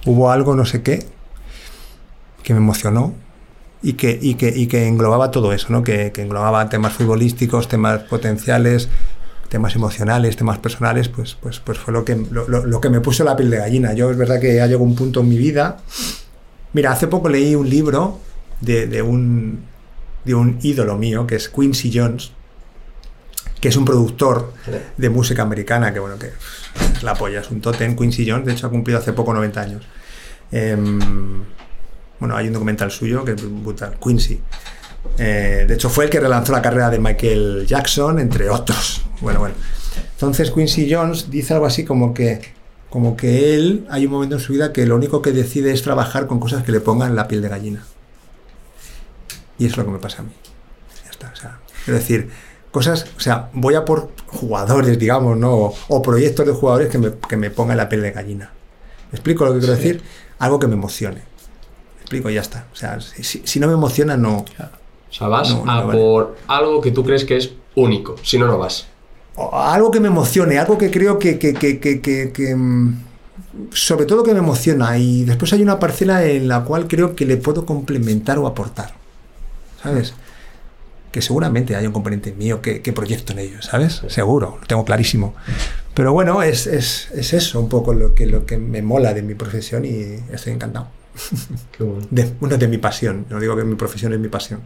hubo 0.06 0.30
algo, 0.30 0.56
no 0.56 0.64
sé 0.64 0.80
qué, 0.82 1.04
que 2.42 2.54
me 2.54 2.60
emocionó 2.60 3.12
y 3.82 3.92
que, 3.94 4.18
y 4.20 4.34
que, 4.34 4.48
y 4.48 4.66
que 4.66 4.86
englobaba 4.86 5.30
todo 5.30 5.52
eso, 5.52 5.68
¿no? 5.70 5.82
Que, 5.84 6.10
que 6.12 6.22
englobaba 6.22 6.68
temas 6.68 6.92
futbolísticos, 6.94 7.68
temas 7.68 8.00
potenciales, 8.04 8.88
temas 9.48 9.74
emocionales, 9.76 10.36
temas 10.36 10.58
personales, 10.58 11.08
pues, 11.08 11.36
pues, 11.40 11.60
pues 11.60 11.78
fue 11.78 11.92
lo 11.94 12.04
que, 12.04 12.16
lo, 12.30 12.46
lo- 12.48 12.80
que 12.80 12.90
me 12.90 13.00
puso 13.00 13.24
la 13.24 13.36
piel 13.36 13.50
de 13.50 13.58
gallina. 13.58 13.94
Yo 13.94 14.10
es 14.10 14.16
verdad 14.16 14.40
que 14.40 14.60
ha 14.60 14.66
llegado 14.66 14.84
un 14.84 14.94
punto 14.96 15.20
en 15.20 15.28
mi 15.28 15.38
vida. 15.38 15.78
Mira, 16.72 16.92
hace 16.92 17.06
poco 17.06 17.28
leí 17.28 17.54
un 17.54 17.68
libro 17.70 18.18
de, 18.60 18.86
de 18.86 19.00
un, 19.00 19.60
de 20.24 20.34
un 20.34 20.58
ídolo 20.62 20.98
mío, 20.98 21.26
que 21.26 21.36
es 21.36 21.48
Quincy 21.48 21.90
Jones, 21.94 22.32
que 23.60 23.68
es 23.68 23.76
un 23.76 23.84
productor 23.84 24.52
de 24.96 25.08
música 25.08 25.42
americana, 25.42 25.92
que 25.92 25.98
bueno, 26.00 26.18
que 26.18 26.26
es 26.96 27.02
la 27.02 27.14
polla, 27.14 27.40
es 27.40 27.50
un 27.50 27.60
totem, 27.60 27.96
Quincy 27.96 28.28
Jones, 28.28 28.44
de 28.46 28.52
hecho 28.52 28.66
ha 28.66 28.70
cumplido 28.70 28.98
hace 28.98 29.12
poco 29.12 29.32
90 29.32 29.60
años. 29.60 29.84
Em, 30.52 31.42
bueno, 32.20 32.36
hay 32.36 32.48
un 32.48 32.52
documental 32.54 32.90
suyo 32.90 33.24
que 33.24 33.32
es 33.32 33.62
brutal, 33.62 33.96
Quincy. 34.02 34.40
Eh, 35.18 35.64
de 35.66 35.74
hecho, 35.74 35.88
fue 35.88 36.04
el 36.06 36.10
que 36.10 36.20
relanzó 36.20 36.52
la 36.52 36.60
carrera 36.62 36.90
de 36.90 36.98
Michael 36.98 37.64
Jackson, 37.66 38.18
entre 38.18 38.50
otros. 38.50 39.02
Bueno, 39.20 39.40
bueno. 39.40 39.54
Entonces, 40.12 40.50
Quincy 40.50 40.92
Jones 40.92 41.30
dice 41.30 41.54
algo 41.54 41.66
así 41.66 41.84
como 41.84 42.12
que, 42.14 42.40
como 42.90 43.16
que 43.16 43.54
él, 43.54 43.86
hay 43.90 44.06
un 44.06 44.12
momento 44.12 44.36
en 44.36 44.40
su 44.40 44.52
vida 44.52 44.72
que 44.72 44.86
lo 44.86 44.96
único 44.96 45.22
que 45.22 45.32
decide 45.32 45.72
es 45.72 45.82
trabajar 45.82 46.26
con 46.26 46.40
cosas 46.40 46.62
que 46.64 46.72
le 46.72 46.80
pongan 46.80 47.14
la 47.16 47.28
piel 47.28 47.42
de 47.42 47.48
gallina. 47.48 47.84
Y 49.58 49.66
eso 49.66 49.72
es 49.74 49.78
lo 49.78 49.84
que 49.86 49.90
me 49.90 49.98
pasa 49.98 50.22
a 50.22 50.24
mí. 50.24 50.32
Ya 51.04 51.10
está. 51.10 51.32
O 51.32 51.36
sea, 51.36 51.58
quiero 51.84 51.98
decir, 51.98 52.30
cosas, 52.70 53.06
o 53.16 53.20
sea, 53.20 53.50
voy 53.52 53.74
a 53.74 53.84
por 53.84 54.10
jugadores, 54.26 54.98
digamos, 54.98 55.36
¿no? 55.36 55.52
O, 55.52 55.74
o 55.88 56.02
proyectos 56.02 56.46
de 56.46 56.52
jugadores 56.52 56.88
que 56.88 56.98
me, 56.98 57.12
que 57.28 57.36
me 57.36 57.50
pongan 57.50 57.76
la 57.76 57.88
piel 57.88 58.02
de 58.02 58.10
gallina. 58.12 58.50
¿Me 59.10 59.16
explico 59.16 59.44
lo 59.44 59.54
que 59.54 59.60
quiero 59.60 59.74
Sí. 59.76 59.82
decir? 59.82 60.02
Algo 60.38 60.58
que 60.58 60.66
me 60.68 60.74
emocione. 60.74 61.22
¿Me 62.10 62.16
explico? 62.18 62.30
Y 62.30 62.34
ya 62.34 62.40
está. 62.40 62.66
O 62.72 62.76
sea, 62.76 62.98
si, 63.00 63.42
si- 63.44 63.60
no 63.60 63.66
me 63.66 63.74
emociona, 63.74 64.16
no. 64.16 64.38
O 64.38 65.12
sea, 65.12 65.28
vas 65.28 65.50
No, 65.50 65.70
a 65.70 65.82
vale. 65.84 65.98
por 65.98 66.36
algo 66.46 66.80
que 66.80 66.90
tú 66.90 67.04
crees 67.04 67.24
que 67.24 67.36
es 67.36 67.50
único, 67.74 68.16
si 68.22 68.38
no, 68.38 68.46
no 68.46 68.56
vas. 68.58 68.86
o 69.36 69.56
algo 69.56 69.90
que 69.90 70.00
me 70.00 70.08
emocione, 70.08 70.58
algo 70.58 70.76
que 70.78 70.90
creo 70.90 71.18
que, 71.18 71.38
que, 71.38 71.54
que, 71.54 71.78
que- 71.78 72.00
que- 72.00 72.32
que, 72.32 72.56
mm, 72.56 73.04
sobre 73.72 74.04
todo 74.06 74.22
que 74.24 74.32
me 74.32 74.38
emociona 74.40 74.98
y 74.98 75.24
después 75.24 75.52
hay 75.52 75.62
una 75.62 75.78
parcela 75.78 76.24
en 76.24 76.48
la 76.48 76.64
cual 76.64 76.88
creo 76.88 77.14
que 77.14 77.24
le 77.24 77.36
puedo 77.36 77.64
complementar 77.66 78.38
o 78.38 78.46
aportar, 78.48 78.94
¿sabes? 79.82 80.14
Que 81.12 81.22
seguramente 81.22 81.76
hay 81.76 81.86
un 81.86 81.92
componente 81.92 82.32
mío 82.32 82.60
que, 82.60 82.82
que 82.82 82.92
proyecto 82.92 83.32
en 83.32 83.38
ello, 83.40 83.62
¿sabes? 83.62 84.02
Seguro, 84.08 84.58
lo 84.60 84.66
tengo 84.66 84.84
clarísimo. 84.84 85.34
Pero 85.94 86.12
bueno, 86.12 86.42
es, 86.42 86.66
es, 86.66 87.08
es 87.14 87.32
eso 87.32 87.60
un 87.60 87.68
poco 87.68 87.92
lo 87.94 88.14
que, 88.14 88.26
lo 88.26 88.44
que 88.44 88.56
me 88.58 88.82
mola 88.82 89.14
de 89.14 89.22
mi 89.22 89.34
profesión 89.34 89.84
y 89.84 90.18
estoy 90.32 90.52
encantado. 90.54 90.88
Qué 91.76 91.82
bueno. 91.84 92.06
De, 92.10 92.32
bueno, 92.40 92.56
de 92.56 92.68
mi 92.68 92.78
pasión. 92.78 93.26
No 93.28 93.40
digo 93.40 93.56
que 93.56 93.64
mi 93.64 93.74
profesión 93.74 94.12
es 94.12 94.18
mi 94.18 94.28
pasión. 94.28 94.60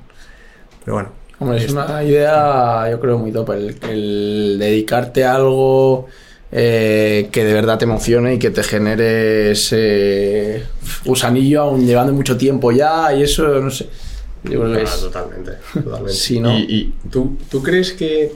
Pero 0.84 0.94
bueno. 0.94 1.10
Hombre, 1.38 1.64
es 1.64 1.72
una 1.72 2.02
idea, 2.04 2.88
yo 2.90 3.00
creo, 3.00 3.18
muy 3.18 3.32
top. 3.32 3.50
El, 3.52 3.76
el 3.90 4.56
dedicarte 4.60 5.24
a 5.24 5.34
algo 5.34 6.06
eh, 6.52 7.28
que 7.32 7.44
de 7.44 7.52
verdad 7.52 7.78
te 7.78 7.84
emocione 7.84 8.34
y 8.34 8.38
que 8.38 8.50
te 8.50 8.62
genere 8.62 9.50
ese 9.52 10.62
gusanillo, 11.04 11.62
aún 11.62 11.84
llevando 11.84 12.12
mucho 12.12 12.36
tiempo 12.36 12.70
ya, 12.70 13.12
y 13.14 13.22
eso, 13.22 13.60
no 13.60 13.70
sé. 13.70 13.88
Yo 14.44 14.60
creo 14.60 14.72
que 14.72 14.78
Ah, 14.80 14.82
es. 14.82 15.00
totalmente, 15.00 15.52
totalmente. 15.72 16.12
Sí, 16.16 16.38
¿no? 16.38 16.56
¿Y, 16.56 16.62
y 17.04 17.08
tú, 17.10 17.36
tú 17.50 17.60
crees 17.62 17.92
que 17.92 18.32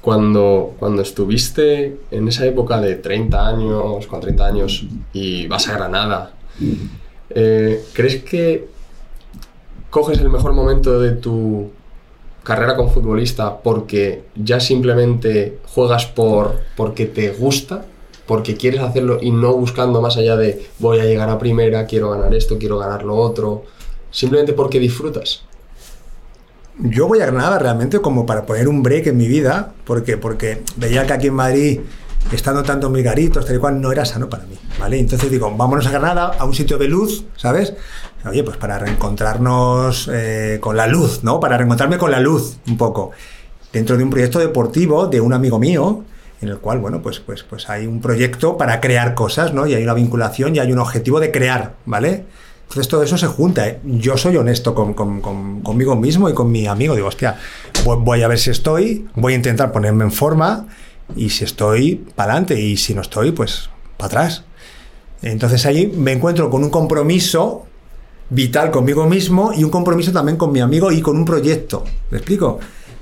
cuando, 0.00 0.74
cuando 0.78 1.02
estuviste 1.02 1.96
en 2.10 2.26
esa 2.28 2.44
época 2.46 2.80
de 2.80 2.96
30 2.96 3.46
años, 3.48 4.06
con 4.08 4.20
30 4.20 4.46
años, 4.46 4.84
y 5.12 5.46
vas 5.46 5.68
a 5.68 5.74
Granada, 5.74 6.32
eh, 7.30 7.84
¿crees 7.92 8.22
que 8.22 8.68
coges 9.90 10.18
el 10.18 10.28
mejor 10.28 10.52
momento 10.52 11.00
de 11.00 11.12
tu 11.12 11.70
carrera 12.42 12.76
como 12.76 12.90
futbolista 12.90 13.58
porque 13.58 14.24
ya 14.34 14.60
simplemente 14.60 15.58
juegas 15.66 16.06
por 16.06 16.60
porque 16.76 17.06
te 17.06 17.30
gusta, 17.30 17.84
porque 18.26 18.56
quieres 18.56 18.80
hacerlo 18.80 19.18
y 19.20 19.30
no 19.30 19.52
buscando 19.54 20.00
más 20.00 20.16
allá 20.16 20.36
de 20.36 20.66
voy 20.78 21.00
a 21.00 21.04
llegar 21.04 21.28
a 21.28 21.38
primera, 21.38 21.86
quiero 21.86 22.10
ganar 22.10 22.34
esto, 22.34 22.58
quiero 22.58 22.78
ganar 22.78 23.04
lo 23.04 23.16
otro, 23.16 23.64
simplemente 24.10 24.52
porque 24.52 24.78
disfrutas? 24.78 25.42
Yo 26.80 27.08
voy 27.08 27.20
a 27.20 27.26
Granada 27.26 27.58
realmente 27.58 28.00
como 28.00 28.24
para 28.24 28.46
poner 28.46 28.68
un 28.68 28.82
break 28.82 29.08
en 29.08 29.16
mi 29.16 29.26
vida, 29.26 29.74
porque, 29.84 30.16
porque 30.16 30.62
veía 30.76 31.06
que 31.06 31.12
aquí 31.12 31.26
en 31.26 31.34
Madrid, 31.34 31.80
estando 32.32 32.62
tantos 32.62 32.90
mil 32.90 33.02
garitos, 33.02 33.46
tal 33.46 33.56
y 33.56 33.58
cual, 33.58 33.80
no 33.80 33.90
era 33.92 34.04
sano 34.04 34.28
para 34.28 34.44
mí, 34.44 34.56
¿vale? 34.78 34.98
Entonces 34.98 35.30
digo, 35.30 35.50
vámonos 35.56 35.86
a 35.86 35.90
Granada, 35.90 36.32
a 36.38 36.44
un 36.44 36.54
sitio 36.54 36.76
de 36.78 36.88
luz, 36.88 37.24
¿sabes? 37.36 37.74
Oye, 38.28 38.42
pues 38.42 38.56
para 38.56 38.78
reencontrarnos 38.78 40.08
eh, 40.12 40.58
con 40.60 40.76
la 40.76 40.86
luz, 40.86 41.20
¿no? 41.22 41.40
Para 41.40 41.56
reencontrarme 41.56 41.98
con 41.98 42.10
la 42.10 42.20
luz 42.20 42.58
un 42.66 42.76
poco. 42.76 43.10
Dentro 43.72 43.96
de 43.96 44.04
un 44.04 44.10
proyecto 44.10 44.38
deportivo 44.38 45.06
de 45.06 45.20
un 45.20 45.32
amigo 45.32 45.58
mío, 45.58 46.04
en 46.40 46.48
el 46.48 46.58
cual, 46.58 46.78
bueno, 46.78 47.02
pues, 47.02 47.20
pues, 47.20 47.42
pues 47.42 47.68
hay 47.68 47.86
un 47.86 48.00
proyecto 48.00 48.56
para 48.56 48.80
crear 48.80 49.14
cosas, 49.14 49.52
¿no? 49.54 49.66
Y 49.66 49.74
hay 49.74 49.82
una 49.82 49.94
vinculación 49.94 50.54
y 50.54 50.58
hay 50.58 50.70
un 50.72 50.78
objetivo 50.78 51.20
de 51.20 51.30
crear, 51.30 51.74
¿vale? 51.84 52.24
Entonces 52.62 52.88
todo 52.88 53.02
eso 53.02 53.16
se 53.18 53.26
junta. 53.26 53.66
¿eh? 53.66 53.80
Yo 53.84 54.16
soy 54.16 54.36
honesto 54.36 54.74
con, 54.74 54.94
con- 54.94 55.20
con- 55.20 55.62
conmigo 55.62 55.96
mismo 55.96 56.28
y 56.28 56.34
con 56.34 56.50
mi 56.52 56.66
amigo. 56.66 56.94
Digo, 56.94 57.08
hostia, 57.08 57.36
voy 57.84 58.22
a 58.22 58.28
ver 58.28 58.38
si 58.38 58.50
estoy, 58.50 59.08
voy 59.14 59.32
a 59.32 59.36
intentar 59.36 59.72
ponerme 59.72 60.04
en 60.04 60.12
forma 60.12 60.66
y 61.16 61.30
si 61.30 61.44
estoy, 61.44 61.96
para 62.14 62.32
adelante 62.32 62.60
y 62.60 62.76
si 62.76 62.94
no 62.94 63.00
estoy, 63.02 63.32
pues 63.32 63.70
para 63.96 64.06
atrás. 64.06 64.44
Entonces 65.22 65.66
ahí 65.66 65.86
me 65.96 66.12
encuentro 66.12 66.48
con 66.50 66.62
un 66.62 66.70
compromiso 66.70 67.66
vital 68.30 68.70
conmigo 68.70 69.06
mismo 69.06 69.52
y 69.56 69.64
un 69.64 69.70
compromiso 69.70 70.12
también 70.12 70.36
con 70.36 70.52
mi 70.52 70.60
amigo 70.60 70.92
y 70.92 71.00
con 71.00 71.16
un 71.16 71.24
proyecto. 71.24 71.84
¿Me 72.10 72.18
explico? 72.18 72.58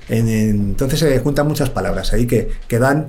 En- 0.08 0.28
en- 0.28 0.56
entonces 0.70 1.00
se 1.00 1.18
juntan 1.18 1.48
muchas 1.48 1.68
palabras 1.70 2.12
ahí 2.12 2.26
que, 2.26 2.48
que 2.68 2.78
dan, 2.78 3.08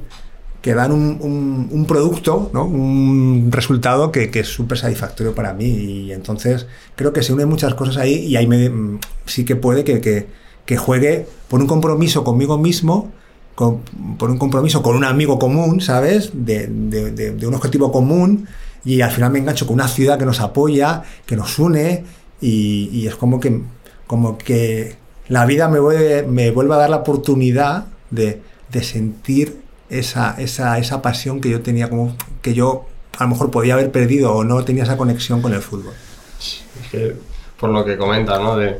que 0.62 0.74
dan 0.74 0.92
un, 0.92 1.20
un- 1.22 1.70
un 1.72 1.86
producto, 1.86 2.50
¿no? 2.54 2.66
un 2.66 3.50
resultado 3.52 4.12
que, 4.12 4.32
que 4.32 4.40
es 4.42 4.48
súper 4.48 4.78
satisfactorio 4.80 5.36
para 5.36 5.54
mí. 5.54 5.66
Y 5.68 6.12
entonces 6.12 6.66
creo 6.96 7.14
que 7.14 7.22
se 7.24 7.32
unen 7.34 7.48
muchas 7.48 7.76
cosas 7.76 7.98
ahí 7.98 8.16
y 8.26 8.36
ahí 8.36 8.48
me, 8.48 8.70
mm, 8.70 9.00
sí 9.26 9.46
que 9.46 9.56
puede 9.56 9.84
que, 9.84 10.02
que- 10.02 10.26
que 10.66 10.76
juegue 10.76 11.28
por 11.48 11.62
un 11.62 11.68
compromiso 11.68 12.24
conmigo 12.26 12.58
mismo. 12.58 13.12
Con- 13.58 13.80
por 14.20 14.30
un 14.30 14.38
compromiso 14.38 14.84
con 14.84 14.96
un 14.96 15.04
amigo 15.04 15.40
común, 15.40 15.82
¿sabes? 15.82 16.30
De, 16.34 16.68
de- 16.68 17.12
de- 17.12 17.32
de 17.32 17.48
un 17.48 17.56
objetivo 17.56 17.92
común 17.92 18.48
y 18.86 19.02
al 19.02 19.10
final 19.10 19.32
me 19.32 19.40
engancho 19.40 19.66
con 19.66 19.74
una 19.74 19.88
ciudad 19.88 20.20
que 20.20 20.26
nos 20.26 20.40
apoya, 20.42 21.02
que 21.26 21.36
nos 21.36 21.58
une 21.58 22.04
y, 22.40 22.90
y 22.94 23.08
es 23.08 23.16
como 23.16 23.40
que, 23.40 23.62
como 24.06 24.38
que 24.38 24.96
la 25.28 25.46
vida 25.48 25.68
me 25.70 25.80
vuelve, 25.80 26.22
me 26.22 26.52
vuelve 26.52 26.76
a 26.76 26.78
dar 26.78 26.90
la 26.92 26.98
oportunidad 26.98 27.86
de, 28.12 28.42
sentir 28.84 29.60
esa, 29.90 30.36
esa, 30.38 30.78
esa 30.78 31.02
pasión 31.02 31.42
que 31.42 31.50
yo 31.50 31.62
tenía, 31.62 31.90
como 31.90 32.16
que 32.44 32.54
yo 32.54 32.86
a 33.18 33.24
lo 33.24 33.30
mejor 33.32 33.50
podía 33.50 33.74
haber 33.74 33.92
perdido 33.92 34.34
o 34.36 34.44
no 34.44 34.64
tenía 34.66 34.84
esa 34.84 34.98
conexión 34.98 35.42
con 35.42 35.52
el 35.54 35.62
fútbol. 35.64 35.94
Es 36.40 36.92
que, 36.92 37.16
por 37.60 37.72
lo 37.72 37.84
que 37.84 37.98
comentas, 37.98 38.40
¿no? 38.40 38.56
De 38.56 38.78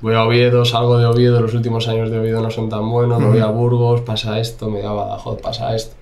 voy 0.00 0.14
a 0.14 0.22
Oviedo, 0.24 0.64
salgo 0.64 0.98
de 0.98 1.06
Oviedo, 1.06 1.40
los 1.40 1.54
últimos 1.54 1.88
años 1.88 2.10
de 2.10 2.18
Oviedo 2.18 2.40
no 2.40 2.50
son 2.50 2.68
tan 2.68 2.88
buenos, 2.90 3.18
me 3.20 3.26
voy 3.26 3.40
a 3.40 3.46
Burgos, 3.46 4.00
pasa 4.02 4.38
esto, 4.38 4.66
me 4.70 4.78
voy 4.80 4.86
a 4.86 4.92
Badajoz, 4.92 5.40
pasa 5.40 5.74
esto. 5.74 5.94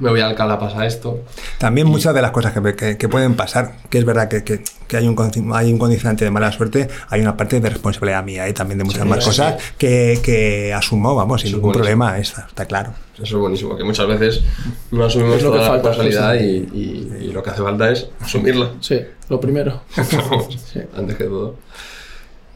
Me 0.00 0.10
voy 0.10 0.20
a 0.20 0.28
Alcalá, 0.28 0.60
pasa 0.60 0.86
esto. 0.86 1.18
También 1.58 1.88
muchas 1.88 2.14
de 2.14 2.22
las 2.22 2.30
cosas 2.30 2.52
que, 2.52 2.76
que- 2.76 2.96
que 2.96 3.08
pueden 3.08 3.34
pasar, 3.34 3.78
que 3.90 3.98
es 3.98 4.04
verdad 4.04 4.28
que, 4.28 4.44
que- 4.44 4.62
que 4.86 4.96
hay, 4.96 5.08
un, 5.08 5.16
hay 5.52 5.72
un 5.72 5.78
condicionante 5.78 6.24
de 6.24 6.30
mala 6.30 6.52
suerte, 6.52 6.86
hay 7.10 7.20
una 7.20 7.36
parte 7.36 7.58
de 7.60 7.68
responsabilidad 7.68 8.22
mía 8.22 8.48
y 8.48 8.52
también 8.52 8.78
de 8.78 8.84
muchas 8.84 9.02
Sí, 9.02 9.08
más 9.08 9.18
sí. 9.24 9.30
cosas 9.30 9.60
que, 9.76 10.20
que 10.22 10.72
asumo, 10.72 11.16
vamos, 11.16 11.40
sin 11.40 11.48
es 11.48 11.54
ningún 11.54 11.72
buenísimo. 11.72 11.82
problema, 12.04 12.16
está, 12.20 12.46
está 12.46 12.64
claro. 12.66 12.92
Eso 13.14 13.24
es 13.24 13.32
buenísimo, 13.34 13.76
que 13.76 13.82
muchas 13.82 14.06
veces 14.06 14.44
no 14.92 15.04
asumimos 15.04 15.42
lo 15.42 15.50
que 15.50 15.58
toda 15.58 15.62
la 15.62 15.82
falta, 15.82 15.88
responsabilidad 15.88 16.38
sí, 16.38 16.68
y, 16.72 16.78
y- 16.78 17.24
y 17.24 17.32
lo 17.32 17.42
que 17.42 17.50
hace 17.50 17.62
falta 17.62 17.90
es 17.90 18.08
asumirla. 18.20 18.70
Sí, 18.80 19.00
lo 19.28 19.40
primero. 19.40 19.80
Vamos, 20.12 20.56
Sí. 20.72 20.78
Antes 20.96 21.16
que 21.16 21.24
todo. 21.24 21.56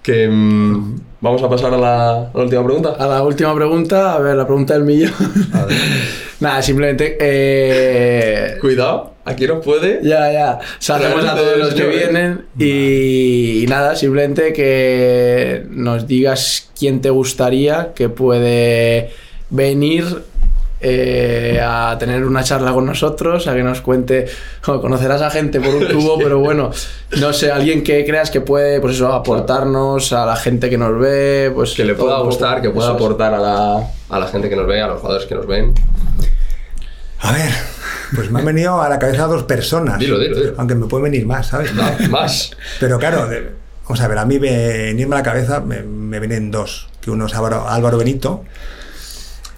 Que 0.03 0.29
mm, 0.29 1.01
vamos 1.21 1.43
a 1.43 1.49
pasar 1.49 1.73
a 1.75 1.79
la, 1.79 2.11
a 2.11 2.31
la 2.35 2.43
última 2.43 2.65
pregunta. 2.65 2.97
A 2.99 3.07
la 3.07 3.23
última 3.23 3.55
pregunta, 3.55 4.15
a 4.15 4.19
ver, 4.19 4.37
la 4.37 4.47
pregunta 4.47 4.75
del 4.75 4.85
millón. 4.85 5.13
Nada, 6.41 6.61
simplemente. 6.61 7.17
Eh, 7.21 8.59
Cuidado, 8.61 9.15
aquí 9.25 9.47
nos 9.47 9.65
puede. 9.65 10.01
Ya, 10.03 10.33
ya. 10.33 10.59
Saludamos 10.81 11.25
a 11.25 11.37
todos 11.37 11.57
los 11.57 11.75
que 11.75 11.87
vienen 11.87 12.47
y, 12.59 13.63
y 13.63 13.67
nada, 13.69 13.95
simplemente 13.95 14.53
que 14.53 15.65
nos 15.71 16.09
digas 16.09 16.69
quién 16.77 17.01
te 17.01 17.11
gustaría 17.11 17.93
que 17.95 18.09
puede 18.09 19.11
venir 19.51 20.05
eh, 20.85 21.61
a 21.65 21.97
tener 21.99 22.25
una 22.25 22.43
charla 22.43 22.73
con 22.73 22.85
nosotros, 22.85 23.47
a 23.47 23.55
que 23.55 23.63
nos 23.63 23.81
cuente, 23.81 24.27
bueno, 24.67 24.83
conocerás 24.83 25.23
a 25.23 25.31
gente 25.31 25.61
por 25.61 25.75
un 25.75 25.87
tubo, 25.89 26.19
pero 26.23 26.41
bueno, 26.41 26.71
no 27.21 27.33
sé, 27.33 27.53
alguien 27.53 27.85
que 27.85 28.05
creas 28.05 28.31
que 28.31 28.41
puede, 28.41 28.81
pues 28.81 28.97
eso, 28.97 29.13
aportarnos 29.13 30.13
a 30.13 30.27
la 30.27 30.37
gente 30.37 30.69
que 30.69 30.77
nos 30.77 30.99
ve, 30.99 31.53
pues 31.55 31.73
Que 31.75 31.85
le 31.85 31.95
pueda 31.95 32.17
poco. 32.17 32.27
gustar, 32.27 32.61
que 32.61 32.71
pueda 32.71 32.91
aportar 32.91 33.33
a 33.33 33.39
la, 33.39 33.91
a 34.11 34.19
la 34.19 34.27
gente 34.27 34.49
que 34.49 34.57
nos 34.57 34.67
ve, 34.67 34.81
a 34.83 34.89
los 34.89 35.01
jugadores 35.01 35.27
que 35.27 35.35
nos 35.37 35.47
ven. 35.47 35.73
A 37.21 37.31
ver, 37.33 37.53
pues 38.17 38.31
me 38.33 38.41
han 38.41 38.47
venido 38.47 38.83
a 38.83 38.89
la 38.89 38.99
cabeza 38.99 39.27
dos 39.29 39.45
personas. 39.45 40.01
Dilo, 40.01 40.19
dilo, 40.19 40.37
dilo. 40.37 40.55
Aunque 40.59 40.75
me 40.75 40.87
pueden 40.87 41.05
venir 41.05 41.25
más, 41.25 41.47
¿sabes? 41.47 41.71
Más. 42.11 42.51
Pero 42.81 42.99
claro, 42.99 43.29
vamos 43.85 44.01
a 44.01 44.09
ver, 44.09 44.19
a 44.19 44.25
mí 44.25 44.39
venirme 44.39 45.15
a 45.15 45.19
la 45.19 45.23
cabeza 45.23 45.61
me, 45.61 45.83
me 45.83 46.19
vienen 46.19 46.51
dos. 46.51 46.89
Que 47.01 47.13
uno 47.13 47.27
es 47.27 47.35
Álvaro, 47.37 47.69
Álvaro 47.69 47.99
Benito. 47.99 48.43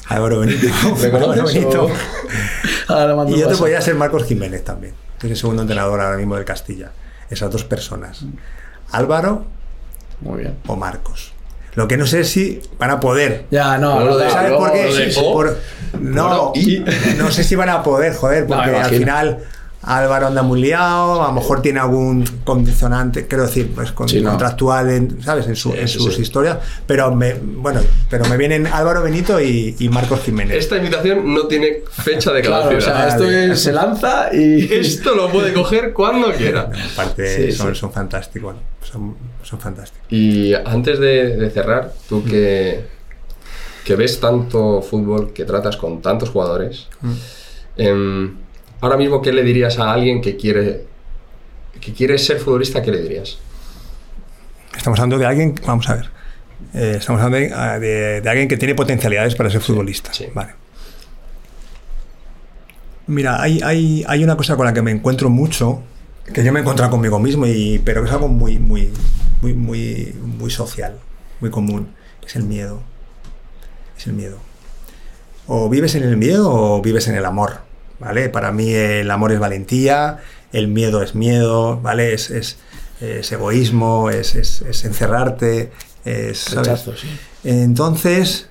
Álvaro 0.09 0.41
Benito. 0.41 0.67
¿Le 1.01 1.07
Álvaro 1.07 1.27
conoces 1.27 1.55
Benito. 1.55 1.85
o- 1.87 2.93
Ahora 2.95 3.31
Y 3.31 3.43
otro 3.43 3.57
podría 3.59 3.81
ser 3.81 3.95
Marcos 3.95 4.25
Jiménez 4.25 4.63
también, 4.65 4.95
que 5.19 5.27
es 5.27 5.33
el 5.33 5.37
segundo 5.39 5.63
entrenador 5.63 6.01
ahora 6.01 6.17
mismo 6.17 6.37
del 6.37 6.45
Castilla. 6.45 6.91
Esas 7.31 7.51
dos 7.51 7.65
personas. 7.65 8.25
Álvaro 8.93 9.45
Muy 10.21 10.41
bien. 10.43 10.57
o 10.67 10.77
Marcos. 10.77 11.33
Lo 11.75 11.89
que 11.89 11.97
no 11.97 12.07
sé 12.07 12.21
es 12.21 12.29
si 12.31 12.61
van 12.79 12.91
a 12.91 13.01
poder. 13.01 13.47
Ya, 13.51 13.79
no, 13.79 13.99
lo 14.01 14.17
de- 14.17 14.31
¿Sabes 14.31 14.53
no, 14.53 14.59
por 14.59 14.73
qué? 14.73 14.85
lo 14.85 14.95
de 14.95 15.11
Sí, 15.11 15.21
o. 15.25 15.33
por- 15.33 15.59
no, 16.01 16.51
Bueno, 16.51 16.53
y- 16.55 16.85
no 17.17 17.31
sé 17.31 17.43
si 17.43 17.57
van 17.57 17.71
a 17.71 17.83
poder, 17.83 18.15
joder, 18.15 18.47
porque 18.49 18.77
al 18.77 18.91
final 18.91 19.39
Álvaro 19.87 20.27
anda 20.29 20.43
muy 20.43 20.61
liado, 20.61 21.23
a 21.23 21.29
lo 21.29 21.33
mejor 21.33 21.63
tiene 21.63 21.81
algún 21.81 22.25
condicionante, 22.45 23.27
quiero 23.27 23.45
decir, 23.45 23.73
pues 23.75 23.93
con, 23.93 24.09
Sí, 24.09 24.21
no. 24.21 24.31
contractual, 24.31 24.91
en, 24.91 25.23
¿sabes? 25.23 25.47
En, 25.47 25.57
su- 25.57 25.73
Sí, 25.73 25.79
en 25.79 25.89
sí, 25.89 25.99
sus 25.99 26.15
sí. 26.15 26.23
historias, 26.23 26.59
pero 26.87 27.15
me, 27.15 27.35
bueno, 27.35 27.81
pero 28.11 28.25
me 28.27 28.37
vienen 28.37 28.67
Álvaro 28.67 29.03
Benito 29.03 29.41
y, 29.41 29.77
y 29.79 29.89
Marcos 29.89 30.21
Jiménez. 30.21 30.57
Esta 30.57 30.77
invitación 30.77 31.33
no 31.35 31.47
tiene 31.47 31.83
fecha 31.91 32.33
de 32.33 32.43
Claro, 32.43 32.77
o 32.77 32.81
sea, 32.81 33.09
esto 33.09 33.31
es- 33.31 33.61
se 33.61 33.73
lanza 33.73 34.29
y. 34.35 34.73
Esto 34.73 35.15
lo 35.15 35.31
puede 35.31 35.53
coger 35.53 35.93
cuando 35.93 36.33
quiera. 36.33 36.71
Aparte, 36.93 37.51
Sí, 37.51 37.53
son, 37.57 37.75
sí. 37.75 37.81
son 37.81 37.93
fantásticos, 37.93 38.55
son, 38.83 39.15
son 39.43 39.61
fantásticos. 39.61 40.07
Y 40.11 40.55
antes 40.55 40.99
de, 40.99 41.37
de 41.37 41.51
cerrar, 41.51 41.93
tú 42.09 42.25
que, 42.25 42.85
que 43.85 43.97
ves 43.97 44.19
tanto 44.21 44.81
fútbol, 44.83 45.33
que 45.33 45.45
tratas 45.45 45.77
con 45.77 46.01
tantos 46.01 46.31
jugadores, 46.31 46.89
em, 47.77 48.37
ahora 48.85 48.97
mismo, 48.97 49.21
¿qué 49.23 49.33
le 49.33 49.43
dirías 49.43 49.79
a 49.79 49.93
alguien 49.93 50.21
que 50.21 50.37
quiere, 50.37 50.85
que 51.81 51.93
quiere 51.93 52.19
ser 52.19 52.39
futbolista? 52.39 52.83
¿Qué 52.83 52.91
le 52.91 53.03
dirías? 53.03 53.39
Estamos 54.77 54.99
hablando 54.99 55.19
de 55.19 55.27
alguien, 55.27 55.55
vamos 55.67 55.89
a 55.89 55.95
ver, 55.97 56.11
eh, 56.75 56.97
estamos 56.99 57.21
hablando 57.23 57.57
de, 57.57 57.81
de- 57.81 58.21
de 58.21 58.29
alguien 58.31 58.49
que 58.49 58.57
tiene 58.57 58.75
potencialidades 58.75 59.35
para 59.35 59.51
ser 59.51 59.61
futbolista. 59.61 60.13
sí. 60.13 60.27
Vale. 60.35 60.53
Mira, 63.07 63.41
hay, 63.43 63.61
hay, 63.63 64.05
hay 64.09 64.25
una 64.25 64.37
cosa 64.37 64.57
con 64.57 64.65
la 64.65 64.73
que 64.73 64.81
me 64.81 64.91
encuentro 64.91 65.29
mucho, 65.29 65.83
que 66.33 66.43
yo 66.43 66.53
me 66.53 66.61
he 66.61 66.63
encontrado 66.63 66.91
conmigo 66.91 67.19
mismo, 67.19 67.47
y, 67.47 67.79
pero 67.85 68.01
que 68.03 68.09
es 68.09 68.15
algo 68.15 68.29
muy, 68.29 68.59
muy, 68.59 68.91
muy, 69.43 69.53
muy, 69.53 70.15
muy 70.23 70.51
social, 70.51 70.99
muy 71.41 71.51
común, 71.51 71.89
que 72.21 72.29
es 72.29 72.37
el 72.37 72.45
miedo. 72.45 72.83
Es 73.99 74.07
el 74.07 74.15
miedo. 74.15 74.39
O 75.47 75.69
vives 75.69 75.95
en 75.97 76.03
el 76.05 76.17
miedo 76.17 76.51
o 76.51 76.81
vives 76.81 77.07
en 77.09 77.15
el 77.17 77.27
amor, 77.27 77.59
¿vale? 78.01 78.29
Para 78.29 78.53
mí 78.53 78.73
el 78.73 79.11
amor 79.11 79.33
es 79.33 79.39
valentía, 79.39 80.19
el 80.53 80.69
miedo 80.69 81.03
es 81.03 81.15
miedo, 81.15 81.81
¿vale? 81.81 82.15
Es, 82.15 82.31
es, 82.31 82.59
es 83.01 83.31
egoísmo, 83.33 84.11
es, 84.11 84.35
es- 84.35 84.85
encerrarte, 84.85 85.73
es... 86.05 86.39
¿sabes? 86.39 86.69
Rechazo, 86.69 86.97
sí. 86.97 87.09
Entonces, 87.45 88.49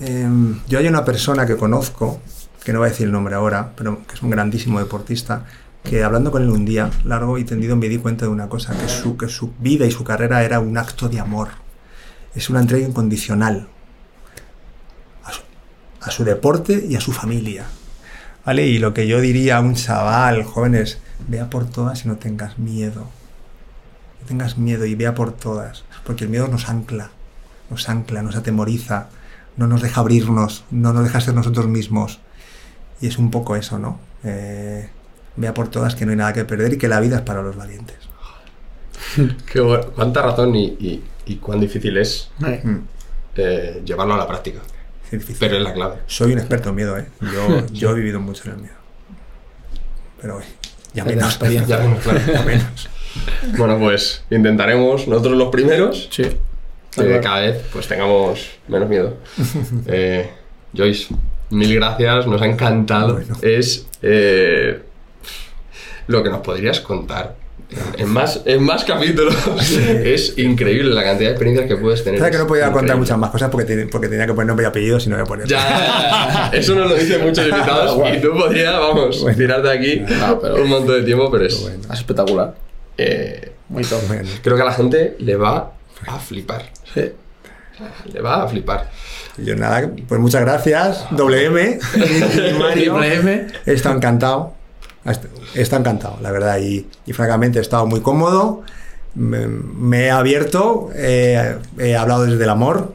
em, 0.00 0.60
yo 0.68 0.78
hay 0.78 0.88
una 0.88 1.04
persona 1.04 1.46
que 1.46 1.56
conozco, 1.56 2.20
que 2.64 2.72
no 2.72 2.78
voy 2.80 2.88
a 2.88 2.90
decir 2.90 3.06
el 3.06 3.12
nombre 3.12 3.34
ahora, 3.34 3.72
pero 3.76 4.06
que 4.06 4.14
es 4.14 4.22
un 4.22 4.30
grandísimo 4.30 4.78
deportista, 4.78 5.44
que 5.82 6.02
hablando 6.02 6.30
con 6.30 6.42
él 6.42 6.48
un 6.50 6.64
día, 6.64 6.90
largo 7.04 7.36
y 7.38 7.44
tendido, 7.44 7.76
me 7.76 7.88
di 7.88 7.98
cuenta 7.98 8.24
de 8.24 8.30
una 8.30 8.48
cosa, 8.48 8.74
que 8.76 8.88
su, 8.88 9.16
que 9.18 9.28
su 9.28 9.52
vida 9.58 9.84
y 9.84 9.90
su 9.90 10.02
carrera 10.02 10.42
era 10.42 10.58
un 10.60 10.78
acto 10.78 11.08
de 11.08 11.20
amor. 11.20 11.48
Es 12.34 12.48
una 12.48 12.60
entrega 12.60 12.86
incondicional 12.88 13.68
a 15.24 15.30
su, 15.32 15.42
a 16.00 16.10
su 16.10 16.24
deporte 16.24 16.86
y 16.88 16.96
a 16.96 17.00
su 17.00 17.12
familia. 17.12 17.66
¿Vale? 18.44 18.66
Y 18.66 18.78
lo 18.78 18.92
que 18.92 19.06
yo 19.06 19.20
diría 19.20 19.56
a 19.56 19.60
un 19.60 19.74
chaval, 19.74 20.42
jóvenes, 20.44 20.98
vea 21.28 21.48
por 21.48 21.64
todas 21.68 22.04
y 22.04 22.08
no 22.08 22.16
tengas 22.16 22.58
miedo. 22.58 23.02
No 24.20 24.26
tengas 24.28 24.58
miedo 24.58 24.84
y 24.86 24.94
vea 24.94 25.14
por 25.14 25.32
todas, 25.32 25.84
porque 26.04 26.24
el 26.24 26.30
miedo 26.30 26.48
nos 26.48 26.68
ancla, 26.68 27.10
nos 27.70 27.88
ancla, 27.88 28.22
nos 28.22 28.36
atemoriza, 28.36 29.08
no 29.56 29.66
nos 29.66 29.80
deja 29.82 30.00
abrirnos, 30.00 30.64
no 30.70 30.92
nos 30.92 31.04
deja 31.04 31.20
ser 31.20 31.34
nosotros 31.34 31.66
mismos. 31.68 32.20
Y 33.00 33.06
es 33.06 33.18
un 33.18 33.30
poco 33.30 33.56
eso, 33.56 33.78
¿no? 33.78 33.98
Eh, 34.24 34.88
vea 35.36 35.52
por 35.54 35.68
todas 35.68 35.94
que 35.94 36.04
no 36.04 36.10
hay 36.12 36.16
nada 36.18 36.32
que 36.32 36.44
perder 36.44 36.74
y 36.74 36.78
que 36.78 36.88
la 36.88 37.00
vida 37.00 37.16
es 37.16 37.22
para 37.22 37.42
los 37.42 37.56
valientes. 37.56 37.96
Qué 39.52 39.60
bueno. 39.60 39.86
Cuánta 39.94 40.22
razón 40.22 40.54
y, 40.54 40.64
y- 40.66 41.04
y 41.26 41.36
cuán 41.36 41.60
difícil 41.60 41.96
es 41.96 42.30
eh, 43.36 43.82
llevarlo 43.84 44.14
a 44.14 44.18
la 44.18 44.26
práctica. 44.28 44.60
Es 45.06 45.10
difícil. 45.12 45.36
Pero 45.38 45.56
es 45.58 45.62
la 45.62 45.72
clave. 45.74 45.96
Soy 46.06 46.32
un 46.32 46.38
experto 46.38 46.70
en 46.70 46.74
miedo, 46.74 46.98
¿eh? 46.98 47.06
Yo, 47.20 47.66
yo 47.72 47.90
he 47.90 47.94
vivido 47.94 48.20
mucho 48.20 48.44
en 48.46 48.50
el 48.52 48.56
miedo. 48.60 48.74
Pero 50.20 50.40
ya 50.94 51.04
menos. 51.04 51.24
experiencia. 51.26 51.76
Ya 51.78 51.82
vemos, 51.84 52.02
claro. 52.02 52.20
Ya 52.32 52.42
menos. 52.42 52.88
Bueno, 53.56 53.78
pues 53.78 54.24
intentaremos 54.30 55.06
nosotros 55.06 55.36
los 55.36 55.48
primeros 55.50 56.08
Sí. 56.10 56.24
que 56.24 56.36
Claro. 56.90 57.20
cada 57.22 57.40
vez 57.42 57.62
pues 57.72 57.86
tengamos 57.86 58.50
menos 58.66 58.88
miedo. 58.88 59.18
Eh, 59.86 60.30
Joyce, 60.76 61.14
mil 61.50 61.72
gracias, 61.76 62.26
nos 62.26 62.42
ha 62.42 62.46
encantado. 62.46 63.14
Bueno. 63.14 63.36
Es 63.42 63.86
eh, 64.02 64.82
lo 66.08 66.24
que 66.24 66.30
nos 66.30 66.40
podrías 66.40 66.80
contar. 66.80 67.36
En 67.98 68.08
más, 68.08 68.40
en 68.44 68.62
más 68.62 68.84
capítulos 68.84 69.34
es 70.04 70.36
increíble 70.38 70.94
la 70.94 71.02
cantidad 71.04 71.28
de 71.30 71.34
experiencias 71.34 71.68
que 71.68 71.76
puedes 71.76 72.02
tener. 72.04 72.18
Sabes 72.20 72.32
que 72.36 72.38
no 72.42 72.46
podía 72.46 72.70
contar 72.72 72.96
muchas 72.96 73.18
más 73.18 73.30
cosas 73.30 73.50
porque, 73.50 73.66
te- 73.66 73.86
porque 73.86 74.08
tenía 74.08 74.26
que 74.26 74.32
poner 74.34 74.48
nombre 74.48 74.64
y 74.64 74.68
apellido 74.68 74.98
si 75.00 75.08
no 75.08 75.16
voy 75.16 75.22
a 75.24 75.26
poner. 75.26 75.46
Ya, 75.46 76.50
eso 76.52 76.74
nos 76.74 76.88
lo 76.88 76.94
dicen 76.96 77.22
muchos 77.22 77.46
invitados 77.46 77.98
y 78.16 78.20
tú 78.20 78.30
podrías, 78.32 78.72
vamos, 78.74 79.20
Bueno. 79.22 79.36
tirarte 79.38 79.70
aquí 79.70 80.00
No, 80.18 80.38
pero- 80.40 80.56
un 80.62 80.68
montón 80.68 80.96
de 80.96 81.02
tiempo, 81.04 81.30
pero 81.30 81.44
es. 81.46 81.60
Bueno. 81.62 81.78
Es 81.92 81.98
espectacular. 81.98 82.54
eh, 82.98 83.52
Muy 83.68 83.84
top. 83.84 84.00
Bueno, 84.08 84.28
creo 84.42 84.56
que 84.56 84.62
a 84.62 84.66
la 84.66 84.72
gente 84.72 85.16
le 85.18 85.36
va 85.36 85.72
a 86.06 86.18
flipar. 86.18 86.66
Sí. 86.92 87.10
Le 88.12 88.20
va 88.20 88.44
a 88.44 88.48
flipar. 88.48 88.88
yo 89.36 89.56
nada, 89.56 89.90
pues 90.06 90.20
muchas 90.20 90.42
gracias. 90.42 91.04
WM, 91.10 91.78
Mario. 92.58 92.94
Triple 92.94 93.14
M. 93.14 93.46
He 93.66 93.72
estado 93.72 93.96
encantado. 93.96 94.54
He 95.54 95.62
estado 95.62 95.80
encantado, 95.80 96.18
la 96.22 96.30
verdad. 96.30 96.58
Y, 96.60 96.86
y 97.06 97.12
francamente 97.12 97.58
he 97.58 97.62
estado 97.62 97.86
muy 97.86 98.00
cómodo. 98.00 98.62
Me, 99.14 99.46
me 99.46 100.06
he 100.06 100.10
abierto. 100.10 100.90
eh, 100.94 101.56
he 101.78 101.96
hablado 101.96 102.24
desde 102.26 102.42
el 102.42 102.50
amor. 102.50 102.92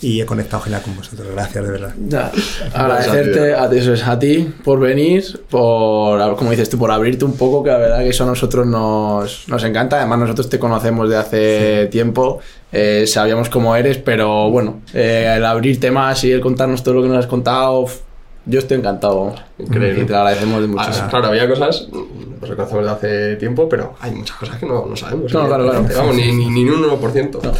Y 0.00 0.20
he 0.20 0.26
conectado 0.26 0.60
genial 0.62 0.82
con 0.82 0.96
vosotros. 0.96 1.26
Gracias, 1.32 1.64
de 1.64 1.70
verdad. 1.70 1.94
Ya, 2.08 2.30
agradecerte 2.74 3.54
a 3.54 3.70
ti, 3.70 3.78
eso 3.78 3.94
es, 3.94 4.02
a 4.06 4.18
ti 4.18 4.52
por 4.62 4.78
venir, 4.80 5.40
por, 5.48 6.36
como 6.36 6.50
dices 6.50 6.68
tú, 6.68 6.76
por 6.76 6.90
abrirte 6.90 7.24
un 7.24 7.34
poco, 7.36 7.62
que 7.62 7.70
la 7.70 7.78
verdad 7.78 7.98
que 8.00 8.08
eso 8.10 8.24
a 8.24 8.26
nosotros 8.26 8.66
nos, 8.66 9.48
nos 9.48 9.64
encanta. 9.64 9.96
Además, 9.98 10.18
nosotros 10.18 10.50
te 10.50 10.58
conocemos 10.58 11.08
de 11.08 11.16
hace 11.16 11.86
tiempo, 11.90 12.40
eh, 12.72 13.04
sabíamos 13.06 13.48
cómo 13.48 13.74
eres, 13.76 13.96
pero 13.96 14.50
bueno, 14.50 14.82
eh, 14.92 15.32
el 15.36 15.44
abrirte 15.44 15.90
más 15.90 16.22
y 16.24 16.32
el 16.32 16.40
contarnos 16.40 16.82
todo 16.82 16.94
lo 16.96 17.02
que 17.02 17.08
nos 17.08 17.18
has 17.18 17.26
contado, 17.26 17.80
uf, 17.80 18.00
yo 18.46 18.58
estoy 18.58 18.78
encantado. 18.78 19.34
Increíble. 19.58 20.02
Y 20.02 20.04
te 20.06 20.12
lo 20.12 20.18
agradecemos 20.18 20.60
de 20.60 20.64
Ah, 20.66 20.68
muchísimo. 20.68 21.08
claro, 21.10 21.26
había 21.28 21.48
cosas, 21.48 21.88
nos 21.90 22.48
reconocemos 22.48 22.84
de 22.84 22.90
hace 22.90 23.36
tiempo, 23.36 23.68
pero 23.68 23.94
hay 24.00 24.10
muchas 24.12 24.36
cosas 24.36 24.56
que 24.58 24.66
no, 24.66 24.86
no 24.86 24.96
sabemos. 24.96 25.32
No, 25.32 25.46
claro, 25.46 25.64
claro. 25.64 25.86
Vamos, 25.96 26.14
ni, 26.16 26.32
ni, 26.32 26.48
ni 26.50 26.64
un 26.68 26.82
1%. 26.84 27.52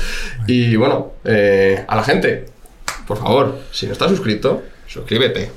Y 0.47 0.77
bueno, 0.77 1.13
eh, 1.25 1.85
a 1.89 1.97
la 1.97 2.03
gente, 2.03 2.47
por 3.07 3.17
favor, 3.19 3.59
si 3.71 3.87
no 3.87 3.93
estás 3.93 4.11
suscrito, 4.11 4.63
suscríbete. 4.87 5.51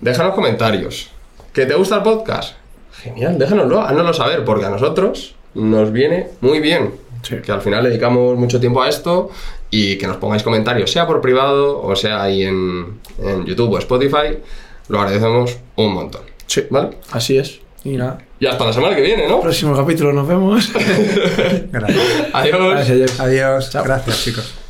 Déjanos 0.00 0.34
comentarios. 0.34 1.10
¿Que 1.52 1.66
te 1.66 1.74
gusta 1.74 1.96
el 1.96 2.02
podcast? 2.02 2.54
Genial, 3.02 3.38
déjanoslo, 3.38 3.80
háznoslo 3.82 4.14
saber, 4.14 4.44
porque 4.44 4.64
a 4.66 4.70
nosotros 4.70 5.34
nos 5.54 5.90
viene 5.92 6.28
muy 6.40 6.60
bien. 6.60 6.94
Sí. 7.22 7.36
Que 7.36 7.52
al 7.52 7.60
final 7.60 7.84
dedicamos 7.84 8.36
mucho 8.36 8.58
tiempo 8.60 8.82
a 8.82 8.88
esto 8.88 9.30
y 9.70 9.96
que 9.96 10.06
nos 10.06 10.16
pongáis 10.18 10.42
comentarios, 10.42 10.90
sea 10.90 11.06
por 11.06 11.20
privado 11.20 11.80
o 11.80 11.94
sea 11.96 12.22
ahí 12.22 12.42
en, 12.42 13.00
en 13.22 13.44
YouTube 13.46 13.72
o 13.72 13.78
Spotify, 13.78 14.38
lo 14.88 14.98
agradecemos 15.00 15.56
un 15.76 15.94
montón. 15.94 16.22
Sí. 16.46 16.64
¿Vale? 16.68 16.90
Así 17.12 17.38
es. 17.38 17.60
Y 17.84 17.96
nada, 17.96 18.18
Y 18.38 18.46
hasta 18.46 18.64
la 18.64 18.72
semana 18.72 18.94
que 18.94 19.02
viene, 19.02 19.26
¿no? 19.26 19.40
próximo 19.40 19.76
capítulo 19.76 20.12
nos 20.12 20.28
vemos. 20.28 20.70
Gracias. 21.72 22.00
Adiós. 22.32 22.70
Gracias. 22.70 23.20
Adiós. 23.20 23.70
Chao. 23.70 23.84
Gracias, 23.84 24.24
chicos. 24.24 24.61